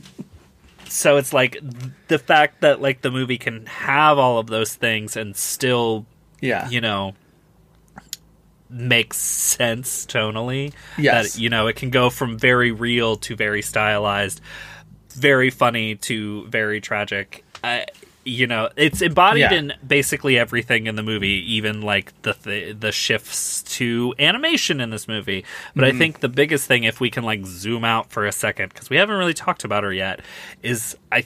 so 0.93 1.17
it's 1.17 1.33
like 1.33 1.57
the 2.07 2.19
fact 2.19 2.61
that 2.61 2.81
like 2.81 3.01
the 3.01 3.09
movie 3.11 3.37
can 3.37 3.65
have 3.65 4.17
all 4.19 4.37
of 4.37 4.47
those 4.47 4.75
things 4.75 5.17
and 5.17 5.35
still 5.35 6.05
yeah. 6.39 6.69
you 6.69 6.79
know 6.79 7.13
makes 8.69 9.17
sense 9.17 10.05
tonally 10.05 10.73
Yes. 10.97 11.33
that 11.33 11.39
you 11.41 11.49
know 11.49 11.67
it 11.67 11.75
can 11.75 11.89
go 11.89 12.09
from 12.09 12.37
very 12.37 12.71
real 12.71 13.15
to 13.17 13.35
very 13.35 13.61
stylized 13.61 14.41
very 15.09 15.49
funny 15.49 15.95
to 15.95 16.47
very 16.47 16.81
tragic 16.81 17.43
I, 17.63 17.85
you 18.26 18.47
know 18.47 18.69
it's 18.78 19.01
embodied 19.01 19.41
Yeah. 19.41 19.53
in 19.53 19.74
basically 19.86 20.38
everything 20.39 20.88
in 20.88 20.95
the 20.95 21.03
movie 21.03 21.43
even 21.55 21.82
like 21.82 22.13
the 22.21 22.34
th- 22.34 22.78
the 22.80 22.91
shifts 22.91 23.61
to 23.78 24.13
animation 24.17 24.80
in 24.80 24.91
this 24.91 25.07
movie 25.07 25.43
but 25.76 25.84
Mm-hmm. 25.86 25.95
i 25.95 25.99
think 25.99 26.19
the 26.21 26.30
biggest 26.30 26.65
thing 26.67 26.86
if 26.86 26.99
we 27.01 27.09
can 27.09 27.24
like 27.26 27.45
zoom 27.45 27.84
out 27.84 28.11
for 28.11 28.26
a 28.26 28.32
second 28.32 28.69
because 28.74 28.89
we 28.89 28.95
haven't 28.97 29.17
really 29.17 29.34
talked 29.34 29.63
about 29.65 29.84
her 29.84 29.91
yet 29.93 30.21
is 30.61 30.95
i 31.11 31.24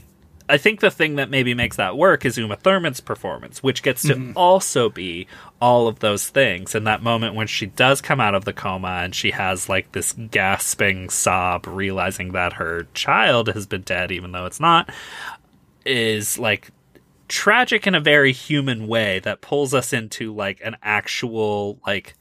I 0.50 0.56
think 0.58 0.80
the 0.80 0.89
thing 0.89 1.18
that 1.18 1.30
maybe 1.30 1.54
makes 1.54 1.76
that 1.76 1.98
work 1.98 2.24
is 2.24 2.38
Uma 2.38 2.56
Thurman's 2.56 3.02
performance, 3.02 3.62
which 3.62 3.84
gets 3.84 4.02
to 4.04 4.16
Mm-hmm. 4.16 4.32
also 4.38 4.88
be 4.88 5.28
all 5.60 5.89
of 5.89 6.00
those 6.00 6.30
things. 6.30 6.74
And 6.74 6.88
that 6.88 7.04
moment 7.04 7.36
when 7.36 7.48
she 7.48 7.66
does 7.66 8.00
come 8.00 8.22
out 8.22 8.34
of 8.34 8.45
the 8.45 8.54
coma 8.54 9.02
and 9.04 9.14
she 9.14 9.32
has 9.32 9.68
like 9.68 9.91
this 9.91 10.14
gasping 10.14 11.10
sob, 11.10 11.68
realizing 11.68 12.32
that 12.32 12.54
her 12.54 12.88
child 12.93 13.50
has 13.50 13.66
been 13.68 13.82
dead, 13.82 14.10
even 14.10 14.32
though 14.32 14.45
it's 14.45 14.62
not, 14.62 14.89
is 15.86 16.39
like 16.39 16.70
tragic 17.28 17.88
in 17.88 17.95
a 17.95 17.99
very 17.99 18.32
human 18.32 18.88
way 18.88 19.19
that 19.19 19.41
pulls 19.41 19.73
us 19.73 19.93
into 19.93 20.34
like 20.34 20.59
an 20.63 20.78
actual 20.82 21.80
like 21.86 22.15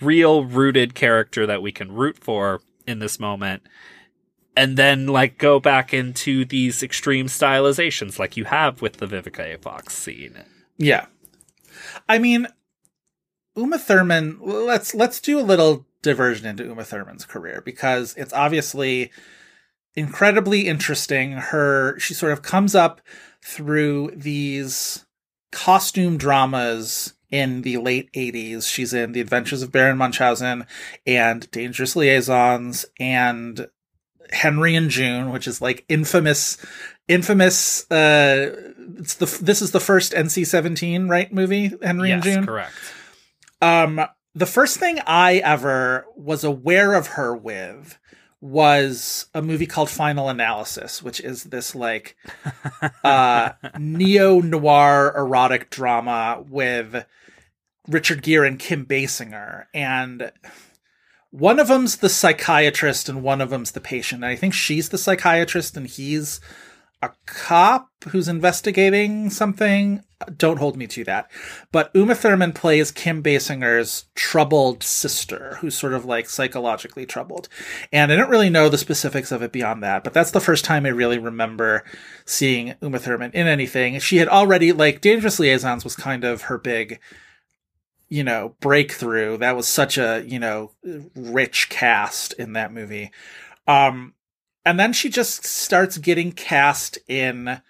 real 0.00 0.44
rooted 0.44 0.94
character 0.94 1.46
that 1.46 1.62
we 1.62 1.72
can 1.72 1.92
root 1.92 2.18
for 2.18 2.60
in 2.86 2.98
this 2.98 3.18
moment 3.18 3.62
and 4.58 4.76
then 4.76 5.06
like 5.06 5.38
go 5.38 5.60
back 5.60 5.94
into 5.94 6.44
these 6.44 6.82
extreme 6.82 7.26
stylizations 7.26 8.18
like 8.18 8.36
you 8.36 8.44
have 8.44 8.82
with 8.82 8.94
the 8.94 9.06
Vivica 9.06 9.54
A. 9.54 9.58
Fox 9.58 9.96
scene. 9.96 10.36
Yeah. 10.76 11.06
I 12.08 12.18
mean, 12.18 12.48
Uma 13.54 13.78
Thurman, 13.78 14.38
let's 14.40 14.94
let's 14.94 15.20
do 15.20 15.38
a 15.38 15.42
little 15.42 15.86
diversion 16.02 16.46
into 16.46 16.64
Uma 16.64 16.84
Thurman's 16.84 17.24
career 17.24 17.62
because 17.64 18.14
it's 18.16 18.32
obviously 18.32 19.12
incredibly 19.94 20.66
interesting. 20.66 21.32
Her 21.32 21.96
she 21.98 22.14
sort 22.14 22.32
of 22.32 22.42
comes 22.42 22.74
up 22.74 23.00
through 23.48 24.10
these 24.14 25.06
costume 25.50 26.18
dramas 26.18 27.14
in 27.30 27.62
the 27.62 27.78
late 27.78 28.12
80s. 28.12 28.70
She's 28.70 28.92
in 28.92 29.12
The 29.12 29.22
Adventures 29.22 29.62
of 29.62 29.72
Baron 29.72 29.96
Munchausen 29.96 30.66
and 31.06 31.50
Dangerous 31.50 31.96
Liaisons 31.96 32.84
and 33.00 33.66
Henry 34.30 34.74
and 34.74 34.90
June, 34.90 35.32
which 35.32 35.46
is 35.46 35.62
like 35.62 35.86
infamous 35.88 36.58
infamous 37.08 37.90
uh 37.90 38.54
it's 38.98 39.14
the 39.14 39.24
this 39.42 39.62
is 39.62 39.70
the 39.70 39.80
first 39.80 40.12
NC-17 40.12 41.08
right 41.08 41.32
movie 41.32 41.72
Henry 41.82 42.10
and 42.10 42.22
June. 42.22 42.44
correct. 42.44 42.74
Um, 43.62 44.02
the 44.34 44.46
first 44.46 44.76
thing 44.76 45.00
I 45.06 45.36
ever 45.36 46.04
was 46.16 46.44
aware 46.44 46.92
of 46.92 47.08
her 47.08 47.34
with 47.34 47.98
was 48.40 49.26
a 49.34 49.42
movie 49.42 49.66
called 49.66 49.90
Final 49.90 50.28
Analysis, 50.28 51.02
which 51.02 51.20
is 51.20 51.44
this 51.44 51.74
like 51.74 52.16
uh, 53.02 53.50
neo 53.78 54.40
noir 54.40 55.12
erotic 55.16 55.70
drama 55.70 56.44
with 56.48 57.04
Richard 57.88 58.22
Gere 58.22 58.46
and 58.46 58.58
Kim 58.58 58.86
Basinger, 58.86 59.66
and 59.74 60.30
one 61.30 61.58
of 61.58 61.68
them's 61.68 61.96
the 61.96 62.08
psychiatrist 62.08 63.08
and 63.08 63.22
one 63.22 63.40
of 63.40 63.50
them's 63.50 63.72
the 63.72 63.80
patient. 63.80 64.22
And 64.24 64.30
I 64.30 64.36
think 64.36 64.54
she's 64.54 64.88
the 64.88 64.98
psychiatrist 64.98 65.76
and 65.76 65.86
he's 65.86 66.40
a 67.02 67.10
cop 67.26 67.90
who's 68.08 68.28
investigating 68.28 69.30
something. 69.30 70.02
Don't 70.36 70.58
hold 70.58 70.76
me 70.76 70.88
to 70.88 71.04
that. 71.04 71.30
But 71.70 71.92
Uma 71.94 72.16
Thurman 72.16 72.52
plays 72.52 72.90
Kim 72.90 73.22
Basinger's 73.22 74.06
troubled 74.16 74.82
sister, 74.82 75.58
who's 75.60 75.76
sort 75.76 75.94
of 75.94 76.04
like 76.04 76.28
psychologically 76.28 77.06
troubled. 77.06 77.48
And 77.92 78.10
I 78.10 78.16
don't 78.16 78.28
really 78.28 78.50
know 78.50 78.68
the 78.68 78.78
specifics 78.78 79.30
of 79.30 79.42
it 79.42 79.52
beyond 79.52 79.80
that, 79.84 80.02
but 80.02 80.12
that's 80.12 80.32
the 80.32 80.40
first 80.40 80.64
time 80.64 80.86
I 80.86 80.88
really 80.88 81.18
remember 81.18 81.84
seeing 82.24 82.74
Uma 82.82 82.98
Thurman 82.98 83.30
in 83.32 83.46
anything. 83.46 84.00
She 84.00 84.16
had 84.16 84.26
already, 84.26 84.72
like, 84.72 85.00
Dangerous 85.00 85.38
Liaisons 85.38 85.84
was 85.84 85.94
kind 85.94 86.24
of 86.24 86.42
her 86.42 86.58
big, 86.58 86.98
you 88.08 88.24
know, 88.24 88.56
breakthrough. 88.58 89.36
That 89.36 89.54
was 89.54 89.68
such 89.68 89.98
a, 89.98 90.24
you 90.26 90.40
know, 90.40 90.72
rich 91.14 91.68
cast 91.68 92.32
in 92.32 92.54
that 92.54 92.72
movie. 92.72 93.12
Um, 93.68 94.14
and 94.64 94.80
then 94.80 94.92
she 94.92 95.10
just 95.10 95.46
starts 95.46 95.96
getting 95.96 96.32
cast 96.32 96.98
in 97.06 97.60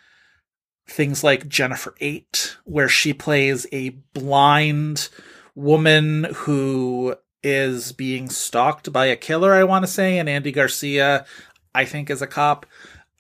things 0.89 1.23
like 1.23 1.49
Jennifer 1.49 1.95
8, 2.01 2.57
where 2.65 2.89
she 2.89 3.13
plays 3.13 3.67
a 3.73 3.91
blind 4.15 5.09
woman 5.55 6.25
who 6.35 7.15
is 7.43 7.93
being 7.93 8.29
stalked 8.29 8.93
by 8.93 9.07
a 9.07 9.17
killer, 9.17 9.53
I 9.53 9.65
want 9.65 9.85
to 9.85 9.91
say, 9.91 10.19
and 10.19 10.29
Andy 10.29 10.51
Garcia, 10.51 11.27
I 11.75 11.85
think, 11.85 12.11
is 12.11 12.23
a 12.23 12.27
cop. 12.27 12.67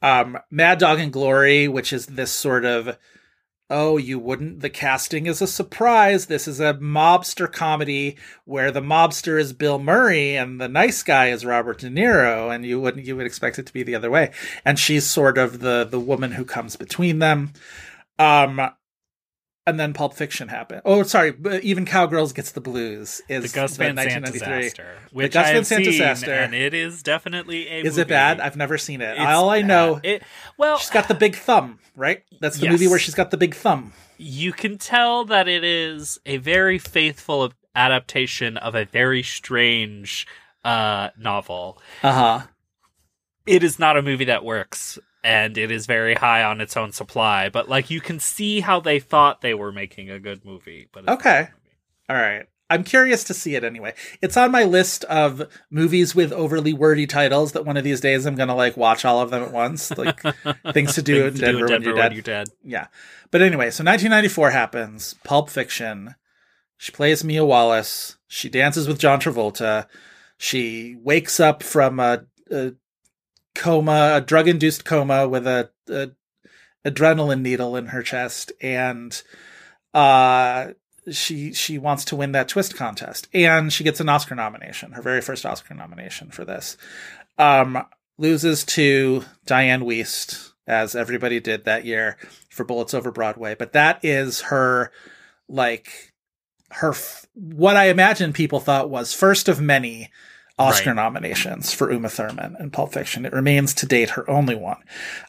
Um, 0.02 0.38
Mad 0.50 0.78
Dog 0.78 0.98
and 0.98 1.12
Glory, 1.12 1.68
which 1.68 1.92
is 1.92 2.06
this 2.06 2.30
sort 2.30 2.64
of 2.64 2.96
oh, 3.70 3.96
you 3.96 4.18
wouldn't. 4.18 4.60
The 4.60 4.70
casting 4.70 5.26
is 5.26 5.42
a 5.42 5.46
surprise. 5.46 6.26
This 6.26 6.48
is 6.48 6.60
a 6.60 6.74
mobster 6.74 7.50
comedy 7.50 8.16
where 8.44 8.70
the 8.70 8.80
mobster 8.80 9.38
is 9.38 9.52
Bill 9.52 9.78
Murray 9.78 10.36
and 10.36 10.60
the 10.60 10.68
nice 10.68 11.02
guy 11.02 11.28
is 11.28 11.44
Robert 11.44 11.78
De 11.78 11.88
Niro, 11.88 12.54
and 12.54 12.64
you 12.64 12.80
wouldn't 12.80 13.06
you 13.06 13.16
would 13.16 13.26
expect 13.26 13.58
it 13.58 13.66
to 13.66 13.72
be 13.72 13.82
the 13.82 13.94
other 13.94 14.10
way. 14.10 14.32
And 14.64 14.78
she's 14.78 15.06
sort 15.06 15.38
of 15.38 15.60
the 15.60 15.84
the 15.84 16.00
woman 16.00 16.32
who 16.32 16.44
comes 16.44 16.76
between 16.76 17.18
them. 17.18 17.52
Um, 18.18 18.70
and 19.68 19.78
then 19.80 19.92
Pulp 19.92 20.14
Fiction 20.14 20.48
happened. 20.48 20.82
Oh, 20.84 21.02
sorry, 21.02 21.30
but 21.32 21.62
even 21.62 21.84
Cowgirls 21.84 22.32
gets 22.32 22.52
the 22.52 22.60
blues. 22.60 23.20
Is 23.28 23.52
The 23.52 23.56
Gus 23.60 23.76
Van 23.76 23.96
Sant 23.96 24.24
disaster, 24.26 24.96
which 25.12 25.32
Gus 25.32 25.44
I 25.44 25.48
Van 25.48 25.54
have 25.56 25.66
Sant 25.66 25.84
seen, 25.84 25.92
disaster. 25.92 26.32
and 26.32 26.54
it 26.54 26.74
is 26.74 27.02
definitely 27.02 27.68
a. 27.68 27.80
Is 27.84 27.98
it 27.98 28.08
bad? 28.08 28.40
I've 28.40 28.56
never 28.56 28.78
seen 28.78 29.00
it. 29.00 29.12
It's 29.16 29.20
All 29.20 29.50
I 29.50 29.60
bad. 29.60 29.68
know, 29.68 30.00
it. 30.02 30.22
Well, 30.56 30.78
she's 30.78 30.90
got 30.90 31.08
the 31.08 31.14
big 31.14 31.36
thumb, 31.36 31.78
right? 31.94 32.22
That's 32.40 32.56
the 32.58 32.64
Yes. 32.64 32.72
movie 32.72 32.88
where 32.88 32.98
she's 32.98 33.14
got 33.14 33.30
the 33.30 33.36
big 33.36 33.54
thumb. 33.54 33.92
you 34.16 34.52
can 34.52 34.78
tell 34.78 35.24
that 35.26 35.46
it 35.46 35.62
is 35.62 36.18
a 36.26 36.38
very 36.38 36.78
faithful 36.78 37.52
adaptation 37.76 38.56
of 38.56 38.74
a 38.74 38.84
very 38.84 39.22
strange 39.22 40.26
uh, 40.64 41.10
novel. 41.16 41.80
Uh 42.02 42.12
huh. 42.12 42.46
It 43.46 43.62
is 43.62 43.78
not 43.78 43.96
a 43.96 44.02
movie 44.02 44.24
that 44.26 44.44
works, 44.44 44.98
and 45.24 45.56
it 45.58 45.70
is 45.70 45.86
very 45.86 46.14
high 46.14 46.42
on 46.42 46.60
its 46.60 46.76
own 46.76 46.92
supply. 46.92 47.48
But 47.48 47.68
like, 47.68 47.90
you 47.90 48.00
can 48.00 48.20
see 48.20 48.60
how 48.60 48.80
they 48.80 49.00
thought 49.00 49.40
they 49.40 49.54
were 49.54 49.72
making 49.72 50.10
a 50.10 50.18
good 50.20 50.44
movie. 50.44 50.88
But 50.92 51.04
it's 51.04 51.12
Okay. 51.12 51.48
All 52.08 52.16
right. 52.16 52.46
I'm 52.70 52.84
curious 52.84 53.24
to 53.24 53.34
see 53.34 53.54
it 53.54 53.64
anyway. 53.64 53.94
It's 54.20 54.36
on 54.36 54.50
my 54.50 54.64
list 54.64 55.04
of 55.04 55.48
movies 55.70 56.14
with 56.14 56.32
overly 56.32 56.74
wordy 56.74 57.06
titles 57.06 57.52
that 57.52 57.64
one 57.64 57.78
of 57.78 57.84
these 57.84 58.00
days 58.00 58.26
I'm 58.26 58.34
going 58.34 58.48
to 58.48 58.54
like 58.54 58.76
watch 58.76 59.06
all 59.06 59.20
of 59.22 59.30
them 59.30 59.42
at 59.42 59.52
once. 59.52 59.90
Like 59.96 60.20
things 60.72 60.94
to 60.94 61.02
do 61.02 61.24
in 61.26 61.30
Things 61.34 61.40
to 61.40 61.46
Denver, 61.46 61.66
when 61.66 61.82
you're 61.82 61.94
dead. 61.94 62.22
dead. 62.24 62.48
Yeah. 62.62 62.88
But 63.30 63.40
anyway, 63.40 63.70
so 63.70 63.82
1994 63.84 64.50
happens. 64.50 65.14
Pulp 65.24 65.48
Fiction. 65.48 66.14
She 66.76 66.92
plays 66.92 67.24
Mia 67.24 67.44
Wallace. 67.44 68.18
She 68.28 68.50
dances 68.50 68.86
with 68.86 68.98
John 68.98 69.18
Travolta. 69.18 69.86
She 70.36 70.96
wakes 71.02 71.40
up 71.40 71.62
from 71.62 71.98
a, 71.98 72.24
a 72.50 72.72
coma, 73.58 74.12
a 74.14 74.20
drug 74.20 74.48
induced 74.48 74.84
coma 74.84 75.28
with 75.28 75.46
a, 75.46 75.70
a 75.88 76.10
adrenaline 76.86 77.42
needle 77.42 77.76
in 77.76 77.86
her 77.86 78.02
chest, 78.02 78.52
and 78.62 79.20
uh, 79.92 80.68
she 81.10 81.52
she 81.52 81.76
wants 81.76 82.04
to 82.06 82.16
win 82.16 82.32
that 82.32 82.48
twist 82.48 82.76
contest, 82.76 83.28
and 83.34 83.72
she 83.72 83.84
gets 83.84 84.00
an 84.00 84.08
Oscar 84.08 84.34
nomination, 84.34 84.92
her 84.92 85.02
very 85.02 85.20
first 85.20 85.44
Oscar 85.44 85.74
nomination 85.74 86.30
for 86.30 86.44
this. 86.44 86.76
Um, 87.36 87.84
loses 88.16 88.64
to 88.64 89.24
Dianne 89.46 89.82
Wiest, 89.82 90.52
as 90.66 90.94
everybody 90.96 91.40
did 91.40 91.64
that 91.64 91.84
year 91.84 92.16
for 92.48 92.64
Bullets 92.64 92.94
Over 92.94 93.10
Broadway, 93.10 93.54
but 93.54 93.72
that 93.72 94.04
is 94.04 94.42
her 94.42 94.90
like 95.48 96.12
her 96.70 96.94
what 97.34 97.76
I 97.76 97.88
imagine 97.88 98.32
people 98.32 98.60
thought 98.60 98.90
was 98.90 99.14
first 99.14 99.48
of 99.48 99.60
many 99.60 100.10
Oscar 100.58 100.90
Right. 100.90 100.96
nominations 100.96 101.72
for 101.72 101.90
Uma 101.92 102.08
Thurman 102.08 102.56
in 102.58 102.70
Pulp 102.70 102.92
Fiction. 102.92 103.24
It 103.24 103.32
remains 103.32 103.72
to 103.74 103.86
date 103.86 104.10
her 104.10 104.28
only 104.28 104.54
one. 104.54 104.82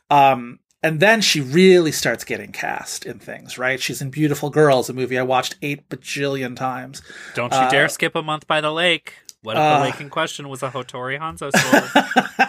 Um, 0.10 0.60
and 0.82 1.00
then 1.00 1.22
she 1.22 1.42
really 1.42 1.92
starts 1.92 2.24
getting 2.24 2.52
cast 2.52 3.06
in 3.06 3.20
things, 3.20 3.58
right? 3.58 3.82
She's 3.82 4.02
in 4.02 4.10
Beautiful 4.10 4.50
Girls, 4.50 4.90
a 4.90 4.94
movie 4.94 5.20
I 5.20 5.24
watched 5.24 5.58
eight 5.62 5.88
bajillion 5.90 6.56
times. 6.56 7.02
Don't 7.36 7.54
you 7.54 7.70
dare 7.70 7.90
skip 7.90 8.16
a 8.16 8.22
month 8.22 8.48
by 8.48 8.62
the 8.62 8.72
lake. 8.72 9.14
What 9.42 9.56
if 9.56 9.62
uh, 9.62 9.78
the 9.80 9.86
lake 9.86 10.02
in 10.02 10.10
question 10.10 10.50
was 10.50 10.64
a 10.64 10.70
Hattori 10.70 11.20
Hanzo 11.20 11.52
sword? 11.56 12.49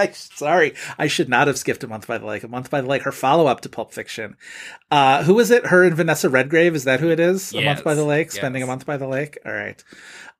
I, 0.08 0.10
sorry, 0.12 0.74
I 0.98 1.06
should 1.06 1.28
not 1.28 1.46
have 1.46 1.58
skipped 1.58 1.84
a 1.84 1.88
month 1.88 2.06
by 2.06 2.18
the 2.18 2.26
lake. 2.26 2.42
A 2.44 2.48
month 2.48 2.70
by 2.70 2.80
the 2.80 2.88
lake, 2.88 3.02
her 3.02 3.12
follow 3.12 3.46
up 3.46 3.60
to 3.62 3.68
Pulp 3.68 3.92
Fiction. 3.92 4.36
Uh, 4.90 5.22
who 5.24 5.38
is 5.38 5.50
it? 5.50 5.66
Her 5.66 5.84
and 5.84 5.96
Vanessa 5.96 6.28
Redgrave. 6.28 6.74
Is 6.74 6.84
that 6.84 7.00
who 7.00 7.10
it 7.10 7.20
is? 7.20 7.52
a 7.52 7.60
month 7.62 7.84
by 7.84 7.94
the 7.94 8.02
Yes, 8.02 8.08
lake, 8.08 8.32
spending 8.32 8.62
a 8.62 8.66
month 8.66 8.86
by 8.86 8.96
the 8.96 9.06
lake. 9.06 9.38
All 9.44 9.52
right. 9.52 9.82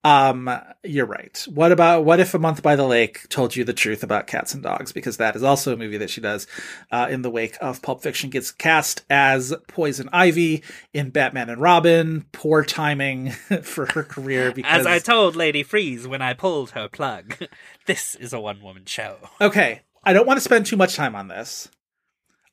Um, 0.02 0.50
you're 0.82 1.04
right. 1.04 1.46
What 1.52 1.72
about 1.72 2.06
what 2.06 2.20
if 2.20 2.32
a 2.32 2.38
month 2.38 2.62
by 2.62 2.74
the 2.74 2.86
lake 2.86 3.28
told 3.28 3.54
you 3.54 3.64
the 3.64 3.74
truth 3.74 4.02
about 4.02 4.26
cats 4.26 4.54
and 4.54 4.62
dogs? 4.62 4.92
Because 4.92 5.18
that 5.18 5.36
is 5.36 5.42
also 5.42 5.74
a 5.74 5.76
movie 5.76 5.98
that 5.98 6.08
she 6.08 6.22
does 6.22 6.46
uh, 6.90 7.08
in 7.10 7.20
the 7.20 7.28
wake 7.28 7.58
of 7.60 7.82
Pulp 7.82 8.02
Fiction. 8.02 8.30
Gets 8.30 8.50
cast 8.50 9.04
as 9.10 9.54
Poison 9.68 10.08
Ivy 10.10 10.62
in 10.94 11.10
Batman 11.10 11.50
and 11.50 11.60
Robin. 11.60 12.24
Poor 12.32 12.64
timing 12.64 13.30
for 13.62 13.86
her 13.92 14.02
career. 14.02 14.52
Because 14.52 14.80
As 14.80 14.86
I 14.86 15.00
told 15.00 15.36
Lady 15.36 15.62
Freeze 15.62 16.08
when 16.08 16.22
I 16.22 16.32
pulled 16.32 16.70
her 16.70 16.88
plug, 16.88 17.36
this 17.90 18.14
is 18.14 18.32
a 18.32 18.38
one 18.38 18.62
woman 18.62 18.84
show. 18.84 19.16
Okay, 19.40 19.80
I 20.04 20.12
don't 20.12 20.24
want 20.24 20.36
to 20.36 20.42
spend 20.42 20.64
too 20.64 20.76
much 20.76 20.94
time 20.94 21.16
on 21.16 21.26
this. 21.26 21.68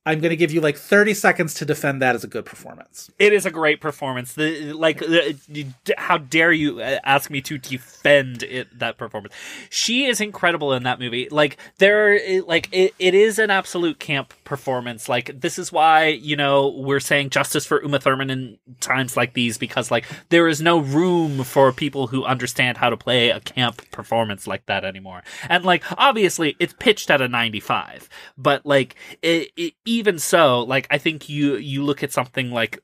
I'm 0.08 0.22
going 0.22 0.30
to 0.30 0.38
give 0.38 0.54
you 0.54 0.62
like 0.62 0.78
30 0.78 1.14
seconds 1.14 1.54
to 1.56 1.66
defend 1.66 2.02
that 2.02 2.16
as 2.16 2.24
a 2.24 2.28
good 2.28 2.46
performance. 2.46 3.12
It 3.20 3.34
is 3.34 3.46
a 3.46 3.52
great 3.52 3.82
performance. 3.82 4.34
The 4.36 4.72
like, 4.72 5.00
the, 5.00 5.68
how 5.98 6.18
dare 6.18 6.54
you 6.54 6.80
uh, 6.80 7.00
ask 7.04 7.30
me 7.30 7.42
to 7.42 7.58
defend 7.58 8.44
it 8.44 8.80
that 8.80 8.98
performance? 8.98 9.34
She 9.70 10.06
is 10.06 10.22
incredible 10.22 10.72
in 10.72 10.84
that 10.84 11.02
movie. 11.02 11.28
Like 11.30 11.58
there, 11.80 12.42
like 12.44 12.70
it, 12.72 12.96
it 13.00 13.16
is 13.16 13.38
an 13.38 13.50
absolute 13.50 14.00
camp 14.00 14.34
performance. 14.46 15.10
Like 15.10 15.42
this 15.42 15.60
is 15.60 15.74
why 15.74 16.08
you 16.08 16.38
know 16.38 16.70
we're 16.70 17.02
saying 17.02 17.32
justice 17.32 17.66
for 17.66 17.82
Uma 17.84 18.00
Thurman 18.00 18.30
in 18.30 18.58
times 18.80 19.18
like 19.18 19.34
these 19.34 19.58
because 19.58 19.92
like 19.92 20.06
there 20.30 20.48
is 20.48 20.62
no 20.62 20.80
room 20.80 21.44
for 21.44 21.74
people 21.74 22.08
who 22.08 22.24
understand 22.24 22.78
how 22.78 22.90
to 22.90 22.96
play 22.96 23.30
a 23.30 23.42
camp 23.42 23.82
performance 23.92 24.48
like 24.48 24.66
that 24.68 24.86
anymore. 24.86 25.22
And 25.50 25.66
like 25.66 25.84
obviously 25.98 26.56
it's 26.60 26.74
pitched 26.80 27.12
at 27.12 27.22
a 27.22 27.28
95, 27.28 28.08
but 28.38 28.66
like 28.66 28.96
it, 29.22 29.52
it 29.58 29.74
even 29.98 30.20
so, 30.20 30.62
like 30.62 30.88
I 30.90 30.98
think 30.98 31.30
you 31.30 31.56
you 31.58 31.84
look 31.84 32.04
at 32.04 32.12
something 32.12 32.52
like 32.52 32.80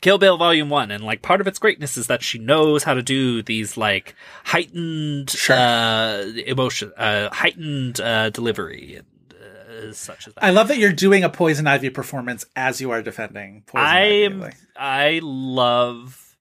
Kill 0.00 0.18
Bill 0.18 0.36
Volume 0.36 0.68
One, 0.68 0.90
and 0.90 1.02
like 1.04 1.22
part 1.22 1.40
of 1.40 1.46
its 1.46 1.58
greatness 1.58 1.96
is 1.96 2.06
that 2.06 2.22
she 2.22 2.38
knows 2.38 2.84
how 2.84 2.94
to 2.94 3.02
do 3.02 3.42
these 3.42 3.76
like 3.76 4.14
heightened 4.44 5.30
Sure. 5.30 5.56
uh, 5.56 6.22
emotion, 6.46 6.92
uh, 6.96 7.30
heightened 7.32 8.00
uh, 8.00 8.30
delivery, 8.30 8.96
and 8.96 9.34
uh, 9.34 9.92
such 9.92 10.28
as 10.28 10.34
that. 10.34 10.44
I 10.44 10.50
love 10.50 10.68
that 10.68 10.78
you're 10.78 10.92
doing 10.92 11.24
a 11.24 11.28
Poison 11.28 11.66
Ivy 11.66 11.90
performance 11.90 12.44
as 12.56 12.80
you 12.80 12.90
are 12.90 13.02
defending 13.02 13.62
Poison 13.66 13.86
I 13.86 14.00
am, 14.24 14.40
Like, 14.40 14.56
I 14.76 15.20
love 15.22 16.36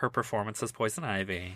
her 0.00 0.08
performance 0.10 0.62
as 0.62 0.72
Poison 0.72 1.04
Ivy. 1.04 1.54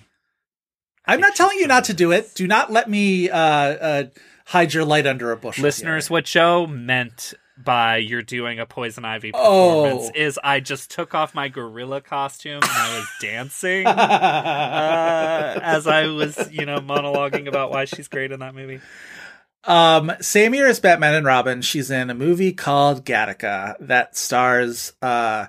I'm 1.08 1.20
not 1.20 1.36
telling 1.36 1.58
you 1.58 1.68
not 1.68 1.84
to 1.84 1.94
do 1.94 2.10
it. 2.12 2.34
Do 2.34 2.46
not 2.48 2.72
let 2.72 2.90
me 2.90 3.30
uh, 3.30 3.38
uh, 3.38 4.04
hide 4.46 4.74
your 4.74 4.84
light 4.84 5.06
under 5.06 5.30
a 5.30 5.36
bushel. 5.36 5.62
Listeners, 5.62 6.10
what 6.10 6.24
Joe 6.24 6.66
meant 6.66 7.32
by 7.62 7.96
you're 7.96 8.22
doing 8.22 8.58
a 8.60 8.66
Poison 8.66 9.04
Ivy 9.04 9.30
Oh. 9.34 9.84
performance 9.84 10.10
is 10.14 10.38
I 10.44 10.60
just 10.60 10.90
took 10.90 11.14
off 11.14 11.34
my 11.34 11.48
gorilla 11.48 12.00
costume 12.00 12.60
and 12.62 12.64
I 12.70 12.98
was 12.98 13.08
dancing 13.20 13.86
uh, 13.86 15.60
as 15.62 15.86
I 15.86 16.06
was, 16.08 16.50
you 16.52 16.66
know, 16.66 16.78
monologuing 16.80 17.46
about 17.48 17.70
why 17.70 17.84
she's 17.86 18.08
great 18.08 18.32
in 18.32 18.40
that 18.40 18.54
movie. 18.54 18.80
Um, 19.64 20.12
same 20.20 20.54
year 20.54 20.68
as 20.68 20.78
Batman 20.80 21.14
and 21.14 21.26
Robin, 21.26 21.60
she's 21.62 21.90
in 21.90 22.08
a 22.10 22.14
movie 22.14 22.52
called 22.52 23.04
Gattaca 23.04 23.74
that 23.80 24.16
stars, 24.16 24.92
uh, 25.02 25.46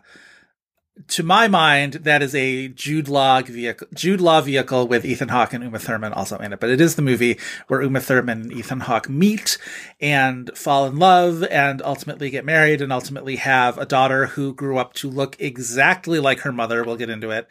to 1.10 1.24
my 1.24 1.48
mind, 1.48 1.94
that 1.94 2.22
is 2.22 2.34
a 2.36 2.69
Jude 2.69 3.07
Law 3.07 3.41
vehicle, 3.41 3.88
Jude 3.94 4.22
Law 4.22 4.41
vehicle 4.41 4.88
with 4.88 5.06
Ethan 5.06 5.30
Hawke 5.30 5.53
and 5.53 5.64
Uma 5.64 5.80
Thurman 5.80 6.14
also 6.14 6.38
in 6.38 6.53
it. 6.53 6.60
But 6.60 6.69
it 6.69 6.82
is 6.82 6.95
the 6.95 7.02
movie 7.02 7.40
where 7.68 7.82
Uma 7.82 7.99
Thurman 7.99 8.41
and 8.41 8.53
Ethan 8.53 8.82
Hawke 8.82 9.10
meet 9.10 9.57
and 9.99 10.56
fall 10.57 10.86
in 10.86 10.98
love 10.98 11.44
and 11.44 11.82
ultimately 11.82 12.30
get 12.30 12.45
married 12.45 12.82
and 12.82 12.91
ultimately 12.91 13.38
have 13.38 13.78
a 13.78 13.86
daughter 13.86 14.28
who 14.28 14.53
grew 14.53 14.78
up 14.78 14.94
to 14.95 15.10
look 15.10 15.36
exactly 15.40 16.19
like 16.19 16.40
her 16.40 16.52
mother. 16.52 16.84
We'll 16.84 16.98
get 16.98 17.10
into 17.10 17.32
it. 17.32 17.49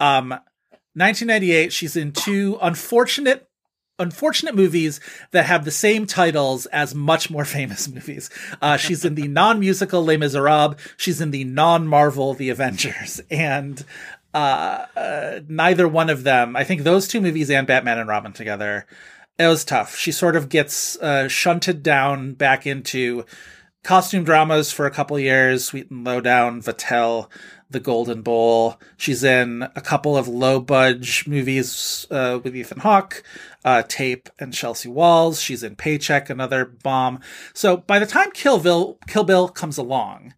Um, 0.00 0.30
1998, 0.96 1.72
she's 1.72 1.96
in 1.96 2.12
two 2.12 2.58
unfortunate 2.62 3.48
unfortunate 3.98 4.54
movies 4.54 5.00
that 5.30 5.46
have 5.46 5.64
the 5.64 5.70
same 5.70 6.06
titles 6.06 6.66
as 6.66 6.94
much 6.94 7.30
more 7.30 7.44
famous 7.44 7.88
movies. 7.88 8.30
Uh, 8.60 8.76
she's 8.76 9.04
in 9.04 9.14
the 9.14 9.28
non-musical 9.28 10.04
Les 10.04 10.16
Miserables. 10.16 10.76
She's 10.96 11.20
in 11.20 11.30
the 11.30 11.44
non-Marvel 11.44 12.34
The 12.34 12.50
Avengers, 12.50 13.20
and 13.30 13.84
uh, 14.32 14.86
uh, 14.96 15.40
neither 15.48 15.86
one 15.86 16.10
of 16.10 16.24
them. 16.24 16.56
I 16.56 16.64
think 16.64 16.82
those 16.82 17.06
two 17.06 17.20
movies 17.20 17.50
and 17.50 17.66
Batman 17.66 17.98
and 17.98 18.08
Robin 18.08 18.32
together. 18.32 18.86
It 19.38 19.46
was 19.46 19.64
tough. 19.64 19.96
She 19.96 20.12
sort 20.12 20.36
of 20.36 20.48
gets 20.48 20.96
uh, 20.98 21.26
shunted 21.28 21.82
down 21.82 22.34
back 22.34 22.66
into 22.66 23.24
costume 23.82 24.24
dramas 24.24 24.72
for 24.72 24.86
a 24.86 24.90
couple 24.90 25.18
years. 25.18 25.64
Sweet 25.64 25.90
and 25.90 26.04
Lowdown, 26.04 26.62
Vatel, 26.62 27.28
The 27.70 27.80
Golden 27.80 28.22
Bowl. 28.22 28.80
She's 28.96 29.24
in 29.24 29.62
a 29.74 29.80
couple 29.80 30.16
of 30.16 30.28
low 30.28 30.60
budge 30.60 31.26
movies 31.26 32.06
uh, 32.10 32.40
with 32.42 32.56
Ethan 32.56 32.80
Hawke, 32.80 33.22
uh, 33.64 33.82
Tape 33.88 34.28
and 34.38 34.52
Chelsea 34.52 34.88
Walls. 34.88 35.40
She's 35.40 35.62
in 35.62 35.76
Paycheck, 35.76 36.28
another 36.28 36.64
bomb. 36.64 37.20
So 37.54 37.78
by 37.78 37.98
the 37.98 38.06
time 38.06 38.30
Kill 38.32 38.58
Bill, 38.58 38.98
Kill 39.06 39.24
Bill 39.24 39.48
comes 39.48 39.78
along, 39.78 40.34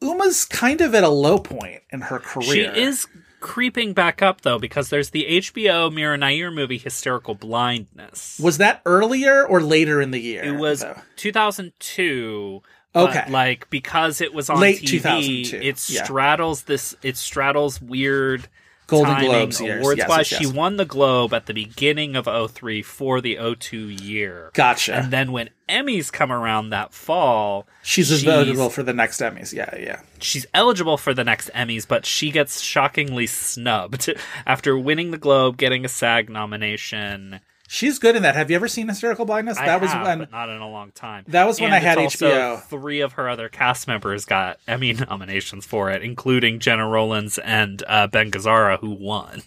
Uma's 0.00 0.44
kind 0.44 0.80
of 0.80 0.94
at 0.94 1.04
a 1.04 1.08
low 1.08 1.38
point 1.38 1.82
in 1.90 2.02
her 2.02 2.18
career. 2.18 2.74
She 2.74 2.80
is 2.80 3.06
creeping 3.40 3.92
back 3.92 4.22
up 4.22 4.42
though 4.42 4.58
because 4.58 4.88
there's 4.88 5.10
the 5.10 5.26
HBO 5.40 5.92
Mira 5.92 6.16
Nair 6.16 6.50
movie 6.50 6.78
Hysterical 6.78 7.34
Blindness. 7.34 8.38
Was 8.42 8.58
that 8.58 8.82
earlier 8.84 9.46
or 9.46 9.60
later 9.62 10.00
in 10.00 10.10
the 10.10 10.20
year? 10.20 10.42
it 10.42 10.56
was 10.56 10.80
though? 10.80 11.00
2002. 11.16 12.62
Okay. 12.94 13.24
like 13.30 13.70
because 13.70 14.20
it 14.20 14.34
was 14.34 14.50
on 14.50 14.60
Late 14.60 14.82
TV, 14.82 15.46
2002, 15.46 15.56
it 15.56 15.88
yeah. 15.88 16.04
straddles 16.04 16.64
this. 16.64 16.94
It 17.02 17.16
straddles 17.16 17.80
weird 17.80 18.48
Golden 18.92 19.14
timing 19.14 19.30
Globes 19.30 19.60
years. 19.60 19.80
awards 19.80 19.98
Yes, 19.98 20.08
wise. 20.08 20.30
yes, 20.30 20.38
She 20.40 20.46
yes. 20.46 20.54
won 20.54 20.76
the 20.76 20.84
Globe 20.84 21.34
at 21.34 21.46
the 21.46 21.54
beginning 21.54 22.14
of 22.16 22.26
03 22.50 22.82
for 22.82 23.20
the 23.20 23.36
02 23.58 23.76
year. 23.88 24.50
Gotcha. 24.54 24.94
And 24.94 25.12
then 25.12 25.32
when 25.32 25.50
Emmys 25.68 26.12
come 26.12 26.30
around 26.30 26.70
that 26.70 26.92
fall, 26.92 27.66
she's, 27.82 28.10
eligible 28.26 28.70
for 28.70 28.82
the 28.82 28.92
next 28.92 29.20
Emmys. 29.20 29.52
Yeah, 29.52 29.74
yeah. 29.76 30.00
she's 30.20 30.46
eligible 30.54 30.96
for 30.98 31.14
the 31.14 31.24
next 31.24 31.50
Emmys, 31.54 31.88
but 31.88 32.04
she 32.06 32.30
gets 32.30 32.60
shockingly 32.60 33.26
snubbed 33.26 34.12
after 34.46 34.78
winning 34.78 35.10
the 35.10 35.18
Globe, 35.18 35.56
getting 35.56 35.84
a 35.84 35.88
SAG 35.88 36.28
nomination. 36.28 37.40
She's 37.72 37.98
good 37.98 38.16
in 38.16 38.22
that. 38.22 38.34
Have 38.34 38.50
you 38.50 38.56
ever 38.56 38.68
seen 38.68 38.86
Hysterical 38.88 39.24
Blindness? 39.24 39.56
I 39.56 39.64
that 39.64 39.80
was 39.80 39.90
have, 39.92 40.04
when 40.06 40.28
not 40.30 40.50
in 40.50 40.60
a 40.60 40.68
long 40.68 40.90
time. 40.92 41.24
That 41.28 41.46
was 41.46 41.58
when 41.58 41.68
And 41.72 41.74
I 41.74 41.78
had 41.78 41.96
also 41.96 42.28
HBO. 42.30 42.62
Three 42.64 43.00
of 43.00 43.14
her 43.14 43.30
other 43.30 43.48
cast 43.48 43.88
members 43.88 44.26
got 44.26 44.58
Emmy 44.68 44.92
nominations 44.92 45.64
for 45.64 45.90
it, 45.90 46.02
including 46.02 46.58
Gena 46.58 46.86
Rowlands 46.86 47.38
and 47.38 47.82
uh, 47.86 48.08
Ben 48.08 48.30
Gazzara, 48.30 48.78
who 48.80 48.90
won. 48.90 49.40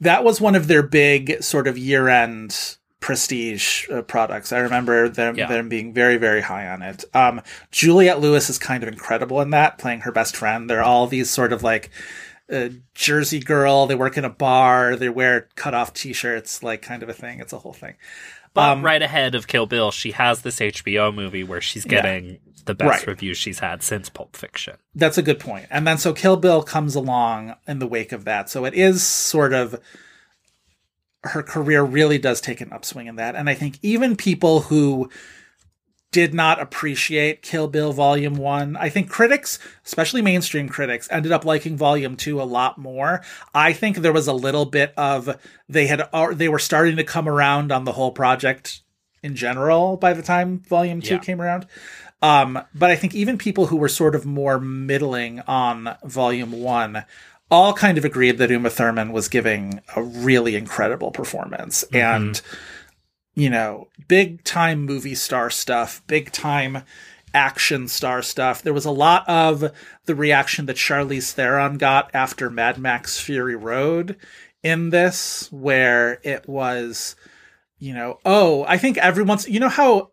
that 0.00 0.24
was 0.24 0.42
one 0.42 0.54
of 0.54 0.66
their 0.68 0.82
big 0.82 1.42
sort 1.42 1.66
of 1.66 1.78
year-end 1.78 2.76
prestige 3.00 3.88
uh, 3.90 4.02
products. 4.02 4.52
I 4.52 4.58
remember 4.58 5.08
them 5.08 5.34
Yeah. 5.36 5.48
them 5.48 5.68
being 5.70 5.92
very 5.94 6.18
very 6.18 6.42
high 6.42 6.68
on 6.68 6.82
it. 6.82 7.04
Um, 7.14 7.40
Juliette 7.70 8.20
Lewis 8.20 8.50
is 8.50 8.58
kind 8.58 8.82
of 8.82 8.88
incredible 8.88 9.40
in 9.40 9.50
that, 9.50 9.78
playing 9.78 10.00
her 10.00 10.12
best 10.12 10.36
friend. 10.36 10.68
They're 10.68 10.82
all 10.84 11.06
these 11.06 11.30
sort 11.30 11.52
of 11.52 11.62
like 11.62 11.90
uh, 12.52 12.68
Jersey 12.94 13.40
girl. 13.40 13.86
They 13.86 13.94
work 13.94 14.16
in 14.18 14.24
a 14.24 14.30
bar. 14.30 14.94
They 14.96 15.08
wear 15.08 15.48
cut 15.56 15.74
off 15.74 15.92
t-shirts, 15.94 16.62
like 16.62 16.82
kind 16.82 17.02
of 17.02 17.08
a 17.08 17.14
thing. 17.14 17.40
It's 17.40 17.52
a 17.52 17.58
whole 17.58 17.72
thing. 17.72 17.94
But 18.54 18.68
Um, 18.70 18.84
right 18.84 19.00
ahead 19.00 19.34
of 19.34 19.46
Kill 19.48 19.66
Bill, 19.66 19.90
she 19.90 20.10
has 20.12 20.42
this 20.42 20.60
HBO 20.60 21.10
movie 21.14 21.42
where 21.42 21.62
she's 21.62 21.84
getting 21.86 22.38
the 22.66 22.74
best 22.74 22.88
Right. 22.90 23.06
reviews 23.06 23.38
she's 23.38 23.60
had 23.60 23.82
since 23.82 24.08
Pulp 24.10 24.36
Fiction. 24.36 24.74
That's 24.94 25.16
a 25.18 25.22
good 25.22 25.40
point. 25.40 25.66
And 25.70 25.86
then 25.86 25.96
so 25.98 26.12
Kill 26.12 26.36
Bill 26.36 26.62
comes 26.62 26.94
along 26.94 27.54
in 27.66 27.78
the 27.78 27.86
wake 27.86 28.12
of 28.12 28.24
that. 28.26 28.50
So 28.50 28.64
it 28.66 28.74
is 28.74 29.02
sort 29.02 29.52
of 29.54 29.80
her 31.24 31.42
career 31.42 31.82
really 31.82 32.18
does 32.18 32.40
take 32.40 32.60
an 32.60 32.72
upswing 32.72 33.06
in 33.06 33.16
that. 33.16 33.36
And 33.36 33.48
I 33.48 33.54
think 33.54 33.78
even 33.82 34.16
people 34.16 34.62
who 34.62 35.08
did 36.12 36.34
not 36.34 36.60
appreciate 36.60 37.42
Kill 37.42 37.66
Bill 37.68 37.92
Volume 37.92 38.34
1, 38.34 38.76
I 38.76 38.88
think 38.90 39.08
critics, 39.10 39.58
especially 39.84 40.22
mainstream 40.22 40.68
critics, 40.68 41.08
ended 41.10 41.32
up 41.32 41.44
liking 41.44 41.76
Volume 41.76 42.16
2 42.16 42.40
a 42.40 42.44
lot 42.44 42.78
more. 42.78 43.22
I 43.54 43.72
think 43.72 43.96
there 43.96 44.12
was 44.12 44.28
a 44.28 44.32
little 44.32 44.66
bit 44.66 44.92
of 44.96 45.36
they 45.68 45.86
had 45.86 46.08
or 46.12 46.34
they 46.34 46.48
were 46.50 46.58
starting 46.58 46.96
to 46.96 47.04
come 47.04 47.28
around 47.28 47.72
on 47.72 47.84
the 47.84 47.92
whole 47.92 48.12
project 48.12 48.82
in 49.22 49.34
general 49.34 49.96
by 49.96 50.12
the 50.12 50.22
time 50.22 50.60
Volume 50.68 51.00
2 51.00 51.14
Yeah. 51.14 51.20
came 51.20 51.40
around. 51.40 51.66
Um, 52.20 52.62
but 52.74 52.90
I 52.90 52.94
think 52.96 53.14
even 53.14 53.36
people 53.38 53.66
who 53.66 53.76
were 53.76 53.88
sort 53.88 54.14
of 54.14 54.24
more 54.24 54.60
middling 54.60 55.40
on 55.40 55.96
Volume 56.04 56.52
One 56.52 57.04
all 57.50 57.72
kind 57.74 57.98
of 57.98 58.04
agreed 58.04 58.38
that 58.38 58.50
Uma 58.50 58.70
Thurman 58.70 59.12
was 59.12 59.28
giving 59.28 59.80
a 59.96 60.02
really 60.02 60.56
incredible 60.56 61.10
performance. 61.10 61.84
And, 61.92 62.40
you 63.34 63.50
know, 63.50 63.88
big 64.08 64.44
time 64.44 64.84
movie 64.84 65.14
star 65.14 65.50
stuff, 65.50 66.02
big 66.06 66.32
time 66.32 66.84
action 67.34 67.88
star 67.88 68.22
stuff. 68.22 68.62
There 68.62 68.74
was 68.74 68.84
a 68.84 68.90
lot 68.90 69.28
of 69.28 69.72
the 70.04 70.14
reaction 70.14 70.66
that 70.66 70.76
Charlize 70.76 71.32
Theron 71.32 71.78
got 71.78 72.10
after 72.14 72.50
Mad 72.50 72.78
Max 72.78 73.18
Fury 73.18 73.56
Road 73.56 74.16
in 74.62 74.90
this, 74.90 75.50
where 75.50 76.20
it 76.22 76.48
was, 76.48 77.16
you 77.78 77.94
know, 77.94 78.18
oh, 78.24 78.64
I 78.68 78.78
think 78.78 78.98
everyone's, 78.98 79.48
you 79.48 79.60
know, 79.60 79.68
how 79.68 80.10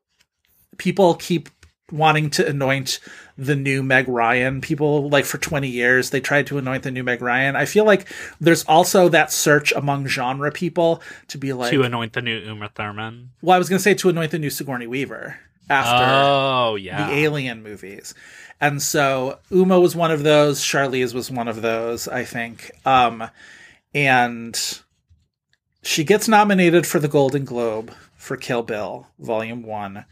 people 0.77 1.15
keep 1.15 1.49
wanting 1.91 2.29
to 2.29 2.47
anoint 2.47 2.99
the 3.39 3.55
new 3.55 3.81
Meg 3.81 4.07
Ryan. 4.07 4.61
People 4.61 5.09
like 5.09 5.25
for 5.25 5.37
20 5.37 5.67
years 5.67 6.09
they 6.09 6.19
tried 6.19 6.47
to 6.47 6.57
anoint 6.57 6.83
the 6.83 6.91
new 6.91 7.03
Meg 7.03 7.21
Ryan. 7.21 7.55
I 7.55 7.65
feel 7.65 7.85
like 7.85 8.07
there's 8.39 8.63
also 8.65 9.09
that 9.09 9.31
search 9.31 9.71
among 9.71 10.07
genre 10.07 10.51
people 10.51 11.01
to 11.29 11.37
be 11.37 11.53
like 11.53 11.71
to 11.71 11.83
anoint 11.83 12.13
the 12.13 12.21
new 12.21 12.37
Uma 12.39 12.69
Thurman. 12.69 13.31
well, 13.41 13.55
I 13.55 13.59
was 13.59 13.69
going 13.69 13.77
to 13.79 13.83
say 13.83 13.93
to 13.95 14.09
anoint 14.09 14.31
the 14.31 14.39
new 14.39 14.49
Sigourney 14.49 14.87
Weaver 14.87 15.39
after 15.69 16.03
Oh, 16.05 16.75
yeah. 16.75 17.07
the 17.07 17.13
Alien 17.13 17.63
movies. 17.63 18.13
And 18.59 18.81
so 18.81 19.39
Uma 19.51 19.79
was 19.79 19.95
one 19.95 20.11
of 20.11 20.23
those, 20.23 20.59
Charlize 20.61 21.13
was 21.13 21.31
one 21.31 21.47
of 21.47 21.61
those, 21.61 22.07
I 22.07 22.25
think. 22.25 22.71
Um 22.85 23.29
and 23.95 24.79
she 25.81 26.03
gets 26.03 26.27
nominated 26.27 26.85
for 26.85 26.99
the 26.99 27.07
Golden 27.07 27.45
Globe 27.45 27.91
for 28.15 28.35
Kill 28.37 28.63
Bill 28.63 29.07
Volume 29.17 29.63
1. 29.63 30.03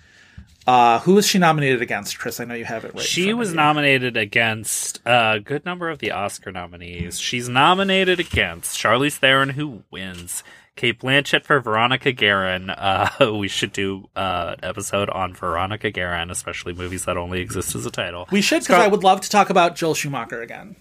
Uh, 0.67 0.99
who 0.99 1.13
was 1.13 1.25
she 1.25 1.39
nominated 1.39 1.81
against, 1.81 2.19
Chris? 2.19 2.41
I 2.41 2.43
know 2.43 2.53
you 2.53 2.65
have 2.65 2.83
it 2.83 2.93
right. 2.93 3.01
She 3.01 3.33
was 3.33 3.53
nominated 3.53 4.17
against 4.17 4.99
a 5.05 5.39
good 5.39 5.65
number 5.65 5.89
of 5.89 5.99
the 5.99 6.11
Oscar 6.11 6.51
nominees. 6.51 7.19
She's 7.19 7.47
nominated 7.47 8.19
against 8.19 8.77
Charlize 8.77 9.17
Theron, 9.17 9.49
who 9.49 9.83
wins. 9.89 10.43
Cate 10.75 10.99
Blanchett 10.99 11.43
for 11.43 11.59
Veronica 11.59 12.11
Guerin. 12.11 12.69
Uh, 12.69 13.09
we 13.39 13.47
should 13.47 13.73
do 13.73 14.09
uh, 14.15 14.55
an 14.57 14.69
episode 14.69 15.09
on 15.09 15.33
Veronica 15.33 15.89
Guerin, 15.89 16.29
especially 16.29 16.73
movies 16.73 17.05
that 17.05 17.17
only 17.17 17.41
exist 17.41 17.73
as 17.73 17.85
a 17.85 17.91
title. 17.91 18.27
We 18.29 18.41
should, 18.41 18.61
because 18.61 18.75
Scar- 18.75 18.85
I 18.85 18.87
would 18.87 19.03
love 19.03 19.21
to 19.21 19.29
talk 19.29 19.49
about 19.49 19.75
Joel 19.75 19.95
Schumacher 19.95 20.41
again. 20.41 20.75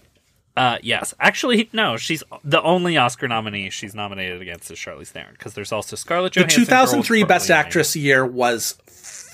Uh, 0.57 0.79
yes, 0.81 1.13
actually, 1.19 1.69
no. 1.71 1.97
She's 1.97 2.23
the 2.43 2.61
only 2.63 2.97
Oscar 2.97 3.27
nominee 3.27 3.69
she's 3.69 3.93
nominated 3.93 4.41
against 4.41 4.71
is 4.71 4.79
Charlize 4.79 5.09
Theron 5.09 5.33
because 5.33 5.53
there's 5.53 5.71
also 5.71 5.95
Scarlett 5.95 6.33
The 6.33 6.45
2003 6.45 7.23
Best 7.23 7.51
Actress 7.51 7.95
year 7.95 8.25
was 8.25 8.75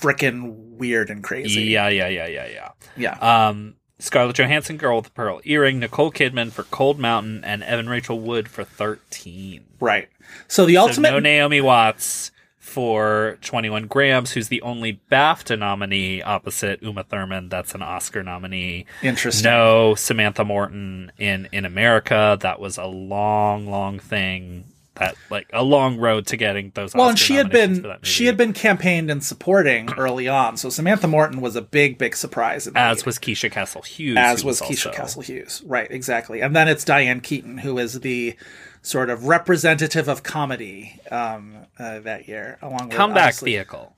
freaking 0.04 0.54
weird 0.76 1.10
and 1.10 1.22
crazy. 1.24 1.62
Yeah, 1.62 1.88
yeah, 1.88 2.08
yeah, 2.08 2.26
yeah, 2.26 2.46
yeah. 2.46 2.70
Yeah. 2.96 3.46
Um, 3.48 3.76
Scarlett 3.98 4.36
Johansson, 4.36 4.76
Girl 4.76 4.96
with 4.96 5.06
the 5.06 5.10
Pearl 5.12 5.40
Earring, 5.44 5.78
Nicole 5.78 6.12
Kidman 6.12 6.50
for 6.52 6.64
Cold 6.64 6.98
Mountain, 6.98 7.42
and 7.44 7.62
Evan 7.62 7.88
Rachel 7.88 8.18
Wood 8.20 8.48
for 8.48 8.64
13. 8.64 9.64
right. 9.80 10.08
So 10.48 10.66
the 10.66 10.74
So 10.74 10.80
ultimate. 10.82 11.10
no 11.10 11.18
Naomi 11.20 11.60
Watts 11.60 12.32
for 12.58 13.38
21 13.42 13.86
Grams, 13.86 14.32
who's 14.32 14.48
the 14.48 14.60
only 14.62 15.00
BAFTA 15.10 15.58
nominee 15.58 16.22
opposite 16.22 16.82
Uma 16.82 17.04
Thurman. 17.04 17.48
That's 17.48 17.74
an 17.74 17.82
Oscar 17.82 18.22
nominee. 18.22 18.86
Interesting. 19.02 19.44
No 19.50 19.94
Samantha 19.94 20.44
Morton 20.44 21.12
in 21.18 21.48
In 21.52 21.64
America. 21.64 22.36
That 22.40 22.58
was 22.58 22.76
a 22.78 22.86
long, 22.86 23.70
long 23.70 23.98
thing. 24.00 24.64
That 24.96 25.16
like 25.28 25.50
a 25.52 25.64
long 25.64 25.98
road 25.98 26.26
to 26.28 26.36
getting 26.36 26.70
those. 26.74 26.94
well, 26.94 27.06
Oscar 27.06 27.10
and 27.10 27.18
she 27.18 27.34
had 27.34 27.50
been 27.50 27.96
she 28.02 28.26
had 28.26 28.36
been 28.36 28.52
campaigned 28.52 29.10
and 29.10 29.24
supporting 29.24 29.92
early 29.98 30.28
on. 30.28 30.56
So 30.56 30.68
Samantha 30.68 31.08
Morton 31.08 31.40
was 31.40 31.56
a 31.56 31.62
big, 31.62 31.98
big 31.98 32.14
surprise. 32.14 32.68
As 32.76 33.04
was 33.04 33.18
Keisha 33.18 33.50
Castle 33.50 33.82
Hughes. 33.82 34.16
as 34.18 34.44
was 34.44 34.60
also- 34.60 34.72
Keisha 34.72 34.92
Castle 34.94 35.22
Hughes. 35.22 35.62
Right, 35.66 35.90
exactly. 35.90 36.40
And 36.40 36.54
then 36.54 36.68
it's 36.68 36.84
Diane 36.84 37.20
Keaton, 37.20 37.58
who 37.58 37.76
is 37.78 38.00
the 38.00 38.36
sort 38.82 39.10
of 39.10 39.24
representative 39.24 40.06
of 40.06 40.22
comedy 40.22 41.00
um, 41.10 41.56
uh, 41.78 41.98
that 42.00 42.28
year, 42.28 42.58
along 42.62 42.88
with 42.90 42.96
comeback 42.96 43.24
obviously- 43.24 43.52
vehicle. 43.52 43.96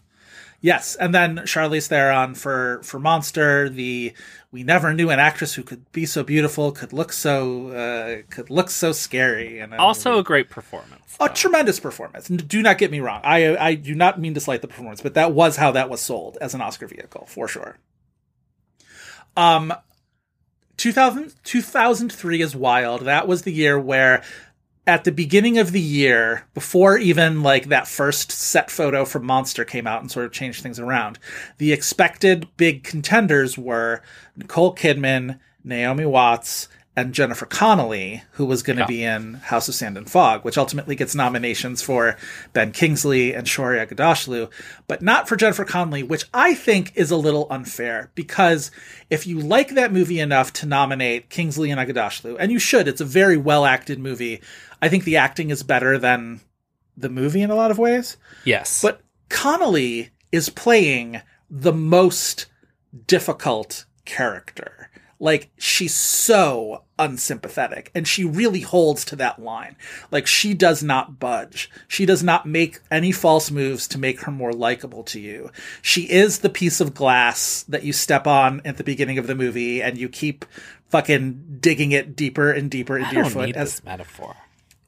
Yes, 0.62 0.97
and 0.97 1.14
then 1.14 1.36
Charlize 1.40 1.86
Theron 1.89 2.35
for 2.35 2.81
for 2.82 2.98
Monster. 2.98 3.68
The 3.68 4.14
we 4.57 4.62
never 4.62 4.95
knew 4.95 5.11
an 5.11 5.19
actress 5.19 5.53
who 5.53 5.62
could 5.62 5.93
be 5.93 6.07
so 6.07 6.23
beautiful, 6.23 6.73
could 6.73 6.95
look 6.95 7.12
so 7.12 7.69
uh, 7.69 8.23
could 8.31 8.49
look 8.49 8.70
so 8.70 8.91
scary, 8.91 9.59
and 9.59 9.74
Also 9.74 10.19
a 10.19 10.23
great 10.23 10.49
performance. 10.49 11.15
a 11.20 11.28
tremendous 11.28 11.78
performance. 11.78 12.28
Do 12.28 12.62
not 12.62 12.78
get 12.78 12.91
me 12.91 13.01
wrong. 13.01 13.20
I 13.23 13.55
I 13.55 13.74
do 13.74 13.95
not 13.95 14.19
mean 14.19 14.33
to 14.33 14.41
slight 14.41 14.62
the 14.62 14.69
performance, 14.69 15.03
but 15.03 15.12
that 15.12 15.33
was 15.33 15.57
how 15.57 15.73
that 15.73 15.91
was 15.91 16.01
sold 16.01 16.39
as 16.41 16.55
an 16.55 16.62
Oscar 16.62 16.87
vehicle 16.87 17.27
for 17.28 17.47
sure. 17.47 17.77
Um, 19.37 19.74
2000, 20.78 21.35
2003 21.45 22.41
is 22.41 22.57
wild. 22.57 23.03
That 23.03 23.28
was 23.28 23.43
the 23.43 23.53
year 23.53 23.78
where 23.78 24.23
at 24.87 25.05
the 25.05 25.13
beginning 25.13 25.59
of 25.59 25.73
the 25.73 25.81
year, 25.81 26.47
before 26.55 26.97
even 26.97 27.43
like 27.43 27.67
that 27.67 27.89
first 27.89 28.31
set 28.31 28.71
photo 28.71 29.05
from 29.05 29.25
Monster 29.25 29.65
came 29.65 29.87
out 29.87 30.01
and 30.01 30.11
sort 30.11 30.27
of 30.27 30.33
changed 30.33 30.63
things 30.63 30.79
around, 30.79 31.19
the 31.59 31.73
expected 31.73 32.47
big 32.57 32.85
contenders 32.85 33.59
were 33.59 34.01
Nicole 34.37 34.75
Kidman, 34.75 35.41
Naomi 35.65 36.07
Watts, 36.07 36.69
and 36.97 37.12
Jennifer 37.12 37.44
Connelly, 37.44 38.23
who 38.32 38.47
was 38.47 38.62
going 38.62 38.77
to 38.78 38.82
Yeah. 38.85 38.86
be 38.86 39.05
in 39.05 39.35
House 39.35 39.68
of 39.68 39.74
Sand 39.74 39.98
and 39.98 40.10
Fog, 40.10 40.44
which 40.44 40.56
ultimately 40.56 40.97
gets 40.97 41.14
nominations 41.14 41.82
for 41.82 42.16
Ben 42.55 42.73
Kingsley 42.73 43.35
and 43.35 43.47
Shohreh 43.47 43.86
Aghdashloo, 43.86 44.48
but 44.86 45.02
not 45.02 45.28
for 45.28 45.36
Jennifer 45.36 45.64
Connelly, 45.66 46.02
which 46.02 46.24
I 46.32 46.55
think 46.55 46.93
is 46.94 47.10
a 47.10 47.16
little 47.16 47.47
unfair 47.51 48.10
because 48.14 48.70
if 49.10 49.27
you 49.27 49.39
like 49.39 49.74
that 49.74 49.93
movie 49.93 50.20
enough 50.20 50.52
to 50.55 50.66
nominate 50.66 51.28
Kingsley 51.28 51.70
and 51.70 51.78
Aghdashloo, 51.78 52.36
and 52.40 52.51
you 52.51 52.59
should, 52.59 52.89
it's 52.89 53.02
a 53.02 53.05
very 53.05 53.36
well 53.36 53.66
acted 53.66 53.98
movie. 53.98 54.40
I 54.81 54.89
think 54.89 55.05
the 55.05 55.18
acting 55.18 55.51
is 55.51 55.62
better 55.62 55.98
than 55.98 56.40
the 56.97 57.10
movie 57.10 57.43
in 57.43 57.51
a 57.51 57.55
lot 57.55 57.70
of 57.70 57.77
ways. 57.78 58.16
Yes, 58.44 58.81
But 58.81 59.02
Connelly 59.28 60.10
is 60.32 60.48
playing 60.48 61.20
the 61.51 61.73
most 61.74 62.47
difficult 63.06 63.85
character. 64.06 64.89
Like, 65.20 65.51
she's 65.59 65.94
so 65.94 66.85
unsympathetic, 66.98 67.90
and 67.94 68.06
she 68.09 68.24
really 68.24 68.60
holds 68.60 69.05
to 69.06 69.16
that 69.16 69.40
line. 69.40 69.77
Like, 70.10 70.27
she 70.27 70.55
does 70.55 70.82
not 70.82 71.18
budge. 71.18 71.70
She 71.89 72.06
does 72.06 72.23
not 72.23 72.47
make 72.47 72.78
any 72.90 73.12
false 73.12 73.51
moves 73.51 73.86
to 73.89 73.98
make 73.98 74.20
her 74.23 74.32
more 74.32 74.52
likable 74.52 75.02
to 75.05 75.20
you. 75.20 75.51
She 75.82 76.02
is 76.10 76.39
the 76.40 76.48
piece 76.51 76.81
of 76.81 76.94
glass 76.94 77.64
that 77.68 77.85
you 77.85 77.93
step 77.93 78.27
on 78.27 78.60
at 78.64 78.77
the 78.77 78.85
beginning 78.85 79.18
of 79.18 79.27
the 79.27 79.35
movie, 79.35 79.82
and 79.82 79.98
you 79.98 80.09
keep 80.09 80.44
fucking 80.89 81.59
digging 81.60 81.93
it 81.93 82.14
deeper 82.16 82.51
and 82.51 82.70
deeper 82.70 82.97
into 82.97 83.10
I 83.10 83.12
your 83.12 83.24
foot. 83.27 83.47
need 83.47 83.56
As, 83.56 83.73
this 83.74 83.85
metaphor. 83.85 84.36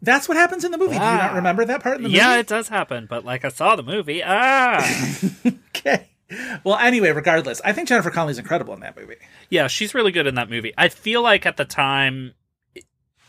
that's 0.01 0.29
what 0.29 0.37
happens 0.37 0.65
in 0.65 0.71
the 0.71 0.79
movie. 0.79 0.91
Do 0.91 0.95
you 0.95 1.01
not 1.01 1.33
Ah. 1.33 1.37
remember 1.37 1.65
that 1.65 1.83
part 1.83 1.97
in 1.97 2.03
the 2.05 2.09
movie? 2.09 2.19
Yeah, 2.19 2.37
it 2.39 2.47
does 2.47 2.69
happen, 2.69 3.07
but 3.11 3.25
like 3.25 3.45
I 3.45 3.49
saw 3.49 3.75
the 3.77 3.83
movie. 3.83 4.23
Ah, 4.25 4.79
Okay. 5.77 6.09
Well, 6.65 6.77
anyway, 6.77 7.11
regardless, 7.11 7.61
I 7.65 7.73
think 7.73 7.89
Jennifer 7.89 8.11
Connelly's 8.11 8.39
incredible 8.39 8.75
in 8.75 8.81
that 8.81 8.97
movie. 8.99 9.17
yeah, 9.49 9.67
she's 9.67 9.95
really 9.95 10.13
good 10.13 10.27
in 10.27 10.35
that 10.35 10.51
movie. 10.51 10.75
I 10.77 10.89
feel 10.89 11.23
like 11.23 11.47
at 11.47 11.57
the 11.57 11.65
time, 11.65 12.35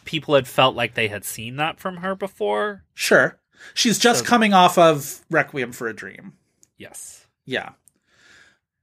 people 0.05 0.35
had 0.35 0.47
felt 0.47 0.76
like 0.76 0.95
they 0.95 1.07
had 1.07 1.23
seen 1.23 1.55
that 1.57 1.80
from 1.80 1.97
her 1.97 2.13
before. 2.15 2.84
Sure. 2.93 3.39
She's 3.73 3.99
just 3.99 4.19
So- 4.21 4.26
coming 4.26 4.53
off 4.53 4.77
of 4.77 5.21
Requiem 5.30 5.71
for 5.71 5.88
a 5.88 5.93
Dream. 5.93 6.34
Yes, 6.77 7.27
Yeah. 7.45 7.71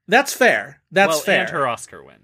That's 0.09 0.33
fair. 0.33 0.81
That's 0.93 1.15
well, 1.15 1.21
fair. 1.21 1.41
and 1.43 1.51
her 1.51 1.67
Oscar 1.67 2.03
win. 2.05 2.21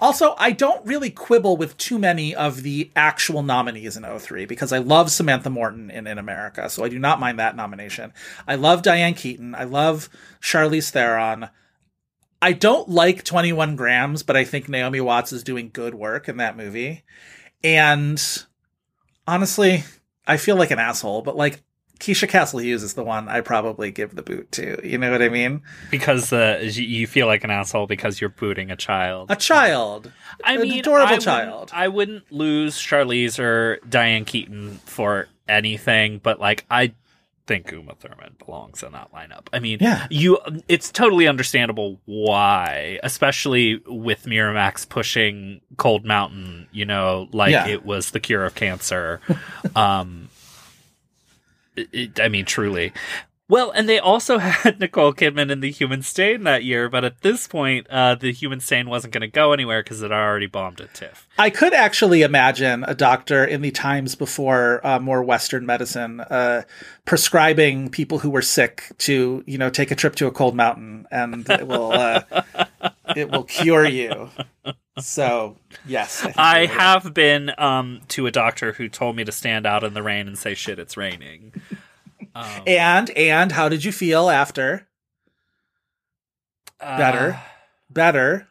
Also, 0.00 0.34
I 0.38 0.52
don't 0.52 0.84
really 0.86 1.10
quibble 1.10 1.56
with 1.56 1.76
too 1.76 1.98
many 1.98 2.34
of 2.34 2.62
the 2.62 2.90
actual 2.94 3.42
nominees 3.42 3.96
in 3.96 4.18
03 4.18 4.46
because 4.46 4.72
I 4.72 4.78
love 4.78 5.10
Samantha 5.10 5.50
Morton 5.50 5.90
in 5.90 6.06
In 6.06 6.18
America, 6.18 6.68
so 6.68 6.84
I 6.84 6.88
do 6.88 6.98
not 6.98 7.20
mind 7.20 7.38
that 7.38 7.56
nomination. 7.56 8.12
I 8.46 8.56
love 8.56 8.82
Diane 8.82 9.14
Keaton. 9.14 9.54
I 9.54 9.64
love 9.64 10.08
Charlize 10.40 10.90
Theron. 10.90 11.48
I 12.42 12.52
don't 12.52 12.88
like 12.88 13.24
21 13.24 13.76
Grams, 13.76 14.22
but 14.22 14.36
I 14.36 14.44
think 14.44 14.68
Naomi 14.68 15.00
Watts 15.00 15.32
is 15.32 15.42
doing 15.42 15.70
good 15.72 15.94
work 15.94 16.28
in 16.28 16.36
that 16.36 16.56
movie. 16.56 17.04
And 17.64 18.22
honestly, 19.26 19.84
I 20.26 20.36
feel 20.36 20.56
like 20.56 20.70
an 20.70 20.78
asshole, 20.78 21.22
but 21.22 21.36
like 21.36 21.62
Keisha 21.98 22.28
Castle 22.28 22.60
Hughes 22.60 22.82
is 22.82 22.94
the 22.94 23.02
one 23.04 23.28
I 23.28 23.40
probably 23.40 23.90
give 23.90 24.14
the 24.14 24.22
boot 24.22 24.52
to. 24.52 24.80
You 24.86 24.98
know 24.98 25.10
what 25.10 25.22
I 25.22 25.28
mean? 25.28 25.62
Because 25.90 26.32
uh, 26.32 26.60
you 26.62 27.06
feel 27.06 27.26
like 27.26 27.42
an 27.44 27.50
asshole 27.50 27.86
because 27.86 28.20
you're 28.20 28.30
booting 28.30 28.70
a 28.70 28.76
child. 28.76 29.30
A 29.30 29.36
child. 29.36 30.12
I 30.44 30.54
an 30.54 30.62
mean, 30.62 30.80
adorable 30.80 31.14
I 31.14 31.18
child. 31.18 31.70
I 31.72 31.88
wouldn't 31.88 32.30
lose 32.30 32.76
Charlize 32.76 33.38
or 33.38 33.78
Diane 33.88 34.24
Keaton 34.24 34.78
for 34.84 35.28
anything, 35.48 36.18
but 36.22 36.38
like 36.40 36.64
I 36.70 36.92
think 37.46 37.70
Uma 37.70 37.94
Thurman 37.94 38.34
belongs 38.44 38.82
in 38.82 38.90
that 38.92 39.12
lineup. 39.12 39.46
I 39.52 39.60
mean, 39.60 39.78
Yeah. 39.80 40.06
you 40.10 40.38
it's 40.68 40.90
totally 40.90 41.28
understandable 41.28 42.00
why, 42.04 42.98
especially 43.04 43.80
with 43.86 44.24
Miramax 44.24 44.88
pushing 44.88 45.60
Cold 45.76 46.04
Mountain, 46.04 46.66
you 46.72 46.84
know, 46.84 47.28
like 47.32 47.52
Yeah. 47.52 47.68
it 47.68 47.84
was 47.86 48.10
the 48.10 48.18
cure 48.20 48.44
of 48.44 48.54
cancer. 48.56 49.20
um 49.76 50.25
it- 51.76 52.20
I 52.20 52.28
mean, 52.28 52.44
truly. 52.44 52.92
Well, 53.48 53.70
and 53.70 53.88
they 53.88 54.00
also 54.00 54.38
had 54.40 54.80
Nicole 54.80 55.14
Kidman 55.14 55.52
in 55.52 55.60
The 55.60 55.70
Human 55.70 56.02
Stain 56.02 56.42
that 56.42 56.64
year, 56.64 56.88
but 56.88 57.04
at 57.04 57.20
this 57.20 57.46
point, 57.46 57.86
uh, 57.88 58.16
The 58.16 58.32
Human 58.32 58.58
Stain 58.58 58.88
wasn't 58.88 59.12
going 59.14 59.20
to 59.20 59.28
go 59.28 59.52
anywhere 59.52 59.84
because 59.84 60.02
it 60.02 60.10
already 60.10 60.46
bombed 60.46 60.80
at 60.80 60.92
TIFF. 60.94 61.28
I 61.38 61.50
could 61.50 61.72
actually 61.72 62.22
imagine 62.22 62.82
a 62.88 62.94
doctor 62.94 63.44
in 63.44 63.60
the 63.62 63.70
times 63.70 64.16
before 64.16 64.84
uh, 64.84 64.98
more 64.98 65.22
Western 65.22 65.64
medicine 65.64 66.22
uh, 66.22 66.62
prescribing 67.04 67.88
people 67.88 68.18
who 68.18 68.30
were 68.30 68.42
sick 68.42 68.90
to, 68.98 69.44
you 69.46 69.58
know, 69.58 69.70
take 69.70 69.92
a 69.92 69.94
trip 69.94 70.16
to 70.16 70.26
a 70.26 70.32
cold 70.32 70.56
mountain 70.56 71.06
and 71.12 71.48
it 71.48 71.68
will 71.68 71.92
uh, 71.92 72.22
it 73.16 73.30
will 73.30 73.44
cure 73.44 73.86
you. 73.86 74.30
So 74.98 75.56
yes, 75.86 76.26
I 76.36 76.60
right. 76.60 76.70
have 76.70 77.12
been 77.12 77.52
um, 77.58 78.00
to 78.08 78.26
a 78.26 78.30
doctor 78.30 78.72
who 78.72 78.88
told 78.88 79.16
me 79.16 79.24
to 79.24 79.32
stand 79.32 79.66
out 79.66 79.84
in 79.84 79.94
the 79.94 80.02
rain 80.02 80.26
and 80.26 80.38
say, 80.38 80.54
shit, 80.54 80.78
it's 80.78 80.96
raining. 80.96 81.52
Um, 82.34 82.62
And 82.66 83.10
and 83.10 83.52
how 83.52 83.68
did 83.68 83.84
you 83.84 83.92
feel 83.92 84.30
after? 84.30 84.86
Better, 86.78 87.32
uh, 87.32 87.40
better. 87.90 88.48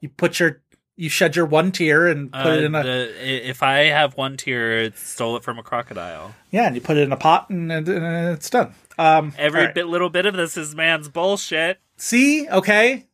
You 0.00 0.10
put 0.10 0.38
your 0.38 0.62
you 0.96 1.08
shed 1.08 1.36
your 1.36 1.46
one 1.46 1.72
tear 1.72 2.08
and 2.08 2.32
put 2.32 2.46
uh, 2.46 2.50
it 2.50 2.64
in 2.64 2.74
a 2.74 2.82
the, 2.82 3.48
if 3.48 3.62
I 3.62 3.84
have 3.84 4.16
one 4.16 4.36
tear, 4.36 4.78
it 4.80 4.98
stole 4.98 5.36
it 5.36 5.44
from 5.44 5.58
a 5.58 5.62
crocodile. 5.62 6.34
yeah, 6.50 6.66
and 6.66 6.74
you 6.74 6.80
put 6.80 6.96
it 6.96 7.02
in 7.02 7.12
a 7.12 7.16
pot 7.16 7.48
and, 7.50 7.70
and, 7.70 7.88
it's 7.88 8.50
done. 8.50 8.74
Um, 8.98 9.32
Every 9.38 9.66
right. 9.66 9.74
bit, 9.74 9.86
little 9.86 10.10
bit 10.10 10.26
of 10.26 10.34
this 10.34 10.56
is 10.56 10.74
man's 10.74 11.08
bullshit. 11.08 11.78
See, 11.96 12.48
okay. 12.48 13.07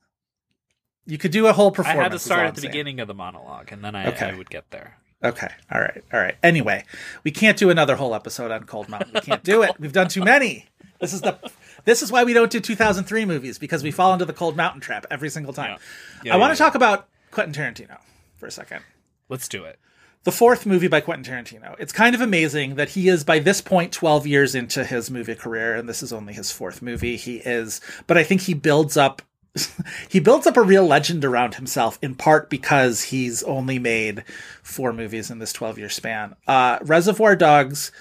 You 1.06 1.18
could 1.18 1.32
do 1.32 1.46
a 1.46 1.52
whole 1.52 1.70
performance. 1.70 2.00
I 2.00 2.02
had 2.02 2.12
to 2.12 2.18
start 2.18 2.46
at 2.46 2.54
the 2.54 2.62
beginning 2.62 3.00
of 3.00 3.08
the 3.08 3.14
monologue, 3.14 3.72
and 3.72 3.84
then 3.84 3.94
I, 3.94 4.06
Okay. 4.08 4.30
I 4.30 4.34
would 4.34 4.48
get 4.50 4.70
there. 4.70 4.98
Okay. 5.22 5.48
All 5.72 5.80
right. 5.80 6.04
All 6.12 6.20
right. 6.20 6.36
Anyway, 6.42 6.84
we 7.24 7.30
can't 7.30 7.56
do 7.56 7.70
another 7.70 7.96
whole 7.96 8.14
episode 8.14 8.50
on 8.50 8.64
Cold 8.64 8.88
Mountain. 8.88 9.12
We 9.14 9.20
can't 9.20 9.42
do 9.42 9.62
it. 9.62 9.72
We've 9.78 9.92
done 9.92 10.08
too 10.08 10.22
many. 10.22 10.66
This 11.00 11.12
is 11.12 11.22
the 11.22 11.38
this 11.84 12.02
is 12.02 12.12
why 12.12 12.24
we 12.24 12.32
don't 12.32 12.50
do 12.50 12.60
2003 12.60 13.24
movies 13.24 13.58
because 13.58 13.82
we 13.82 13.90
fall 13.90 14.12
into 14.12 14.24
the 14.24 14.32
cold 14.32 14.56
mountain 14.56 14.80
trap 14.80 15.06
every 15.10 15.28
single 15.30 15.52
time. 15.52 15.78
Yeah, 16.24 16.34
I 16.34 16.36
want 16.36 16.50
yeah, 16.50 16.54
to 16.54 16.58
talk 16.58 16.74
about 16.74 17.08
Quentin 17.30 17.54
Tarantino 17.54 17.98
for 18.36 18.46
a 18.46 18.50
second. 18.50 18.82
Let's 19.28 19.48
do 19.48 19.64
it. 19.64 19.78
The 20.24 20.32
fourth 20.32 20.64
movie 20.64 20.88
by 20.88 21.00
Quentin 21.00 21.34
Tarantino. 21.34 21.74
It's 21.78 21.92
kind 21.92 22.14
of 22.14 22.20
amazing 22.22 22.76
that 22.76 22.90
he 22.90 23.08
is 23.08 23.24
by 23.24 23.38
this 23.38 23.60
point 23.60 23.92
12 23.92 24.26
years 24.26 24.54
into 24.54 24.84
his 24.84 25.10
movie 25.10 25.34
career 25.34 25.74
and 25.74 25.86
this 25.88 26.02
is 26.02 26.12
only 26.12 26.32
his 26.32 26.50
fourth 26.50 26.80
movie. 26.80 27.16
He 27.16 27.36
is 27.36 27.80
but 28.06 28.16
I 28.16 28.24
think 28.24 28.42
he 28.42 28.54
builds 28.54 28.96
up 28.96 29.20
he 30.08 30.20
builds 30.20 30.46
up 30.46 30.56
a 30.56 30.62
real 30.62 30.86
legend 30.86 31.24
around 31.24 31.54
himself 31.54 31.98
in 32.02 32.14
part 32.14 32.50
because 32.50 33.02
he's 33.02 33.42
only 33.44 33.78
made 33.78 34.24
four 34.62 34.92
movies 34.92 35.30
in 35.30 35.38
this 35.38 35.52
12 35.52 35.78
year 35.78 35.88
span. 35.88 36.34
Uh, 36.46 36.78
Reservoir 36.82 37.36
Dogs 37.36 37.92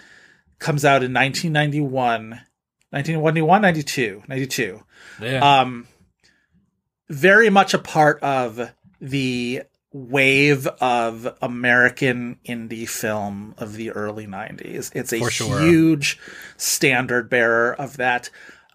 comes 0.59 0.85
out 0.85 1.03
in 1.03 1.13
1991, 1.13 2.29
1991, 2.89 3.61
92, 3.61 4.23
92. 4.27 4.83
Yeah. 5.21 5.59
Um, 5.59 5.87
very 7.09 7.49
much 7.49 7.73
a 7.73 7.79
part 7.79 8.21
of 8.23 8.71
the 8.99 9.63
wave 9.91 10.65
of 10.65 11.37
American 11.41 12.39
indie 12.45 12.89
film 12.89 13.53
of 13.59 13.73
the 13.73 13.91
early 13.91 14.25
90s. 14.25 14.91
It's 14.95 15.13
a 15.13 15.29
sure. 15.29 15.59
huge 15.61 16.19
standard 16.57 17.29
bearer 17.29 17.73
of 17.73 17.97
that. 17.97 18.31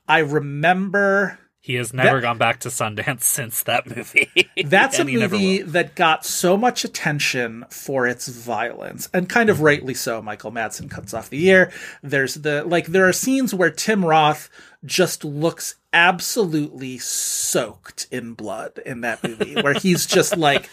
I 0.07 0.19
remember 0.19 1.39
he 1.69 1.75
has 1.75 1.93
never 1.93 2.17
that- 2.17 2.23
gone 2.23 2.39
back 2.39 2.61
to 2.61 2.69
Sundance 2.71 3.21
since 3.25 3.63
that 3.65 3.87
movie. 3.95 4.31
That's 4.65 4.97
a 4.99 5.03
And 5.03 5.11
he 5.11 5.17
never 5.17 5.35
movie 5.37 5.63
that 5.63 5.95
got 5.95 6.25
so 6.25 6.57
much 6.57 6.83
attention 6.83 7.67
for 7.69 8.07
its 8.07 8.27
violence, 8.27 9.09
and 9.13 9.29
kind 9.29 9.51
Mm-hmm. 9.51 9.57
of 9.59 9.61
rightly 9.63 9.95
so. 9.95 10.23
Michael 10.23 10.51
Madsen 10.51 10.91
cuts 10.91 11.13
off 11.15 11.29
the 11.31 11.47
ear. 11.47 11.71
There's 12.03 12.35
the 12.35 12.65
like, 12.65 12.87
there 12.87 13.07
are 13.07 13.13
scenes 13.13 13.53
where 13.55 13.71
Tim 13.71 14.03
Roth 14.05 14.49
just 14.85 15.25
looks 15.25 15.75
absolutely 15.93 16.97
soaked 16.99 18.07
in 18.11 18.33
blood 18.35 18.79
in 18.87 19.03
that 19.03 19.23
movie, 19.23 19.55
where 19.61 19.75
he's 19.75 20.07
just 20.07 20.37
like, 20.37 20.69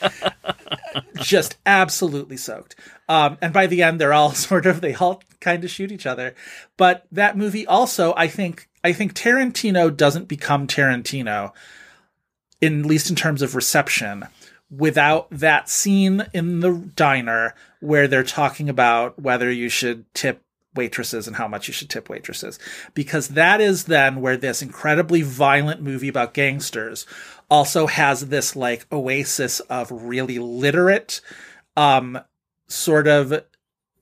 just 1.17 1.57
absolutely 1.65 2.37
soaked. 2.37 2.75
Um, 3.09 3.37
and 3.41 3.53
by 3.53 3.67
the 3.67 3.83
end, 3.83 3.99
they're 3.99 4.13
all 4.13 4.31
sort 4.33 4.65
of 4.65 4.81
they 4.81 4.93
all 4.95 5.21
kind 5.41 5.63
of 5.63 5.69
shoot 5.69 5.91
each 5.91 6.05
other. 6.05 6.35
But 6.77 7.05
that 7.11 7.37
movie 7.37 7.65
also, 7.67 8.13
I 8.15 8.27
think, 8.27 8.67
I 8.85 8.93
think 8.93 9.15
Tarantino 9.15 9.89
doesn't 9.97 10.27
become 10.27 10.67
Tarantino 10.67 11.53
in 12.61 12.81
at 12.81 12.85
least 12.85 13.09
in 13.09 13.15
terms 13.15 13.41
of 13.41 13.55
reception 13.55 14.27
without 14.69 15.27
that 15.31 15.69
scene 15.69 16.27
in 16.35 16.59
the 16.59 16.91
diner 16.95 17.55
where 17.79 18.07
they're 18.07 18.23
talking 18.23 18.69
about 18.69 19.19
whether 19.19 19.51
you 19.51 19.69
should 19.69 20.05
tip 20.13 20.43
waitresses 20.75 21.25
and 21.25 21.35
how 21.35 21.47
much 21.47 21.67
you 21.67 21.73
should 21.73 21.89
tip 21.89 22.09
waitresses. 22.09 22.59
Because 22.93 23.29
that 23.29 23.59
is 23.59 23.85
then 23.85 24.21
where 24.21 24.37
this 24.37 24.61
incredibly 24.61 25.23
violent 25.23 25.81
movie 25.81 26.09
about 26.09 26.35
gangsters 26.35 27.07
also 27.49 27.87
has 27.87 28.27
this 28.27 28.55
like 28.55 28.85
oasis 28.91 29.61
of 29.61 29.89
really 29.91 30.37
literate 30.37 31.21
um 31.75 32.19
sort 32.67 33.07
of 33.07 33.43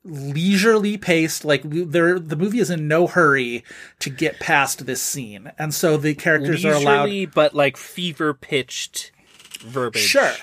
leisurely 0.06 0.98
paced 0.98 1.46
like 1.46 1.62
there 1.64 2.20
the 2.20 2.36
movie 2.36 2.60
is 2.60 2.70
in 2.70 2.90
no 2.90 3.08
hurry 3.08 3.64
to 4.00 4.10
get 4.10 4.38
past 4.40 4.86
this 4.86 5.02
scene 5.02 5.50
and 5.58 5.74
so 5.74 5.96
the 5.96 6.14
characters 6.14 6.66
are 6.66 6.74
allowed 6.74 7.32
but 7.34 7.54
like 7.54 7.78
fever 7.78 8.34
pitched 8.34 9.14
verbiage. 9.64 10.04
Sure. 10.04 10.34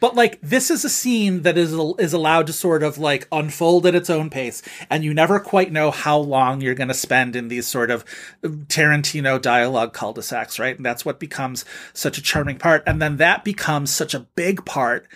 But 0.00 0.14
like 0.14 0.40
this 0.40 0.70
is 0.70 0.82
a 0.84 0.88
scene 0.88 1.42
that 1.42 1.58
is 1.58 1.74
is 1.98 2.14
allowed 2.14 2.46
to 2.46 2.54
sort 2.54 2.82
of 2.82 2.96
like 2.96 3.28
unfold 3.30 3.84
at 3.84 3.94
its 3.94 4.08
own 4.08 4.30
pace 4.30 4.62
and 4.88 5.04
you 5.04 5.12
never 5.12 5.38
quite 5.38 5.70
know 5.72 5.90
how 5.90 6.16
long 6.16 6.62
you're 6.62 6.74
going 6.74 6.88
to 6.88 6.94
spend 6.94 7.36
in 7.36 7.48
these 7.48 7.66
sort 7.66 7.90
of 7.90 8.04
Tarantino 8.42 9.40
dialogue 9.40 9.92
cul-de-sacs, 9.92 10.58
right? 10.58 10.74
And 10.74 10.86
that's 10.86 11.04
what 11.04 11.20
becomes 11.20 11.66
such 11.92 12.16
a 12.16 12.22
charming 12.22 12.58
part 12.58 12.82
and 12.86 13.02
then 13.02 13.18
that 13.18 13.44
becomes 13.44 13.90
such 13.90 14.14
a 14.14 14.20
big 14.20 14.64
part 14.64 15.06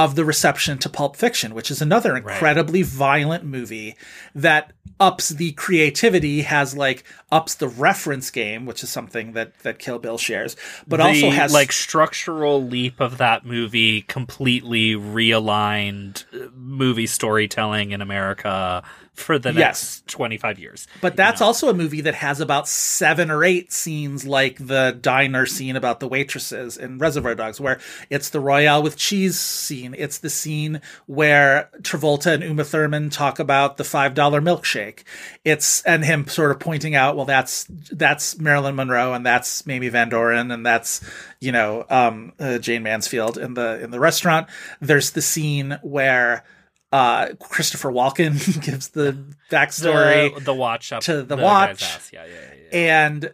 of 0.00 0.14
the 0.14 0.24
reception 0.24 0.78
to 0.78 0.88
Pulp 0.88 1.14
Fiction, 1.14 1.54
which 1.54 1.70
is 1.70 1.82
another 1.82 2.16
incredibly 2.16 2.80
violent 2.80 3.44
movie 3.44 3.96
that 4.34 4.72
ups 4.98 5.28
the 5.28 5.52
creativity, 5.52 6.40
has 6.40 6.74
like 6.74 7.04
ups 7.30 7.54
the 7.54 7.68
reference 7.68 8.30
game, 8.30 8.64
which 8.64 8.82
is 8.82 8.88
something 8.88 9.32
that 9.32 9.58
that 9.58 9.78
Kill 9.78 9.98
Bill 9.98 10.16
shares, 10.16 10.56
but 10.88 10.96
the, 10.96 11.02
also 11.02 11.28
has 11.28 11.52
like 11.52 11.70
structural 11.70 12.64
leap 12.64 12.98
of 12.98 13.18
that 13.18 13.44
movie 13.44 14.00
completely 14.00 14.94
realigned 14.94 16.24
uh, 16.32 16.48
movie 16.54 17.06
storytelling 17.06 17.90
in 17.90 18.00
America 18.00 18.82
for 19.20 19.38
the 19.38 19.50
Yes. 19.52 19.58
next 20.02 20.08
25 20.08 20.58
years. 20.58 20.86
But 21.00 21.16
that's 21.16 21.40
also 21.40 21.68
a 21.68 21.74
movie 21.74 22.00
that 22.02 22.14
has 22.14 22.40
about 22.40 22.66
seven 22.68 23.30
or 23.30 23.44
eight 23.44 23.72
scenes 23.72 24.26
like 24.26 24.56
the 24.66 24.98
diner 25.00 25.46
scene 25.46 25.76
about 25.76 26.00
the 26.00 26.08
waitresses 26.08 26.76
in 26.76 26.98
Reservoir 26.98 27.34
Dogs, 27.34 27.60
where 27.60 27.78
it's 28.08 28.30
the 28.30 28.40
Royale 28.40 28.82
with 28.82 28.96
cheese 28.96 29.38
scene. 29.38 29.94
It's 29.98 30.18
the 30.18 30.30
scene 30.30 30.80
where 31.06 31.68
Travolta 31.82 32.32
and 32.34 32.42
Uma 32.42 32.64
Thurman 32.64 33.10
talk 33.10 33.38
about 33.38 33.76
the 33.76 33.84
five 33.84 34.14
dollar 34.14 34.40
milkshake. 34.40 35.04
It's 35.44 35.82
and 35.82 36.04
him 36.04 36.26
sort 36.26 36.50
of 36.50 36.58
pointing 36.58 36.94
out, 36.94 37.16
well, 37.16 37.26
that's 37.26 37.66
that's 37.92 38.38
Marilyn 38.38 38.74
Monroe 38.76 39.12
and 39.12 39.24
that's 39.24 39.66
Mamie 39.66 39.88
Van 39.88 40.08
Doren 40.08 40.50
and 40.50 40.64
that's 40.64 41.00
you 41.40 41.52
know 41.52 41.84
um, 41.90 42.32
uh, 42.38 42.58
Jayne 42.58 42.82
Mansfield 42.82 43.38
in 43.38 43.54
the 43.54 43.82
in 43.82 43.90
the 43.90 44.00
restaurant. 44.00 44.46
There's 44.80 45.10
the 45.10 45.22
scene 45.22 45.78
where. 45.82 46.44
Uh, 46.92 47.28
Christopher 47.38 47.90
Walken 47.90 48.34
gives 48.64 48.88
the 48.88 49.16
backstory 49.50 50.34
The, 50.34 50.40
the 50.40 50.54
watch 50.54 50.92
up 50.92 51.02
to 51.04 51.22
the 51.22 51.36
guy's 51.36 51.44
watch. 51.44 52.12
Yeah, 52.12 52.24
yeah, 52.24 52.32
yeah, 52.32 52.68
and 52.72 53.32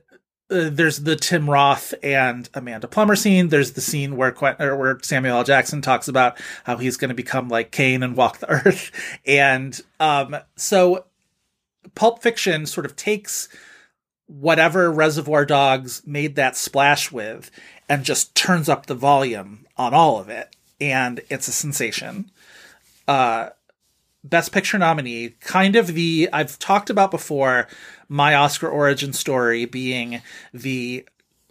uh, 0.48 0.70
there's 0.70 0.98
the 0.98 1.16
Tim 1.16 1.48
Roth 1.50 1.92
and 2.02 2.48
Amanda 2.54 2.86
Plummer 2.86 3.16
scene. 3.16 3.48
There's 3.48 3.72
the 3.72 3.80
scene 3.80 4.16
where 4.16 4.34
or 4.60 4.76
where 4.76 4.98
Samuel 5.02 5.38
L. 5.38 5.44
Jackson 5.44 5.82
talks 5.82 6.06
about 6.06 6.38
how 6.64 6.76
he's 6.76 6.96
going 6.96 7.08
to 7.08 7.14
become 7.14 7.48
like 7.48 7.72
Cain 7.72 8.02
and 8.02 8.16
walk 8.16 8.38
the 8.38 8.50
earth. 8.66 8.92
And 9.26 9.80
um, 9.98 10.36
so 10.54 11.06
Pulp 11.94 12.22
Fiction 12.22 12.66
sort 12.66 12.86
of 12.86 12.94
takes 12.94 13.48
whatever 14.26 14.90
Reservoir 14.90 15.44
Dogs 15.44 16.02
made 16.06 16.36
that 16.36 16.56
splash 16.56 17.10
with 17.10 17.50
and 17.88 18.04
just 18.04 18.34
turns 18.34 18.68
up 18.68 18.86
the 18.86 18.94
volume 18.94 19.66
on 19.76 19.94
all 19.94 20.18
of 20.20 20.28
it. 20.28 20.54
And 20.80 21.20
it's 21.28 21.48
a 21.48 21.52
sensation. 21.52 22.30
Uh, 23.06 23.50
Best 24.24 24.50
Picture 24.52 24.78
nominee, 24.78 25.30
kind 25.40 25.76
of 25.76 25.88
the 25.88 26.28
I've 26.32 26.58
talked 26.58 26.90
about 26.90 27.10
before 27.10 27.68
my 28.08 28.34
Oscar 28.34 28.68
origin 28.68 29.12
story 29.12 29.64
being 29.66 30.20
the 30.52 31.06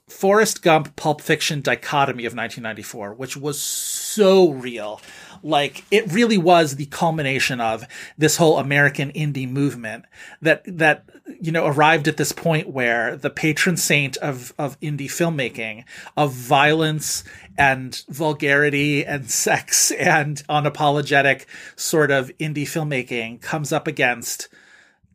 Forrest 0.07 0.61
Gump 0.61 0.95
Pulp 0.95 1.22
Fiction 1.22 1.61
dichotomy 1.61 2.26
of 2.26 2.34
1994, 2.34 3.14
which 3.14 3.36
was 3.38 3.60
so 3.60 4.52
real. 4.52 5.02
Like 5.41 5.84
it 5.90 6.11
really 6.11 6.38
was 6.38 6.76
the 6.76 6.86
culmination 6.88 7.61
of 7.61 7.86
this 8.18 8.38
whole 8.38 8.57
American 8.57 9.11
indie 9.14 9.49
movement 9.49 10.06
that 10.41 10.64
that 10.65 11.06
you 11.42 11.52
know 11.52 11.66
arrived 11.66 12.08
at 12.08 12.18
this 12.18 12.32
point 12.32 12.70
where 12.70 13.18
the 13.18 13.30
patron 13.30 13.78
saint 13.78 14.18
of 14.18 14.54
of 14.58 14.80
indie 14.80 15.02
filmmaking 15.02 15.84
of 16.16 16.32
violence 16.32 17.24
and 17.58 18.04
vulgarity 18.10 19.06
and 19.06 19.30
sex 19.46 19.92
and 19.92 20.44
unapologetic 20.50 21.46
sort 21.76 22.12
of 22.12 22.32
indie 22.38 22.64
filmmaking 22.64 23.42
comes 23.42 23.72
up 23.72 23.88
against 23.88 24.50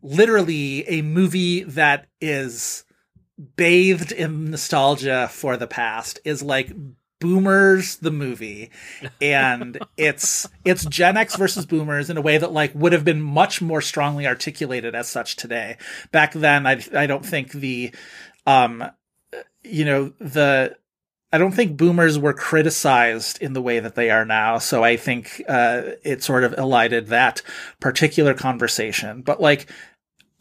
literally 0.02 0.88
a 0.88 1.02
movie 1.02 1.62
that 1.62 2.06
is 2.20 2.84
bathed 3.56 4.12
in 4.12 4.50
nostalgia 4.50 5.28
for 5.32 5.56
the 5.56 5.66
past 5.66 6.18
is 6.24 6.42
like 6.42 6.72
boomers 7.20 7.96
the 7.96 8.10
movie 8.10 8.70
and 9.20 9.78
it's 9.96 10.48
it's 10.64 10.84
gen 10.86 11.16
x 11.16 11.36
versus 11.36 11.66
boomers 11.66 12.10
in 12.10 12.16
a 12.16 12.22
way 12.22 12.38
that 12.38 12.52
like 12.52 12.74
would 12.74 12.92
have 12.92 13.04
been 13.04 13.20
much 13.20 13.60
more 13.60 13.80
strongly 13.80 14.26
articulated 14.26 14.94
as 14.94 15.08
such 15.08 15.36
today 15.36 15.76
back 16.12 16.32
then 16.32 16.66
i 16.66 16.82
i 16.96 17.06
don't 17.06 17.24
think 17.24 17.52
the 17.52 17.94
um 18.46 18.84
you 19.62 19.84
know 19.84 20.12
the 20.18 20.74
I 21.32 21.38
don't 21.38 21.52
think 21.52 21.76
boomers 21.76 22.18
were 22.18 22.32
criticized 22.32 23.40
in 23.40 23.52
the 23.52 23.62
way 23.62 23.78
that 23.78 23.94
they 23.94 24.10
are 24.10 24.24
now. 24.24 24.58
So 24.58 24.82
I 24.82 24.96
think 24.96 25.40
uh, 25.48 25.82
it 26.02 26.24
sort 26.24 26.42
of 26.42 26.54
elided 26.54 27.06
that 27.08 27.42
particular 27.78 28.34
conversation. 28.34 29.22
But 29.22 29.40
like 29.40 29.70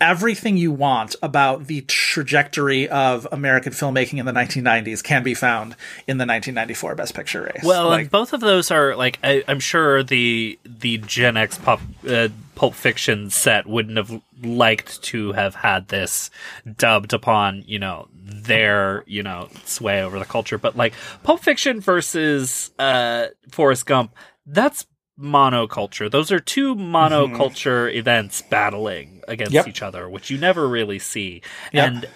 everything 0.01 0.57
you 0.57 0.71
want 0.71 1.15
about 1.21 1.67
the 1.67 1.81
trajectory 1.81 2.87
of 2.89 3.27
American 3.31 3.73
filmmaking 3.73 4.17
in 4.19 4.25
the 4.25 4.31
1990s 4.31 5.03
can 5.03 5.23
be 5.23 5.33
found 5.33 5.75
in 6.07 6.17
the 6.17 6.25
1994 6.25 6.95
Best 6.95 7.13
Picture 7.13 7.43
race. 7.43 7.63
Well, 7.63 7.89
like, 7.89 8.01
and 8.01 8.11
both 8.11 8.33
of 8.33 8.39
those 8.39 8.71
are 8.71 8.95
like 8.95 9.19
I, 9.23 9.43
I'm 9.47 9.59
sure 9.59 10.03
the 10.03 10.57
the 10.65 10.97
Gen 10.99 11.37
X 11.37 11.57
pop 11.57 11.81
uh, 12.07 12.29
Pulp 12.55 12.73
Fiction 12.73 13.29
set 13.29 13.67
wouldn't 13.67 13.97
have 13.97 14.21
liked 14.41 15.01
to 15.03 15.33
have 15.33 15.55
had 15.55 15.87
this 15.89 16.29
dubbed 16.77 17.13
upon 17.13 17.63
you 17.67 17.79
know 17.79 18.07
their 18.13 19.03
you 19.07 19.23
know 19.23 19.49
sway 19.65 20.01
over 20.01 20.19
the 20.19 20.25
culture, 20.25 20.57
but 20.57 20.75
like 20.77 20.93
Pulp 21.23 21.41
Fiction 21.41 21.81
versus 21.81 22.71
uh, 22.79 23.27
Forrest 23.51 23.85
Gump, 23.85 24.15
that's 24.45 24.85
monoculture. 25.19 26.09
Those 26.09 26.31
are 26.31 26.39
two 26.39 26.75
monoculture 26.75 27.93
events 27.93 28.41
battling 28.41 29.21
against 29.27 29.53
Yep. 29.53 29.67
each 29.67 29.81
other, 29.81 30.09
which 30.09 30.29
you 30.29 30.37
never 30.37 30.67
really 30.67 30.99
see. 30.99 31.41
Yep. 31.73 31.87
And 31.87 32.09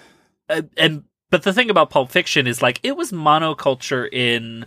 uh, 0.48 0.62
and 0.76 1.04
but 1.30 1.42
the 1.42 1.52
thing 1.52 1.70
about 1.70 1.90
Pulp 1.90 2.10
Fiction 2.10 2.46
is 2.46 2.62
like 2.62 2.80
it 2.82 2.96
was 2.96 3.12
monoculture 3.12 4.08
in 4.12 4.66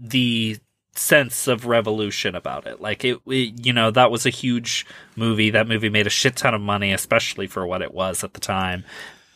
the 0.00 0.58
sense 0.94 1.46
of 1.46 1.66
revolution 1.66 2.34
about 2.34 2.66
it. 2.66 2.80
Like 2.80 3.04
it, 3.04 3.20
it, 3.26 3.64
you 3.66 3.72
know, 3.72 3.90
that 3.92 4.10
was 4.10 4.26
a 4.26 4.30
huge 4.30 4.84
movie. 5.16 5.50
That 5.50 5.68
movie 5.68 5.88
made 5.88 6.06
a 6.06 6.10
shit 6.10 6.36
ton 6.36 6.54
of 6.54 6.60
money, 6.60 6.92
especially 6.92 7.46
for 7.46 7.66
what 7.66 7.82
it 7.82 7.94
was 7.94 8.24
at 8.24 8.34
the 8.34 8.40
time. 8.40 8.84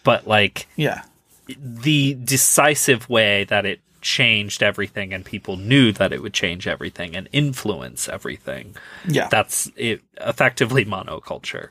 But 0.05 0.27
like 0.27 0.67
Yeah. 0.77 1.03
the 1.47 2.15
decisive 2.15 3.09
way 3.09 3.45
that 3.45 3.65
it 3.67 3.81
changed 4.03 4.63
everything 4.63 5.15
and 5.15 5.25
people 5.25 5.57
knew 5.57 5.93
that 5.93 6.13
it 6.13 6.23
would 6.23 6.35
change 6.35 6.67
everything 6.67 7.17
and 7.17 7.29
influence 7.33 8.09
everything. 8.09 8.77
Yeah. 9.09 9.29
That's 9.29 9.71
it 9.77 10.03
effectively 10.21 10.85
monoculture. 10.85 11.69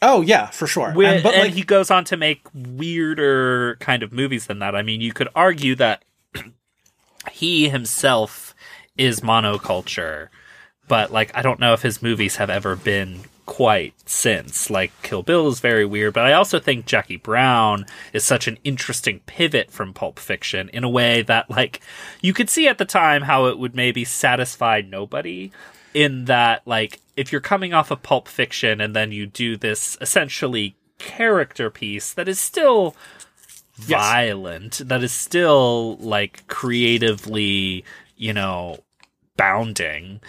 oh 0.00 0.20
yeah, 0.22 0.46
for 0.46 0.66
sure. 0.66 0.88
Wi- 0.88 1.08
and, 1.08 1.14
And, 1.16 1.22
but 1.22 1.36
like 1.36 1.52
he 1.52 1.62
goes 1.62 1.90
on 1.90 2.04
to 2.06 2.16
make 2.16 2.42
weirder 2.54 3.76
kind 3.80 4.02
of 4.02 4.12
movies 4.12 4.46
than 4.46 4.60
that. 4.60 4.74
I 4.74 4.82
mean, 4.82 5.00
you 5.00 5.12
could 5.12 5.28
argue 5.34 5.74
that 5.76 6.04
he 7.30 7.68
himself 7.68 8.54
is 8.96 9.20
monoculture, 9.20 10.28
but 10.88 11.12
like 11.12 11.30
I 11.36 11.42
don't 11.42 11.60
know 11.60 11.72
if 11.72 11.82
his 11.82 12.02
movies 12.02 12.36
have 12.36 12.50
ever 12.50 12.76
been 12.76 13.20
quite 13.52 13.92
since. 14.08 14.70
Like 14.70 14.92
Kill 15.02 15.22
Bill 15.22 15.46
is 15.46 15.60
very 15.60 15.84
weird, 15.84 16.14
but 16.14 16.24
I 16.24 16.32
also 16.32 16.58
think 16.58 16.86
Jackie 16.86 17.18
Brown 17.18 17.84
is 18.14 18.24
such 18.24 18.48
an 18.48 18.56
interesting 18.64 19.20
pivot 19.26 19.70
from 19.70 19.92
Pulp 19.92 20.18
Fiction 20.18 20.70
in 20.70 20.84
a 20.84 20.88
way 20.88 21.20
that 21.20 21.50
like 21.50 21.82
you 22.22 22.32
could 22.32 22.48
see 22.48 22.66
at 22.66 22.78
the 22.78 22.86
time 22.86 23.22
how 23.22 23.48
it 23.48 23.58
would 23.58 23.74
maybe 23.74 24.06
satisfy 24.06 24.80
nobody 24.80 25.52
in 25.92 26.24
that 26.24 26.62
like 26.66 27.00
if 27.14 27.30
you're 27.30 27.42
coming 27.42 27.74
off 27.74 27.90
of 27.90 28.02
Pulp 28.02 28.26
Fiction 28.26 28.80
and 28.80 28.96
then 28.96 29.12
you 29.12 29.26
do 29.26 29.58
this 29.58 29.98
essentially 30.00 30.74
character 30.98 31.68
piece 31.68 32.14
that 32.14 32.28
is 32.28 32.40
still 32.40 32.96
violent 33.74 34.80
that 34.88 35.02
is 35.02 35.12
still 35.12 35.96
like 35.96 36.46
creatively 36.46 37.84
you 38.16 38.32
know 38.32 38.78
bounding 39.36 40.20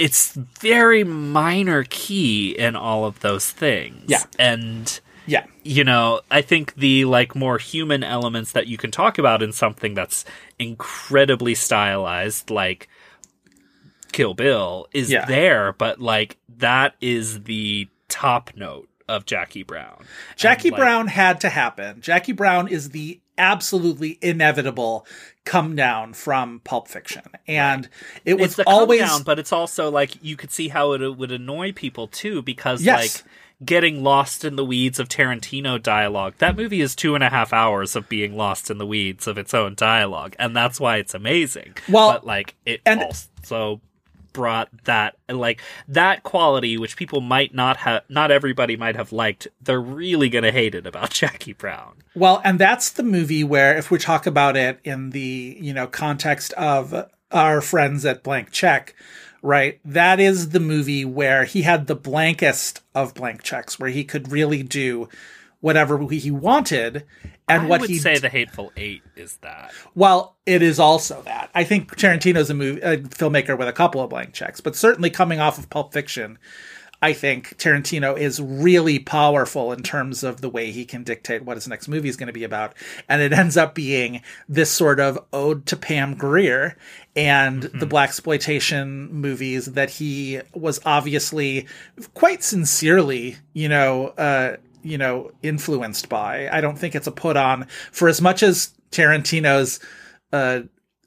it's 0.00 0.32
very 0.32 1.04
minor 1.04 1.84
key 1.90 2.52
in 2.58 2.74
all 2.74 3.04
of 3.04 3.20
those 3.20 3.50
things 3.50 4.04
Yeah. 4.08 4.22
and 4.38 5.00
yeah. 5.26 5.44
you 5.62 5.84
know 5.84 6.20
i 6.30 6.40
think 6.40 6.74
the 6.74 7.04
like 7.04 7.34
more 7.36 7.58
human 7.58 8.02
elements 8.02 8.52
that 8.52 8.66
you 8.66 8.76
can 8.78 8.90
talk 8.90 9.18
about 9.18 9.42
in 9.42 9.52
something 9.52 9.92
that's 9.94 10.24
incredibly 10.58 11.54
stylized 11.54 12.50
like 12.50 12.88
kill 14.12 14.34
bill 14.34 14.88
is 14.92 15.10
Yeah. 15.10 15.24
there 15.26 15.72
but 15.74 16.00
like 16.00 16.36
that 16.58 16.94
is 17.00 17.44
the 17.44 17.88
top 18.08 18.50
note 18.56 18.88
of 19.08 19.24
jackie 19.26 19.62
brown 19.62 20.04
Jackie 20.36 20.68
And, 20.68 20.72
like, 20.72 20.80
Brown 20.80 21.06
had 21.08 21.40
to 21.42 21.48
happen. 21.50 22.00
Jackie 22.00 22.32
Brown 22.32 22.66
is 22.68 22.90
the 22.90 23.20
absolutely 23.40 24.18
inevitable 24.22 25.06
come 25.44 25.74
down 25.74 26.12
from 26.12 26.60
Pulp 26.60 26.86
Fiction. 26.86 27.22
And 27.48 27.88
it 28.24 28.34
was 28.34 28.44
it's 28.48 28.56
the 28.56 28.64
always 28.68 29.00
come 29.00 29.08
down, 29.08 29.22
but 29.24 29.38
it's 29.38 29.52
also 29.52 29.90
like 29.90 30.22
you 30.22 30.36
could 30.36 30.52
see 30.52 30.68
how 30.68 30.92
it 30.92 31.02
uh, 31.02 31.10
would 31.12 31.32
annoy 31.32 31.72
people 31.72 32.06
too, 32.06 32.42
because 32.42 32.82
Yes. 32.82 33.24
like 33.24 33.32
getting 33.64 34.02
lost 34.02 34.44
in 34.44 34.56
the 34.56 34.64
weeds 34.64 34.98
of 34.98 35.08
Tarantino 35.08 35.82
dialogue. 35.82 36.34
That 36.38 36.56
movie 36.56 36.80
is 36.80 36.94
two 36.96 37.14
and 37.14 37.22
a 37.24 37.28
half 37.28 37.52
hours 37.52 37.94
of 37.96 38.08
being 38.08 38.36
lost 38.36 38.70
in 38.70 38.78
the 38.78 38.86
weeds 38.86 39.26
of 39.26 39.36
its 39.38 39.52
own 39.52 39.74
dialogue, 39.74 40.34
and 40.38 40.54
that's 40.56 40.78
why 40.80 40.96
it's 40.98 41.14
amazing. 41.14 41.74
Well, 41.88 42.12
but 42.12 42.26
like 42.26 42.54
it 42.64 42.80
and- 42.86 43.02
also 43.02 43.80
brought 44.32 44.68
that 44.84 45.16
like 45.28 45.60
that 45.88 46.22
quality 46.22 46.76
which 46.76 46.96
people 46.96 47.20
might 47.20 47.54
not 47.54 47.78
have 47.78 48.02
not 48.08 48.30
everybody 48.30 48.76
might 48.76 48.96
have 48.96 49.12
liked 49.12 49.48
they're 49.60 49.80
really 49.80 50.28
gonna 50.28 50.52
hate 50.52 50.74
it 50.74 50.86
about 50.86 51.10
jackie 51.20 51.52
brown 51.52 51.94
Well, 52.14 52.40
and 52.44 52.58
that's 52.58 52.90
the 52.90 53.02
movie 53.02 53.44
where, 53.44 53.76
if 53.76 53.90
we 53.90 53.98
talk 53.98 54.26
about 54.26 54.56
it 54.56 54.80
in 54.84 55.10
the 55.10 55.56
you 55.60 55.72
know 55.72 55.86
context 55.86 56.52
of 56.54 57.08
our 57.30 57.60
friends 57.60 58.04
at 58.04 58.22
Blank 58.22 58.50
Check, 58.50 58.94
right? 59.42 59.78
That 59.84 60.18
is 60.18 60.50
the 60.50 60.60
movie 60.60 61.04
where 61.04 61.44
he 61.44 61.62
had 61.62 61.86
the 61.86 61.94
blankest 61.94 62.82
of 62.94 63.14
blank 63.14 63.42
checks, 63.42 63.78
where 63.78 63.90
he 63.90 64.04
could 64.04 64.32
really 64.32 64.62
do 64.62 65.08
whatever 65.60 65.98
he 66.08 66.30
wanted, 66.30 67.04
and 67.48 67.62
i 67.62 67.66
what 67.66 67.80
would 67.80 67.90
he 67.90 67.98
say 67.98 68.18
the 68.18 68.28
hateful 68.28 68.72
eight 68.76 69.02
is 69.16 69.36
that 69.38 69.72
Well, 69.94 70.36
it 70.46 70.62
is 70.62 70.78
also 70.78 71.22
that. 71.22 71.50
I 71.54 71.64
think 71.64 71.96
Tarantino's 71.96 72.50
a 72.50 72.54
movie 72.54 72.80
a 72.80 72.98
filmmaker 72.98 73.56
with 73.58 73.68
a 73.68 73.72
couple 73.72 74.00
of 74.00 74.10
blank 74.10 74.32
checks, 74.32 74.60
but 74.60 74.76
certainly 74.76 75.10
coming 75.10 75.40
off 75.40 75.58
of 75.58 75.70
Pulp 75.70 75.92
Fiction, 75.92 76.38
I 77.02 77.14
think 77.14 77.56
Tarantino 77.56 78.18
is 78.18 78.40
really 78.40 78.98
powerful 78.98 79.72
in 79.72 79.82
terms 79.82 80.22
of 80.22 80.42
the 80.42 80.50
way 80.50 80.70
he 80.70 80.84
can 80.84 81.02
dictate 81.02 81.42
what 81.42 81.56
his 81.56 81.66
next 81.66 81.88
movie 81.88 82.10
is 82.10 82.16
going 82.16 82.26
to 82.26 82.32
be 82.32 82.44
about. 82.44 82.74
And 83.08 83.22
it 83.22 83.32
ends 83.32 83.56
up 83.56 83.74
being 83.74 84.20
this 84.48 84.70
sort 84.70 85.00
of 85.00 85.18
ode 85.32 85.64
to 85.66 85.76
Pam 85.76 86.14
Grier 86.14 86.76
and 87.16 87.62
the 87.62 87.86
blaxploitation 87.86 89.10
movies 89.10 89.66
that 89.66 89.90
he 89.90 90.40
was 90.54 90.80
obviously 90.84 91.66
quite 92.12 92.42
sincerely, 92.42 93.36
you 93.54 93.68
know, 93.68 94.08
uh, 94.08 94.56
you 94.82 94.98
know, 94.98 95.30
influenced 95.42 96.08
by. 96.08 96.48
I 96.50 96.60
don't 96.60 96.78
think 96.78 96.94
it's 96.94 97.06
a 97.06 97.12
put 97.12 97.36
on 97.36 97.66
for 97.92 98.08
as 98.08 98.20
much 98.20 98.42
as 98.42 98.72
Tarantino's 98.90 99.80
uh, 100.32 100.60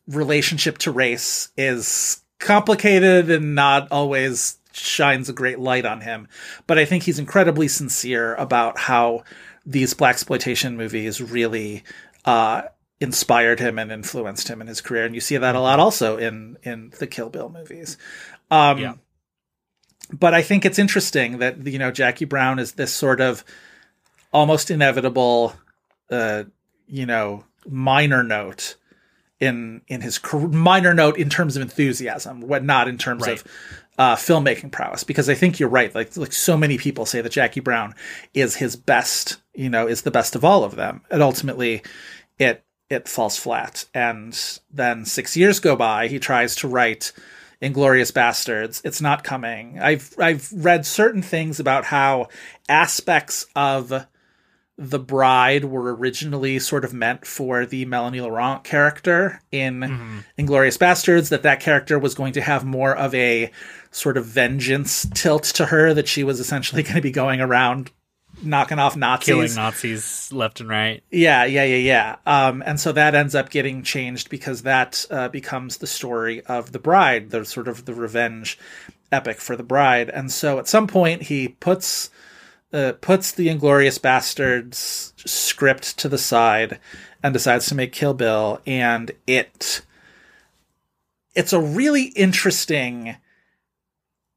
relationship 0.08 0.78
to 0.80 0.92
race 0.92 1.50
is 1.58 2.22
complicated 2.40 3.30
and 3.30 3.56
not 3.56 3.88
always 3.92 4.58
shines 4.74 5.30
a 5.30 5.34
great 5.34 5.60
light 5.60 5.86
on 5.86 6.02
him. 6.02 6.28
But 6.68 6.78
I 6.78 6.86
think 6.86 7.04
he's 7.04 7.20
incredibly 7.20 7.68
sincere 7.68 8.36
about 8.36 8.78
how 8.78 9.24
these 9.66 9.94
blaxploitation 9.94 10.76
movies 10.76 11.22
really 11.22 11.84
uh, 12.26 12.64
inspired 13.00 13.60
him 13.60 13.80
and 13.80 13.92
influenced 13.92 14.48
him 14.48 14.62
in 14.62 14.68
his 14.68 14.82
career, 14.82 15.06
and 15.06 15.16
you 15.16 15.22
see 15.22 15.38
that 15.38 15.56
a 15.56 15.60
lot 15.60 15.80
also 15.80 16.18
in 16.18 16.58
in 16.64 16.92
the 17.00 17.08
Kill 17.08 17.30
Bill 17.30 17.50
movies. 17.50 17.98
Um, 18.52 18.78
Yeah. 18.80 18.94
But 20.14 20.34
I 20.34 20.42
think 20.42 20.64
it's 20.66 20.80
interesting 20.80 21.40
that 21.40 21.66
you 21.66 21.80
know 21.80 21.92
Jackie 21.92 22.26
Brown 22.26 22.60
is 22.60 22.74
this 22.74 22.94
sort 22.94 23.20
of 23.20 23.44
almost 24.32 24.72
inevitable, 24.72 25.54
uh, 26.10 26.44
you 26.88 27.06
know, 27.06 27.44
minor 27.68 28.24
note 28.24 28.76
in 29.40 29.82
in 29.88 30.02
his 30.02 30.20
car- 30.20 30.48
minor 30.48 30.94
note 30.94 31.18
in 31.18 31.30
terms 31.30 31.56
of 31.56 31.62
enthusiasm, 31.62 32.42
what 32.42 32.64
not 32.64 32.88
in 32.88 32.98
terms 32.98 33.24
Right. 33.28 33.40
of 33.42 33.48
uh, 33.98 34.16
filmmaking 34.16 34.72
prowess. 34.72 35.04
Because 35.04 35.30
I 35.30 35.34
think 35.36 35.60
you're 35.60 35.70
right. 35.70 35.94
Like 35.94 36.16
like 36.16 36.34
so 36.34 36.56
many 36.58 36.78
people 36.78 37.06
say 37.06 37.22
that 37.22 37.32
Jackie 37.32 37.60
Brown 37.60 37.96
is 38.34 38.56
his 38.56 38.76
best, 38.76 39.38
you 39.54 39.70
know, 39.70 39.88
is 39.88 40.04
the 40.04 40.12
best 40.12 40.36
of 40.36 40.46
all 40.46 40.64
of 40.64 40.76
them, 40.76 41.02
and 41.10 41.22
ultimately, 41.24 41.82
it 42.38 42.64
it 42.90 43.08
falls 43.08 43.38
flat. 43.38 43.86
And 43.94 44.38
then 44.72 45.06
six 45.06 45.36
years 45.36 45.60
go 45.60 45.76
by. 45.76 46.08
He 46.08 46.20
tries 46.20 46.56
to 46.58 46.68
write 46.68 47.12
Inglourious 47.64 48.12
Basterds. 48.12 48.82
It's 48.84 49.02
not 49.02 49.24
coming. 49.24 49.80
I've 49.80 50.14
I've 50.20 50.52
read 50.54 50.86
certain 50.86 51.22
things 51.22 51.60
about 51.60 51.86
how 51.86 52.28
aspects 52.68 53.48
of 53.56 54.06
the 54.78 55.00
bride 55.00 55.66
were 55.66 55.96
originally 55.96 56.60
sort 56.60 56.84
of 56.84 56.94
meant 56.94 57.26
for 57.26 57.66
the 57.66 57.86
Melanie 57.86 58.22
Laurent 58.22 58.64
character 58.64 59.42
in 59.52 59.80
mm-hmm. 59.80 60.20
Inglourious 60.38 60.78
Basterds, 60.78 61.30
that 61.30 61.44
that 61.44 61.60
character 61.60 61.98
was 61.98 62.16
going 62.16 62.34
to 62.34 62.42
have 62.42 62.66
more 62.66 62.96
of 62.96 63.14
a 63.16 63.52
sort 63.92 64.18
of 64.18 64.26
vengeance 64.26 65.08
tilt 65.14 65.44
to 65.44 65.68
her, 65.68 65.94
that 65.94 66.08
she 66.08 66.24
was 66.24 66.40
essentially 66.40 66.84
going 66.84 66.96
to 66.96 67.02
be 67.02 67.12
going 67.12 67.40
around 67.40 67.92
knocking 68.44 68.80
off 68.80 68.96
Nazis. 68.96 69.26
killing 69.26 69.56
nazis 69.56 70.32
left 70.32 70.60
and 70.60 70.70
right 70.70 71.04
Yeah, 71.10 71.46
yeah, 71.46 71.64
yeah, 71.64 71.76
yeah. 71.76 72.16
Um, 72.26 72.64
and 72.66 72.80
so 72.80 72.92
that 72.92 73.16
ends 73.16 73.36
up 73.36 73.50
getting 73.50 73.84
changed 73.84 74.30
because 74.30 74.64
that 74.64 75.06
uh, 75.10 75.30
becomes 75.30 75.78
the 75.78 75.88
story 75.88 76.42
of 76.46 76.72
the 76.72 76.80
bride, 76.80 77.30
the 77.30 77.46
sort 77.46 77.68
of 77.68 77.86
the 77.86 77.94
revenge 77.94 78.58
epic 79.12 79.40
for 79.40 79.56
the 79.56 79.64
bride. 79.64 80.10
And 80.10 80.32
so 80.32 80.60
at 80.60 80.68
some 80.68 80.88
point 80.88 81.24
he 81.24 81.50
puts 81.50 82.10
uh, 82.74 82.94
puts 83.00 83.32
the 83.32 83.48
Inglourious 83.48 84.00
Basterds 84.00 85.14
script 85.28 85.98
to 86.00 86.10
the 86.10 86.18
side 86.18 86.80
and 87.22 87.32
decides 87.32 87.68
to 87.68 87.76
make 87.76 87.94
Kill 87.94 88.14
Bill, 88.14 88.60
and 88.66 89.12
it 89.28 89.82
it's 91.36 91.54
a 91.54 91.62
really 91.62 92.06
interesting. 92.06 93.16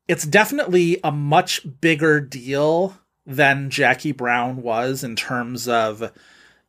It's 0.06 0.24
definitely 0.24 1.00
a 1.02 1.10
much 1.10 1.66
bigger 1.80 2.20
deal 2.20 2.96
than 3.26 3.70
Jackie 3.70 4.12
Brown 4.12 4.62
was 4.62 5.02
in 5.02 5.16
terms 5.16 5.68
of 5.68 6.12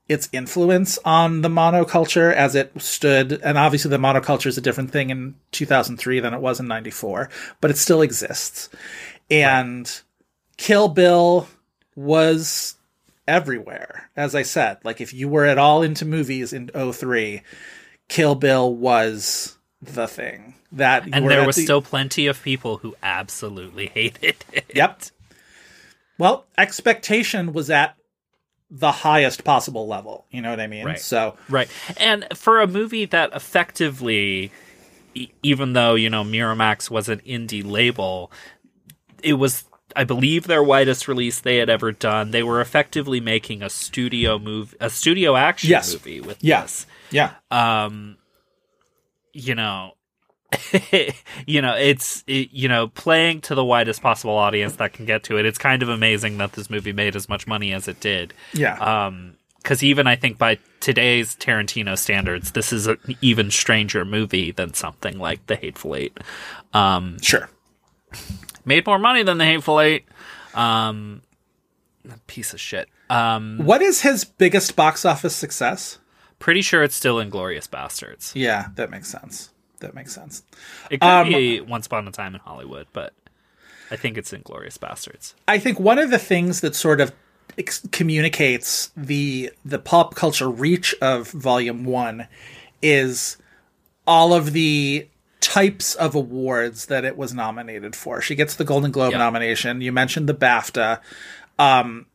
its 0.09 0.29
influence 0.31 0.97
on 1.03 1.41
the 1.41 1.49
monoculture 1.49 2.34
as 2.34 2.55
it 2.55 2.71
stood. 2.81 3.34
And 3.43 3.57
obviously, 3.57 3.89
the 3.89 3.97
monoculture 3.97 4.47
is 4.47 4.57
a 4.57 4.61
different 4.61 4.91
thing 4.91 5.09
in 5.09 5.35
2003 5.51 6.19
than 6.21 6.34
it 6.34 6.39
was 6.39 6.59
in 6.59 6.67
94, 6.67 7.29
but 7.61 7.69
it 7.71 7.77
still 7.77 8.01
exists. 8.01 8.69
And 9.29 10.01
Kill 10.55 10.88
Bill 10.88 11.47
was 11.95 12.75
everywhere. 13.27 14.09
As 14.15 14.34
I 14.34 14.43
said, 14.43 14.77
like 14.84 15.01
if 15.01 15.13
you 15.13 15.27
were 15.27 15.45
at 15.45 15.57
all 15.57 15.84
into 15.84 16.05
movies 16.05 16.53
in 16.53 16.69
03, 16.69 17.41
Kill 18.07 18.35
Bill 18.35 18.73
was 18.73 19.57
the 19.81 20.07
thing. 20.07 20.55
That 20.71 21.07
and 21.11 21.29
there 21.29 21.45
was 21.45 21.55
the- 21.57 21.63
still 21.63 21.81
plenty 21.81 22.27
of 22.27 22.41
people 22.41 22.77
who 22.77 22.95
absolutely 23.03 23.88
hated 23.93 24.35
it 24.51 24.65
Yep. 24.73 25.01
Well, 26.18 26.45
expectation 26.57 27.53
was 27.53 27.69
at 27.69 27.95
the 28.69 28.91
highest 28.91 29.44
possible 29.44 29.88
level. 29.88 30.26
You 30.31 30.41
know 30.41 30.49
what 30.49 30.60
I 30.60 30.68
mean? 30.68 30.85
Right. 30.85 30.99
So 30.99 31.38
Right. 31.49 31.69
And 31.98 32.26
for 32.35 32.60
a 32.60 32.68
movie 32.68 33.06
that 33.06 33.31
effectively, 33.34 34.52
e- 35.15 35.30
even 35.44 35.73
though, 35.73 35.95
you 35.95 36.10
know, 36.10 36.23
Miramax 36.23 36.89
was 36.89 37.07
an 37.07 37.19
indie 37.19 37.64
label, 37.65 38.30
it 39.23 39.34
was, 39.34 39.64
I 39.95 40.03
believe, 40.03 40.48
their 40.48 40.61
widest 40.64 41.07
release 41.07 41.39
they 41.39 41.57
had 41.57 41.69
ever 41.69 41.91
done. 41.94 42.31
They 42.31 42.44
were 42.44 42.60
effectively 42.60 43.19
making 43.22 43.64
a 43.64 43.69
studio 43.69 44.38
move, 44.38 44.76
a 44.81 44.89
studio 44.89 45.35
action 45.38 45.69
Yes. 45.69 45.94
movie 45.94 46.19
with 46.22 46.38
Yes. 46.44 46.84
this. 46.84 46.88
yeah, 47.11 47.31
Um, 47.49 48.18
you 49.34 49.56
know, 49.56 49.94
you 51.45 51.61
know, 51.61 51.76
it's, 51.76 52.24
it, 52.28 52.49
you 52.52 52.68
know, 52.69 52.88
playing 52.88 53.41
to 53.41 53.56
the 53.56 53.65
widest 53.65 54.02
possible 54.02 54.36
audience 54.36 54.78
that 54.78 54.94
can 54.94 55.06
get 55.06 55.24
to 55.24 55.38
it. 55.38 55.45
It's 55.45 55.57
kind 55.57 55.84
of 55.84 55.90
amazing 55.90 56.38
that 56.38 56.53
this 56.53 56.69
movie 56.69 56.94
made 56.94 57.15
as 57.15 57.28
much 57.28 57.48
money 57.48 57.74
as 57.74 57.88
it 57.88 57.99
did 57.99 58.34
yeah. 58.53 59.06
um 59.06 59.34
because 59.61 59.84
even 59.84 60.07
i 60.07 60.15
think 60.15 60.38
by 60.38 60.57
today's 60.80 61.36
tarantino 61.36 61.98
standards 61.98 62.52
this 62.52 62.72
is 62.72 62.88
an 62.88 62.98
even 63.22 63.52
stranger 63.52 64.06
movie 64.06 64.52
than 64.52 64.74
something 64.74 65.18
like 65.19 65.45
the 65.48 65.56
hateful 65.57 65.95
eight 65.95 66.18
um 66.74 67.18
sure. 67.22 67.49
made 68.64 68.86
more 68.86 68.99
money 68.99 69.24
than 69.24 69.38
the 69.38 69.45
hateful 69.45 69.82
eight 69.82 70.06
um 70.53 71.22
piece 72.28 72.53
of 72.53 72.60
shit 72.61 72.88
um 73.10 73.57
What 73.64 73.82
is 73.82 74.02
his 74.02 74.24
biggest 74.24 74.76
box 74.78 75.03
office 75.03 75.36
success? 75.36 75.98
pretty 76.40 76.61
sure 76.61 76.84
it's 76.84 76.95
still 76.95 77.18
inglourious 77.18 77.68
basterds 77.68 78.32
Yeah, 78.36 78.68
that 78.76 78.90
makes 78.90 79.10
sense. 79.10 79.49
That 79.80 79.94
makes 79.94 80.14
sense. 80.14 80.44
it 80.90 80.99
could 81.02 81.08
Um, 81.08 81.28
be 81.28 81.62
once 81.62 81.86
upon 81.88 82.08
a 82.08 82.12
time 82.12 82.34
in 82.36 82.41
hollywood 82.41 82.88
but 82.94 83.14
i 83.91 83.95
think 83.95 84.18
it's 84.18 84.32
inglourious 84.32 84.78
basterds 84.78 85.34
I 85.48 85.60
think 85.60 85.80
one 85.80 85.99
of 85.99 86.10
the 86.10 86.20
things 86.20 86.62
that 86.62 86.76
sort 86.76 86.99
of 87.02 87.12
ex- 87.58 87.86
communicates 87.91 88.91
the 88.98 89.52
the 89.64 89.80
pop 89.80 90.16
culture 90.16 90.49
reach 90.49 90.94
of 91.02 91.30
Volume 91.32 91.84
One 91.86 92.28
is 92.82 93.38
all 94.06 94.34
of 94.34 94.54
the 94.54 95.08
types 95.40 95.95
of 95.95 96.16
awards 96.16 96.88
that 96.88 97.06
it 97.06 97.16
was 97.18 97.34
nominated 97.34 97.95
for. 97.95 98.22
She 98.22 98.36
gets 98.36 98.56
the 98.56 98.64
Golden 98.66 98.91
Globe 98.91 99.12
Yeah. 99.14 99.20
nomination. 99.20 99.82
You 99.82 99.91
mentioned 99.91 100.28
the 100.28 100.34
BAFTA. 100.34 100.99
Um, 101.60 102.08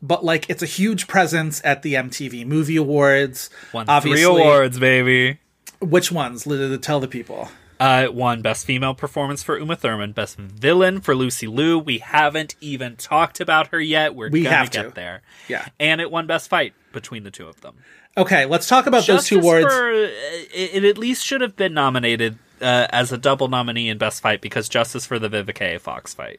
but 0.00 0.24
like 0.24 0.48
it's 0.50 0.62
a 0.62 0.66
huge 0.66 1.06
presence 1.06 1.60
at 1.64 1.82
the 1.82 1.94
MTV 1.94 2.44
Movie 2.46 2.76
Awards. 2.76 3.50
won 3.72 3.86
Obviously, 3.88 4.22
three 4.24 4.40
awards 4.42 4.78
baby 4.78 5.38
Which 5.82 6.10
ones? 6.12 6.44
Tell 6.80 7.00
the 7.00 7.08
people. 7.08 7.48
Uh, 7.80 8.02
it 8.04 8.14
won 8.14 8.42
Best 8.42 8.64
Female 8.64 8.94
Performance 8.94 9.42
for 9.42 9.58
Uma 9.58 9.74
Thurman, 9.74 10.12
Best 10.12 10.36
Villain 10.38 11.00
for 11.00 11.16
Lucy 11.16 11.48
Liu. 11.48 11.78
We 11.78 11.98
haven't 11.98 12.54
even 12.60 12.94
talked 12.94 13.40
about 13.40 13.68
her 13.68 13.80
yet. 13.80 14.14
We're 14.14 14.30
We 14.30 14.44
gonna 14.44 14.54
have 14.56 14.70
get 14.70 14.82
to. 14.84 14.90
there. 14.90 15.22
Yeah. 15.48 15.66
And 15.80 16.00
it 16.00 16.08
won 16.10 16.28
Best 16.28 16.48
Fight 16.48 16.74
between 16.92 17.24
the 17.24 17.32
two 17.32 17.48
of 17.48 17.60
them. 17.60 17.74
Okay, 18.16 18.44
let's 18.46 18.68
talk 18.68 18.86
about 18.86 19.06
those 19.06 19.26
two 19.26 19.36
Justice 19.36 19.44
awards. 19.44 19.74
For, 19.74 19.92
uh, 20.04 20.08
it, 20.54 20.84
at 20.84 20.98
least 20.98 21.24
should 21.26 21.40
have 21.40 21.56
been 21.56 21.74
nominated 21.74 22.38
uh, 22.60 22.86
as 22.90 23.10
a 23.10 23.18
double 23.18 23.48
nominee 23.48 23.88
in 23.88 23.98
Best 23.98 24.22
Fight 24.22 24.40
because 24.40 24.68
Justice 24.68 25.04
for 25.04 25.18
the 25.18 25.28
Vivica 25.28 25.74
A. 25.74 25.78
Fox 25.80 26.14
fight. 26.14 26.38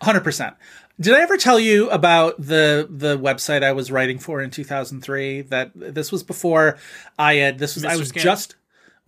Hundred 0.00 0.22
percent. 0.22 0.54
Did 1.00 1.14
I 1.14 1.20
ever 1.20 1.36
tell 1.36 1.60
you 1.60 1.90
about 1.90 2.40
the 2.40 2.86
the 2.88 3.18
website 3.18 3.62
I 3.62 3.72
was 3.72 3.90
writing 3.92 4.18
for 4.18 4.40
in 4.40 4.50
two 4.50 4.64
thousand 4.64 5.02
three? 5.02 5.42
That 5.42 5.72
this 5.74 6.10
was 6.10 6.22
before 6.22 6.78
I 7.18 7.34
had. 7.34 7.58
This 7.58 7.74
was 7.74 7.84
I 7.84 7.96
was 7.96 8.08
Scan? 8.08 8.22
just. 8.22 8.54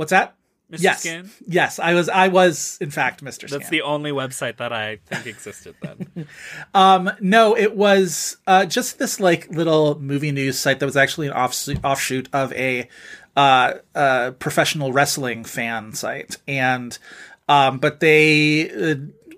What's 0.01 0.13
that? 0.13 0.35
Mr. 0.73 0.81
Yes, 0.81 1.01
Scan? 1.01 1.31
yes. 1.47 1.79
I 1.79 1.93
was. 1.93 2.09
I 2.09 2.29
was 2.29 2.79
in 2.81 2.91
fact 2.91 3.23
Mr. 3.23 3.51
That's 3.51 3.67
Scan. 3.67 3.71
the 3.71 3.83
only 3.83 4.13
website 4.13 4.57
that 4.57 4.73
I 4.73 4.97
think 5.05 5.27
existed 5.27 5.75
then. 5.83 6.27
No, 7.21 7.55
it 7.55 7.77
was 7.77 8.39
uh, 8.47 8.65
just 8.65 8.99
this 8.99 9.21
like 9.21 9.51
little 9.51 10.01
movie 10.01 10.33
news 10.33 10.59
site 10.59 10.79
that 10.81 10.87
was 10.87 10.97
actually 10.97 11.27
an 11.27 11.35
offshoot, 11.35 11.85
offshoot 11.85 12.31
of 12.33 12.51
a 12.55 12.89
uh, 13.37 13.75
uh, 13.95 14.31
professional 14.39 14.91
wrestling 14.91 15.45
fan 15.45 15.93
site, 15.93 16.39
and 16.49 16.97
um, 17.47 17.77
but 17.79 18.01
they 18.01 18.71
uh, 18.71 18.95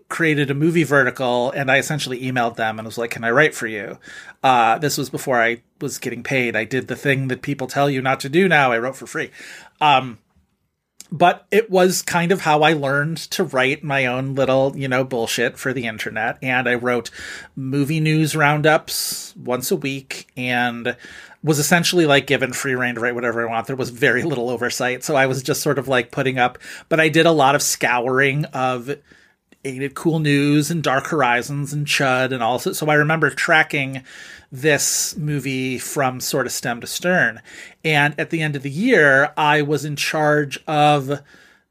created 0.08 0.48
a 0.48 0.54
movie 0.54 0.84
vertical, 0.84 1.50
and 1.50 1.72
I 1.72 1.78
essentially 1.78 2.20
emailed 2.22 2.54
them 2.54 2.78
and 2.78 2.86
was 2.86 2.98
like, 2.98 3.10
"Can 3.10 3.24
I 3.24 3.32
write 3.32 3.56
for 3.56 3.66
you?" 3.66 3.98
Uh, 4.44 4.78
this 4.78 4.96
was 4.96 5.10
before 5.10 5.42
I 5.42 5.62
was 5.80 5.98
getting 5.98 6.22
paid. 6.22 6.54
I 6.54 6.62
did 6.62 6.86
the 6.86 6.94
thing 6.94 7.26
that 7.28 7.42
people 7.42 7.66
tell 7.66 7.90
you 7.90 8.00
not 8.00 8.20
to 8.20 8.28
do. 8.28 8.48
Now 8.48 8.70
I 8.70 8.78
wrote 8.78 8.94
for 8.94 9.08
free. 9.08 9.32
Um, 9.80 10.18
but 11.12 11.46
it 11.50 11.70
was 11.70 12.00
kind 12.00 12.32
of 12.32 12.40
how 12.40 12.62
I 12.62 12.72
learned 12.72 13.18
to 13.18 13.44
write 13.44 13.84
my 13.84 14.06
own 14.06 14.34
little, 14.34 14.74
you 14.74 14.88
know, 14.88 15.04
bullshit 15.04 15.58
for 15.58 15.74
the 15.74 15.86
internet. 15.86 16.38
And 16.40 16.66
I 16.66 16.74
wrote 16.74 17.10
movie 17.54 18.00
news 18.00 18.34
roundups 18.34 19.36
once 19.36 19.70
a 19.70 19.76
week 19.76 20.26
and 20.38 20.96
was 21.44 21.58
essentially 21.58 22.06
like 22.06 22.26
given 22.26 22.54
free 22.54 22.74
reign 22.74 22.94
to 22.94 23.00
write 23.00 23.14
whatever 23.14 23.46
I 23.46 23.50
want. 23.50 23.66
There 23.66 23.76
was 23.76 23.90
very 23.90 24.22
little 24.22 24.48
oversight. 24.48 25.04
So 25.04 25.14
I 25.14 25.26
was 25.26 25.42
just 25.42 25.60
sort 25.60 25.78
of 25.78 25.86
like 25.86 26.10
putting 26.10 26.38
up, 26.38 26.58
but 26.88 26.98
I 26.98 27.10
did 27.10 27.26
a 27.26 27.32
lot 27.32 27.54
of 27.54 27.62
scouring 27.62 28.46
of 28.46 28.96
It 29.64 29.94
Cool 29.94 30.18
News 30.18 30.70
and 30.70 30.82
Dark 30.82 31.06
Horizons 31.06 31.72
and 31.72 31.86
Chud 31.86 32.32
and 32.32 32.42
all. 32.42 32.58
So, 32.58 32.72
so 32.72 32.88
I 32.88 32.94
remember 32.94 33.30
tracking 33.30 34.02
this 34.50 35.16
movie 35.16 35.78
from 35.78 36.20
sort 36.20 36.46
of 36.46 36.52
stem 36.52 36.80
to 36.80 36.86
stern. 36.86 37.40
And 37.84 38.18
at 38.18 38.30
the 38.30 38.42
end 38.42 38.56
of 38.56 38.62
the 38.62 38.70
year, 38.70 39.32
I 39.36 39.62
was 39.62 39.84
in 39.84 39.96
charge 39.96 40.58
of 40.66 41.22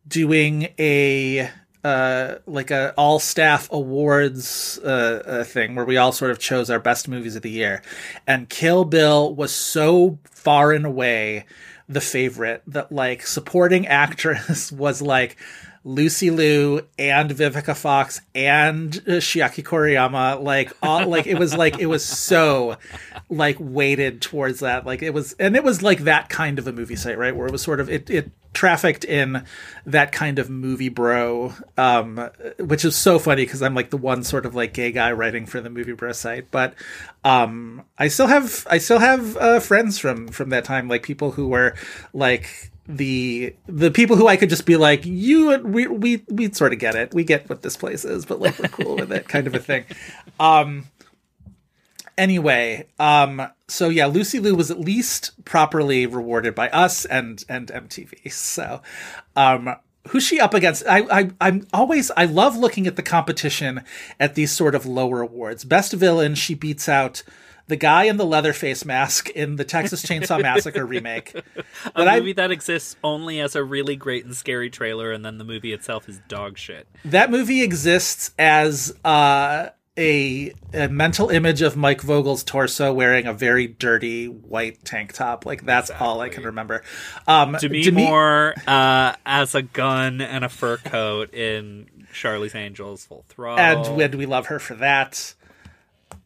doing 0.07 0.69
a 0.79 1.49
uh 1.83 2.35
like 2.45 2.69
a 2.69 2.93
all 2.95 3.17
staff 3.17 3.67
awards 3.71 4.79
uh, 4.83 5.23
uh 5.25 5.43
thing 5.43 5.73
where 5.73 5.85
we 5.85 5.97
all 5.97 6.11
sort 6.11 6.29
of 6.29 6.37
chose 6.37 6.69
our 6.69 6.79
best 6.79 7.07
movies 7.07 7.35
of 7.35 7.41
the 7.41 7.49
year 7.49 7.81
and 8.27 8.49
kill 8.49 8.85
bill 8.85 9.33
was 9.33 9.51
so 9.51 10.19
far 10.25 10.73
and 10.73 10.85
away 10.85 11.43
the 11.89 12.01
favorite 12.01 12.61
that 12.67 12.91
like 12.91 13.25
supporting 13.25 13.87
actress 13.87 14.71
was 14.71 15.01
like 15.01 15.37
Lucy 15.83 16.29
Liu 16.29 16.87
and 16.99 17.31
Vivica 17.31 17.75
Fox 17.75 18.21
and 18.35 18.95
uh, 19.07 19.13
Chiaki 19.13 19.63
Kuriyama 19.63 20.41
like 20.41 20.71
all 20.83 21.07
like 21.07 21.25
it 21.25 21.39
was 21.39 21.55
like 21.55 21.79
it 21.79 21.87
was 21.87 22.05
so 22.05 22.77
like 23.29 23.57
weighted 23.59 24.21
towards 24.21 24.59
that. 24.59 24.85
Like 24.85 25.01
it 25.01 25.11
was 25.11 25.33
and 25.33 25.55
it 25.55 25.63
was 25.63 25.81
like 25.81 25.99
that 25.99 26.29
kind 26.29 26.59
of 26.59 26.67
a 26.67 26.71
movie 26.71 26.95
site 26.95 27.17
right? 27.17 27.35
Where 27.35 27.47
it 27.47 27.51
was 27.51 27.63
sort 27.63 27.79
of 27.79 27.89
it 27.89 28.09
it 28.09 28.31
trafficked 28.53 29.05
in 29.05 29.43
that 29.85 30.11
kind 30.11 30.37
of 30.37 30.49
movie 30.49 30.89
bro 30.89 31.53
um 31.77 32.17
which 32.59 32.83
is 32.83 32.97
so 32.97 33.17
funny 33.17 33.45
because 33.45 33.61
i'm 33.61 33.73
like 33.73 33.91
the 33.91 33.97
one 33.97 34.25
sort 34.25 34.45
of 34.45 34.53
like 34.53 34.73
gay 34.73 34.91
guy 34.91 35.09
writing 35.13 35.45
for 35.45 35.61
the 35.61 35.69
movie 35.69 35.93
bro 35.93 36.11
site. 36.11 36.51
But 36.51 36.73
um 37.23 37.83
i 37.97 38.09
still 38.09 38.27
have 38.27 38.67
i 38.69 38.77
still 38.77 38.99
have 38.99 39.37
uh 39.37 39.59
friends 39.61 39.99
from 39.99 40.27
from 40.27 40.49
that 40.49 40.65
time 40.65 40.89
like 40.89 41.01
people 41.03 41.31
who 41.31 41.47
were 41.47 41.75
like 42.13 42.70
the 42.97 43.55
the 43.67 43.91
people 43.91 44.15
who 44.15 44.27
I 44.27 44.37
could 44.37 44.49
just 44.49 44.65
be 44.65 44.77
like 44.77 45.05
you 45.05 45.57
we 45.59 45.87
we 45.87 46.23
we 46.27 46.51
sort 46.51 46.73
of 46.73 46.79
get 46.79 46.95
it. 46.95 47.13
We 47.13 47.23
get 47.23 47.49
what 47.49 47.61
this 47.61 47.77
place 47.77 48.05
is 48.05 48.25
but 48.25 48.39
like 48.39 48.57
we're 48.59 48.69
cool 48.69 48.95
with 48.95 49.11
it 49.11 49.27
kind 49.27 49.47
of 49.47 49.55
a 49.55 49.59
thing. 49.59 49.85
Um 50.39 50.85
anyway 52.17 52.85
um 52.99 53.41
so 53.67 53.89
yeah 53.89 54.05
Lucy 54.05 54.39
Liu 54.39 54.55
was 54.55 54.69
at 54.69 54.79
least 54.79 55.31
properly 55.45 56.05
rewarded 56.05 56.53
by 56.53 56.69
us 56.69 57.05
and 57.05 57.43
and 57.47 57.67
MTV 57.67 58.31
so 58.31 58.81
um 59.35 59.75
who's 60.09 60.23
she 60.23 60.39
up 60.39 60.53
against? 60.53 60.83
I, 60.87 60.99
I 61.11 61.31
i'm 61.39 61.67
always 61.73 62.11
i 62.17 62.25
love 62.25 62.57
looking 62.57 62.87
at 62.87 62.95
the 62.95 63.03
competition 63.03 63.83
at 64.19 64.35
these 64.35 64.51
sort 64.51 64.75
of 64.75 64.85
lower 64.85 65.21
awards. 65.21 65.63
Best 65.63 65.93
villain 65.93 66.35
she 66.35 66.53
beats 66.53 66.89
out 66.89 67.23
the 67.71 67.77
guy 67.77 68.03
in 68.03 68.17
the 68.17 68.25
leather 68.25 68.51
face 68.51 68.83
mask 68.83 69.29
in 69.29 69.55
the 69.55 69.63
Texas 69.63 70.03
Chainsaw 70.03 70.41
Massacre 70.41 70.85
remake. 70.85 71.33
A 71.95 72.01
I 72.01 72.19
movie 72.19 72.33
that 72.33 72.51
exists 72.51 72.97
only 73.01 73.39
as 73.39 73.55
a 73.55 73.63
really 73.63 73.95
great 73.95 74.25
and 74.25 74.35
scary 74.35 74.69
trailer, 74.69 75.13
and 75.13 75.23
then 75.23 75.37
the 75.37 75.45
movie 75.45 75.71
itself 75.71 76.09
is 76.09 76.19
dog 76.27 76.57
shit. 76.57 76.85
that 77.05 77.31
movie 77.31 77.61
exists 77.61 78.31
as 78.37 78.93
uh, 79.05 79.69
a, 79.97 80.53
a 80.73 80.87
mental 80.89 81.29
image 81.29 81.61
of 81.61 81.77
Mike 81.77 82.01
Vogel's 82.01 82.43
torso 82.43 82.91
wearing 82.93 83.25
a 83.25 83.33
very 83.33 83.67
dirty 83.67 84.25
white 84.27 84.83
tank 84.83 85.13
top. 85.13 85.45
Like 85.45 85.65
that's 85.65 85.89
all 85.91 86.19
I 86.19 86.27
can 86.27 86.43
remember. 86.43 86.83
Um, 87.25 87.55
Demi, 87.57 87.83
Demi- 87.83 88.05
Moore 88.05 88.53
uh, 88.67 89.15
as 89.25 89.55
a 89.55 89.61
gun 89.61 90.19
and 90.19 90.43
a 90.43 90.49
fur 90.49 90.75
coat 90.75 91.33
in 91.33 91.87
Charlie's 92.13 92.53
Angels 92.53 93.05
Full 93.05 93.23
Throttle. 93.29 93.63
and 93.87 93.95
when 93.97 94.17
we 94.17 94.25
love 94.25 94.47
her 94.47 94.59
for 94.59 94.75
that. 94.75 95.35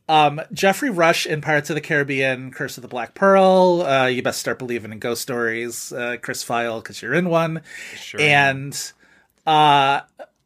Um, 0.07 0.40
Geoffrey 0.53 0.90
Rush 0.90 1.26
in 1.26 1.41
Pirates 1.41 1.69
of 1.69 1.76
the 1.76 1.82
Caribbean, 1.82 2.52
Curse 2.52 2.77
of 2.77 2.82
the 2.84 2.88
Black 2.88 3.15
Pearl. 3.15 3.82
Uh, 3.82 4.06
you 4.06 4.22
best 4.22 4.40
start 4.40 4.60
believing 4.60 4.91
in 4.91 4.99
ghost 4.99 5.22
stories. 5.22 5.91
Uh, 5.91 6.18
Chris 6.22 6.44
Feil, 6.44 6.82
because 6.82 7.02
you're 7.02 7.14
in 7.14 7.30
one. 7.30 7.61
Sure. 7.95 8.22
And 8.22 8.91
uh, 9.48 10.02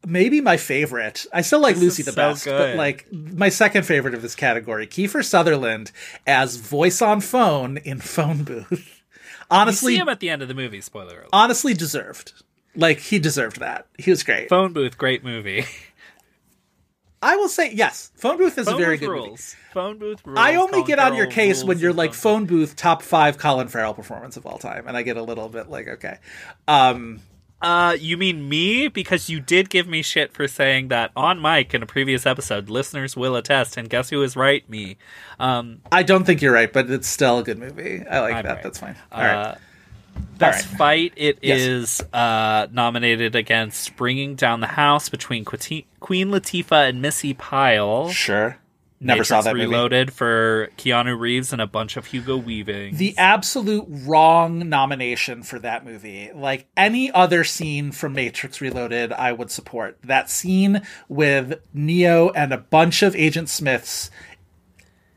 maybe 0.06 0.40
my 0.42 0.58
favorite. 0.58 1.26
I 1.34 1.42
still 1.42 1.60
like 1.62 1.76
This 1.76 1.84
Lucy 1.84 2.04
the 2.04 2.12
so 2.12 2.16
best, 2.16 2.46
but 2.46 2.76
like 2.78 3.12
my 3.12 3.50
second 3.50 3.84
favorite 3.84 4.14
of 4.14 4.22
this 4.22 4.36
category, 4.36 4.88
Kiefer 4.88 5.24
Sutherland 5.26 5.92
as 6.26 6.56
voice 6.58 7.02
on 7.02 7.20
phone 7.22 7.78
in 7.78 8.00
Phone 8.00 8.44
Booth. 8.44 8.72
you 8.72 8.78
Honestly, 9.52 9.96
see 9.96 10.00
him 10.00 10.10
at 10.10 10.20
the 10.22 10.30
end 10.30 10.42
of 10.42 10.48
the 10.48 10.54
movie. 10.54 10.80
Spoiler 10.82 11.16
alert. 11.18 11.30
honestly 11.34 11.74
deserved. 11.74 12.32
Like 12.76 13.00
he 13.00 13.20
deserved 13.20 13.60
that. 13.60 13.88
He 13.98 14.10
was 14.12 14.24
great. 14.24 14.48
Phone 14.48 14.72
booth, 14.74 14.98
great 14.98 15.24
movie. 15.24 15.66
I 17.22 17.36
will 17.36 17.50
say 17.50 17.72
yes. 17.74 18.12
Phone 18.16 18.38
booth 18.38 18.58
is 18.58 18.66
Phone 18.68 18.76
a 18.76 18.78
very 18.78 18.98
good 18.98 19.10
rules. 19.10 19.28
movie. 19.28 19.74
Phone 19.74 19.98
booth 19.98 20.26
rules. 20.26 20.40
I 20.40 20.56
only 20.56 20.72
Colin 20.72 20.86
get 20.86 21.00
on 21.00 21.16
your 21.16 21.28
case 21.28 21.64
when 21.64 21.80
you're 21.80 21.94
like 21.94 22.14
phone 22.14 22.46
booth 22.46 22.76
top 22.76 23.02
five 23.02 23.38
Colin 23.38 23.68
Farrell 23.68 23.94
performance 23.94 24.38
of 24.38 24.46
all 24.46 24.58
time, 24.58 24.88
and 24.88 24.96
I 24.96 25.02
get 25.02 25.18
a 25.18 25.24
little 25.24 25.50
bit 25.50 25.70
like 25.70 25.88
okay. 25.88 26.18
Um, 26.68 27.22
Uh, 27.62 27.98
you 28.00 28.16
mean 28.16 28.48
me? 28.48 28.88
Because 28.88 29.30
you 29.30 29.42
did 29.42 29.70
give 29.70 29.86
me 29.86 30.02
shit 30.02 30.32
for 30.32 30.48
saying 30.48 30.88
that 30.88 31.12
on 31.14 31.42
mic 31.42 31.74
in 31.74 31.84
a 31.84 31.86
previous 31.86 32.26
episode. 32.26 32.70
Listeners 32.70 33.18
will 33.18 33.36
attest, 33.36 33.76
and 33.76 33.90
guess 33.90 34.10
who 34.10 34.24
is 34.24 34.38
right? 34.38 34.68
Me. 34.70 34.96
Um, 35.42 35.82
I 35.92 36.04
don't 36.04 36.24
think 36.24 36.42
you're 36.42 36.54
right, 36.54 36.72
but 36.72 36.90
it's 36.90 37.08
still 37.08 37.40
a 37.40 37.44
good 37.44 37.60
movie. 37.60 38.02
I 38.10 38.22
like 38.22 38.36
I'm 38.36 38.44
that. 38.46 38.54
right. 38.54 38.64
That's 38.64 38.80
fine. 38.80 38.96
All 39.12 39.22
uh, 39.22 39.24
right. 39.26 39.58
Best 40.38 40.68
right. 40.70 40.78
fight. 40.78 41.14
It 41.16 41.40
Yes. 41.42 41.60
is 41.60 42.02
uh, 42.14 42.68
nominated 42.72 43.36
against 43.36 43.96
Bringing 43.96 44.36
Down 44.36 44.62
the 44.62 44.68
House 44.68 45.10
between 45.10 45.44
Queen 45.46 45.86
Latifah 46.00 46.90
and 46.90 47.02
Missy 47.02 47.34
Pyle. 47.34 48.10
Sure. 48.10 48.58
Never 49.02 49.24
saw 49.24 49.36
Matrix 49.38 49.46
that 49.46 49.54
movie. 49.56 49.66
Reloaded 49.68 50.14
for 50.14 50.70
Keanu 50.78 51.18
Reeves 51.18 51.54
and 51.54 51.62
a 51.62 51.68
bunch 51.68 51.96
of 51.96 52.08
Hugo 52.08 52.36
Weaving. 52.36 52.98
The 52.98 53.18
absolute 53.18 53.86
wrong 53.88 54.68
nomination 54.68 55.44
for 55.44 55.58
that 55.60 55.86
movie. 55.86 56.32
Like 56.36 56.68
any 56.76 57.10
other 57.10 57.46
scene 57.46 57.94
from 57.94 58.12
Matrix 58.14 58.60
Reloaded, 58.60 59.14
I 59.14 59.32
would 59.32 59.52
support. 59.52 59.98
That 60.04 60.30
scene 60.30 60.82
with 61.08 61.62
Neo 61.74 62.30
and 62.32 62.52
a 62.52 62.58
bunch 62.58 63.02
of 63.02 63.16
Agent 63.16 63.48
Smiths 63.48 64.12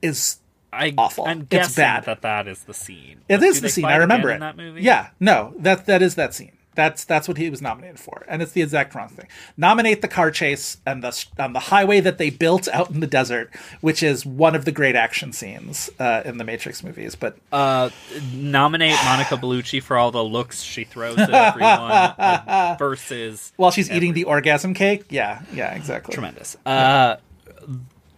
is 0.00 0.38
I, 0.72 0.94
awful. 0.96 1.26
I'm 1.26 1.40
It's 1.40 1.48
guessing 1.48 1.82
bad. 1.82 2.04
that 2.06 2.22
that 2.22 2.48
is 2.48 2.64
the 2.64 2.74
scene. 2.74 3.20
It 3.28 3.38
But 3.40 3.42
is 3.46 3.60
the 3.60 3.68
scene. 3.68 3.84
I 3.84 3.96
remember 3.96 4.30
it. 4.30 4.40
that 4.40 4.56
movie. 4.56 4.82
Yeah, 4.82 5.10
no, 5.20 5.52
that 5.58 5.86
that 5.86 6.00
is 6.02 6.14
that 6.14 6.32
scene. 6.34 6.52
That's 6.74 7.04
that's 7.04 7.28
what 7.28 7.36
he 7.36 7.50
was 7.50 7.60
nominated 7.60 8.00
for, 8.00 8.24
and 8.28 8.40
it's 8.40 8.52
the 8.52 8.62
exact 8.62 8.94
wrong 8.94 9.10
thing. 9.10 9.26
Nominate 9.58 10.00
the 10.00 10.08
car 10.08 10.30
chase 10.30 10.78
and 10.86 11.04
the 11.04 11.26
on 11.38 11.52
the 11.52 11.58
highway 11.60 12.00
that 12.00 12.16
they 12.16 12.30
built 12.30 12.66
out 12.68 12.88
in 12.90 13.00
the 13.00 13.06
desert, 13.06 13.50
which 13.82 14.02
is 14.02 14.24
one 14.24 14.54
of 14.54 14.64
the 14.64 14.72
great 14.72 14.96
action 14.96 15.34
scenes 15.34 15.90
uh, 15.98 16.22
in 16.24 16.38
the 16.38 16.44
Matrix 16.44 16.82
movies. 16.82 17.14
But 17.14 17.36
Uh, 17.52 17.90
nominate 18.32 18.96
Monica 19.04 19.36
Bellucci 19.36 19.82
for 19.82 19.98
all 19.98 20.10
the 20.12 20.24
looks 20.24 20.62
she 20.62 20.84
throws 20.84 21.18
at 21.18 21.28
everyone 21.56 22.78
versus 22.78 23.52
while 23.56 23.70
she's 23.70 23.90
eating 23.90 24.14
the 24.14 24.24
orgasm 24.24 24.72
cake, 24.72 25.04
yeah, 25.10 25.42
yeah, 25.52 25.74
exactly. 25.74 26.14
tremendous. 26.14 26.56
Uh, 26.64 27.16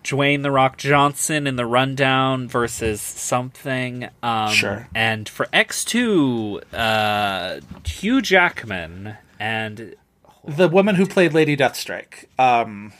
Dwayne 0.04 0.42
the 0.42 0.50
Rock 0.50 0.76
Johnson 0.76 1.46
in 1.46 1.56
the 1.56 1.66
rundown 1.66 2.46
versus 2.46 3.00
something. 3.00 4.08
Um, 4.22 4.50
Sure. 4.52 4.88
And 4.94 5.28
for 5.28 5.48
X 5.52 5.84
two, 5.84 6.60
uh, 6.72 7.60
Hugh 7.86 8.20
Jackman 8.22 9.16
and 9.40 9.96
The 10.46 10.68
woman 10.68 10.94
who 10.96 11.06
played 11.06 11.32
Lady 11.32 11.56
Deathstrike. 11.56 12.26
Um, 12.38 12.92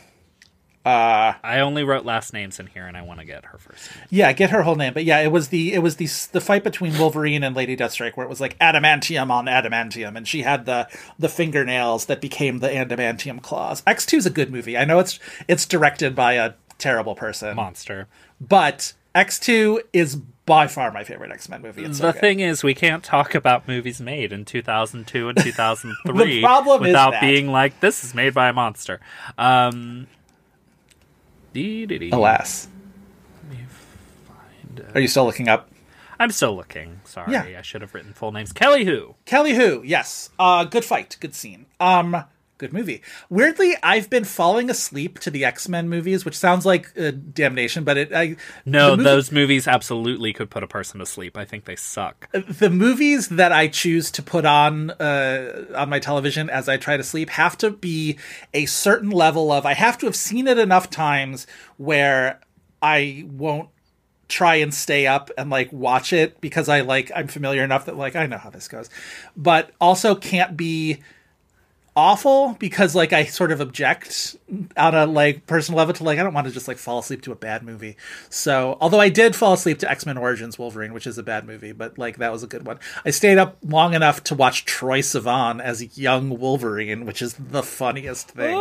I 0.87 1.61
only 1.61 1.83
wrote 1.83 2.05
last 2.05 2.33
names 2.35 2.61
in 2.61 2.67
here, 2.67 2.87
and 2.87 2.95
I 2.97 3.03
want 3.03 3.21
to 3.21 3.25
get 3.25 3.47
her 3.47 3.59
first. 3.59 3.95
Name. 3.95 4.05
yeah, 4.11 4.33
get 4.33 4.51
her 4.51 4.63
whole 4.63 4.75
name. 4.75 4.93
But 4.93 5.05
yeah, 5.05 5.21
it 5.21 5.33
was 5.33 5.49
the 5.49 5.73
it 5.73 5.79
was 5.79 5.97
the 5.97 6.07
the 6.33 6.41
fight 6.41 6.63
between 6.63 6.99
Wolverine 6.99 7.43
and 7.43 7.57
Lady 7.57 7.77
Deathstrike 7.77 8.17
where 8.17 8.27
it 8.27 8.29
was 8.29 8.41
like 8.41 8.59
adamantium 8.59 9.31
on 9.31 9.47
adamantium, 9.47 10.17
and 10.17 10.29
she 10.29 10.43
had 10.43 10.67
the 10.67 10.89
the 11.19 11.29
fingernails 11.29 12.07
that 12.07 12.21
became 12.21 12.59
the 12.59 12.69
adamantium 12.69 13.41
claws. 13.41 13.83
X 13.87 14.05
2 14.05 14.19
is 14.19 14.27
a 14.27 14.31
good 14.31 14.51
movie. 14.51 14.77
I 14.77 14.85
know 14.85 14.99
it's 14.99 15.19
it's 15.49 15.65
directed 15.65 16.15
by 16.15 16.35
a 16.35 16.53
terrible 16.79 17.15
person, 17.15 17.57
Monster. 17.57 18.09
but 18.41 18.93
X 19.15 19.39
two 19.39 19.81
is 19.93 20.17
by 20.47 20.67
far 20.67 20.91
my 20.93 21.05
favorite 21.05 21.31
X 21.31 21.49
Men 21.49 21.63
movie. 21.63 21.85
It's 21.85 21.99
the 22.01 22.13
good. 22.13 22.21
thing 22.21 22.41
is, 22.41 22.63
we 22.63 22.75
can't 22.75 23.03
talk 23.03 23.35
about 23.35 23.67
movies 23.67 24.01
made 24.01 24.33
in 24.33 24.45
2002 24.45 25.29
and 25.31 25.39
2003 25.43 26.25
The 26.27 26.41
problem 26.43 26.81
without 26.83 27.21
being 27.21 27.47
like, 27.51 27.81
this 27.81 28.05
is 28.05 28.15
made 28.15 28.35
by 28.35 28.49
a 28.49 28.53
monster. 28.53 29.01
Um, 29.39 30.07
dee-dee-dee. 31.53 32.11
alas. 32.11 32.69
Are 34.95 35.01
you 35.01 35.09
still 35.09 35.25
looking 35.25 35.49
up? 35.49 35.71
I'm 36.19 36.31
still 36.31 36.55
looking. 36.57 37.01
Sorry, 37.05 37.33
Yeah. 37.33 37.45
I 37.59 37.63
should 37.63 37.81
have 37.83 37.95
written 37.95 38.13
full 38.13 38.33
names. 38.33 38.53
Kelly 38.53 38.85
Hu. 38.85 39.15
Kelly 39.25 39.55
Hu, 39.55 39.83
yes. 39.85 40.31
Uh 40.39 40.65
good 40.65 40.85
fight, 40.85 41.17
good 41.21 41.35
scene. 41.35 41.67
Um 41.81 42.25
good 42.59 42.73
movie. 42.73 43.03
Weirdly, 43.29 43.75
I've 43.83 44.09
been 44.09 44.25
falling 44.25 44.71
asleep 44.71 45.19
to 45.21 45.31
the 45.31 45.45
X-Men 45.45 45.89
movies, 45.89 46.25
which 46.25 46.37
sounds 46.37 46.65
like 46.65 46.93
uh, 46.99 47.11
damnation, 47.11 47.83
but 47.85 47.97
it 47.97 48.13
I 48.15 48.37
No, 48.65 48.91
movie- 48.93 49.03
those 49.05 49.33
movies 49.33 49.67
absolutely 49.67 50.33
could 50.33 50.51
put 50.51 50.63
a 50.63 50.69
person 50.69 51.01
to 51.01 51.07
sleep. 51.07 51.37
I 51.37 51.45
think 51.45 51.65
they 51.65 51.77
suck. 51.77 52.31
the 52.33 52.71
movies 52.71 53.29
that 53.29 53.53
I 53.53 53.69
choose 53.69 54.11
to 54.13 54.23
put 54.23 54.45
on 54.45 54.91
uh, 54.93 55.65
on 55.75 55.89
my 55.89 55.99
television 55.99 56.49
as 56.49 56.69
I 56.69 56.77
try 56.77 56.97
to 56.97 57.03
sleep 57.03 57.31
have 57.31 57.59
to 57.59 57.71
be 57.71 58.19
a 58.53 58.67
certain 58.67 59.11
level 59.11 59.51
of 59.51 59.67
I 59.67 59.75
have 59.75 59.99
to 59.99 60.07
have 60.07 60.17
seen 60.17 60.47
it 60.47 60.59
enough 60.59 60.91
times 60.91 61.47
where 61.77 62.41
I 62.81 63.25
won't 63.29 63.69
try 64.27 64.55
and 64.57 64.73
stay 64.73 65.07
up 65.07 65.31
and 65.37 65.51
like 65.51 65.71
watch 65.73 66.13
it 66.13 66.41
because 66.41 66.69
I 66.69 66.81
like 66.81 67.11
I'm 67.15 67.29
familiar 67.29 67.63
enough 67.63 67.85
that 67.87 67.97
like 67.97 68.17
I 68.17 68.27
know 68.27 68.39
how 68.39 68.51
this 68.51 68.69
goes. 68.69 68.89
But 69.37 69.71
also 69.81 70.15
can't 70.15 70.57
be 70.57 71.01
awful 71.97 72.57
because 72.59 72.95
like 72.95 73.13
I 73.13 73.25
sort 73.25 73.53
of 73.53 73.61
object 73.61 74.37
on 74.77 74.95
a 74.95 75.07
like 75.07 75.47
personal 75.47 75.79
level 75.79 75.95
to 75.95 76.03
like 76.05 76.19
I 76.19 76.23
don't 76.23 76.35
want 76.35 76.47
to 76.47 76.53
just 76.53 76.67
like 76.67 76.77
fall 76.79 76.99
asleep 76.99 77.23
to 77.23 77.33
a 77.33 77.37
bad 77.37 77.63
movie. 77.63 77.97
So 78.31 78.77
although 78.81 79.01
I 79.01 79.09
did 79.09 79.37
fall 79.37 79.53
asleep 79.53 79.79
to 79.81 79.91
X 79.91 80.05
Men 80.07 80.19
Origins 80.19 80.59
Wolverine, 80.59 80.93
which 80.93 81.07
is 81.07 81.19
a 81.19 81.23
bad 81.23 81.47
movie, 81.47 81.73
but 81.73 81.97
like 81.99 82.17
that 82.19 82.33
was 82.33 82.43
a 82.43 82.47
good 82.49 82.67
one. 82.67 82.79
I 83.05 83.11
stayed 83.11 83.39
up 83.39 83.57
long 83.63 83.95
enough 83.95 84.25
to 84.25 84.35
watch 84.35 84.65
Troye 84.67 85.01
Sivan 85.01 85.61
as 85.63 85.97
young 85.97 86.39
Wolverine, 86.39 87.07
which 87.07 87.23
is 87.23 87.35
the 87.35 87.63
funniest 87.63 88.31
thing. 88.33 88.57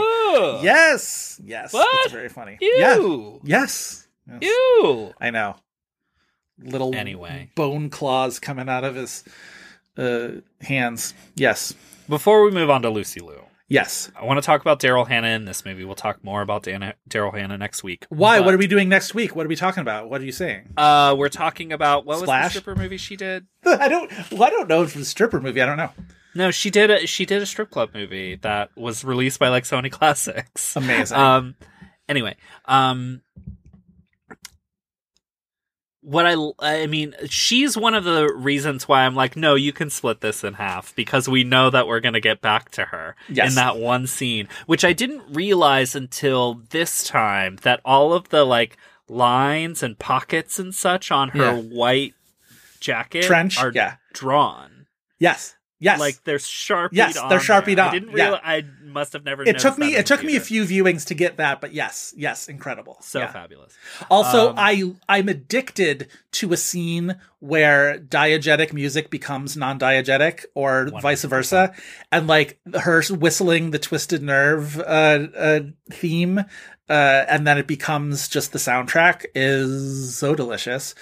Yes, 0.62 1.40
yes, 1.44 1.74
What? 1.74 1.88
it's 2.06 2.14
very 2.14 2.30
funny. 2.30 2.58
Ew. 2.62 3.42
Yeah, 3.44 3.58
yes, 3.60 4.08
Yes. 4.28 4.40
Ew. 4.42 5.14
I 5.20 5.30
know. 5.32 5.56
Little 6.60 6.96
Anyway. 6.96 7.50
bone 7.56 7.90
claws 7.90 8.40
coming 8.40 8.70
out 8.70 8.84
of 8.84 8.96
his 8.96 9.24
uh, 9.98 10.30
hands. 10.62 11.14
Yes, 11.36 11.74
Before 12.08 12.44
we 12.44 12.52
move 12.52 12.70
on 12.70 12.82
to 12.82 12.90
Lucy 12.90 13.20
Liu, 13.20 13.42
yes. 13.68 14.12
I 14.20 14.26
want 14.26 14.38
to 14.38 14.46
talk 14.46 14.62
about 14.62 14.80
Daryl 14.80 15.08
Hannah 15.08 15.30
in 15.30 15.46
this 15.46 15.64
movie. 15.66 15.86
We'll 15.86 15.96
talk 15.96 16.24
more 16.24 16.42
about 16.42 16.64
Dan- 16.64 16.94
Daryl 17.10 17.34
Hannah 17.34 17.58
next 17.58 17.84
week. 17.84 18.06
Why? 18.10 18.40
But, 18.40 18.46
what 18.46 18.54
are 18.54 18.58
we 18.58 18.68
doing 18.68 18.90
next 18.90 19.14
week? 19.14 19.36
What 19.36 19.46
are 19.46 19.50
we 19.50 19.56
talking 19.56 19.82
about? 19.82 20.10
What 20.10 20.22
are 20.22 20.26
you 20.26 20.32
saying? 20.32 20.74
Uh, 20.78 21.16
we're 21.18 21.30
talking 21.30 21.72
about 21.72 22.06
what 22.06 22.20
was 22.20 22.28
the 22.28 22.50
stripper 22.50 22.76
movie 22.76 22.98
she 22.98 23.16
did? 23.16 23.48
I 23.66 23.88
don't. 23.88 24.12
Well, 24.32 24.44
I 24.44 24.50
don't 24.50 24.68
know 24.68 24.84
if 24.84 24.96
it's 24.96 25.08
a 25.08 25.10
stripper 25.10 25.40
movie. 25.40 25.62
I 25.62 25.66
don't 25.66 25.78
know. 25.78 25.92
No, 26.36 26.52
she 26.52 26.70
did. 26.70 26.90
A, 26.90 27.06
she 27.08 27.26
did 27.26 27.42
a 27.42 27.46
strip 27.46 27.70
club 27.70 27.92
movie 27.94 28.36
that 28.38 28.76
was 28.76 29.04
released 29.04 29.40
by 29.40 29.50
like 29.50 29.64
Sony 29.64 29.92
Classics. 29.92 30.76
Amazing. 30.76 31.18
Um. 31.18 31.56
Anyway, 32.10 32.36
um. 32.66 33.22
What 36.06 36.26
I 36.26 36.36
I 36.60 36.86
mean, 36.88 37.16
she's 37.30 37.78
one 37.78 37.94
of 37.94 38.04
the 38.04 38.32
reasons 38.34 38.88
why 38.90 39.06
I'm 39.06 39.16
like, 39.16 39.38
no, 39.38 39.56
you 39.56 39.72
can 39.72 39.90
split 39.90 40.20
this 40.20 40.44
in 40.44 40.56
half 40.56 40.94
because 40.96 41.30
we 41.30 41.44
know 41.46 41.70
that 41.70 41.88
we're 41.88 42.02
gonna 42.02 42.20
get 42.20 42.42
back 42.42 42.72
to 42.72 42.86
her 42.86 43.16
Yes. 43.30 43.50
in 43.52 43.56
that 43.56 43.78
one 43.78 44.06
scene, 44.08 44.50
which 44.66 44.84
I 44.84 44.92
didn't 44.94 45.24
realize 45.34 45.96
until 45.96 46.56
this 46.72 47.06
time 47.06 47.56
that 47.64 47.80
all 47.86 48.12
of 48.14 48.30
the 48.30 48.44
like 48.46 48.76
lines 49.08 49.82
and 49.82 49.98
pockets 49.98 50.60
and 50.60 50.76
such 50.76 51.10
on 51.12 51.30
her 51.30 51.56
Yeah. 51.56 51.62
white 51.62 52.14
jacket 52.82 53.24
Trench? 53.24 53.58
are 53.58 53.72
Yeah. 53.74 53.96
drawn. 54.14 54.88
yes. 55.20 55.56
Yes. 55.84 56.00
Like 56.00 56.24
they're 56.24 56.40
sharpied. 56.40 56.98
Yes, 56.98 57.18
on 57.18 57.30
they're 57.30 57.38
on, 57.38 57.44
I 57.90 57.92
didn't 57.92 58.16
yeah. 58.16 58.24
realize. 58.24 58.42
I 58.44 58.64
must 58.86 59.14
have 59.14 59.26
never. 59.26 59.44
it 59.44 59.60
took 59.60 59.78
me. 59.78 59.96
It 59.96 60.06
took 60.06 60.24
me 60.24 60.36
a 60.36 60.40
few 60.40 60.64
viewings 60.64 61.06
to 61.08 61.14
get 61.14 61.38
that, 61.38 61.60
but 61.60 61.74
yes, 61.74 62.14
yes, 62.16 62.48
incredible. 62.48 62.98
So 63.02 63.20
Yeah. 63.20 63.32
fabulous. 63.32 63.74
Also, 64.10 64.50
Um, 64.50 64.56
I 64.58 64.94
I'm 65.10 65.28
addicted 65.30 66.08
to 66.34 66.54
a 66.54 66.58
scene 66.58 67.16
where 67.40 68.00
diegetic 68.00 68.72
music 68.72 69.10
becomes 69.10 69.58
non-diegetic, 69.58 70.46
or 70.56 70.90
vice 71.02 71.26
versa, 71.26 71.74
and 72.12 72.28
like 72.28 72.60
her 72.82 73.04
whistling 73.10 73.72
the 73.72 73.80
twisted 73.80 74.24
nerve 74.24 74.80
uh, 74.80 75.28
uh, 75.38 75.60
theme, 75.92 76.40
uh, 76.90 77.26
and 77.28 77.46
then 77.46 77.58
it 77.58 77.68
becomes 77.68 78.30
just 78.30 78.54
the 78.54 78.60
soundtrack 78.60 79.26
is 79.36 80.16
so 80.16 80.34
delicious. 80.36 80.96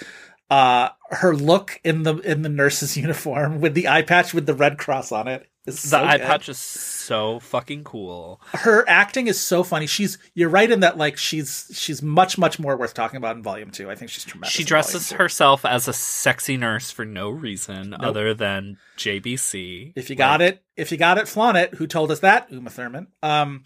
Uh, 0.52 0.90
her 1.10 1.34
look 1.34 1.80
in 1.84 2.02
the 2.02 2.16
in 2.18 2.42
the 2.42 2.48
nurse's 2.48 2.96
uniform 3.06 3.60
with 3.60 3.74
the 3.74 3.88
eye 3.88 4.02
patch 4.02 4.34
with 4.34 4.44
the 4.46 4.54
red 4.54 4.76
cross 4.76 5.10
on 5.12 5.26
it 5.28 5.46
is 5.66 5.80
The 5.82 5.88
so 5.88 5.98
eye 6.04 6.18
good. 6.18 6.26
patch 6.26 6.48
is 6.48 6.58
so 6.58 7.38
fucking 7.40 7.84
cool. 7.84 8.40
her 8.52 8.84
acting 8.88 9.28
is 9.28 9.40
so 9.40 9.62
funny. 9.62 9.86
She's 9.86 10.18
you're 10.34 10.48
right 10.50 10.70
in 10.70 10.80
that 10.80 10.98
like 10.98 11.16
she's 11.16 11.70
she's 11.72 12.02
much 12.02 12.36
much 12.36 12.58
more 12.58 12.76
worth 12.76 12.92
talking 12.92 13.16
about 13.16 13.36
in 13.36 13.42
volume 13.42 13.70
two. 13.70 13.90
I 13.90 13.94
think 13.94 14.10
she's 14.10 14.24
tremendous. 14.24 14.52
She 14.52 14.64
dresses 14.64 15.12
herself 15.12 15.64
as 15.64 15.88
a 15.88 15.92
sexy 15.92 16.56
nurse 16.58 16.90
for 16.90 17.04
no 17.06 17.30
reason 17.30 17.94
other 17.94 18.34
than 18.34 18.76
JBC. 18.98 19.92
If 19.96 20.10
you 20.10 20.16
got 20.16 20.42
it, 20.42 20.62
if 20.76 20.90
you 20.92 20.98
got 20.98 21.16
it, 21.18 21.28
flaunt 21.28 21.56
it. 21.56 21.74
Who 21.74 21.86
told 21.86 22.10
us 22.10 22.20
that? 22.20 22.50
Uma 22.52 22.68
Thurman. 22.70 23.06
Um, 23.22 23.62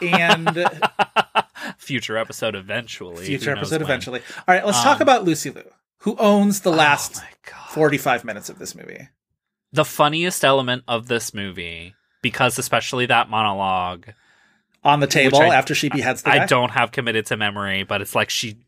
and 0.00 0.64
Future 1.78 2.16
episode 2.16 2.54
eventually. 2.54 3.24
future 3.26 3.50
episode 3.50 3.76
when. 3.76 3.82
eventually. 3.90 4.20
All 4.46 4.54
right, 4.54 4.64
let's 4.64 4.82
talk 4.82 4.96
Um, 4.96 5.02
about 5.02 5.24
Lucy 5.24 5.50
Liu, 5.50 5.64
who 5.98 6.16
owns 6.16 6.60
the 6.60 6.70
oh 6.70 6.76
last 6.76 7.22
Oh 7.22 7.52
45 7.70 8.24
minutes 8.24 8.48
of 8.48 8.58
this 8.58 8.74
movie. 8.74 9.08
The 9.72 9.84
funniest 9.84 10.44
element 10.44 10.84
of 10.88 11.08
this 11.08 11.34
movie, 11.34 11.94
because 12.22 12.58
especially 12.58 13.06
that 13.06 13.28
monologue, 13.28 14.08
on 14.84 15.00
the 15.00 15.06
table 15.06 15.40
I- 15.40 15.48
after 15.54 15.74
she 15.74 15.88
beheads 15.88 16.22
the 16.22 16.30
guy. 16.30 16.44
I 16.44 16.46
don't 16.46 16.70
have 16.70 16.92
committed 16.92 17.26
to 17.26 17.36
memory, 17.36 17.82
but 17.82 18.00
it's 18.00 18.14
like 18.14 18.30
she 18.30 18.58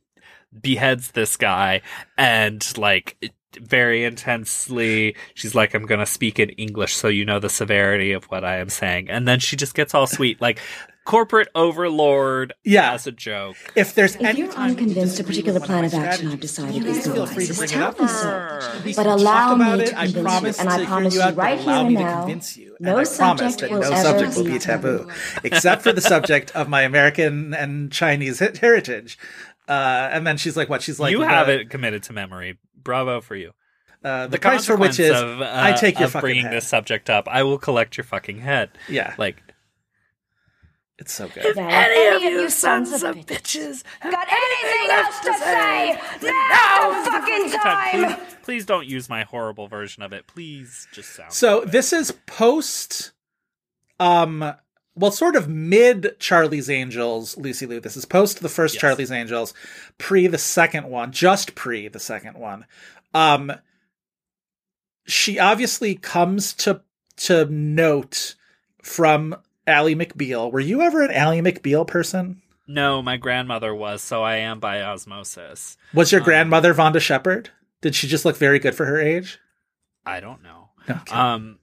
beheads 0.61 1.13
this 1.13 1.37
guy 1.37 1.83
and 2.17 2.65
like 2.77 3.17
very 3.61 4.05
intensely 4.05 5.15
she's 5.35 5.55
like 5.55 5.75
i'm 5.75 5.87
gonna 5.87 6.07
speak 6.07 6.39
in 6.39 6.51
english 6.51 6.95
so 6.95 7.09
you 7.09 7.25
know 7.25 7.39
the 7.39 7.49
severity 7.51 8.13
of 8.13 8.25
what 8.27 8.45
i 8.45 8.57
am 8.57 8.69
saying 8.69 9.09
and 9.11 9.27
then 9.27 9.39
she 9.41 9.57
just 9.57 9.75
gets 9.75 9.95
all 9.95 10.07
sweet 10.07 10.41
like 10.41 10.59
corporate 11.05 11.49
overlord 11.55 12.53
Yeah. 12.65 12.93
as 12.93 13.07
a 13.07 13.13
joke 13.13 13.57
If 13.75 13.95
there's 13.95 14.15
If 14.17 14.23
any 14.23 14.41
you're 14.41 14.53
time 14.53 14.73
you 14.73 14.77
unconvinced 14.77 15.19
a 15.21 15.25
particular 15.25 15.59
plan 15.59 15.87
of 15.87 15.95
action 15.95 16.29
I've 16.33 16.41
decided 16.41 16.75
you 16.75 16.85
is 16.85 16.97
guys 16.99 17.05
the 17.07 17.15
feel 17.15 17.27
free 17.27 17.47
to 17.47 17.53
wisest, 17.53 17.73
tell 17.73 17.93
me 17.93 18.09
so. 18.09 18.93
But 19.03 19.07
allow 19.07 19.55
me 19.55 19.85
to 19.87 19.91
convince 19.95 20.59
you, 20.59 20.65
and 20.65 20.69
I 20.69 20.85
promise 20.85 21.15
you 21.15 21.21
you 21.21 21.27
out, 21.27 21.35
but 21.35 21.43
right 21.43 21.59
here 21.59 21.71
and 21.73 21.95
now, 21.95 22.27
no 22.27 22.29
and 22.29 22.43
I 22.89 22.93
promise 23.05 23.11
subject 23.15 23.73
will 23.73 23.81
no 23.81 23.91
ever 23.91 24.03
subject 24.03 24.37
will 24.37 24.45
be 24.45 24.53
be 24.53 24.59
taboo, 24.59 24.99
taboo. 24.99 25.13
except 25.45 25.81
for 25.83 25.95
the 25.95 26.03
subject 26.03 26.51
of 26.55 26.69
my 26.69 26.83
American 26.83 27.55
and 27.55 27.91
Chinese 27.91 28.41
heritage. 28.41 29.19
Uh, 29.67 30.09
and 30.13 30.27
then 30.27 30.37
she's 30.39 30.57
like, 30.59 30.69
"What?" 30.69 30.83
She's 30.83 30.99
like, 31.01 31.11
you 31.11 31.21
have 31.23 31.49
it 31.49 31.69
committed 31.71 32.03
to 32.05 32.13
memory 32.15 32.59
bravo 32.83 33.21
for 33.21 33.37
you 33.37 33.53
Uh, 34.05 34.27
the, 34.27 34.33
the 34.33 34.39
price 34.39 34.65
for 34.67 34.77
which 34.77 35.01
is 35.01 35.11
of, 35.11 35.41
uh, 35.41 35.51
I 35.53 35.73
take 35.73 35.99
your 35.99 36.07
of 36.07 36.13
fucking 36.13 36.21
bringing 36.23 36.45
head. 36.45 36.53
this 36.55 36.69
subject 36.69 37.11
up 37.11 37.27
i 37.29 37.43
will 37.43 37.59
collect 37.59 37.97
your 37.97 38.05
fucking 38.05 38.39
head 38.39 38.71
Yeah, 38.89 39.15
like 39.19 39.43
it's 41.01 41.13
so 41.13 41.29
good. 41.29 41.55
Now, 41.55 41.69
any 41.69 42.17
of 42.17 42.23
you 42.23 42.51
sons 42.51 42.91
of 42.93 43.15
bitches 43.15 43.25
bitches 43.25 43.85
Got 44.03 44.27
anything 44.29 44.91
else 44.91 45.21
to 45.21 45.35
say? 45.35 46.01
Now 46.23 47.05
fucking 47.05 47.51
time! 47.53 48.15
please, 48.17 48.37
please 48.43 48.67
don't 48.67 48.87
use 48.87 49.09
my 49.09 49.23
horrible 49.23 49.69
version 49.69 50.03
of 50.03 50.13
it 50.13 50.27
please 50.27 50.89
just 50.93 51.15
sound 51.15 51.33
So 51.33 51.61
this 51.65 51.93
is 51.93 52.11
post, 52.27 53.13
um, 54.01 54.55
well, 54.99 55.11
sort 55.11 55.37
of 55.37 55.49
mid 55.49 56.17
Charlie's 56.19 56.69
Angels, 56.69 57.37
Lucy 57.39 57.67
Liu. 57.67 57.81
This 57.81 57.97
is 57.97 58.05
post 58.05 58.41
the 58.41 58.49
first 58.49 58.75
Yes. 58.75 58.81
Charlie's 58.81 59.13
Angels, 59.13 59.55
pre 59.99 60.27
the 60.27 60.39
second 60.39 60.89
one, 60.89 61.13
just 61.13 61.55
pre 61.55 61.89
the 61.89 62.01
second 62.01 62.37
one. 62.39 62.67
Um, 63.15 63.53
she 65.07 65.39
obviously 65.39 65.95
comes 65.95 66.53
to 66.55 66.83
to 67.19 67.47
note 67.47 68.35
from 68.83 69.37
Ally 69.67 69.95
McBeal. 69.95 70.53
Were 70.53 70.61
you 70.61 70.83
ever 70.83 71.03
an 71.03 71.11
Ally 71.11 71.41
McBeal 71.41 71.87
person? 71.87 72.43
no 72.71 73.01
my 73.01 73.17
grandmother 73.17 73.75
was 73.75 74.03
so 74.03 74.23
i 74.23 74.37
am 74.37 74.61
by 74.61 74.83
osmosis 74.83 75.79
Was 75.95 76.13
your 76.13 76.21
Um, 76.21 76.25
grandmother 76.27 76.75
Vonda 76.75 77.01
Shepard? 77.01 77.49
Did 77.81 77.95
she 77.95 78.07
just 78.07 78.27
look 78.27 78.37
very 78.37 78.59
good 78.59 78.75
for 78.75 78.85
her 78.85 79.01
age? 79.01 79.39
I 80.05 80.21
don't 80.21 80.43
know. 80.43 80.69
Okay. 80.89 81.15
Um, 81.15 81.59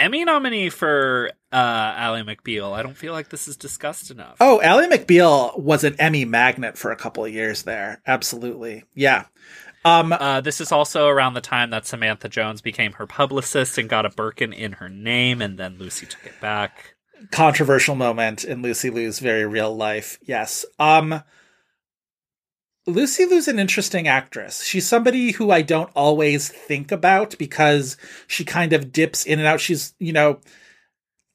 Emmy 0.00 0.24
nominee 0.24 0.70
for 0.70 1.30
uh, 1.52 1.56
Ally 1.96 2.22
McBeal. 2.22 2.72
I 2.72 2.82
don't 2.82 2.96
feel 2.96 3.12
like 3.12 3.28
this 3.28 3.46
is 3.48 3.56
discussed 3.56 4.10
enough. 4.10 4.36
Oh, 4.40 4.60
Ally 4.62 4.86
McBeal 4.88 5.58
was 5.58 5.84
an 5.84 5.96
Emmy 5.98 6.24
magnet 6.24 6.76
for 6.78 6.90
a 6.90 6.96
couple 6.96 7.24
of 7.24 7.32
years 7.32 7.62
there. 7.64 8.00
Absolutely. 8.06 8.84
Yeah. 8.94 9.24
Um, 9.84 10.12
Uh, 10.12 10.40
this 10.40 10.60
is 10.60 10.72
also 10.72 11.06
around 11.06 11.34
the 11.34 11.40
time 11.40 11.70
that 11.70 11.86
Samantha 11.86 12.28
Jones 12.28 12.60
became 12.60 12.92
her 12.92 13.06
publicist 13.06 13.78
and 13.78 13.88
got 13.88 14.04
a 14.06 14.10
Birkin 14.10 14.52
in 14.52 14.72
her 14.72 14.88
name, 14.88 15.40
and 15.40 15.58
then 15.58 15.78
Lucy 15.78 16.06
took 16.06 16.24
it 16.26 16.40
back. 16.40 16.94
controversial 17.30 17.94
moment 17.94 18.44
in 18.44 18.62
Lucy 18.62 18.90
Liu's 18.90 19.18
very 19.18 19.44
real 19.46 19.74
life. 19.76 20.18
Yes. 20.22 20.64
Um, 20.78 21.22
Lucy 22.86 23.26
Liu's 23.26 23.48
an 23.48 23.58
interesting 23.58 24.08
actress. 24.08 24.64
She's 24.64 24.88
somebody 24.88 25.32
who 25.32 25.50
I 25.50 25.62
don't 25.62 25.90
always 25.94 26.48
think 26.48 26.90
about 26.90 27.36
because 27.38 27.96
she 28.26 28.44
kind 28.44 28.72
of 28.72 28.92
dips 28.92 29.24
in 29.24 29.38
and 29.38 29.46
out. 29.46 29.60
She's, 29.60 29.94
you 29.98 30.12
know, 30.12 30.40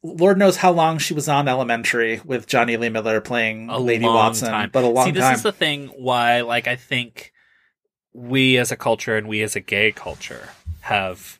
Lord 0.03 0.37
knows 0.37 0.57
how 0.57 0.71
long 0.71 0.97
she 0.97 1.13
was 1.13 1.27
on 1.27 1.47
Elementary 1.47 2.21
with 2.23 2.47
Jonny 2.47 2.77
Lee 2.77 2.89
Miller 2.89 3.21
playing 3.21 3.69
A 3.69 3.77
Lady 3.77 4.05
Watson, 4.05 4.49
time. 4.49 4.69
but 4.71 4.83
a 4.83 4.87
long 4.87 5.05
time. 5.05 5.13
See, 5.13 5.19
this 5.19 5.23
time. 5.23 5.35
is 5.35 5.43
the 5.43 5.51
thing 5.51 5.87
why, 5.95 6.41
like, 6.41 6.67
I 6.67 6.75
think 6.75 7.31
we 8.13 8.57
as 8.57 8.71
a 8.71 8.77
culture 8.77 9.17
and 9.17 9.27
we 9.27 9.41
as 9.41 9.55
a 9.55 9.59
gay 9.59 9.91
culture 9.91 10.49
have 10.81 11.39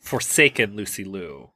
forsaken 0.00 0.76
Lucy 0.76 1.04
Liu. 1.04 1.50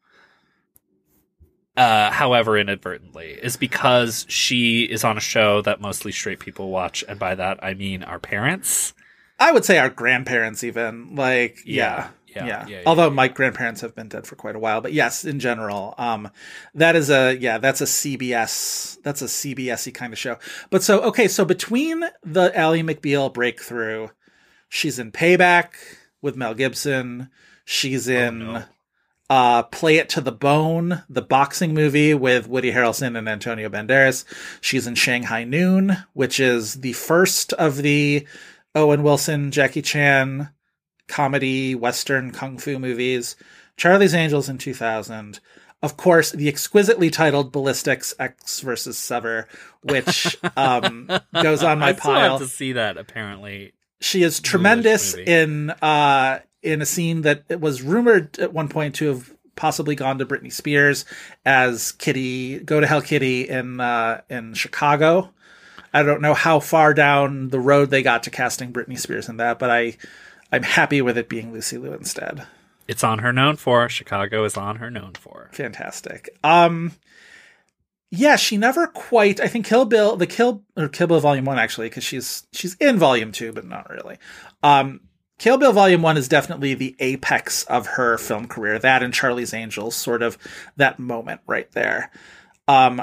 Uh, 1.78 2.10
however, 2.10 2.59
inadvertently, 2.59 3.38
is 3.40 3.56
because 3.56 4.26
she 4.28 4.82
is 4.82 5.05
on 5.05 5.16
a 5.16 5.20
show 5.20 5.62
that 5.62 5.80
mostly 5.80 6.10
straight 6.10 6.40
people 6.40 6.70
watch, 6.70 7.05
and 7.06 7.20
by 7.20 7.36
that 7.36 7.62
I 7.62 7.74
mean 7.74 8.02
our 8.02 8.18
parents. 8.18 8.94
I 9.38 9.52
would 9.52 9.64
say 9.64 9.78
our 9.78 9.88
grandparents, 9.88 10.64
even 10.64 11.14
like 11.14 11.60
Yeah, 11.64 12.09
yeah, 12.26 12.46
yeah, 12.46 12.46
yeah. 12.46 12.66
yeah, 12.68 12.82
Although 12.84 13.10
my 13.10 13.28
grandparents 13.28 13.80
have 13.82 13.94
been 13.94 14.09
dead 14.09 14.26
for 14.26 14.34
quite 14.34 14.56
a 14.56 14.59
while, 14.59 14.80
but 14.80 14.92
yes, 14.92 15.24
in 15.24 15.38
general, 15.38 15.94
um, 15.98 16.30
that 16.74 16.96
is 16.96 17.10
a 17.10 17.36
yeah, 17.36 17.59
that's 17.59 17.80
a 17.80 17.84
CBS, 17.84 19.00
that's 19.02 19.22
a 19.22 19.26
CBSy 19.26 19.94
kind 19.94 20.12
of 20.12 20.18
show. 20.18 20.36
But 20.70 20.82
so 20.82 21.00
okay, 21.02 21.28
so 21.28 21.44
between 21.44 22.02
the 22.24 22.50
Ally 22.59 22.80
McBeal 22.80 23.32
breakthrough, 23.32 24.09
she's 24.68 24.98
in 24.98 25.12
Payback 25.12 25.74
with 26.20 26.34
Mel 26.34 26.55
Gibson. 26.55 27.30
She's 27.64 28.09
in 28.09 28.40
no. 28.40 28.64
Uh, 29.30 29.62
Play 29.64 29.96
It 29.96 30.09
to 30.10 30.20
the 30.20 30.32
Bone, 30.32 31.02
the 31.09 31.22
boxing 31.22 31.74
movie 31.74 32.14
with 32.14 32.48
Woody 32.48 32.72
Harrelson 32.72 33.16
and 33.16 33.28
Antonio 33.28 33.68
Banderas. 33.68 34.24
She's 34.60 34.86
in 34.86 34.94
Shanghai 34.94 35.44
Noon, 35.44 35.98
which 36.14 36.40
is 36.40 36.80
the 36.80 36.94
first 36.94 37.52
of 37.55 37.76
the 37.76 38.26
Owen 38.74 39.02
Wilson, 39.02 39.50
Jackie 39.50 39.82
Chan 39.82 40.50
comedy, 41.09 41.74
Western 41.74 42.30
kung 42.30 42.59
fu 42.59 42.78
movies. 42.78 43.34
Charlie's 43.76 44.14
Angels 44.14 44.48
in 44.48 44.59
2000. 44.59 45.40
Of 45.82 45.96
course, 45.96 46.32
the 46.32 46.48
exquisitely 46.48 47.09
titled 47.09 47.52
Ballistic 47.52 48.02
Ecks 48.18 48.60
versus 48.60 48.98
Sever, 48.98 49.46
which 49.82 50.36
um, 50.56 51.09
goes 51.32 51.62
on 51.62 51.78
my 51.78 51.90
I 51.90 51.92
pile 51.92 52.38
to 52.38 52.46
see 52.46 52.72
that. 52.72 52.96
Apparently, 52.96 53.72
she 54.00 54.22
is 54.22 54.40
tremendous 54.40 55.14
in 55.14 55.70
uh 55.70 56.40
in 56.62 56.82
a 56.82 56.86
scene 56.86 57.22
that 57.22 57.44
it 57.48 57.60
was 57.60 57.82
rumored 57.82 58.39
at 58.39 58.52
one 58.52 58.68
point 58.68 58.94
to 58.97 59.09
have 59.09 59.32
possibly 59.56 59.94
gone 59.94 60.18
to 60.18 60.26
Britney 60.26 60.52
Spears 60.52 61.05
as 61.44 61.93
Kitty 61.93 62.59
Go 62.60 62.80
to 62.80 62.86
Hell 62.86 63.02
Kitty 63.02 63.48
in 63.48 63.80
uh 63.80 64.20
in 64.30 64.55
Chicago. 64.55 65.32
I 65.93 66.02
don't 66.02 66.20
know 66.20 66.35
how 66.35 66.60
far 66.60 66.94
down 66.94 67.48
the 67.48 67.59
road 67.60 67.90
they 67.90 68.02
got 68.02 68.22
to 68.24 68.30
casting 68.30 68.72
Britney 68.72 68.98
Spears 68.98 69.28
in 69.28 69.39
that, 69.39 69.59
but 69.59 69.70
I 69.70 69.97
I'm 70.52 70.62
happy 70.62 71.02
with 71.02 71.18
it 71.18 71.28
being 71.28 71.52
Lucy 71.52 71.76
Liu 71.78 71.93
instead. 71.93 72.47
it's 72.86 73.05
on 73.05 73.18
her 73.18 73.32
known 73.32 73.56
for. 73.56 73.89
Chicago 73.89 74.44
is 74.44 74.56
on 74.56 74.76
her 74.76 74.90
known 74.90 75.14
for. 75.14 75.51
Fantastic. 75.52 76.28
Um 76.44 76.93
yeah, 78.10 78.36
she 78.36 78.56
never 78.56 78.86
quite. 78.86 79.39
I 79.39 79.48
think 79.48 79.66
Kill 79.66 79.85
Bill, 79.85 80.16
the 80.16 80.26
Kill 80.26 80.62
or 80.76 80.89
Kill 80.89 81.09
Bill 81.09 81.20
Volume 81.20 81.44
One, 81.44 81.59
actually, 81.59 81.90
because 81.90 82.05
she's 82.05 82.47
she's 82.52 82.74
in 82.76 82.97
Volume 82.98 83.32
Two, 83.32 83.52
but 83.52 83.66
not 83.66 83.90
really. 83.90 84.16
Um, 84.62 85.01
Kill 85.39 85.56
Bill 85.56 85.73
Volume 85.73 86.02
One 86.02 86.16
is 86.16 86.28
definitely 86.28 86.74
the 86.74 86.97
apex 86.98 87.62
of 87.65 87.86
her 87.86 88.19
film 88.19 88.48
career. 88.48 88.78
That 88.78 89.02
and 89.02 89.15
Charlie's 89.15 89.55
Angels, 89.55 89.94
sort 89.94 90.23
of 90.23 90.36
that 90.77 90.98
moment 90.98 91.40
right 91.47 91.70
there. 91.73 92.10
Um, 92.66 93.02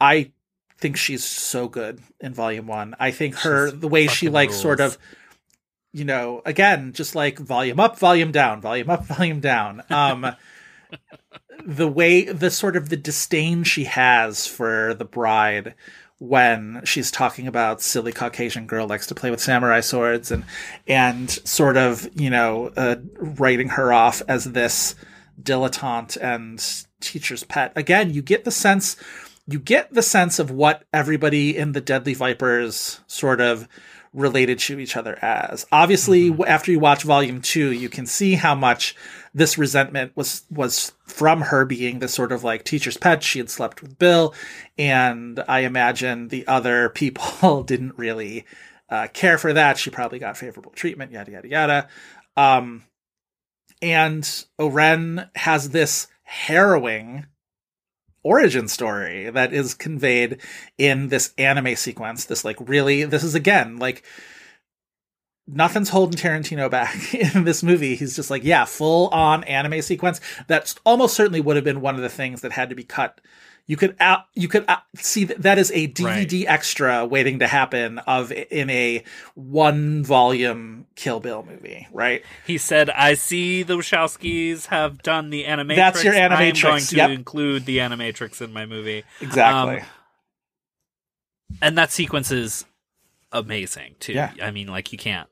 I 0.00 0.30
think 0.78 0.96
she's 0.96 1.24
so 1.24 1.68
good 1.68 2.00
in 2.20 2.34
Volume 2.34 2.66
One. 2.66 2.94
I 2.98 3.10
think 3.10 3.34
her 3.36 3.70
She's 3.70 3.80
the 3.80 3.88
way 3.88 4.06
she 4.06 4.28
like 4.28 4.52
sort 4.52 4.80
of 4.80 4.96
you 5.92 6.04
know, 6.04 6.40
again, 6.44 6.92
just 6.92 7.14
like 7.14 7.38
volume 7.38 7.78
up, 7.78 7.98
volume 7.98 8.32
down, 8.32 8.60
volume 8.60 8.90
up, 8.90 9.04
volume 9.06 9.40
down. 9.40 9.82
Um, 9.90 10.34
the 11.64 11.88
way, 11.88 12.24
the 12.24 12.50
sort 12.50 12.76
of 12.76 12.88
the 12.88 12.96
disdain 12.96 13.64
she 13.64 13.84
has 13.84 14.46
for 14.46 14.94
the 14.94 15.04
bride 15.04 15.74
when 16.22 16.80
she's 16.84 17.10
talking 17.10 17.48
about 17.48 17.82
silly 17.82 18.12
Caucasian 18.12 18.64
girl 18.68 18.86
likes 18.86 19.08
to 19.08 19.14
play 19.14 19.28
with 19.28 19.40
samurai 19.40 19.80
swords 19.80 20.30
and 20.30 20.44
and 20.86 21.28
sort 21.28 21.76
of 21.76 22.08
you 22.14 22.30
know 22.30 22.72
uh, 22.76 22.94
writing 23.16 23.70
her 23.70 23.92
off 23.92 24.22
as 24.28 24.44
this 24.44 24.94
dilettante 25.42 26.16
and 26.22 26.86
teacher's 27.00 27.42
pet. 27.42 27.72
Again, 27.74 28.14
you 28.14 28.22
get 28.22 28.44
the 28.44 28.52
sense 28.52 28.96
you 29.48 29.58
get 29.58 29.92
the 29.92 30.02
sense 30.02 30.38
of 30.38 30.52
what 30.52 30.84
everybody 30.92 31.56
in 31.56 31.72
the 31.72 31.80
Deadly 31.80 32.14
Vipers 32.14 33.00
sort 33.08 33.40
of 33.40 33.66
related 34.12 34.60
to 34.60 34.78
each 34.78 34.96
other 34.96 35.18
as. 35.22 35.66
Obviously, 35.72 36.28
w 36.28 36.44
after 36.46 36.70
you 36.70 36.78
watch 36.78 37.02
volume 37.02 37.42
2, 37.42 37.72
you 37.72 37.88
can 37.88 38.06
see 38.06 38.34
how 38.36 38.54
much 38.54 38.94
this 39.34 39.56
resentment 39.56 40.12
was 40.14 40.42
was 40.50 40.92
from 41.06 41.42
her 41.42 41.64
being 41.64 41.98
this 41.98 42.14
sort 42.14 42.32
of 42.32 42.44
like 42.44 42.64
teacher's 42.64 42.96
pet. 42.96 43.22
She 43.22 43.38
had 43.38 43.50
slept 43.50 43.82
with 43.82 43.98
Bill, 43.98 44.34
and 44.76 45.42
I 45.48 45.60
imagine 45.60 46.28
the 46.28 46.46
other 46.46 46.88
people 46.94 47.62
didn't 47.62 47.96
really 47.96 48.44
uh, 48.88 49.08
care 49.12 49.38
for 49.38 49.52
that. 49.52 49.78
She 49.78 49.90
probably 49.90 50.18
got 50.18 50.36
favorable 50.36 50.72
treatment, 50.72 51.12
yada 51.12 51.32
yada 51.32 51.48
yada. 51.48 51.88
Um, 52.36 52.84
and 53.80 54.44
O-Ren 54.58 55.28
has 55.34 55.70
this 55.70 56.06
harrowing 56.22 57.26
origin 58.22 58.68
story 58.68 59.28
that 59.30 59.52
is 59.52 59.74
conveyed 59.74 60.38
in 60.78 61.08
this 61.08 61.32
anime 61.36 61.74
sequence. 61.74 62.24
This 62.24 62.44
like 62.44 62.56
really, 62.60 63.04
this 63.04 63.24
is 63.24 63.34
again 63.34 63.78
like 63.78 64.04
nothing's 65.46 65.88
holding 65.88 66.18
Tarantino 66.18 66.70
back 66.70 67.14
in 67.34 67.44
this 67.44 67.62
movie. 67.62 67.96
He's 67.96 68.16
just 68.16 68.30
like, 68.30 68.44
yeah, 68.44 68.64
full 68.64 69.08
on 69.08 69.44
anime 69.44 69.82
sequence. 69.82 70.20
That's 70.46 70.76
almost 70.84 71.14
certainly 71.14 71.40
would 71.40 71.56
have 71.56 71.64
been 71.64 71.80
one 71.80 71.94
of 71.94 72.02
the 72.02 72.08
things 72.08 72.42
that 72.42 72.52
had 72.52 72.70
to 72.70 72.74
be 72.74 72.84
cut 72.84 73.20
You 73.66 73.76
could 73.76 73.96
out, 74.00 74.24
you 74.34 74.48
could 74.48 74.64
uh, 74.68 74.78
see 74.96 75.24
that 75.24 75.42
that 75.42 75.58
is 75.58 75.70
a 75.72 75.88
DVD 75.88 76.44
extra 76.46 77.06
waiting 77.06 77.38
to 77.40 77.46
happen 77.46 77.98
of 78.00 78.32
in 78.32 78.70
a 78.70 79.04
one 79.34 80.04
volume 80.04 80.86
Kill 80.96 81.20
Bill 81.20 81.44
movie, 81.48 81.86
right? 81.92 82.24
He 82.46 82.58
said, 82.58 82.90
"I 82.90 83.14
see 83.14 83.62
the 83.62 83.76
Wachowskis 83.76 84.66
have 84.66 85.02
done 85.02 85.30
the 85.30 85.44
animatrix. 85.44 85.76
That's 85.76 86.04
your 86.04 86.14
animatrix. 86.14 86.30
I 86.32 86.44
am 86.44 86.54
Animatrix, 86.54 86.62
going 86.62 86.82
to 86.82 86.96
yep. 86.96 87.10
include 87.10 87.64
the 87.66 87.78
animatrix 87.78 88.42
in 88.42 88.52
my 88.52 88.66
movie." 88.66 89.04
Exactly. 89.20 89.78
Um, 89.78 89.86
and 91.60 91.78
that 91.78 91.92
sequence 91.92 92.30
is 92.30 92.64
amazing 93.30 93.94
too. 94.00 94.12
Yeah. 94.12 94.32
I 94.42 94.50
mean, 94.50 94.68
like 94.68 94.92
you 94.92 94.98
can't 94.98 95.28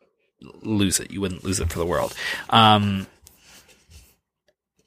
lose 0.63 1.01
it. 1.01 1.11
You 1.11 1.21
wouldn't 1.21 1.45
lose 1.45 1.61
it 1.61 1.71
for 1.71 1.79
the 1.79 1.87
world. 1.87 2.15
Um, 2.49 3.07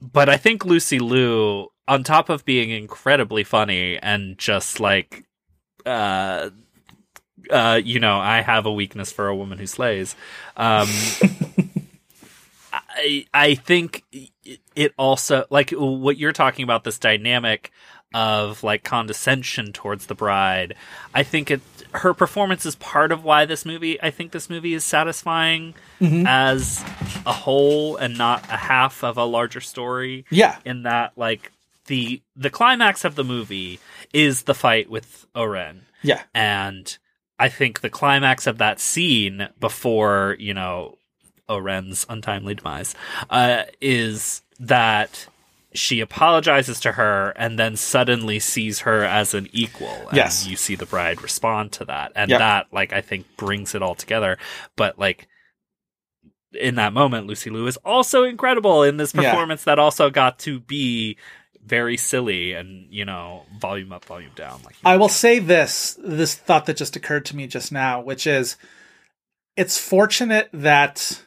but 0.01 0.29
I 0.29 0.37
think 0.37 0.65
Lucy 0.65 0.99
Liu, 0.99 1.67
on 1.87 2.03
top 2.03 2.29
of 2.29 2.45
being 2.45 2.69
incredibly 2.69 3.43
funny 3.43 3.97
and 3.97 4.37
just 4.37 4.79
like, 4.79 5.25
uh, 5.85 6.49
uh, 7.49 7.81
you 7.83 7.99
know, 7.99 8.19
I 8.19 8.41
have 8.41 8.65
a 8.65 8.71
weakness 8.71 9.11
for 9.11 9.27
a 9.27 9.35
woman 9.35 9.57
who 9.57 9.67
slays. 9.67 10.15
Um, 10.55 10.87
I 12.73 13.25
I 13.33 13.55
think 13.55 14.03
it 14.75 14.93
also 14.97 15.45
like 15.49 15.71
what 15.71 16.17
you're 16.17 16.31
talking 16.31 16.63
about 16.63 16.83
this 16.83 16.97
dynamic 16.97 17.71
of 18.13 18.63
like 18.63 18.83
condescension 18.83 19.73
towards 19.73 20.05
the 20.05 20.15
bride. 20.15 20.75
I 21.13 21.23
think 21.23 21.51
it 21.51 21.61
her 21.93 22.13
performance 22.13 22.65
is 22.65 22.75
part 22.75 23.11
of 23.11 23.23
why 23.23 23.45
this 23.45 23.65
movie 23.65 24.01
I 24.01 24.11
think 24.11 24.31
this 24.31 24.49
movie 24.49 24.73
is 24.73 24.83
satisfying 24.83 25.75
as 26.27 26.83
a 27.25 27.33
whole 27.33 27.97
and 27.97 28.17
not 28.17 28.43
a 28.49 28.57
half 28.57 29.03
of 29.03 29.17
a 29.17 29.25
larger 29.25 29.61
story. 29.61 30.25
Yeah. 30.29 30.57
In 30.65 30.83
that 30.83 31.13
like 31.15 31.51
the 31.87 32.21
the 32.35 32.49
climax 32.49 33.05
of 33.05 33.15
the 33.15 33.23
movie 33.23 33.79
is 34.13 34.43
the 34.43 34.53
fight 34.53 34.89
with 34.89 35.25
O-Ren. 35.35 35.81
Yeah. 36.01 36.21
And 36.33 36.97
I 37.39 37.49
think 37.49 37.81
the 37.81 37.89
climax 37.89 38.47
of 38.47 38.57
that 38.59 38.79
scene 38.79 39.49
before, 39.59 40.35
you 40.39 40.53
know, 40.53 40.97
O-Ren's 41.49 42.05
untimely 42.09 42.55
demise, 42.55 42.95
uh, 43.29 43.63
is 43.81 44.41
that 44.59 45.27
she 45.73 45.99
apologizes 45.99 46.79
to 46.81 46.93
her 46.93 47.31
and 47.35 47.57
then 47.57 47.75
suddenly 47.75 48.39
sees 48.39 48.79
her 48.79 49.03
as 49.03 49.33
an 49.33 49.47
equal. 49.51 50.07
And 50.07 50.17
Yes. 50.17 50.47
You 50.47 50.55
see 50.55 50.75
the 50.75 50.85
bride 50.85 51.21
respond 51.21 51.71
to 51.73 51.85
that. 51.85 52.11
And 52.15 52.29
Yep. 52.29 52.39
that, 52.39 52.67
like, 52.71 52.93
I 52.93 53.01
think 53.01 53.25
brings 53.37 53.73
it 53.75 53.81
all 53.81 53.95
together. 53.95 54.37
But, 54.75 54.99
like, 54.99 55.27
in 56.53 56.75
that 56.75 56.93
moment, 56.93 57.27
Lucy 57.27 57.49
Liu 57.49 57.65
is 57.67 57.77
also 57.77 58.23
incredible 58.23 58.83
in 58.83 58.97
this 58.97 59.13
Yeah. 59.13 59.31
performance 59.31 59.63
that 59.63 59.79
also 59.79 60.09
got 60.09 60.39
to 60.39 60.59
be 60.59 61.17
very 61.65 61.97
silly 61.97 62.53
and, 62.53 62.93
you 62.93 63.05
know, 63.05 63.45
volume 63.57 63.91
up, 63.93 64.05
volume 64.05 64.33
down. 64.35 64.61
Like, 64.63 64.75
I 64.83 64.97
will 64.97 65.09
say 65.09 65.39
this 65.39 65.97
this 66.03 66.35
thought 66.35 66.65
that 66.65 66.77
just 66.77 66.95
occurred 66.95 67.25
to 67.25 67.35
me 67.35 67.47
just 67.47 67.71
now, 67.71 68.01
which 68.01 68.27
is 68.27 68.57
it's 69.55 69.77
fortunate 69.77 70.49
that 70.51 71.23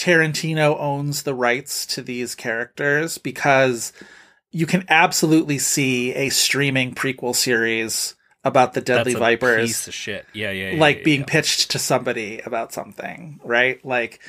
Tarantino 0.00 0.80
owns 0.80 1.24
the 1.24 1.34
rights 1.34 1.84
to 1.84 2.00
these 2.00 2.34
characters 2.34 3.18
because 3.18 3.92
you 4.50 4.64
can 4.64 4.86
absolutely 4.88 5.58
see 5.58 6.14
a 6.14 6.30
streaming 6.30 6.94
prequel 6.94 7.36
series 7.36 8.14
about 8.42 8.72
the 8.72 8.80
Deadly 8.80 9.12
that's 9.12 9.16
a 9.16 9.18
Vipers 9.18 9.66
piece 9.66 9.88
of 9.88 9.92
shit. 9.92 10.24
Yeah, 10.32 10.52
yeah, 10.52 10.70
yeah 10.70 10.80
like 10.80 10.98
yeah, 10.98 11.04
being 11.04 11.24
pitched 11.24 11.72
to 11.72 11.78
somebody 11.78 12.40
about 12.40 12.72
something, 12.72 13.40
right? 13.44 13.84
Like 13.84 14.20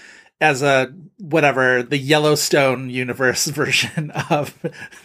as 0.42 0.62
a 0.62 0.94
whatever 1.18 1.84
the 1.84 1.98
Yellowstone 1.98 2.90
universe 2.90 3.46
version 3.48 4.12
of 4.30 4.54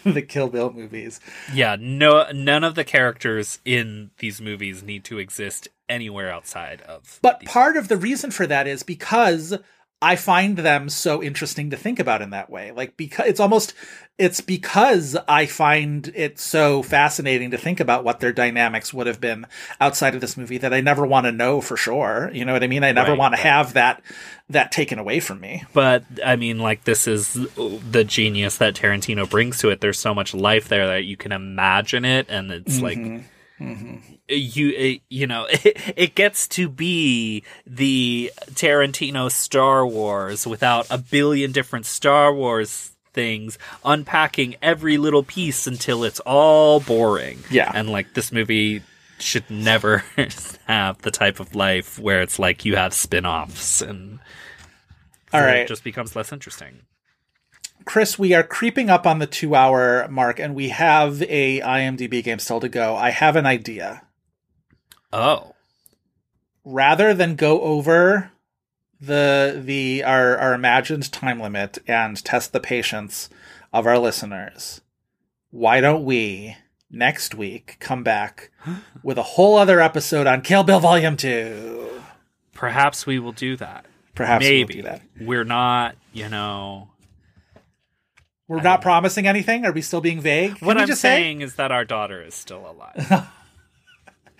the 0.03 0.21
Kill 0.21 0.49
Bill 0.49 0.73
movies. 0.73 1.21
Yeah, 1.53 1.77
no, 1.79 2.29
none 2.33 2.65
of 2.65 2.75
the 2.75 2.83
characters 2.83 3.59
in 3.63 4.11
these 4.17 4.41
movies 4.41 4.83
need 4.83 5.05
to 5.05 5.17
exist 5.17 5.69
anywhere 5.87 6.29
outside 6.29 6.81
of. 6.81 7.19
But 7.21 7.45
part 7.45 7.77
of 7.77 7.87
the 7.87 7.95
reason 7.95 8.31
for 8.31 8.45
that 8.47 8.67
is 8.67 8.83
because 8.83 9.57
I 10.01 10.15
find 10.15 10.57
them 10.57 10.89
so 10.89 11.23
interesting 11.23 11.71
to 11.71 11.77
think 11.77 11.99
about 11.99 12.21
in 12.21 12.29
that 12.29 12.49
way. 12.49 12.71
Like 12.71 12.97
because 12.97 13.25
it's 13.27 13.39
almost 13.39 13.73
it's 14.19 14.41
because 14.41 15.15
I 15.27 15.45
find 15.45 16.11
it 16.15 16.39
so 16.39 16.81
fascinating 16.83 17.51
to 17.51 17.57
think 17.57 17.79
about 17.79 18.03
what 18.03 18.19
their 18.19 18.31
dynamics 18.31 18.93
would 18.93 19.07
have 19.07 19.19
been 19.21 19.45
outside 19.81 20.15
of 20.15 20.21
this 20.21 20.37
movie 20.37 20.57
that 20.59 20.73
I 20.73 20.81
never 20.81 21.05
want 21.05 21.25
to 21.25 21.31
know 21.31 21.61
for 21.61 21.77
sure. 21.77 22.29
You 22.33 22.45
know 22.45 22.53
what 22.53 22.63
I 22.63 22.67
mean? 22.67 22.83
I 22.83 22.91
never 22.91 23.11
Right, 23.11 23.17
want 23.19 23.35
to 23.35 23.41
right. 23.41 23.47
have 23.47 23.73
that 23.73 24.01
that 24.49 24.71
taken 24.71 24.97
away 24.99 25.19
from 25.19 25.39
me. 25.39 25.63
but 25.73 26.03
I 26.23 26.35
mean, 26.35 26.59
like 26.59 26.83
this 26.83 27.07
is 27.07 27.33
the 27.33 28.03
genius 28.07 28.57
that 28.57 28.75
Tarantino 28.75 29.27
brings 29.29 29.57
to 29.59 29.69
it. 29.69 29.81
There's 29.81 29.99
so 29.99 30.13
much 30.13 30.33
life 30.33 30.67
there 30.67 30.87
that 30.87 31.05
you 31.05 31.17
can 31.17 31.31
imagine 31.31 32.05
it, 32.05 32.27
and 32.29 32.51
it's 32.51 32.81
like 32.81 32.97
mm-hmm. 32.97 33.25
You 33.59 34.69
it, 34.69 35.01
you 35.09 35.25
know 35.27 35.45
it, 35.49 35.93
it 35.95 36.15
gets 36.15 36.47
to 36.49 36.69
be 36.69 37.43
the 37.65 38.31
Tarantino 38.51 39.31
Star 39.31 39.85
Wars 39.85 40.45
without 40.45 40.87
a 40.89 40.97
billion 40.97 41.51
different 41.51 41.85
Star 41.85 42.33
Wars 42.33 42.91
things 43.13 43.57
unpacking 43.83 44.55
every 44.61 44.97
little 44.97 45.23
piece 45.23 45.65
until 45.65 46.03
it's 46.03 46.19
all 46.19 46.79
boring. 46.79 47.39
Yeah. 47.49 47.71
And 47.73 47.89
like 47.89 48.13
this 48.13 48.31
movie 48.31 48.83
should 49.17 49.49
never 49.49 50.03
have 50.67 51.01
the 51.01 51.09
type 51.09 51.39
of 51.39 51.55
life 51.55 51.97
where 51.97 52.21
it's 52.21 52.37
like 52.37 52.63
you 52.63 52.75
have 52.75 52.93
spin-offs 52.93 53.81
and 53.81 54.19
All 55.33 55.41
right. 55.41 55.57
it 55.61 55.67
just 55.67 55.83
becomes 55.83 56.15
less 56.15 56.31
interesting. 56.31 56.81
Chris, 57.87 58.19
we 58.19 58.33
are 58.33 58.43
creeping 58.43 58.89
up 58.89 59.07
on 59.07 59.19
the 59.19 59.25
two 59.25 59.55
hour 59.55 60.07
mark 60.09 60.39
and 60.39 60.53
we 60.53 60.69
have 60.69 61.21
a 61.23 61.61
IMDb 61.61 62.21
game 62.23 62.37
still 62.37 62.59
to 62.59 62.69
go. 62.69 62.95
I 62.95 63.09
have 63.11 63.35
an 63.35 63.45
idea. 63.45 64.03
Oh. 65.13 65.55
rather 66.65 67.13
than 67.13 67.35
go 67.35 67.61
over 67.61 68.31
the 68.99 69.59
the 69.63 70.03
our 70.03 70.37
our 70.37 70.53
imagined 70.53 71.09
time 71.13 71.39
limit 71.39 71.77
and 71.87 72.21
test 72.25 72.51
the 72.51 72.59
patience 72.59 73.29
of 73.71 73.85
our 73.87 73.97
listeners 73.97 74.81
why 75.49 75.79
don't 75.79 76.03
we 76.03 76.57
next 76.91 77.33
week 77.35 77.77
come 77.79 78.03
back 78.03 78.51
with 79.03 79.17
a 79.17 79.23
whole 79.23 79.55
other 79.57 79.79
episode 79.79 80.27
on 80.27 80.41
Kill 80.41 80.63
Bill 80.63 80.79
Volume 80.81 81.15
2 81.15 82.01
Perhaps 82.53 83.05
we 83.05 83.17
will 83.19 83.31
do 83.31 83.55
that. 83.57 83.85
perhaps 84.13 84.43
Maybe. 84.43 84.81
we'll 84.81 84.83
do 84.83 84.89
that 84.89 85.01
We're 85.21 85.45
not, 85.45 85.95
you 86.11 86.27
know. 86.27 86.89
We're 88.47 88.61
not 88.61 88.81
promising 88.81 89.27
anything? 89.27 89.65
Are 89.65 89.71
we 89.71 89.81
still 89.81 90.01
being 90.01 90.21
vague? 90.21 90.55
Can 90.57 90.65
What 90.67 90.77
I'm 90.77 90.87
just 90.87 91.01
say? 91.01 91.09
saying 91.21 91.41
is 91.41 91.55
that 91.55 91.71
our 91.71 91.83
daughter 91.85 92.21
is 92.21 92.33
still 92.35 92.69
alive. 92.69 93.27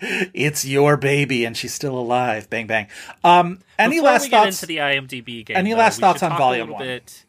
it's 0.00 0.64
your 0.64 0.96
baby 0.96 1.44
and 1.44 1.56
she's 1.56 1.74
still 1.74 1.98
alive. 1.98 2.48
Bang 2.48 2.66
bang. 2.66 2.86
Um 3.24 3.58
any 3.78 3.96
Before 3.96 4.10
last 4.10 4.30
thoughts? 4.30 4.62
into 4.62 4.66
the 4.66 4.78
IMDb 4.78 5.44
game, 5.44 5.56
Any 5.56 5.72
though, 5.72 5.78
last 5.78 6.00
thoughts 6.00 6.22
on 6.22 6.36
Volume 6.38 6.70
one? 6.70 6.82
bit 6.82 7.24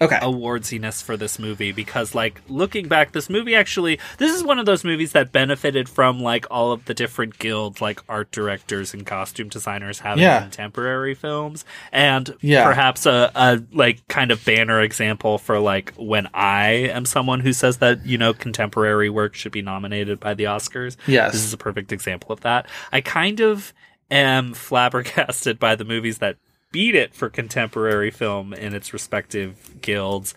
okay 0.00 0.18
awardsiness 0.22 1.02
for 1.02 1.16
this 1.16 1.38
movie 1.38 1.72
because 1.72 2.14
like 2.14 2.40
looking 2.48 2.88
back 2.88 3.12
this 3.12 3.28
movie 3.28 3.54
actually 3.54 3.98
this 4.18 4.34
is 4.34 4.42
one 4.42 4.58
of 4.58 4.66
those 4.66 4.82
movies 4.84 5.12
that 5.12 5.30
benefited 5.32 5.88
from 5.88 6.20
like 6.20 6.46
all 6.50 6.72
of 6.72 6.84
the 6.86 6.94
different 6.94 7.38
guilds 7.38 7.80
like 7.80 8.00
art 8.08 8.30
directors 8.30 8.94
and 8.94 9.04
costume 9.06 9.48
designers 9.48 9.98
having 10.00 10.22
Yeah. 10.22 10.40
contemporary 10.42 11.14
films 11.14 11.64
and 11.92 12.34
Yeah. 12.40 12.64
perhaps 12.64 13.04
a, 13.06 13.30
a 13.34 13.62
like 13.72 14.06
kind 14.08 14.30
of 14.30 14.44
banner 14.44 14.80
example 14.80 15.36
for 15.38 15.58
like 15.58 15.92
when 15.96 16.28
i 16.34 16.68
am 16.70 17.04
someone 17.04 17.40
who 17.40 17.52
says 17.52 17.78
that 17.78 18.04
you 18.06 18.16
know 18.16 18.32
contemporary 18.32 19.10
work 19.10 19.34
should 19.34 19.52
be 19.52 19.62
nominated 19.62 20.18
by 20.20 20.34
the 20.34 20.44
oscars 20.44 20.96
Yes. 21.06 21.32
this 21.32 21.44
is 21.44 21.52
a 21.52 21.58
perfect 21.58 21.92
example 21.92 22.32
of 22.32 22.40
that 22.40 22.66
i 22.92 23.00
kind 23.00 23.40
of 23.40 23.72
am 24.10 24.54
flabbergasted 24.94 25.58
by 25.58 25.74
the 25.76 25.84
movies 25.84 26.18
that 26.18 26.36
beat 26.72 26.94
it 26.94 27.14
for 27.14 27.28
contemporary 27.28 28.10
film 28.10 28.52
in 28.52 28.74
its 28.74 28.92
respective 28.92 29.80
guilds. 29.80 30.34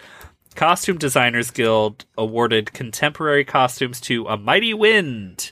Costume 0.55 0.97
Designers 0.97 1.51
Guild 1.51 2.05
awarded 2.18 2.73
contemporary 2.73 3.43
costumes 3.43 3.99
to 4.01 4.26
A 4.27 4.38
Mighty 4.38 4.73
Wind. 4.73 5.51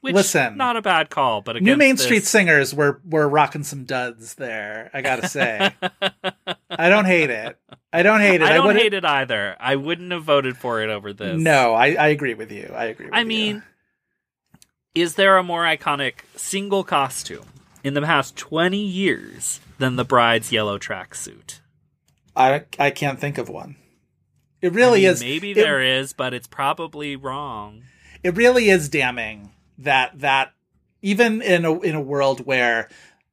Which, 0.00 0.14
Listen. 0.14 0.56
not 0.56 0.76
a 0.76 0.82
bad 0.82 1.10
call, 1.10 1.40
but 1.42 1.60
New 1.60 1.76
Main 1.76 1.96
this- 1.96 2.04
Street 2.04 2.24
Singers 2.24 2.72
were 2.72 3.00
were 3.04 3.28
rocking 3.28 3.64
some 3.64 3.84
duds 3.84 4.34
there. 4.34 4.90
I 4.94 5.02
gotta 5.02 5.28
say, 5.28 5.72
I 6.70 6.88
don't 6.88 7.04
hate 7.04 7.30
it. 7.30 7.58
I 7.92 8.04
don't 8.04 8.20
hate 8.20 8.36
it. 8.40 8.42
I 8.42 8.52
don't 8.54 8.66
wouldn't- 8.66 8.82
hate 8.82 8.94
it 8.94 9.04
either. 9.04 9.56
I 9.58 9.74
wouldn't 9.74 10.12
have 10.12 10.22
voted 10.22 10.56
for 10.56 10.80
it 10.82 10.88
over 10.88 11.12
this. 11.12 11.40
No, 11.40 11.74
I, 11.74 11.94
I 11.94 12.08
agree 12.08 12.34
with 12.34 12.52
you. 12.52 12.72
I 12.72 12.84
agree. 12.86 13.06
With 13.06 13.14
you. 13.14 13.18
I 13.18 13.22
you. 13.22 13.26
mean, 13.26 13.62
is 14.94 15.16
there 15.16 15.36
a 15.36 15.42
more 15.42 15.64
iconic 15.64 16.20
single 16.36 16.84
costume 16.84 17.46
in 17.84 17.94
the 17.94 18.02
past 18.02 18.36
20 18.36 18.76
years 18.78 19.60
than 19.78 19.96
the 19.96 20.04
bride's 20.04 20.50
yellow 20.52 20.78
tracksuit? 20.78 21.60
I 22.36 22.64
I 22.78 22.90
can't 22.90 23.18
think 23.20 23.38
of 23.38 23.48
one. 23.48 23.76
It 24.60 24.72
really 24.72 25.00
I 25.06 25.10
mean, 25.10 25.12
is. 25.14 25.20
Maybe 25.20 25.50
it- 25.52 25.54
there 25.54 25.80
is, 25.82 26.12
but 26.12 26.34
it's 26.34 26.46
probably 26.48 27.16
wrong. 27.16 27.82
it 28.22 28.34
really 28.36 28.68
is 28.68 28.88
damning 28.88 29.50
that 29.78 30.18
that 30.18 30.52
even 31.02 31.40
in 31.42 31.64
a 31.64 31.78
in 31.80 31.94
a 31.94 32.00
world 32.00 32.44
where 32.46 32.88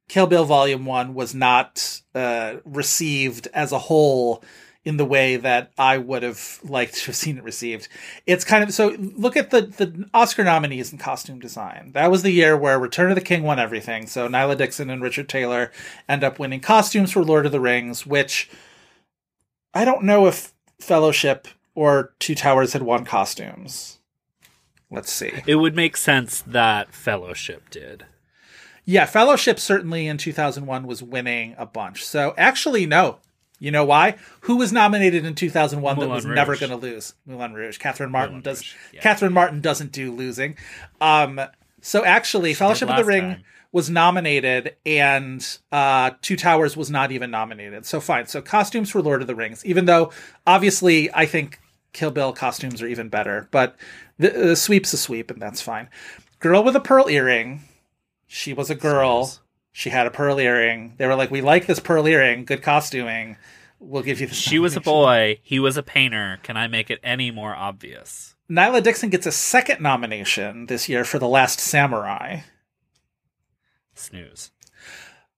Kill 0.08 0.28
Bill 0.28 0.44
Volume 0.44 0.86
One 0.86 1.14
was 1.14 1.34
not 1.34 2.00
uh, 2.14 2.56
received 2.64 3.48
as 3.52 3.72
a 3.72 3.78
whole 3.80 4.42
in 4.86 4.98
the 4.98 5.04
way 5.04 5.36
that 5.36 5.72
I 5.76 5.98
would 5.98 6.22
have 6.22 6.60
liked 6.62 6.94
to 6.94 7.06
have 7.06 7.16
seen 7.16 7.38
it 7.38 7.44
received. 7.44 7.88
It's 8.24 8.44
kind 8.44 8.62
of 8.62 8.72
so 8.72 8.94
look 8.98 9.36
at 9.36 9.50
the 9.50 9.62
the 9.62 10.08
Oscar 10.14 10.44
nominees 10.44 10.92
in 10.92 10.98
costume 10.98 11.40
design. 11.40 11.90
That 11.92 12.10
was 12.10 12.22
the 12.22 12.30
year 12.30 12.56
where 12.56 12.78
Return 12.78 13.10
of 13.10 13.16
the 13.16 13.20
King 13.20 13.42
won 13.42 13.58
everything. 13.58 14.06
So 14.06 14.28
Ngila 14.28 14.56
Dickson 14.56 14.88
and 14.88 15.02
Richard 15.02 15.28
Taylor 15.28 15.72
end 16.08 16.22
up 16.22 16.38
winning 16.38 16.60
costumes 16.60 17.10
for 17.10 17.24
Lord 17.24 17.44
of 17.44 17.52
the 17.52 17.60
Rings, 17.60 18.06
which 18.06 18.48
I 19.74 19.84
don't 19.84 20.04
know 20.04 20.28
if 20.28 20.54
Fellowship 20.80 21.48
or 21.74 22.14
Two 22.20 22.36
Towers 22.36 22.72
had 22.72 22.82
won 22.82 23.04
costumes. 23.04 23.98
Let's 24.88 25.12
see. 25.12 25.32
It 25.48 25.56
would 25.56 25.74
make 25.74 25.96
sense 25.96 26.42
that 26.42 26.94
Fellowship 26.94 27.70
did. 27.70 28.06
Yeah, 28.84 29.04
Fellowship 29.06 29.58
certainly 29.58 30.06
in 30.06 30.16
2001 30.16 30.86
was 30.86 31.02
winning 31.02 31.56
a 31.58 31.66
bunch. 31.66 32.06
So 32.06 32.34
actually, 32.38 32.86
no. 32.86 33.18
You 33.58 33.70
know 33.70 33.84
why? 33.84 34.16
Who 34.42 34.56
was 34.56 34.72
nominated 34.72 35.24
in 35.24 35.34
2001 35.34 35.98
that 35.98 36.08
was 36.08 36.26
Rouge. 36.26 36.34
never 36.34 36.56
going 36.56 36.70
to 36.70 36.76
lose? 36.76 37.14
Moulin 37.24 37.54
Rouge. 37.54 37.78
Catherine 37.78 38.10
Martin 38.10 38.34
Moulin 38.36 38.42
does. 38.42 38.58
Rouge, 38.60 38.74
yeah. 38.94 39.00
Catherine 39.00 39.32
Martin 39.32 39.60
doesn't 39.60 39.92
do 39.92 40.12
losing. 40.12 40.56
Um, 41.00 41.40
so 41.80 42.04
actually, 42.04 42.52
Fellowship 42.52 42.90
of 42.90 42.96
the 42.96 43.04
Ring 43.04 43.22
time. 43.22 43.44
was 43.72 43.88
nominated, 43.88 44.76
and 44.84 45.58
uh, 45.72 46.10
Two 46.20 46.36
Towers 46.36 46.76
was 46.76 46.90
not 46.90 47.12
even 47.12 47.30
nominated. 47.30 47.86
So 47.86 48.00
fine. 48.00 48.26
So 48.26 48.42
costumes 48.42 48.90
for 48.90 49.00
Lord 49.00 49.22
of 49.22 49.26
the 49.26 49.34
Rings, 49.34 49.64
even 49.64 49.86
though 49.86 50.12
obviously 50.46 51.12
I 51.14 51.24
think 51.26 51.60
Kill 51.92 52.10
Bill 52.10 52.32
costumes 52.32 52.82
are 52.82 52.88
even 52.88 53.08
better, 53.08 53.48
but 53.50 53.76
the, 54.18 54.30
the 54.30 54.56
sweep's 54.56 54.92
a 54.92 54.98
sweep, 54.98 55.30
and 55.30 55.40
that's 55.40 55.62
fine. 55.62 55.88
Girl 56.40 56.62
with 56.62 56.76
a 56.76 56.80
pearl 56.80 57.08
earring. 57.08 57.62
She 58.26 58.52
was 58.52 58.68
a 58.68 58.74
girl. 58.74 59.32
She 59.78 59.90
had 59.90 60.06
a 60.06 60.10
pearl 60.10 60.40
earring. 60.40 60.94
They 60.96 61.06
were 61.06 61.14
like, 61.14 61.30
"We 61.30 61.42
like 61.42 61.66
this 61.66 61.80
pearl 61.80 62.08
earring. 62.08 62.46
Good 62.46 62.62
costuming. 62.62 63.36
We'll 63.78 64.02
give 64.02 64.22
you." 64.22 64.28
She 64.28 64.58
was 64.58 64.74
a 64.74 64.80
boy. 64.80 65.38
He 65.42 65.60
was 65.60 65.76
a 65.76 65.82
painter. 65.82 66.38
Can 66.42 66.56
I 66.56 66.66
make 66.66 66.90
it 66.90 66.98
any 67.04 67.30
more 67.30 67.54
obvious? 67.54 68.36
Ngila 68.50 68.82
Dickson 68.82 69.10
gets 69.10 69.26
a 69.26 69.32
second 69.32 69.82
nomination 69.82 70.64
this 70.64 70.88
year 70.88 71.04
for 71.04 71.18
The 71.18 71.28
Last 71.28 71.60
Samurai. 71.60 72.40
Snooze. 73.92 74.50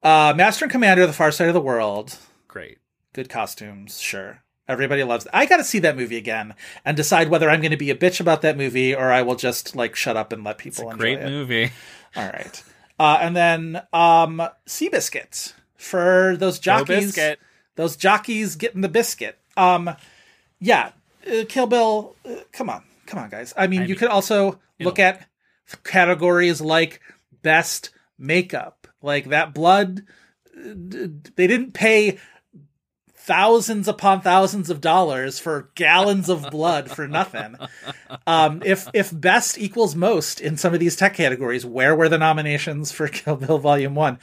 Uh, 0.05 0.33
Master 0.37 0.67
and 0.67 0.71
Commander: 0.73 1.03
of 1.03 1.09
The 1.09 1.15
Far 1.15 1.33
Side 1.33 1.49
of 1.49 1.55
the 1.55 1.61
World. 1.61 2.17
Great. 2.47 2.79
Good 3.15 3.29
costumes, 3.29 4.01
sure. 4.01 4.45
Everybody 4.69 5.03
loves 5.03 5.27
it. 5.27 5.33
I 5.35 5.47
got 5.47 5.57
to 5.57 5.65
see 5.65 5.81
that 5.81 5.97
movie 5.97 6.17
again 6.17 6.55
and 6.85 6.97
decide 6.97 7.29
whether 7.29 7.51
I'm 7.51 7.61
going 7.61 7.73
to 7.73 7.77
be 7.77 7.91
a 7.91 7.97
bitch 7.97 8.21
about 8.21 8.43
that 8.43 8.57
movie 8.57 8.95
or 8.95 9.11
I 9.11 9.23
will 9.23 9.35
just 9.35 9.75
like 9.75 9.97
shut 9.97 10.17
up 10.17 10.33
and 10.33 10.45
let 10.45 10.59
people 10.59 10.85
enjoy 10.91 10.97
Great 10.97 11.19
it. 11.19 11.29
movie. 11.29 11.73
All 12.15 12.27
right. 12.27 12.63
Uh, 12.99 13.19
and 13.21 13.37
then 13.37 13.83
um, 13.93 14.43
Seabiscuit 14.67 15.53
for 15.77 16.37
those 16.39 16.59
jockeys. 16.59 17.17
Those 17.77 17.97
jockeys 17.97 18.57
getting 18.57 18.81
the 18.81 18.89
biscuit. 18.89 19.39
Um, 19.57 19.91
yeah, 20.61 20.91
uh, 21.27 21.45
Kill 21.49 21.67
Bill. 21.69 22.17
Uh, 22.29 22.37
come 22.53 22.69
on, 22.69 22.83
come 23.07 23.21
on, 23.21 23.31
guys. 23.31 23.55
I 23.57 23.69
mean, 23.69 23.83
you 23.83 23.89
mean, 23.89 23.97
could 23.99 24.09
also 24.09 24.59
look 24.81 24.99
at 24.99 25.27
categories 25.85 26.61
like 26.61 27.01
best 27.43 27.91
makeup, 28.19 28.89
like 29.01 29.27
that 29.29 29.55
blood. 29.55 30.03
uh, 30.57 30.73
d- 30.75 31.07
They 31.37 31.47
didn't 31.47 31.73
pay 31.75 32.19
thousands 33.29 33.87
upon 33.87 34.23
thousands 34.23 34.71
of 34.71 34.81
dollars 34.81 35.39
for 35.39 35.69
gallons 35.75 36.31
of 36.31 36.51
blood 36.51 36.91
for 36.91 37.07
nothing. 37.07 37.57
Um, 38.27 38.63
if 38.65 38.89
if 38.95 39.11
best 39.13 39.59
equals 39.59 39.95
most 39.95 40.41
in 40.41 40.57
some 40.57 40.73
of 40.73 40.81
these 40.81 40.97
tech 40.97 41.13
categories, 41.13 41.67
where 41.67 41.95
were 41.95 42.09
the 42.09 42.17
nominations 42.17 42.91
for 42.91 43.07
Kill 43.19 43.37
Bill 43.37 43.59
Volume 43.59 43.95
One? 43.95 44.15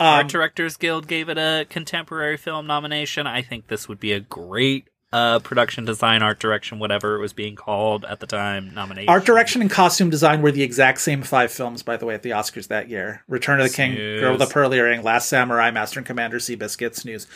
Um, 0.00 0.06
Art 0.06 0.28
Directors 0.28 0.78
Guild 0.78 1.06
gave 1.06 1.28
it 1.28 1.36
a 1.36 1.66
contemporary 1.68 2.38
film 2.38 2.66
nomination. 2.66 3.26
I 3.26 3.42
think 3.42 3.66
this 3.66 3.86
would 3.86 4.00
be 4.00 4.12
a 4.12 4.20
great 4.20 4.88
uh, 5.14 5.38
production 5.38 5.84
design, 5.84 6.22
art 6.24 6.40
direction, 6.40 6.80
whatever 6.80 7.14
it 7.14 7.20
was 7.20 7.32
being 7.32 7.54
called 7.54 8.04
at 8.04 8.18
the 8.18 8.26
time, 8.26 8.74
nomination. 8.74 9.08
Art 9.08 9.24
direction 9.24 9.62
and 9.62 9.70
costume 9.70 10.10
design 10.10 10.42
were 10.42 10.50
the 10.50 10.64
exact 10.64 11.00
same 11.00 11.22
five 11.22 11.52
films, 11.52 11.84
by 11.84 11.96
the 11.96 12.04
way, 12.04 12.14
at 12.14 12.22
the 12.24 12.30
Oscars 12.30 12.66
that 12.66 12.88
year: 12.88 13.22
Return 13.28 13.60
of 13.60 13.68
the 13.70 13.72
King, 13.74 13.92
Snooze. 13.94 14.20
Girl 14.20 14.32
with 14.32 14.42
a 14.42 14.46
Pearl 14.52 14.74
Earring, 14.74 15.04
Last 15.04 15.28
Samurai, 15.28 15.70
Master 15.70 16.00
and 16.00 16.06
Commander, 16.06 16.38
Seabiscuit, 16.38 16.96
Snooze. 16.96 17.28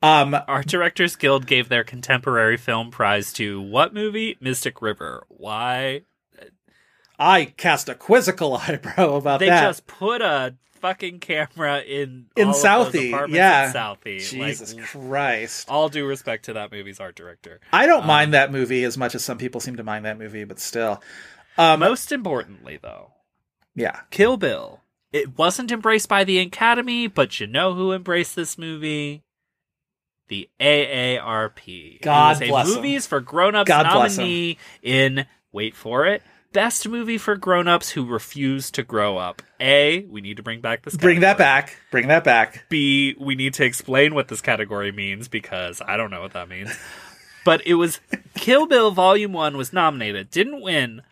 Um, 0.00 0.36
Art 0.46 0.66
Directors 0.66 1.16
Guild 1.16 1.46
gave 1.46 1.68
their 1.68 1.82
contemporary 1.82 2.56
film 2.56 2.92
prize 2.92 3.32
to 3.32 3.60
what 3.60 3.92
movie? 3.92 4.36
Mystic 4.40 4.80
River. 4.80 5.24
Why? 5.28 6.02
I 7.18 7.46
cast 7.56 7.88
a 7.88 7.94
quizzical 7.96 8.56
eyebrow 8.68 9.16
about 9.16 9.40
They 9.40 9.48
that. 9.48 9.62
just 9.62 9.86
put 9.88 10.22
a 10.22 10.54
fucking 10.84 11.18
camera 11.18 11.80
in 11.80 12.26
in 12.36 12.48
all 12.48 12.54
of 12.54 12.92
those 12.92 12.92
Southie, 13.02 13.28
yeah. 13.34 13.68
in 13.68 13.72
Southie. 13.74 14.20
Jesus 14.20 14.74
like, 14.74 14.84
Christ. 14.84 15.66
all 15.70 15.88
due 15.88 16.06
respect 16.06 16.44
to 16.44 16.52
that 16.52 16.70
movie's 16.70 17.00
art 17.00 17.16
director. 17.16 17.60
I 17.72 17.84
Um, 17.84 17.88
don't 17.88 18.06
mind 18.06 18.34
that 18.34 18.52
movie 18.52 18.84
as 18.84 18.98
much 18.98 19.14
as 19.14 19.24
some 19.24 19.38
people 19.38 19.62
seem 19.62 19.76
to 19.76 19.82
mind 19.82 20.04
that 20.04 20.18
movie, 20.18 20.44
but 20.44 20.60
still. 20.60 21.02
Um, 21.56 21.80
Most 21.80 22.12
importantly, 22.12 22.78
though, 22.82 23.12
yeah. 23.74 24.00
Kill 24.10 24.36
Bill. 24.36 24.80
It 25.10 25.38
wasn't 25.38 25.72
embraced 25.72 26.08
by 26.08 26.24
the 26.24 26.38
Academy, 26.38 27.06
but 27.06 27.40
you 27.40 27.46
know 27.46 27.72
who 27.72 27.92
embraced 27.92 28.36
this 28.36 28.58
movie? 28.58 29.22
The 30.28 30.50
AARP. 30.60 32.02
God 32.02 32.30
it 32.30 32.40
was 32.40 32.42
a 32.42 32.48
bless. 32.48 32.66
Movies 32.76 33.06
for 33.06 33.20
Grown-Ups 33.20 33.68
God 33.68 33.84
bless 33.92 34.18
'em. 34.18 34.24
nominee 34.24 34.58
in, 34.82 35.26
wait 35.52 35.74
for 35.76 36.06
it, 36.06 36.22
Best 36.54 36.88
Movie 36.88 37.18
for 37.18 37.34
Grown-Ups 37.34 37.90
Who 37.90 38.06
Refuse 38.06 38.70
to 38.70 38.84
Grow 38.84 39.18
Up. 39.18 39.42
A, 39.58 40.04
we 40.04 40.20
need 40.20 40.36
to 40.36 40.42
bring 40.44 40.60
back 40.60 40.82
this 40.82 40.96
Bring 40.96 41.18
that 41.18 41.36
back. 41.36 41.76
Bring 41.90 42.06
that 42.06 42.22
back. 42.22 42.66
B, 42.68 43.16
we 43.18 43.34
need 43.34 43.54
to 43.54 43.64
explain 43.64 44.14
what 44.14 44.28
this 44.28 44.40
category 44.40 44.92
means 44.92 45.26
because 45.26 45.82
I 45.84 45.96
don't 45.96 46.12
know 46.12 46.20
what 46.20 46.32
that 46.34 46.48
means. 46.48 46.78
but 47.44 47.66
it 47.66 47.74
was 47.74 47.98
Kill 48.36 48.66
Bill 48.66 48.92
Volume 48.92 49.32
1 49.32 49.56
was 49.56 49.72
nominated, 49.72 50.30
didn't 50.30 50.62
win. 50.62 51.02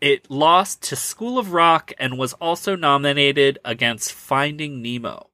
It 0.00 0.28
lost 0.28 0.82
to 0.88 0.96
School 0.96 1.38
of 1.38 1.52
Rock 1.52 1.92
and 1.96 2.18
was 2.18 2.32
also 2.34 2.74
nominated 2.74 3.60
against 3.64 4.12
Finding 4.12 4.82
Nemo. 4.82 5.30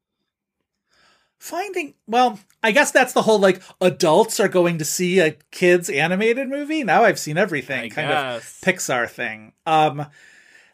Finding, 1.40 1.94
well, 2.06 2.38
I 2.62 2.70
guess 2.70 2.90
that's 2.90 3.14
the 3.14 3.22
whole 3.22 3.38
like 3.38 3.62
adults 3.80 4.38
are 4.40 4.48
going 4.48 4.76
to 4.76 4.84
see 4.84 5.20
a 5.20 5.38
kids 5.50 5.88
animated 5.88 6.50
movie. 6.50 6.84
Now 6.84 7.04
I've 7.04 7.18
seen 7.18 7.38
everything 7.38 7.80
I 7.80 7.88
kind 7.88 8.08
guess. 8.08 8.36
of 8.36 8.60
Pixar 8.60 9.08
thing. 9.08 9.54
Um, 9.64 10.04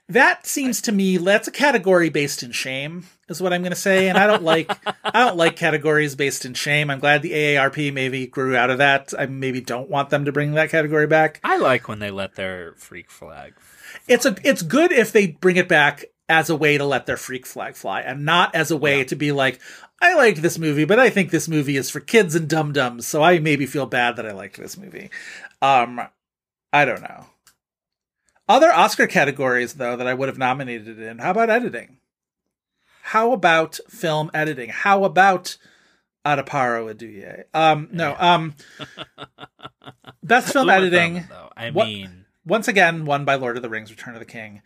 that 0.09 0.45
seems 0.45 0.83
to 0.83 0.93
me 0.93 1.19
that's 1.19 1.47
a 1.47 1.53
category 1.53 2.11
based 2.11 2.43
in 2.43 2.51
shame 2.51 3.07
is 3.29 3.41
what 3.41 3.53
I'm 3.53 3.63
going 3.63 3.71
to 3.71 3.77
say, 3.77 4.09
and 4.09 4.19
I 4.19 4.27
don't 4.27 4.43
like 4.43 4.69
I 5.05 5.25
don't 5.25 5.37
like 5.37 5.55
categories 5.55 6.17
based 6.17 6.45
in 6.45 6.55
shame. 6.55 6.91
I'm 6.91 6.99
glad 6.99 7.23
the 7.23 7.31
AARP 7.31 7.93
maybe 7.93 8.27
grew 8.27 8.57
out 8.57 8.71
of 8.71 8.79
that. 8.79 9.15
I 9.17 9.27
maybe 9.27 9.61
don't 9.61 9.89
want 9.89 10.11
them 10.11 10.25
to 10.25 10.33
bring 10.33 10.55
that 10.55 10.71
category 10.71 11.07
back. 11.07 11.39
I 11.45 11.59
like 11.59 11.87
when 11.87 12.01
they 12.01 12.11
let 12.11 12.35
their 12.35 12.75
freak 12.75 13.09
flag. 13.13 13.55
It's 14.09 14.27
a 14.27 14.35
it's 14.43 14.63
good 14.63 14.91
if 14.91 15.13
they 15.13 15.29
bring 15.29 15.57
it 15.57 15.69
back 15.69 16.07
as 16.29 16.51
a 16.51 16.57
way 16.57 16.77
to 16.79 16.85
let 16.85 17.07
their 17.07 17.17
freak 17.17 17.47
flag 17.47 17.77
fly 17.77 18.01
and 18.01 18.25
not 18.25 18.55
as 18.55 18.71
a 18.71 18.77
way 18.77 19.05
to 19.05 19.15
be 19.17 19.31
like 19.33 19.61
I 20.01 20.15
liked 20.15 20.43
this 20.43 20.59
movie, 20.59 20.85
but 20.85 20.99
I 20.99 21.09
think 21.09 21.31
this 21.31 21.49
movie 21.49 21.77
is 21.77 21.89
for 21.89 22.01
kids 22.01 22.35
and 22.35 22.49
dum 22.49 22.73
dums, 22.73 23.07
so 23.07 23.23
I 23.23 23.39
maybe 23.39 23.65
feel 23.65 23.87
bad 23.87 24.17
that 24.17 24.27
I 24.27 24.33
liked 24.33 24.57
this 24.57 24.77
movie. 24.77 25.11
Um 25.63 26.01
I 26.73 26.85
don't 26.85 27.03
know. 27.03 27.27
Other 28.49 28.73
Oscar 28.73 29.07
categories 29.07 29.75
though 29.75 29.97
that 29.97 30.07
I 30.07 30.15
would 30.15 30.29
have 30.29 30.39
nominated 30.39 30.99
in. 31.01 31.19
How 31.19 31.31
about 31.31 31.51
editing? 31.51 31.99
How 33.03 33.33
about 33.33 33.79
film 33.89 34.31
editing? 34.35 34.69
How 34.71 35.05
about 35.05 35.57
Adepero 36.25 36.93
Oduye? 36.93 37.45
Um 37.55 37.89
no, 37.93 38.17
um 38.19 38.55
Best 40.23 40.53
film 40.53 40.69
editing 40.71 41.25
though. 41.29 41.51
I 41.57 41.71
What- 41.71 41.87
mean, 41.87 42.25
once 42.45 42.69
again 42.69 43.05
won 43.05 43.25
by 43.25 43.37
Lord 43.37 43.57
of 43.57 43.63
the 43.63 43.69
Rings: 43.71 43.91
Return 43.91 44.15
of 44.15 44.21
the 44.21 44.27
King. 44.27 44.63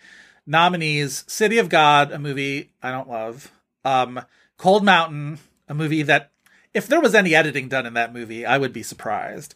Nominees: 0.46 1.24
City 1.26 1.58
of 1.58 1.68
God, 1.68 2.12
a 2.12 2.18
movie 2.18 2.70
I 2.82 2.90
don't 2.90 3.08
love. 3.08 3.50
Um, 3.84 4.20
Cold 4.56 4.84
Mountain, 4.84 5.38
a 5.68 5.74
movie 5.74 6.02
that, 6.02 6.30
if 6.74 6.86
there 6.86 7.00
was 7.00 7.14
any 7.14 7.34
editing 7.34 7.68
done 7.68 7.86
in 7.86 7.94
that 7.94 8.12
movie, 8.12 8.44
I 8.44 8.58
would 8.58 8.72
be 8.72 8.82
surprised. 8.82 9.54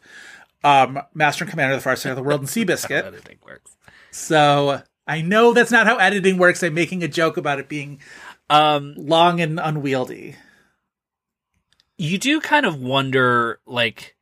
Um, 0.62 1.00
Master 1.12 1.44
and 1.44 1.50
Commander 1.50 1.74
of 1.74 1.80
the 1.80 1.84
Far 1.84 1.96
Side 1.96 2.10
of 2.10 2.16
the 2.16 2.22
World 2.22 2.40
and 2.40 2.48
how 2.48 2.54
Seabiscuit. 2.54 3.04
editing 3.04 3.38
works. 3.44 3.76
So 4.10 4.82
I 5.06 5.20
know 5.20 5.52
that's 5.52 5.70
not 5.70 5.86
how 5.86 5.96
editing 5.98 6.38
works. 6.38 6.62
I'm 6.62 6.72
making 6.74 7.02
a 7.02 7.08
joke 7.08 7.36
about 7.36 7.58
it 7.58 7.68
being 7.68 8.00
Um, 8.48 8.94
long 8.96 9.40
and 9.40 9.60
unwieldy. 9.60 10.36
you 11.98 12.18
do 12.18 12.40
kind 12.40 12.64
of 12.66 12.80
wonder 12.80 13.60
like 13.66 14.13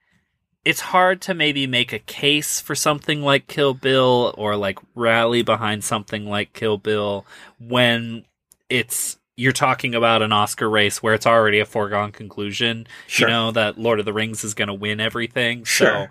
it's 0.64 0.80
hard 0.80 1.20
to 1.22 1.34
maybe 1.34 1.66
make 1.66 1.92
a 1.92 1.98
case 1.98 2.60
for 2.60 2.74
something 2.74 3.22
like 3.22 3.48
Kill 3.48 3.74
Bill 3.74 4.34
or 4.38 4.56
like 4.56 4.78
rally 4.94 5.42
behind 5.42 5.82
something 5.82 6.26
like 6.26 6.52
Kill 6.52 6.78
Bill 6.78 7.26
when 7.58 8.24
it's 8.68 9.18
you're 9.36 9.52
talking 9.52 9.94
about 9.94 10.22
an 10.22 10.32
Oscar 10.32 10.68
race 10.70 11.02
where 11.02 11.14
it's 11.14 11.26
already 11.26 11.58
a 11.58 11.66
foregone 11.66 12.12
conclusion. 12.12 12.86
Sure. 13.06 13.28
You 13.28 13.34
know 13.34 13.50
that 13.52 13.78
Lord 13.78 13.98
of 13.98 14.04
the 14.04 14.12
Rings 14.12 14.44
is 14.44 14.54
going 14.54 14.68
to 14.68 14.74
win 14.74 15.00
everything. 15.00 15.64
Sure. 15.64 16.08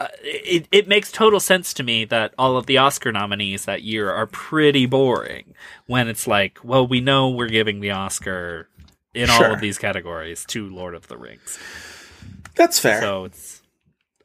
So 0.00 0.04
uh, 0.04 0.08
it 0.22 0.68
it 0.70 0.86
makes 0.86 1.10
total 1.10 1.40
sense 1.40 1.72
to 1.74 1.82
me 1.82 2.04
that 2.04 2.34
all 2.36 2.56
of 2.56 2.66
the 2.66 2.76
Oscar 2.78 3.10
nominees 3.10 3.64
that 3.64 3.82
year 3.82 4.10
are 4.10 4.26
pretty 4.26 4.86
boring 4.86 5.54
when 5.86 6.08
it's 6.08 6.26
like, 6.26 6.58
well, 6.62 6.86
we 6.86 7.00
know 7.00 7.30
we're 7.30 7.48
giving 7.48 7.80
the 7.80 7.90
Oscar 7.92 8.68
in 9.14 9.30
all 9.30 9.44
of 9.44 9.60
these 9.60 9.78
categories 9.78 10.44
to 10.46 10.68
Lord 10.68 10.94
of 10.94 11.08
the 11.08 11.16
Rings. 11.16 11.58
That's 12.54 12.78
fair. 12.78 13.00
So 13.00 13.24
it's 13.24 13.57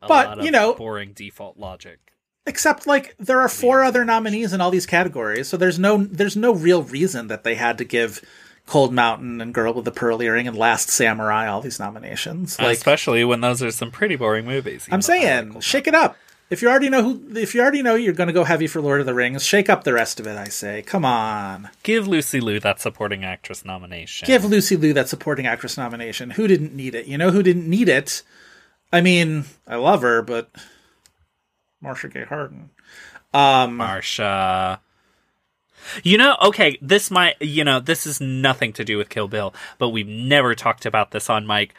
But, 0.08 0.44
you 0.44 0.52
know- 0.52 0.74
boring 0.74 1.14
default 1.14 1.58
logic. 1.58 2.00
Except 2.46 2.86
like 2.86 3.16
there 3.20 3.40
are 3.40 3.48
four 3.48 3.84
other 3.84 4.04
nominees 4.04 4.52
in 4.52 4.60
all 4.60 4.70
these 4.70 4.86
categories, 4.86 5.48
so 5.48 5.56
there's 5.56 5.80
no 5.80 6.04
there's 6.04 6.36
no 6.36 6.54
real 6.54 6.84
reason 6.84 7.28
that 7.28 7.46
they 7.46 7.56
had 7.56 7.78
to 7.78 7.86
give 7.86 8.22
Cold 8.66 8.94
Mountain 8.94 9.40
and 9.40 9.54
Girl 9.54 9.74
with 9.74 9.86
the 9.86 9.92
Pearl 9.92 10.22
Earring 10.22 10.46
and 10.48 10.58
Last 10.58 10.90
Samurai 10.90 11.48
all 11.48 11.62
these 11.62 11.80
nominations. 11.80 12.60
Like 12.60 12.76
Especially 12.76 13.24
when 13.24 13.40
those 13.40 13.64
are 13.64 13.72
some 13.72 13.92
pretty 13.92 14.18
boring 14.18 14.46
movies. 14.46 14.88
I'm 14.92 14.98
like 14.98 15.04
saying, 15.04 15.60
shake 15.62 15.88
it 15.88 15.96
up. 15.96 16.18
If 16.50 16.62
you 16.62 16.70
already 16.70 16.90
know 16.90 17.02
who, 17.02 17.38
if 17.38 17.56
you 17.56 17.62
already 17.62 17.82
know 17.82 17.96
you're 17.96 18.14
going 18.14 18.28
to 18.28 18.34
go 18.34 18.44
heavy 18.44 18.68
for 18.68 18.82
Lord 18.82 19.00
of 19.00 19.06
the 19.06 19.14
Rings, 19.14 19.44
shake 19.44 19.70
up 19.70 19.86
the 19.86 19.94
rest 19.94 20.20
of 20.20 20.28
it. 20.28 20.38
I 20.38 20.50
say, 20.50 20.82
come 20.82 21.06
on, 21.06 21.70
Give 21.82 22.08
Lucy 22.08 22.40
Liu 22.42 22.60
that 22.60 22.80
supporting 22.80 23.24
actress 23.24 23.66
nomination. 23.66 24.28
give 24.28 24.46
Lucy 24.46 24.76
Liu 24.76 24.94
that 24.94 25.10
supporting 25.10 25.48
actress 25.48 25.78
nomination. 25.78 26.32
Who 26.32 26.48
didn't 26.48 26.76
need 26.76 26.94
it? 26.94 27.08
You 27.08 27.18
know 27.18 27.32
who 27.32 27.42
didn't 27.42 27.70
need 27.70 27.90
it? 27.90 28.22
I 28.94 29.02
mean, 29.02 29.44
I 29.68 29.76
love 29.76 30.02
her, 30.04 30.22
but 30.22 30.50
Marcia 31.82 32.08
Gay 32.08 32.24
Harden. 32.24 32.70
Marcia. 33.34 34.80
You 36.04 36.18
know, 36.18 36.38
okay, 36.42 36.78
this 36.82 37.12
might, 37.12 37.36
you 37.42 37.64
know, 37.64 37.80
this 37.80 38.06
is 38.08 38.22
nothing 38.22 38.72
to 38.74 38.86
do 38.86 38.98
with 38.98 39.10
Kill 39.10 39.28
Bill, 39.28 39.54
but 39.80 39.90
we've 39.90 40.08
never 40.08 40.56
talked 40.56 40.86
about 40.86 41.12
this 41.12 41.30
on 41.30 41.46
mic. 41.46 41.74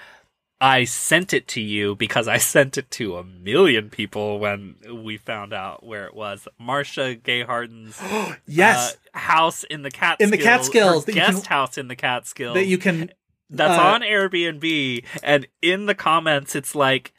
I 0.60 0.84
sent 0.84 1.32
it 1.32 1.48
to 1.48 1.60
you 1.60 1.94
because 1.94 2.28
I 2.28 2.36
sent 2.54 2.76
it 2.76 2.90
to 2.92 3.16
a 3.16 3.24
million 3.24 3.90
people 3.90 4.38
when 4.38 4.76
we 4.92 5.16
found 5.16 5.52
out 5.52 5.86
where 5.86 6.06
it 6.06 6.14
was. 6.14 6.48
Marcia 6.58 7.14
Gay 7.14 7.42
Harden's 7.42 8.00
Yes, 8.46 8.96
uh, 9.14 9.18
house 9.18 9.64
in 9.64 9.82
the 9.82 9.90
Catskills. 9.90 10.26
In 10.26 10.30
the 10.36 10.42
Catskills 10.42 11.06
you 11.06 11.14
can- 11.14 11.32
guest 11.32 11.46
house 11.46 11.78
in 11.78 11.88
the 11.88 11.96
Catskills. 11.96 12.54
that 12.54 12.66
you 12.66 12.78
can. 12.78 13.10
That's 13.50 13.78
uh, 13.78 13.82
on 13.82 14.00
Airbnb, 14.02 15.04
and 15.22 15.46
in 15.62 15.86
the 15.86 15.94
comments, 15.94 16.54
it's 16.56 16.74
like 16.74 17.12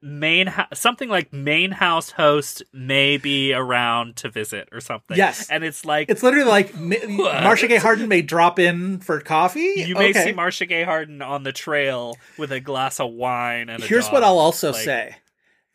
main 0.00 0.46
ho- 0.46 0.64
something 0.74 1.08
like 1.08 1.32
main 1.32 1.72
house 1.72 2.12
host 2.12 2.62
may 2.72 3.16
be 3.16 3.52
around 3.52 4.14
to 4.16 4.28
visit 4.30 4.68
or 4.70 4.80
something. 4.80 5.16
Yes. 5.16 5.50
and 5.50 5.64
it's 5.64 5.84
like 5.84 6.08
It's 6.08 6.22
literally 6.22 6.48
like 6.48 6.74
Ma- 6.78 6.96
Marcia 7.42 7.66
Gay 7.66 7.78
Harden 7.78 8.08
may 8.08 8.22
drop 8.22 8.58
in 8.60 9.00
for 9.00 9.20
coffee. 9.20 9.72
you 9.76 9.94
may 9.94 10.10
Okay. 10.10 10.26
see 10.26 10.32
Marcia 10.32 10.66
Gay 10.66 10.84
Harden 10.84 11.20
on 11.20 11.42
the 11.42 11.52
trail 11.52 12.16
with 12.38 12.52
a 12.52 12.60
glass 12.60 13.00
of 13.00 13.10
wine 13.12 13.68
and. 13.68 13.82
A 13.82 13.86
Here's 13.86 14.04
dog. 14.04 14.12
what 14.14 14.22
I'll 14.24 14.38
also 14.38 14.72
Like, 14.72 14.82
say: 14.84 15.16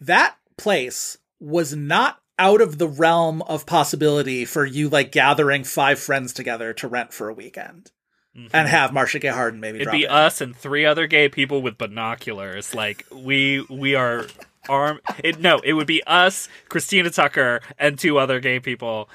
that 0.02 0.36
place 0.58 1.18
was 1.42 1.76
not 1.76 2.20
out 2.40 2.62
of 2.62 2.78
the 2.78 2.88
realm 2.88 3.42
of 3.44 3.66
possibility 3.66 4.46
for 4.46 4.66
you, 4.66 4.88
like 4.90 5.12
gathering 5.12 5.64
five 5.66 6.00
friends 6.00 6.32
together 6.34 6.74
to 6.74 6.88
rent 6.88 7.14
for 7.14 7.28
a 7.30 7.34
weekend 7.34 7.92
and 8.36 8.68
have 8.68 8.94
Marcia 8.94 9.20
Gay 9.20 9.28
Harden 9.30 9.60
maybe. 9.60 9.80
Mm-hmm. 9.80 9.90
It'd 9.90 10.00
be 10.00 10.06
in. 10.06 10.12
us 10.12 10.42
and 10.42 10.56
three 10.56 10.86
other 10.86 11.08
gay 11.08 11.30
people 11.30 11.62
with 11.62 11.78
binoculars. 11.78 12.74
Like 12.74 13.06
we 13.12 13.66
we 13.70 13.96
are 13.96 14.26
arm. 14.70 15.00
It 15.24 15.40
no, 15.40 15.60
it 15.60 15.74
would 15.74 15.88
be 15.88 16.04
us, 16.06 16.48
Christina 16.70 17.10
Tucker, 17.10 17.62
and 17.78 17.98
two 18.00 18.18
other 18.18 18.40
gay 18.40 18.60
people, 18.60 19.10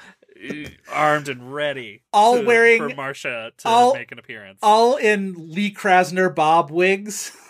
uh, 0.49 0.53
armed 0.91 1.27
and 1.27 1.53
ready, 1.53 2.01
All 2.13 2.39
to- 2.39 2.45
wearing- 2.45 2.89
for 2.89 2.95
Marcia 2.95 3.51
to 3.57 3.67
all- 3.67 3.93
make 3.93 4.11
an 4.11 4.19
appearance. 4.19 4.59
all 4.61 4.95
in 4.95 5.51
Lee 5.51 5.73
Krasner 5.73 6.33
Bob 6.33 6.71
wigs. 6.71 7.35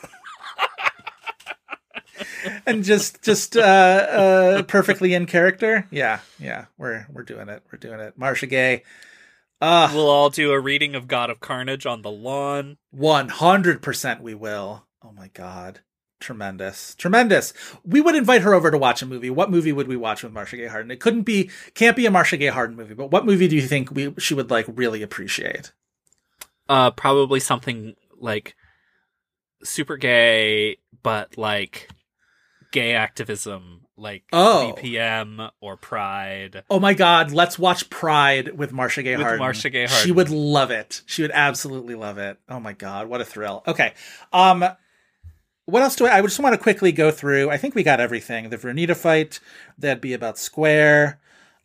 and 2.66 2.84
just 2.84 3.22
just 3.22 3.56
uh 3.56 3.60
uh 3.62 4.64
perfectly 4.64 5.14
in 5.14 5.26
character. 5.26 5.88
Yeah, 5.92 6.20
yeah. 6.40 6.66
We're 6.78 7.06
we're 7.12 7.24
doing 7.24 7.50
it. 7.50 7.64
We're 7.72 7.80
doing 7.80 8.00
it. 8.00 8.18
Marcia 8.18 8.48
Gay. 8.48 8.84
Uh 9.62 9.92
we'll 9.94 10.10
all 10.10 10.30
do 10.30 10.52
a 10.52 10.60
reading 10.60 10.96
of 10.96 11.08
God 11.08 11.30
of 11.30 11.40
Carnage 11.40 11.86
on 11.86 12.02
the 12.02 12.12
lawn. 12.12 12.78
100% 12.96 14.22
we 14.22 14.34
will. 14.34 14.86
Oh 15.04 15.12
my 15.12 15.30
god. 15.30 15.82
Tremendous. 16.20 16.96
Tremendous. 16.96 17.54
We 17.86 18.02
would 18.02 18.16
invite 18.16 18.42
her 18.42 18.54
over 18.54 18.72
to 18.72 18.78
watch 18.78 19.02
a 19.02 19.06
movie. 19.06 19.30
What 19.30 19.50
movie 19.50 19.72
would 19.72 19.88
we 19.88 19.96
watch 19.96 20.22
with 20.22 20.34
Marcia 20.34 20.58
Gay 20.58 20.68
Harden? 20.68 20.92
It 20.92 21.00
couldn't 21.00 21.24
be 21.24 21.50
can't 21.74 21.96
be 21.96 22.06
a 22.06 22.12
Marcia 22.12 22.38
Gay 22.38 22.48
Harden 22.48 22.76
movie, 22.76 22.94
but 22.94 23.12
what 23.12 23.26
movie 23.26 23.48
do 23.48 23.56
you 23.56 23.62
think 23.62 23.92
we 23.92 24.14
she 24.18 24.34
would 24.34 24.52
like 24.52 24.66
really 24.68 25.02
appreciate? 25.02 25.72
Uh, 26.68 26.92
probably 26.92 27.40
something 27.40 27.96
like 28.18 28.56
super 29.64 29.98
gay, 29.98 30.78
but 31.04 31.38
like 31.38 31.90
gay 32.72 32.94
activism, 32.94 33.86
like 34.00 34.24
Oh. 34.34 34.76
BPM 34.78 35.50
or 35.62 35.78
Pride. 35.78 36.64
Oh 36.70 36.80
my 36.80 36.94
God, 36.94 37.32
let's 37.32 37.60
watch 37.60 37.90
Pride 37.90 38.58
with 38.58 38.72
Marcia 38.72 39.04
Gay 39.04 39.16
With 39.16 39.24
Harden. 39.24 39.40
Marcia 39.40 39.70
Gay 39.70 39.88
She 39.88 40.12
would 40.12 40.30
love 40.30 40.72
it. 40.72 41.02
She 41.06 41.22
would 41.22 41.32
absolutely 41.32 41.96
love 41.96 42.18
it. 42.18 42.38
Oh 42.50 42.60
my 42.60 42.74
God, 42.74 43.08
what 43.08 43.22
a 43.22 43.26
thrill. 43.26 43.64
Okay. 43.68 43.94
Um, 44.34 44.66
what 45.66 45.84
else 45.84 45.96
do 45.96 46.08
I, 46.08 46.18
I 46.18 46.22
just 46.22 46.40
want 46.40 46.54
to 46.54 46.62
quickly 46.62 46.92
go 46.92 47.12
through. 47.12 47.50
I 47.50 47.58
think 47.58 47.76
we 47.76 47.84
got 47.84 48.00
everything. 48.00 48.50
The 48.50 48.58
Vernita 48.58 48.96
fight, 48.96 49.40
that'd 49.78 50.02
be 50.02 50.14
about 50.14 50.38
Square. 50.38 51.20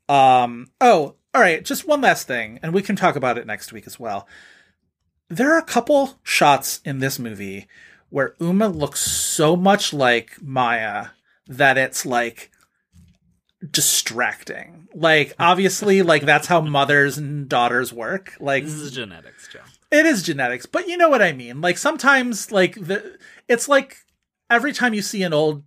Um, 0.09 0.71
oh, 0.81 1.15
all 1.33 1.41
right, 1.41 1.65
just 1.65 1.89
one 1.89 2.01
last 2.03 2.27
thing, 2.27 2.61
and 2.63 2.73
we 2.73 2.83
can 2.83 2.95
talk 2.97 3.17
about 3.17 3.39
it 3.39 3.47
next 3.47 3.73
week 3.73 3.87
as 3.87 3.99
well. 3.99 4.29
There 5.29 5.53
are 5.53 5.59
a 5.59 5.65
couple 5.65 6.19
shots 6.23 6.81
in 6.85 6.99
this 6.99 7.19
movie 7.19 7.67
where 8.11 8.35
Uma 8.39 8.69
looks 8.69 9.01
so 9.01 9.57
much 9.57 9.93
like 9.93 10.41
Maya 10.41 11.07
that 11.47 11.77
it's 11.79 12.05
like 12.07 12.51
distracting. 13.71 14.89
Like 14.95 15.35
obviously 15.39 16.03
like 16.03 16.23
that's 16.23 16.47
how 16.47 16.61
mothers 16.61 17.19
and 17.19 17.49
daughters 17.49 17.93
work. 17.93 18.35
Like 18.41 18.65
This 18.65 18.75
is 18.75 18.93
genetics, 18.93 19.49
Joe. 19.49 19.61
it 19.91 20.07
is 20.07 20.23
genetics, 20.23 20.67
but 20.67 20.89
you 20.89 20.97
know 20.97 21.09
what 21.09 21.23
I 21.23 21.33
mean. 21.33 21.61
Like 21.61 21.79
sometimes 21.79 22.53
like 22.53 22.75
the 22.75 23.19
it's 23.49 23.69
like 23.69 23.97
every 24.51 24.73
time 24.73 24.95
you 24.95 25.03
see 25.03 25.23
an 25.23 25.33
old 25.33 25.65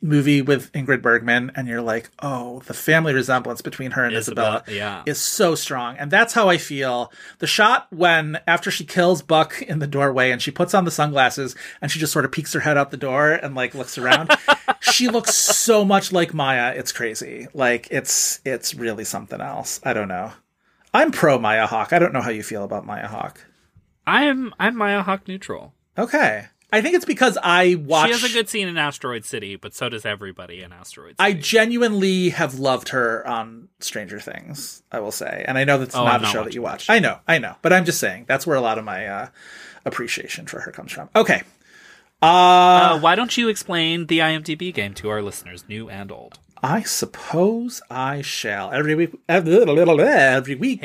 movie 0.00 0.42
with 0.42 0.72
Ingrid 0.72 1.02
Bergman 1.02 1.50
and 1.54 1.66
you're 1.68 1.82
like, 1.82 2.10
"Oh, 2.20 2.60
the 2.66 2.74
family 2.74 3.12
resemblance 3.12 3.60
between 3.60 3.92
her 3.92 4.04
and 4.04 4.14
Isabella, 4.14 4.62
Isabella, 4.66 4.76
yeah. 4.76 5.02
is 5.06 5.18
so 5.18 5.54
strong." 5.54 5.96
And 5.96 6.10
that's 6.10 6.34
how 6.34 6.48
I 6.48 6.58
feel. 6.58 7.12
The 7.38 7.46
shot 7.46 7.86
when 7.90 8.38
after 8.46 8.70
she 8.70 8.84
kills 8.84 9.22
Buck 9.22 9.60
in 9.62 9.78
the 9.78 9.86
doorway 9.86 10.30
and 10.30 10.40
she 10.40 10.50
puts 10.50 10.74
on 10.74 10.84
the 10.84 10.90
sunglasses 10.90 11.56
and 11.80 11.90
she 11.90 11.98
just 11.98 12.12
sort 12.12 12.24
of 12.24 12.32
peeks 12.32 12.52
her 12.52 12.60
head 12.60 12.76
out 12.76 12.90
the 12.90 12.96
door 12.96 13.32
and 13.32 13.54
like 13.54 13.74
looks 13.74 13.98
around. 13.98 14.30
she 14.80 15.08
looks 15.08 15.34
so 15.34 15.84
much 15.84 16.12
like 16.12 16.34
Maya. 16.34 16.72
It's 16.76 16.92
crazy. 16.92 17.48
Like 17.54 17.88
it's 17.90 18.40
it's 18.44 18.74
really 18.74 19.04
something 19.04 19.40
else. 19.40 19.80
I 19.84 19.92
don't 19.92 20.08
know. 20.08 20.32
I'm 20.94 21.10
pro 21.10 21.38
Maya 21.38 21.66
Hawke. 21.66 21.92
I 21.92 21.98
don't 21.98 22.12
know 22.12 22.22
how 22.22 22.30
you 22.30 22.42
feel 22.42 22.64
about 22.64 22.86
Maya 22.86 23.08
Hawke. 23.08 23.44
I'm 24.06 24.54
I'm 24.58 24.76
Maya 24.76 25.02
Hawke 25.02 25.28
neutral. 25.28 25.74
Okay. 25.98 26.46
I 26.70 26.82
think 26.82 26.94
it's 26.96 27.04
because 27.06 27.38
I 27.42 27.76
watch. 27.76 28.08
She 28.08 28.12
has 28.12 28.24
a 28.24 28.32
good 28.32 28.48
scene 28.48 28.68
in 28.68 28.76
Asteroid 28.76 29.24
City, 29.24 29.56
but 29.56 29.74
so 29.74 29.88
does 29.88 30.04
everybody 30.04 30.62
in 30.62 30.72
Asteroid 30.72 31.12
City. 31.12 31.16
I 31.18 31.32
genuinely 31.32 32.28
have 32.30 32.58
loved 32.58 32.90
her 32.90 33.26
on 33.26 33.68
Stranger 33.80 34.20
Things. 34.20 34.82
I 34.92 35.00
will 35.00 35.10
say, 35.12 35.44
and 35.48 35.56
I 35.56 35.64
know 35.64 35.78
that's 35.78 35.94
Oh, 35.96 36.04
not 36.04 36.14
I'm 36.16 36.20
a 36.20 36.22
not 36.24 36.32
show 36.32 36.44
that 36.44 36.54
you 36.54 36.60
watch. 36.62 36.90
I 36.90 36.98
know, 36.98 37.20
I 37.26 37.38
know, 37.38 37.54
but 37.62 37.72
I'm 37.72 37.84
just 37.86 37.98
saying 38.00 38.26
that's 38.28 38.46
where 38.46 38.56
a 38.56 38.60
lot 38.60 38.76
of 38.78 38.84
my 38.84 39.06
uh, 39.06 39.28
appreciation 39.86 40.46
for 40.46 40.60
her 40.60 40.70
comes 40.70 40.92
from. 40.92 41.08
Okay. 41.16 41.42
Uh, 42.20 42.26
uh, 42.26 43.00
why 43.00 43.14
don't 43.14 43.36
you 43.36 43.48
explain 43.48 44.06
the 44.06 44.18
IMDb 44.18 44.74
game 44.74 44.92
to 44.94 45.08
our 45.08 45.22
listeners, 45.22 45.64
new 45.68 45.88
and 45.88 46.10
old? 46.12 46.38
I 46.62 46.82
suppose 46.82 47.80
I 47.88 48.20
shall 48.22 48.72
every 48.72 48.94
week. 48.96 49.12
Every 49.28 50.54
week. 50.56 50.80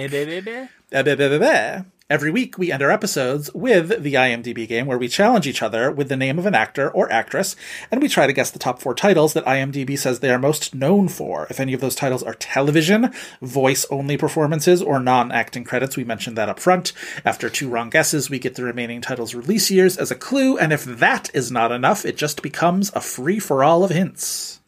Every 2.14 2.30
week, 2.30 2.60
we 2.60 2.72
end 2.72 2.84
our 2.84 2.92
episodes 2.92 3.52
with 3.56 4.04
the 4.04 4.14
IMDb 4.14 4.68
game 4.68 4.86
where 4.86 5.00
we 5.00 5.08
challenge 5.08 5.48
each 5.48 5.64
other 5.64 5.90
with 5.90 6.10
the 6.10 6.16
name 6.16 6.38
of 6.38 6.46
an 6.46 6.54
actor 6.54 6.92
or 6.92 7.12
actress, 7.12 7.56
and 7.90 8.04
we 8.04 8.08
try 8.08 8.28
to 8.28 8.34
guess 8.34 8.52
the 8.52 8.60
top 8.60 8.80
four 8.80 8.94
titles 8.94 9.34
that 9.34 9.46
IMDb 9.46 9.98
says 9.98 10.20
they 10.20 10.30
are 10.30 10.38
most 10.38 10.76
known 10.76 11.08
for. 11.08 11.48
If 11.50 11.60
any 11.60 11.74
of 11.74 11.82
those 11.82 11.96
titles 11.96 12.22
are 12.22 12.36
television, 12.36 13.12
voice 13.42 13.88
only 13.90 14.16
performances, 14.16 14.80
or 14.80 15.00
non 15.00 15.32
acting 15.32 15.64
credits, 15.64 15.98
we 15.98 16.04
mention 16.04 16.36
that 16.36 16.50
up 16.50 16.60
front. 16.60 16.94
After 17.26 17.50
two 17.50 17.68
wrong 17.68 17.90
guesses, 17.90 18.30
we 18.30 18.38
get 18.38 18.54
the 18.54 18.64
remaining 18.64 19.02
titles' 19.02 19.34
release 19.34 19.72
years 19.72 19.98
as 19.98 20.12
a 20.12 20.16
clue, 20.16 20.56
and 20.56 20.72
if 20.72 20.86
that 20.86 21.32
is 21.34 21.52
not 21.52 21.72
enough, 21.72 22.06
it 22.06 22.16
just 22.16 22.44
becomes 22.44 22.92
a 22.94 23.02
free 23.02 23.40
for 23.40 23.64
all 23.64 23.84
of 23.84 23.90
hints. 23.90 24.60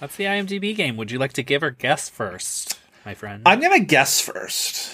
That's 0.00 0.16
the 0.16 0.24
IMDb 0.24 0.74
game. 0.74 0.96
Would 0.96 1.10
you 1.10 1.18
like 1.18 1.34
to 1.34 1.42
give 1.42 1.62
or 1.62 1.72
guess 1.72 2.08
first, 2.08 2.78
my 3.04 3.12
friend? 3.12 3.42
I'm 3.44 3.60
going 3.60 3.78
to 3.78 3.84
guess 3.84 4.22
first. 4.22 4.90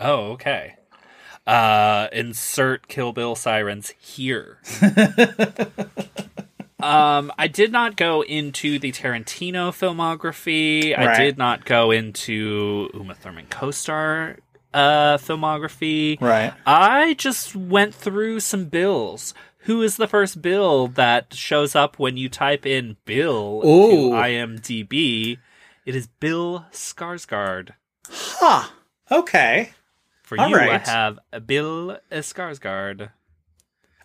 Oh, 0.00 0.32
okay. 0.32 0.76
Uh, 1.46 2.08
insert 2.12 2.88
Kill 2.88 3.12
Bill 3.12 3.34
sirens 3.34 3.92
here. 3.98 4.58
um, 6.82 7.30
I 7.38 7.48
did 7.48 7.70
not 7.70 7.96
go 7.96 8.22
into 8.22 8.78
the 8.78 8.92
Tarantino 8.92 9.70
filmography. 9.70 10.96
I 10.96 11.18
did 11.18 11.36
not 11.36 11.64
go 11.64 11.90
into 11.90 12.88
Uma 12.94 13.14
Thurman 13.14 13.46
co-star 13.50 14.38
uh, 14.74 15.16
filmography. 15.18 16.20
Right. 16.20 16.52
I 16.66 17.14
just 17.14 17.54
went 17.54 17.94
through 17.94 18.40
some 18.40 18.66
bills. 18.66 19.32
Who 19.60 19.80
is 19.80 19.96
the 19.96 20.06
first 20.06 20.42
bill 20.42 20.88
that 20.88 21.32
shows 21.32 21.74
up 21.74 21.98
when 21.98 22.18
you 22.18 22.28
type 22.28 22.66
in 22.66 22.98
Bill 23.06 23.62
Ooh. 23.64 24.10
to 24.10 24.14
IMDb? 24.14 25.38
It 25.86 25.96
is 25.96 26.06
Bill 26.06 26.66
Skarsgård. 26.70 27.70
Huh. 28.06 28.68
Okay. 29.10 29.70
For 30.24 30.40
All 30.40 30.48
you, 30.48 30.56
I 30.56 30.78
have 30.78 31.18
Bill 31.46 31.98
Skarsgård. 32.10 33.10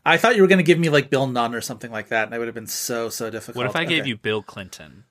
I 0.06 0.18
thought 0.18 0.36
you 0.36 0.42
were 0.42 0.48
going 0.48 0.60
to 0.60 0.64
give 0.64 0.78
me 0.78 0.90
like 0.90 1.10
Bill 1.10 1.28
Nunn 1.28 1.56
or 1.56 1.62
something 1.62 1.92
like 1.92 2.10
that, 2.10 2.26
and 2.26 2.36
it 2.36 2.40
would 2.40 2.48
have 2.48 2.56
been 2.56 2.68
so 2.68 3.10
so 3.10 3.30
difficult. 3.30 3.58
What 3.58 3.66
if 3.68 3.76
I 3.76 3.86
gave 3.86 4.06
you 4.06 4.18
Bill 4.18 4.44
Clinton? 4.44 5.06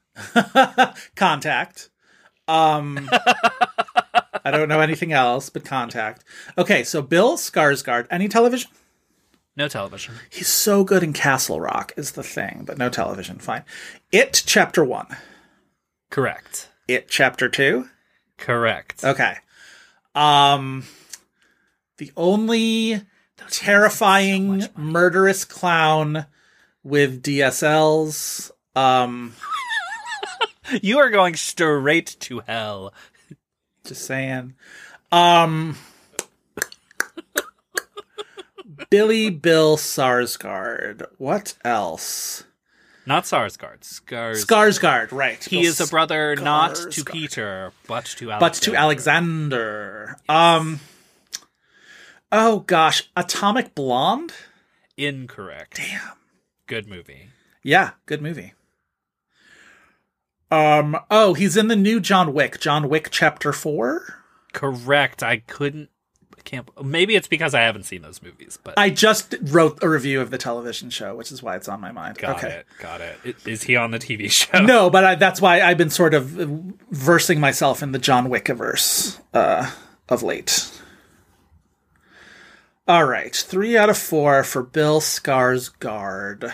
contact? 1.17 1.89
Um, 2.47 3.09
I 4.45 4.51
don't 4.51 4.69
know 4.69 4.81
anything 4.81 5.13
else 5.13 5.51
but 5.51 5.65
contact. 5.65 6.25
Okay, 6.57 6.85
so 6.85 7.01
Bill 7.01 7.37
Skarsgård. 7.37 8.07
Any 8.11 8.29
television? 8.29 8.71
No 9.57 9.67
television. 9.67 10.15
He's 10.31 10.49
so 10.49 10.85
good 10.85 11.03
in 11.03 11.13
Castle 11.13 11.61
Rock 11.61 11.93
is 11.97 12.13
the 12.13 12.23
thing, 12.23 12.63
but 12.67 12.79
no 12.79 12.89
television. 12.89 13.39
Fine. 13.39 13.65
It 14.13 14.43
chapter 14.47 14.85
one. 14.85 15.09
Correct. 16.11 16.69
It 16.87 17.09
chapter 17.09 17.49
two. 17.49 17.89
Correct. 18.37 19.03
Okay. 19.03 19.37
Um 20.15 20.85
the 21.99 22.13
only 22.17 23.03
terrifying 23.51 24.65
murderous 24.77 25.45
clown 25.45 26.27
with 26.83 27.23
DSLs. 27.23 28.51
Um 28.75 29.35
You 30.83 30.99
are 30.99 31.11
going 31.11 31.35
straight 31.35 32.17
to 32.21 32.41
hell. 32.47 32.93
just 33.85 34.05
saying. 34.05 34.55
Um 35.13 35.77
Billy 38.91 39.31
Bill 39.31 39.77
Sarsgaard. 39.77 41.05
What 41.19 41.55
else? 41.65 42.45
Not 43.07 43.25
Sarsgaard. 43.25 43.83
Scars. 43.85 44.45
Skarsgård, 44.45 45.13
right. 45.13 45.43
he 45.43 45.63
Bill 45.63 45.71
is 45.71 45.81
a 45.81 45.87
brother 45.87 46.37
not 46.37 46.75
to 46.93 47.05
Peter, 47.05 47.73
but 47.87 48.05
to 48.05 48.31
Alexander. 48.31 48.41
but 48.41 48.55
to 48.63 48.75
Alexander. 48.75 50.17
Um 50.29 50.81
Oh 52.31 52.61
gosh, 52.61 53.11
Atomic 53.17 53.75
Blonde? 53.75 54.33
Incorrect. 54.97 55.77
Damn. 55.77 56.17
Good 56.67 56.87
movie. 56.89 57.29
Yeah, 57.63 57.93
good 58.07 58.23
movie. 58.23 58.55
Um 60.51 60.97
oh, 61.11 61.35
he's 61.35 61.57
in 61.57 61.69
the 61.69 61.77
new 61.77 62.01
John 62.01 62.33
Wick, 62.33 62.61
John 62.61 62.89
Wick 62.89 63.09
chapter 63.11 63.53
4. 63.53 64.19
Correct. 64.53 65.23
I 65.23 65.39
couldn't. 65.39 65.91
I 66.37 66.41
can't. 66.43 66.69
Maybe 66.85 67.17
it's 67.17 67.29
because 67.29 67.55
I 67.55 67.61
haven't 67.61 67.83
seen 67.83 68.03
those 68.03 68.23
movies, 68.23 68.59
but 68.63 68.79
I 68.79 68.91
just 68.91 69.35
wrote 69.43 69.79
a 69.83 69.89
review 69.89 70.21
of 70.21 70.31
the 70.31 70.39
television 70.39 70.89
show, 70.91 71.15
which 71.17 71.31
is 71.33 71.43
why 71.43 71.57
it's 71.57 71.69
on 71.69 71.81
my 71.81 71.93
mind. 71.93 72.19
got 72.19 72.37
okay. 72.37 72.57
it. 72.59 72.67
Got 72.79 73.01
it. 73.01 73.37
Is 73.47 73.65
he 73.65 73.77
on 73.77 73.91
the 73.91 73.99
TV 73.99 74.31
show? 74.31 74.61
No, 74.61 74.89
but 74.89 75.05
I, 75.05 75.15
that's 75.17 75.41
why 75.41 75.61
I've 75.61 75.79
been 75.79 75.91
sort 75.91 76.15
of 76.15 76.27
versing 76.91 77.41
myself 77.41 77.83
in 77.83 77.93
the 77.93 77.99
John 77.99 78.29
Wickiverse 78.29 79.21
uh, 79.35 79.71
of 80.09 80.23
late. 80.23 80.78
All 82.89 83.05
right, 83.05 83.37
three 83.37 83.77
out 83.77 83.91
of 83.91 83.99
four 83.99 84.43
for 84.43 84.63
Bill 84.63 84.99
Skarsgård. 85.03 86.51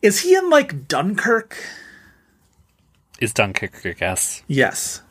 Is 0.00 0.20
he 0.20 0.36
in 0.36 0.48
like 0.50 0.86
Dunkirk? 0.86 1.56
Is 3.18 3.32
Dunkirk 3.32 3.84
a 3.84 3.94
guess? 3.94 4.44
Yes. 4.46 5.02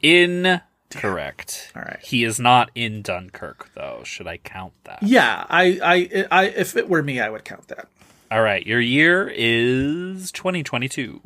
Incorrect. 0.00 1.70
All 1.76 1.82
right. 1.82 2.00
He 2.02 2.24
is 2.24 2.40
not 2.40 2.72
in 2.74 3.02
Dunkirk, 3.02 3.70
though. 3.76 4.00
Should 4.04 4.26
I 4.26 4.38
count 4.38 4.72
that? 4.84 5.04
Yeah, 5.04 5.46
I, 5.48 5.78
I, 5.80 6.26
I, 6.32 6.44
if 6.46 6.76
it 6.76 6.88
were 6.88 7.04
me, 7.04 7.20
I 7.20 7.28
would 7.30 7.44
count 7.44 7.68
that. 7.68 7.86
All 8.32 8.42
right. 8.42 8.66
Your 8.66 8.80
year 8.80 9.30
is 9.32 10.32
2022. 10.32 11.20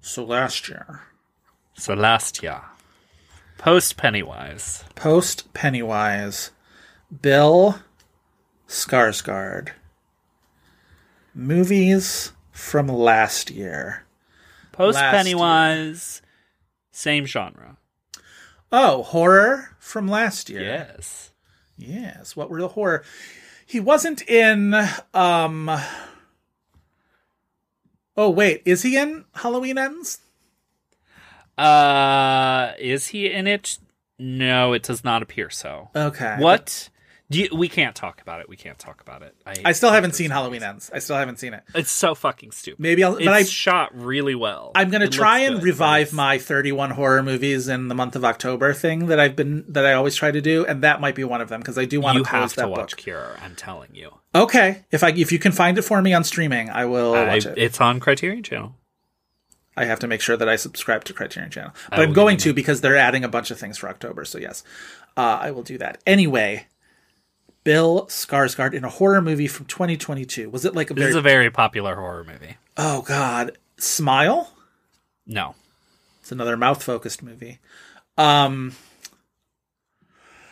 So 0.00 0.24
last 0.24 0.68
year, 0.68 1.00
So 1.74 1.94
last 1.94 2.40
year. 2.40 2.60
Post 3.58 3.96
Pennywise. 3.96 4.84
post 4.94 5.52
Pennywise, 5.54 6.50
Bill 7.22 7.78
Skarsgård. 8.68 9.70
Movies 11.34 12.32
from 12.50 12.88
last 12.88 13.50
year. 13.50 14.04
Post 14.72 14.96
Last 14.96 15.12
Pennywise. 15.14 16.22
Same 16.90 17.26
genre. 17.26 17.76
Oh, 18.70 19.02
horror 19.02 19.76
from 19.78 20.08
last 20.08 20.50
year. 20.50 20.62
Yes. 20.62 21.30
Yes. 21.76 22.36
What 22.36 22.50
were 22.50 22.60
the 22.60 22.68
horror? 22.68 23.04
He 23.66 23.80
wasn't 23.80 24.28
in 24.28 24.74
um 25.12 25.70
Oh 28.16 28.30
wait, 28.30 28.62
is 28.64 28.82
he 28.82 28.96
in 28.96 29.24
Halloween 29.34 29.78
Ends? 29.78 30.20
Uh, 31.56 32.72
is 32.78 33.08
he 33.08 33.30
in 33.30 33.46
it? 33.46 33.78
No, 34.18 34.72
it 34.72 34.82
does 34.82 35.04
not 35.04 35.22
appear 35.22 35.50
so. 35.50 35.90
Okay. 35.94 36.36
What? 36.38 36.88
Do 37.30 37.40
you, 37.40 37.48
we 37.56 37.68
can't 37.70 37.96
talk 37.96 38.20
about 38.20 38.40
it. 38.42 38.50
We 38.50 38.56
can't 38.56 38.78
talk 38.78 39.00
about 39.00 39.22
it. 39.22 39.34
I, 39.46 39.54
I 39.64 39.72
still 39.72 39.90
haven't 39.90 40.14
seen 40.14 40.28
those 40.28 40.34
Halloween 40.34 40.60
movies. 40.60 40.68
Ends. 40.68 40.90
I 40.92 40.98
still 40.98 41.16
haven't 41.16 41.38
seen 41.38 41.54
it. 41.54 41.62
It's 41.74 41.90
so 41.90 42.14
fucking 42.14 42.52
stupid. 42.52 42.78
Maybe 42.78 43.02
I'll 43.02 43.16
It's 43.16 43.24
but 43.24 43.32
I 43.32 43.44
shot 43.44 43.96
really 43.98 44.34
well. 44.34 44.72
I'm 44.74 44.90
gonna 44.90 45.06
It 45.06 45.12
try 45.12 45.40
and 45.40 45.56
good, 45.56 45.64
revive 45.64 46.08
it's- 46.08 46.12
my 46.12 46.38
31 46.38 46.90
horror 46.90 47.22
movies 47.22 47.66
in 47.66 47.88
the 47.88 47.94
month 47.94 48.14
of 48.14 48.26
October 48.26 48.74
thing 48.74 49.06
that 49.06 49.18
I've 49.18 49.34
been 49.34 49.64
that 49.68 49.86
I 49.86 49.94
always 49.94 50.14
try 50.14 50.30
to 50.32 50.40
do, 50.42 50.66
and 50.66 50.82
that 50.82 51.00
might 51.00 51.14
be 51.14 51.24
one 51.24 51.40
of 51.40 51.48
them 51.48 51.60
because 51.60 51.78
I 51.78 51.86
do 51.86 51.98
want 52.00 52.18
to 52.18 52.24
close 52.24 52.40
have 52.40 52.50
to 52.52 52.56
that 52.56 52.68
watch 52.70 52.90
book. 52.90 52.98
Cure. 52.98 53.36
I'm 53.42 53.56
telling 53.56 53.94
you. 53.94 54.10
Okay, 54.34 54.84
if 54.90 55.02
I 55.02 55.08
if 55.12 55.32
you 55.32 55.38
can 55.38 55.50
find 55.52 55.78
it 55.78 55.82
for 55.82 56.02
me 56.02 56.12
on 56.12 56.24
streaming, 56.24 56.68
I 56.68 56.84
will 56.84 57.14
I, 57.14 57.26
watch 57.28 57.46
it. 57.46 57.54
it's 57.56 57.80
on 57.80 58.00
Criterion 58.00 58.42
Channel. 58.42 58.76
I 59.76 59.84
have 59.86 59.98
to 60.00 60.06
make 60.06 60.20
sure 60.20 60.36
that 60.36 60.48
I 60.48 60.56
subscribe 60.56 61.04
to 61.04 61.12
Criterion 61.12 61.50
Channel, 61.50 61.72
but 61.90 62.00
I'm 62.00 62.12
going 62.12 62.36
to 62.38 62.52
because 62.54 62.80
they're 62.80 62.96
adding 62.96 63.24
a 63.24 63.28
bunch 63.28 63.50
of 63.50 63.58
things 63.58 63.76
for 63.78 63.88
October. 63.88 64.24
So 64.24 64.38
yes, 64.38 64.62
uh, 65.16 65.38
I 65.40 65.50
will 65.50 65.62
do 65.64 65.78
that. 65.78 66.00
Anyway, 66.06 66.66
Bill 67.64 68.06
Skarsgård 68.06 68.74
in 68.74 68.84
a 68.84 68.88
horror 68.90 69.20
movie 69.22 69.48
from 69.48 69.66
2022. 69.66 70.50
Was 70.50 70.64
it 70.64 70.74
like 70.74 70.90
a 70.90 70.94
This 70.94 71.00
very? 71.02 71.10
is 71.10 71.16
a 71.16 71.22
very 71.22 71.50
popular 71.50 71.96
horror 71.96 72.24
movie. 72.24 72.56
oh 72.76 73.02
God, 73.02 73.58
Smile. 73.78 74.50
No, 75.26 75.54
It's 76.20 76.30
another 76.30 76.56
mouth 76.56 76.82
focused 76.82 77.22
movie. 77.22 77.58
Um, 78.18 78.72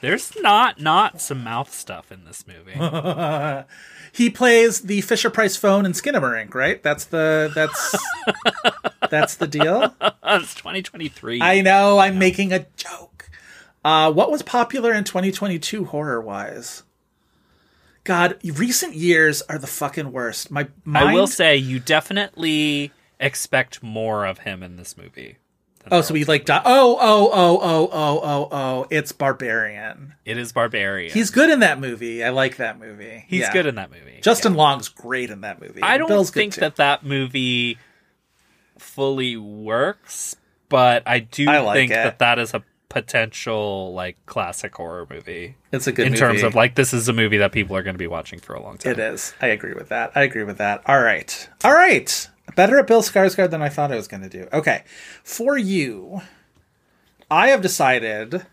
there's 0.03 0.37
not 0.43 0.81
not 0.81 1.21
some 1.21 1.43
mouth 1.43 1.73
stuff 1.73 2.13
in 2.13 2.25
this 2.25 2.45
movie. 2.47 2.73
he 4.13 4.29
plays 4.29 4.81
the 4.83 5.01
Fisher 5.01 5.31
Price 5.31 5.57
phone 5.57 5.87
in 5.87 5.93
Skinamarink, 5.93 6.55
right? 6.55 6.83
That's 6.83 7.07
the 7.07 7.51
that's 7.55 7.97
that's 9.11 9.37
the 9.37 9.47
deal. 9.47 9.95
it's 10.25 10.55
2023. 10.55 11.41
I 11.41 11.61
know. 11.61 11.99
I'm 11.99 12.19
making 12.19 12.53
a 12.53 12.67
joke. 12.77 13.31
Uh, 13.85 14.13
what 14.13 14.31
was 14.31 14.43
popular 14.43 14.93
in 14.93 15.05
2022 15.05 15.87
horror 15.87 16.21
wise? 16.21 16.83
God, 18.05 18.39
recent 18.45 18.97
years 18.97 19.41
are 19.43 19.59
the 19.59 19.69
fucking 19.69 20.11
worst. 20.11 20.51
My 20.51 20.67
mind, 20.85 21.11
I 21.11 21.15
will 21.15 21.29
say 21.29 21.57
you 21.57 21.79
definitely 21.79 22.91
expect 23.21 23.85
more 23.85 24.27
of 24.27 24.39
him 24.39 24.65
in 24.65 24.77
this 24.77 24.97
movie. 24.97 25.39
Oh, 25.91 26.01
so 26.01 26.15
we 26.15 26.25
like. 26.25 26.45
Di- 26.45 26.63
oh, 26.65 26.97
oh, 27.01 27.31
oh, 27.33 27.59
oh, 27.63 27.89
oh, 27.93 28.21
oh, 28.23 28.49
oh! 28.53 28.87
It's 28.91 29.13
Barbarian. 29.13 30.15
it 30.25 30.39
is 30.39 30.53
Barbarian. 30.53 31.13
He's 31.13 31.31
good 31.31 31.51
in 31.51 31.61
that 31.61 31.81
movie. 31.81 32.23
I 32.23 32.31
like 32.31 32.57
that 32.59 32.79
movie. 32.79 33.25
He's 33.27 33.41
Yeah. 33.41 33.53
good 33.53 33.67
in 33.67 33.75
that 33.75 33.91
movie. 33.91 34.21
Justin 34.23 34.55
Long's 34.55 34.89
great 34.89 35.31
in 35.31 35.41
that 35.41 35.61
movie. 35.61 35.83
I 35.83 35.99
don't 35.99 36.09
Bill's 36.09 36.31
think 36.31 36.55
that 36.57 36.77
that 36.77 37.05
movie 37.05 37.79
fully 38.79 39.37
works, 39.37 40.37
but 40.69 41.03
I 41.07 41.19
do 41.21 41.49
I 41.49 41.59
like 41.61 41.77
think 41.77 41.91
it. 41.93 41.95
that 41.95 42.19
that 42.21 42.39
is 42.39 42.55
a 42.55 42.63
potential 42.89 43.95
like 43.95 44.19
classic 44.27 44.75
horror 44.75 45.07
movie 45.09 45.57
it's 45.73 45.87
a 45.87 45.93
good 45.93 46.03
movie. 46.03 46.07
in 46.09 46.13
movie. 46.13 46.21
terms 46.21 46.43
of 46.43 46.55
like 46.55 46.75
this 46.75 46.93
is 46.93 47.09
a 47.09 47.13
movie 47.15 47.39
that 47.39 47.51
people 47.51 47.75
are 47.75 47.83
going 47.83 47.95
to 47.95 47.99
be 47.99 48.07
watching 48.07 48.39
for 48.39 48.53
a 48.55 48.63
long 48.63 48.77
time. 48.77 48.93
It 48.93 48.99
is. 48.99 49.33
I 49.41 49.47
agree 49.47 49.73
with 49.73 49.89
that. 49.89 50.13
I 50.15 50.23
agree 50.25 50.45
with 50.45 50.59
that. 50.59 50.83
All 50.87 51.01
right. 51.01 51.49
All 51.65 51.73
right. 51.73 52.29
Better 52.55 52.79
at 52.79 52.87
Bill 52.87 53.03
Skarsgård 53.03 53.51
than 53.51 53.63
I 53.63 53.69
thought 53.69 53.93
I 53.93 53.97
was 53.97 54.09
going 54.09 54.23
to 54.23 54.29
do. 54.29 54.49
Okay. 54.53 54.85
For 55.25 55.57
you, 55.57 56.23
I 57.31 57.49
have 57.49 57.63
decided 57.63 58.47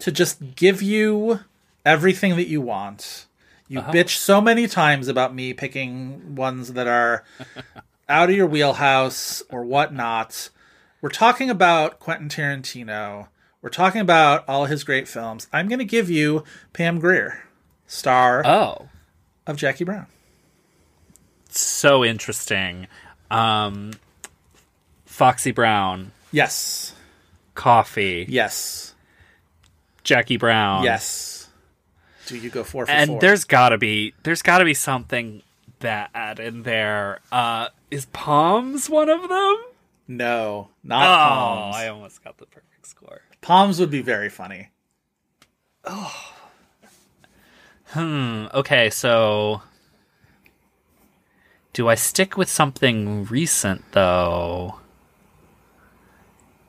to 0.00 0.12
just 0.12 0.56
give 0.56 0.82
you 0.82 1.40
everything 1.84 2.36
that 2.36 2.48
you 2.48 2.60
want. 2.60 3.26
You 3.68 3.80
Uh-huh. 3.80 3.92
bitch 3.92 4.16
so 4.16 4.40
many 4.40 4.66
times 4.66 5.06
about 5.08 5.34
me 5.34 5.52
picking 5.54 6.34
ones 6.34 6.72
that 6.72 6.86
are 6.88 7.24
out 8.08 8.28
of 8.30 8.34
your 8.36 8.46
wheelhouse 8.46 9.42
or 9.50 9.62
whatnot. 9.64 10.50
We're 11.00 11.10
talking 11.10 11.48
about 11.50 11.98
Quentin 12.00 12.28
Tarantino. 12.28 13.28
We're 13.62 13.70
talking 13.70 14.00
about 14.00 14.46
all 14.48 14.64
his 14.64 14.84
great 14.84 15.06
films. 15.06 15.46
I'm 15.52 15.68
going 15.68 15.78
to 15.78 15.84
give 15.84 16.10
you 16.10 16.44
Pam 16.72 16.98
Grier, 16.98 17.44
star 17.86 18.44
Oh, 18.46 18.88
of 19.46 19.56
Jackie 19.56 19.84
Brown. 19.84 20.06
so 21.48 22.04
interesting. 22.04 22.86
Um, 23.30 23.92
Foxy 25.06 25.50
Brown, 25.52 26.12
Yes. 26.32 26.94
Coffy, 27.54 28.26
Yes. 28.28 28.94
Jackie 30.04 30.36
Brown. 30.36 30.82
Yes. 30.84 31.48
Do 32.26 32.36
you 32.36 32.48
go 32.50 32.62
four 32.64 32.86
for 32.86 32.92
and 32.92 33.08
four? 33.10 33.20
there's 33.20 33.44
gotta 33.44 33.76
be 33.78 34.14
there's 34.22 34.42
gotta 34.42 34.64
be 34.64 34.74
something 34.74 35.42
bad 35.80 36.38
in 36.40 36.62
there. 36.62 37.20
Uh, 37.32 37.68
is 37.90 38.06
Palms 38.06 38.88
one 38.88 39.08
of 39.08 39.28
them? 39.28 39.56
no, 40.08 40.68
not 40.84 41.02
Oh, 41.04 41.28
Palms. 41.34 41.76
I 41.76 41.88
almost 41.88 42.22
got 42.24 42.38
the 42.38 42.46
perfect 42.46 42.86
score. 42.86 43.20
Palms 43.40 43.78
would 43.80 43.90
be 43.90 44.02
very 44.02 44.28
funny. 44.28 44.70
Oh. 45.84 46.32
Hmm. 47.86 48.46
Okay, 48.54 48.88
so 48.90 49.62
do 51.80 51.88
I 51.88 51.94
stick 51.94 52.36
with 52.36 52.50
something 52.50 53.24
recent 53.24 53.92
though? 53.92 54.80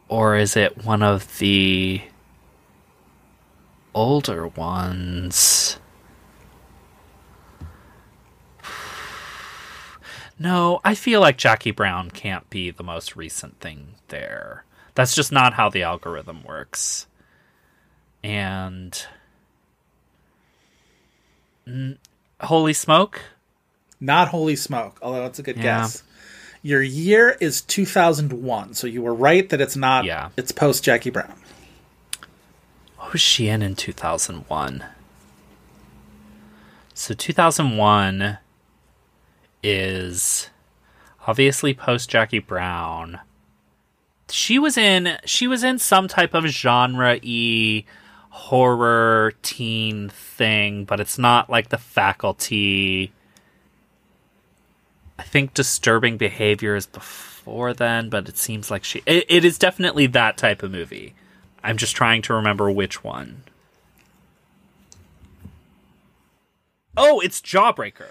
Or 0.08 0.38
is 0.38 0.56
it 0.56 0.86
one 0.86 1.04
of 1.04 1.38
the 1.40 2.02
older 3.94 4.48
ones? 4.48 5.78
No, 10.40 10.80
I 10.86 10.96
feel 10.96 11.20
like 11.20 11.38
Jackie 11.38 11.72
Brown 11.72 12.10
can't 12.10 12.50
be 12.50 12.72
the 12.72 12.82
most 12.82 13.18
recent 13.18 13.60
thing 13.60 13.96
there. 14.08 14.64
That's 14.96 15.14
just 15.14 15.30
not 15.30 15.56
how 15.56 15.68
the 15.68 15.84
algorithm 15.84 16.42
works. 16.46 17.06
And 18.24 18.98
Mm, 21.68 21.98
Holy 22.40 22.72
Smoke? 22.72 23.22
Not 24.02 24.30
Holy 24.30 24.56
Smoke, 24.56 25.00
although 25.02 25.26
it's 25.26 25.40
a 25.40 25.44
good 25.44 25.58
Yeah. 25.58 25.82
guess. 25.82 26.04
Your 26.64 26.82
year 26.82 27.38
is 27.40 27.62
2001, 27.62 28.74
so 28.74 28.86
you 28.88 29.02
were 29.02 29.14
right 29.14 29.48
that 29.50 29.62
it's 29.62 29.76
not. 29.76 30.06
Yeah. 30.06 30.30
It's 30.36 30.52
post 30.52 30.84
Jackie 30.84 31.10
Brown. 31.10 31.34
What 32.98 33.14
was 33.14 33.22
she 33.22 33.48
in 33.48 33.62
in 33.62 33.76
2001? 33.76 34.84
So 36.94 37.14
2001 37.14 38.38
is 39.64 40.50
obviously 41.28 41.74
post 41.74 42.10
Jackie 42.10 42.40
Brown. 42.40 43.20
She 44.30 44.60
was 44.60 44.78
in 44.78 45.18
she 45.26 45.48
was 45.48 45.64
in 45.64 45.78
some 45.80 46.08
type 46.08 46.34
of 46.34 46.46
genre 46.46 47.20
e 47.22 47.86
horror 48.30 49.34
teen 49.42 50.10
thing, 50.10 50.86
but 50.86 51.00
it's 51.00 51.18
not 51.18 51.50
like 51.50 51.70
the 51.70 51.78
faculty. 51.78 53.12
I 55.22 55.24
think 55.24 55.54
disturbing 55.54 56.18
behavior 56.18 56.76
is 56.76 56.88
before 56.88 57.76
then, 57.76 58.10
but 58.10 58.28
it 58.28 58.40
seems 58.40 58.72
like 58.72 58.84
she 58.84 59.04
it, 59.06 59.24
it 59.30 59.46
is 59.46 59.60
definitely 59.60 60.08
that 60.08 60.36
type 60.36 60.64
of 60.64 60.72
movie. 60.72 61.14
I'm 61.64 61.78
just 61.78 61.96
trying 61.96 62.24
to 62.24 62.34
remember 62.34 62.72
which 62.72 63.04
one. 63.04 63.44
Oh, 66.98 67.20
it's 67.20 67.40
Jawbreaker. 67.40 68.08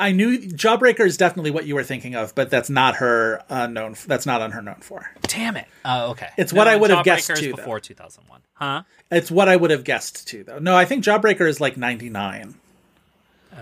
I 0.00 0.10
knew 0.10 0.36
Jawbreaker 0.36 1.06
is 1.06 1.16
definitely 1.16 1.52
what 1.52 1.64
you 1.64 1.76
were 1.76 1.84
thinking 1.84 2.16
of, 2.16 2.34
but 2.34 2.50
that's 2.50 2.68
not 2.68 2.96
her 2.96 3.44
uh, 3.48 3.68
known. 3.68 3.94
That's 4.08 4.26
not 4.26 4.42
on 4.42 4.50
her 4.50 4.60
known 4.60 4.80
for. 4.80 5.08
Damn 5.22 5.56
it. 5.56 5.66
Oh, 5.84 6.10
okay. 6.10 6.30
It's 6.36 6.52
what 6.52 6.66
I 6.66 6.74
would 6.74 6.90
have 6.90 7.04
guessed 7.04 7.36
too, 7.36 7.54
before 7.54 7.78
2001. 7.78 8.40
Huh? 8.54 8.82
It's 9.12 9.30
what 9.30 9.48
I 9.48 9.54
would 9.54 9.70
have 9.70 9.84
guessed 9.84 10.26
too, 10.26 10.42
though. 10.42 10.58
No, 10.58 10.76
I 10.76 10.86
think 10.86 11.04
Jawbreaker 11.04 11.48
is 11.48 11.60
like 11.60 11.76
99. 11.76 12.56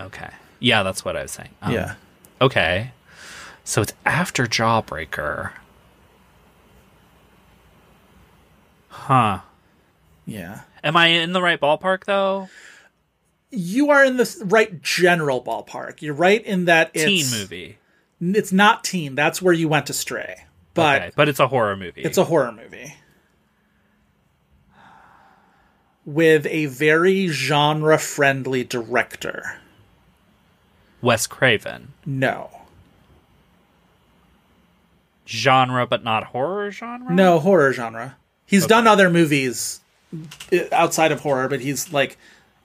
Okay. 0.01 0.31
Yeah, 0.61 0.83
that's 0.83 1.05
what 1.05 1.15
I 1.15 1.23
was 1.23 1.33
saying. 1.33 1.51
Um, 1.61 1.75
yeah. 1.75 1.97
Okay. 2.41 2.93
So 3.65 3.83
it's 3.83 3.93
after 4.05 4.47
Jawbreaker. 4.47 5.53
Huh. 8.89 9.41
Yeah. 10.25 10.63
Am 10.83 10.97
I 10.97 11.07
in 11.09 11.33
the 11.33 11.43
right 11.43 11.61
ballpark 11.61 12.05
though? 12.05 12.49
You 13.51 13.91
are 13.91 14.05
in 14.05 14.17
the 14.17 14.43
right 14.45 14.83
general 14.83 15.43
ballpark. 15.43 16.03
You're 16.03 16.15
right 16.15 16.45
in 16.45 16.67
that 16.67 16.91
it's 16.95 17.05
Teen 17.05 17.39
movie. 17.41 17.79
It's 18.21 18.53
not 18.53 18.85
teen. 18.85 19.15
That's 19.15 19.41
where 19.41 19.55
you 19.55 19.69
went 19.69 19.91
astray. 19.91 20.45
But 20.75 21.03
okay, 21.03 21.11
but 21.17 21.29
it's 21.29 21.41
a 21.41 21.49
horror 21.49 21.77
movie. 21.77 22.03
It's 22.03 22.19
a 22.19 22.25
horror 22.25 22.53
movie 22.53 22.95
with 26.07 26.47
a 26.47 26.67
very 26.67 27.27
genre 27.29 27.99
friendly 27.99 28.63
director. 28.65 29.59
Wes 31.07 31.27
Craven. 31.29 31.93
No. 32.05 32.51
Genre 35.27 35.87
but 35.87 36.03
not 36.05 36.25
horror 36.25 36.71
genre? 36.71 37.13
No, 37.13 37.39
horror 37.39 37.73
genre. 37.73 38.17
He's 38.45 38.67
done 38.67 38.87
other 38.87 39.09
movies 39.09 39.81
uh, 40.53 40.59
outside 40.73 41.13
of 41.13 41.21
horror, 41.21 41.49
but 41.49 41.61
he's 41.61 41.93
like 41.93 42.17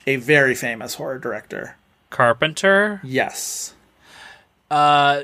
a 0.07 0.15
very 0.17 0.55
famous 0.55 0.95
horror 0.95 1.19
director. 1.19 1.75
Carpenter? 2.09 2.99
Yes. 3.03 3.73
Uh 4.69 5.23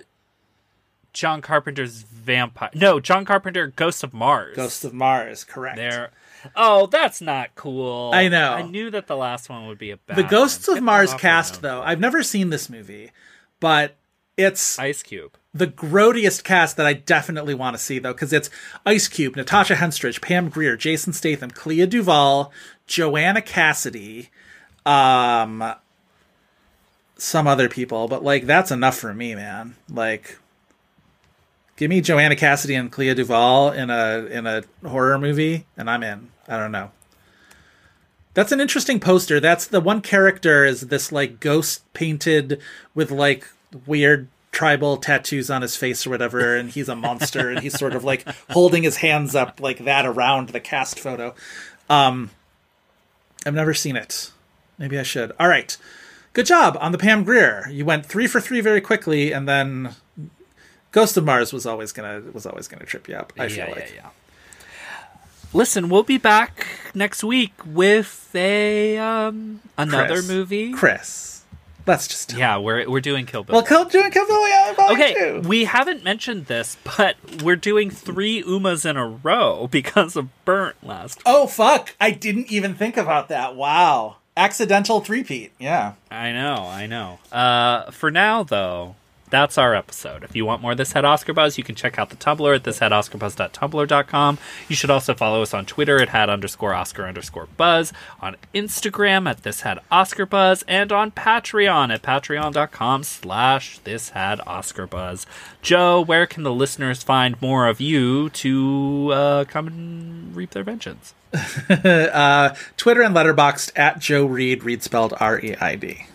John 1.13 1.41
Carpenter's 1.41 2.03
Vampire. 2.03 2.69
No, 2.75 2.99
John 2.99 3.25
Carpenter 3.25 3.67
Ghost 3.75 4.03
of 4.03 4.13
Mars. 4.13 4.55
Ghost 4.55 4.85
of 4.85 4.93
Mars, 4.93 5.43
correct. 5.43 5.77
There. 5.77 6.11
Oh, 6.55 6.87
that's 6.87 7.21
not 7.21 7.55
cool. 7.55 8.11
I 8.13 8.27
know. 8.27 8.53
I 8.53 8.61
knew 8.61 8.89
that 8.91 9.07
the 9.07 9.15
last 9.15 9.49
one 9.49 9.67
would 9.67 9.77
be 9.77 9.91
a 9.91 9.97
bad 9.97 10.17
the 10.17 10.23
Ghosts 10.23 10.67
one. 10.67 10.77
of 10.77 10.81
Get 10.81 10.85
Mars 10.85 11.13
cast, 11.15 11.61
though. 11.61 11.81
I've 11.81 11.99
never 11.99 12.23
seen 12.23 12.49
this 12.49 12.69
movie, 12.69 13.11
but 13.59 13.95
it's 14.37 14.77
Ice 14.79 15.01
Cube. 15.03 15.37
the 15.53 15.67
grodiest 15.67 16.43
cast 16.43 16.77
that 16.77 16.85
I 16.85 16.93
definitely 16.93 17.53
want 17.55 17.75
to 17.75 17.81
see, 17.81 17.99
though, 17.99 18.13
because 18.13 18.31
it's 18.33 18.49
Ice 18.85 19.07
Cube, 19.07 19.35
Natasha 19.35 19.75
Henstridge, 19.75 20.21
Pam 20.21 20.49
Grier, 20.49 20.77
Jason 20.77 21.13
Statham, 21.13 21.49
Clea 21.49 21.85
Duvall, 21.87 22.51
Joanna 22.85 23.41
Cassidy, 23.41 24.29
um, 24.85 25.73
some 27.17 27.47
other 27.47 27.67
people, 27.67 28.07
but 28.07 28.23
like 28.23 28.45
that's 28.45 28.69
enough 28.71 28.95
for 28.97 29.13
me, 29.13 29.33
man. 29.33 29.75
Like, 29.89 30.37
give 31.75 31.89
me 31.89 31.99
Joanna 31.99 32.35
Cassidy 32.35 32.75
and 32.75 32.91
Clea 32.91 33.15
Duvall 33.15 33.71
in 33.71 33.89
a 33.89 34.27
in 34.29 34.45
a 34.45 34.63
horror 34.87 35.17
movie, 35.17 35.65
and 35.75 35.89
I'm 35.89 36.03
in. 36.03 36.29
I 36.47 36.57
don't 36.57 36.71
know. 36.71 36.91
That's 38.33 38.51
an 38.51 38.61
interesting 38.61 38.99
poster. 38.99 39.39
That's 39.39 39.65
the 39.65 39.81
one 39.81 40.01
character 40.01 40.63
is 40.63 40.81
this 40.81 41.11
like 41.11 41.39
ghost 41.39 41.81
painted 41.93 42.61
with 42.93 43.09
like 43.09 43.47
weird 43.85 44.27
tribal 44.51 44.97
tattoos 44.97 45.49
on 45.49 45.61
his 45.61 45.75
face 45.75 46.05
or 46.05 46.11
whatever, 46.11 46.55
and 46.55 46.69
he's 46.69 46.89
a 46.89 46.95
monster 46.95 47.49
and 47.49 47.59
he's 47.59 47.77
sort 47.77 47.95
of 47.95 48.03
like 48.03 48.25
holding 48.51 48.83
his 48.83 48.97
hands 48.97 49.35
up 49.35 49.59
like 49.59 49.85
that 49.85 50.05
around 50.05 50.49
the 50.49 50.59
cast 50.59 50.99
photo. 50.99 51.33
Um 51.89 52.31
I've 53.45 53.53
never 53.53 53.73
seen 53.73 53.95
it. 53.95 54.31
Maybe 54.77 54.99
I 54.99 55.03
should. 55.03 55.31
All 55.39 55.47
right. 55.47 55.75
Good 56.33 56.45
job 56.45 56.77
on 56.79 56.91
the 56.91 56.97
Pam 56.97 57.23
Grier. 57.23 57.67
You 57.71 57.85
went 57.85 58.05
three 58.05 58.27
for 58.27 58.39
three 58.39 58.61
very 58.61 58.81
quickly, 58.81 59.31
and 59.31 59.49
then 59.49 59.95
Ghost 60.91 61.17
of 61.17 61.23
Mars 61.23 61.51
was 61.51 61.65
always 61.65 61.91
gonna 61.91 62.21
was 62.33 62.45
always 62.45 62.67
gonna 62.67 62.85
trip 62.85 63.07
you 63.09 63.15
up. 63.15 63.33
I 63.39 63.47
feel 63.47 63.57
yeah, 63.57 63.71
like. 63.71 63.93
yeah, 63.95 64.01
yeah. 64.03 64.09
Listen, 65.57 65.89
we'll 65.89 66.03
be 66.03 66.19
back 66.19 66.67
next 66.93 67.23
week 67.23 67.51
with 67.65 68.29
a 68.35 68.95
um 68.99 69.59
another 69.75 70.17
Chris. 70.17 70.27
movie. 70.27 70.71
Chris, 70.71 71.43
let's 71.87 72.07
just 72.07 72.33
Yeah, 72.37 72.57
we're 72.57 72.87
we're 72.87 73.01
doing 73.01 73.25
Kill 73.25 73.43
Bill. 73.43 73.53
Well, 73.55 73.63
Kill, 73.65 73.85
doing 73.85 74.11
Kill 74.11 74.27
Bill, 74.27 74.47
yeah, 74.47 74.75
Okay, 74.91 75.13
two. 75.15 75.41
we 75.47 75.63
haven't 75.65 76.03
mentioned 76.03 76.45
this, 76.45 76.77
but 76.97 77.15
we're 77.41 77.55
doing 77.55 77.89
three 77.89 78.43
Umas 78.43 78.87
in 78.87 78.97
a 78.97 79.07
row 79.07 79.67
because 79.71 80.15
of 80.15 80.29
Burnt 80.45 80.75
last. 80.83 81.19
Oh 81.25 81.47
fuck! 81.47 81.95
I 81.99 82.11
didn't 82.11 82.51
even 82.51 82.75
think 82.75 82.95
about 82.95 83.27
that. 83.29 83.55
Wow, 83.55 84.17
accidental 84.37 85.01
threepeat. 85.01 85.53
Yeah. 85.57 85.93
I 86.11 86.33
know, 86.33 86.67
I 86.69 86.85
know. 86.85 87.17
Uh, 87.31 87.89
for 87.89 88.11
now, 88.11 88.43
though, 88.43 88.95
that's 89.29 89.57
our 89.57 89.75
episode. 89.75 90.23
If 90.23 90.35
you 90.35 90.45
want 90.45 90.61
more 90.61 90.75
This 90.75 90.93
Had 90.93 91.05
Oscar 91.05 91.33
Buzz, 91.33 91.57
you 91.57 91.63
can 91.63 91.75
check 91.75 91.99
out 91.99 92.09
the 92.09 92.15
Tumblr 92.15 92.55
at 92.55 92.63
thishadoscarbuzz.tumblr.com. 92.63 94.37
You 94.67 94.75
should 94.75 94.89
also 94.89 95.13
follow 95.13 95.41
us 95.41 95.53
on 95.53 95.65
Twitter 95.65 96.01
at 96.01 96.09
had 96.09 96.29
underscore 96.29 96.73
Oscar 96.73 97.05
underscore 97.05 97.47
Buzz, 97.57 97.91
on 98.21 98.37
Instagram 98.53 99.29
at 99.29 99.43
This 99.43 99.61
Had 99.61 99.79
Oscar 99.91 100.25
Buzz, 100.25 100.63
and 100.67 100.91
on 100.91 101.11
Patreon 101.11 101.93
at 101.93 102.01
patreon.com 102.01 103.03
slash 103.03 103.79
This 103.79 104.09
Had 104.09 104.39
Oscar 104.47 104.87
Buzz. 104.87 105.25
Joe, 105.61 106.01
where 106.01 106.25
can 106.25 106.43
the 106.43 106.53
listeners 106.53 107.03
find 107.03 107.41
more 107.41 107.67
of 107.67 107.81
you 107.81 108.29
to 108.29 109.09
uh, 109.13 109.45
come 109.45 109.67
and 109.67 110.35
reap 110.35 110.51
their 110.51 110.63
vengeance? 110.63 111.13
uh, 111.69 112.55
Twitter 112.77 113.01
and 113.01 113.15
Letterboxd 113.15 113.71
at 113.75 113.99
Joe 113.99 114.25
Reid, 114.25 114.63
Reid 114.63 114.81
spelled 114.81 115.13
R 115.19 115.39
E 115.39 115.55
I 115.59 115.75
D. 115.75 116.05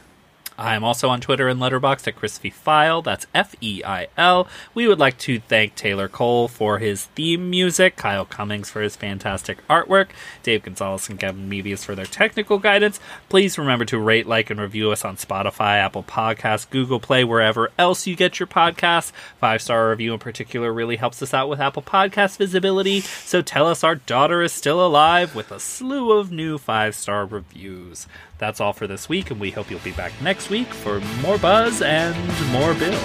I'm 0.63 0.85
also 0.85 1.09
on 1.09 1.21
Twitter 1.21 1.49
and 1.49 1.61
Letterboxd 1.61 2.07
at 2.07 2.17
Crispy 2.17 2.51
Feil. 2.51 3.03
That's 3.03 3.27
F 3.35 3.57
E 3.61 3.83
I 3.85 4.07
L. 4.17 4.47
We 4.75 4.87
would 4.87 5.01
like 5.01 5.19
to 5.19 5.41
thank 5.41 5.75
Taylor 5.75 6.09
Cole 6.09 6.47
for 6.47 6.79
his 6.79 7.07
theme 7.07 7.51
music, 7.51 7.97
Kyle 7.97 8.25
Cummings 8.25 8.71
for 8.71 8.81
his 8.81 8.95
fantastic 8.95 9.67
artwork, 9.67 10.11
Dave 10.45 10.63
Gonzalez 10.63 11.09
and 11.09 11.19
Gavin 11.19 11.51
Mebius 11.51 11.85
for 11.85 11.97
their 11.97 12.07
technical 12.07 12.59
guidance. 12.59 13.01
Please 13.29 13.59
remember 13.59 13.85
to 13.87 13.99
rate, 13.99 14.27
like, 14.27 14.51
and 14.51 14.61
review 14.61 14.93
us 14.93 15.05
on 15.05 15.17
Spotify, 15.17 15.79
Apple 15.79 16.05
Podcasts, 16.05 16.71
Google 16.71 17.01
Play, 17.01 17.25
wherever 17.25 17.71
else 17.77 18.07
you 18.07 18.15
get 18.15 18.39
your 18.39 18.47
podcasts. 18.47 19.11
Five 19.39 19.63
star 19.63 19.91
review 19.91 20.13
in 20.13 20.21
particular 20.21 20.73
really 20.73 20.97
helps 20.97 21.21
us 21.23 21.35
out 21.35 21.49
with 21.49 21.61
Apple 21.61 21.83
Podcast 21.83 22.37
visibility. 22.37 23.01
So 23.01 23.43
tell 23.43 23.67
us 23.67 23.83
our 23.83 23.97
daughter 23.97 24.43
is 24.43 24.53
still 24.53 24.85
alive 24.85 25.35
with 25.35 25.51
a 25.51 25.59
slew 25.59 26.13
of 26.13 26.31
new 26.31 26.57
five 26.57 26.95
star 26.95 27.27
reviews. 27.27 28.07
That's 28.43 28.61
all 28.61 28.73
for 28.73 28.89
this 28.89 29.09
week, 29.09 29.31
and 29.31 29.39
we 29.39 29.53
hope 29.53 29.71
you'll 29.71 29.79
be 29.79 29.93
back 29.93 30.11
next 30.21 30.51
week 30.51 30.67
for 30.67 30.99
more 31.23 31.39
buzz 31.39 31.81
and 31.81 32.17
more 32.51 32.75
Bill. 32.75 32.99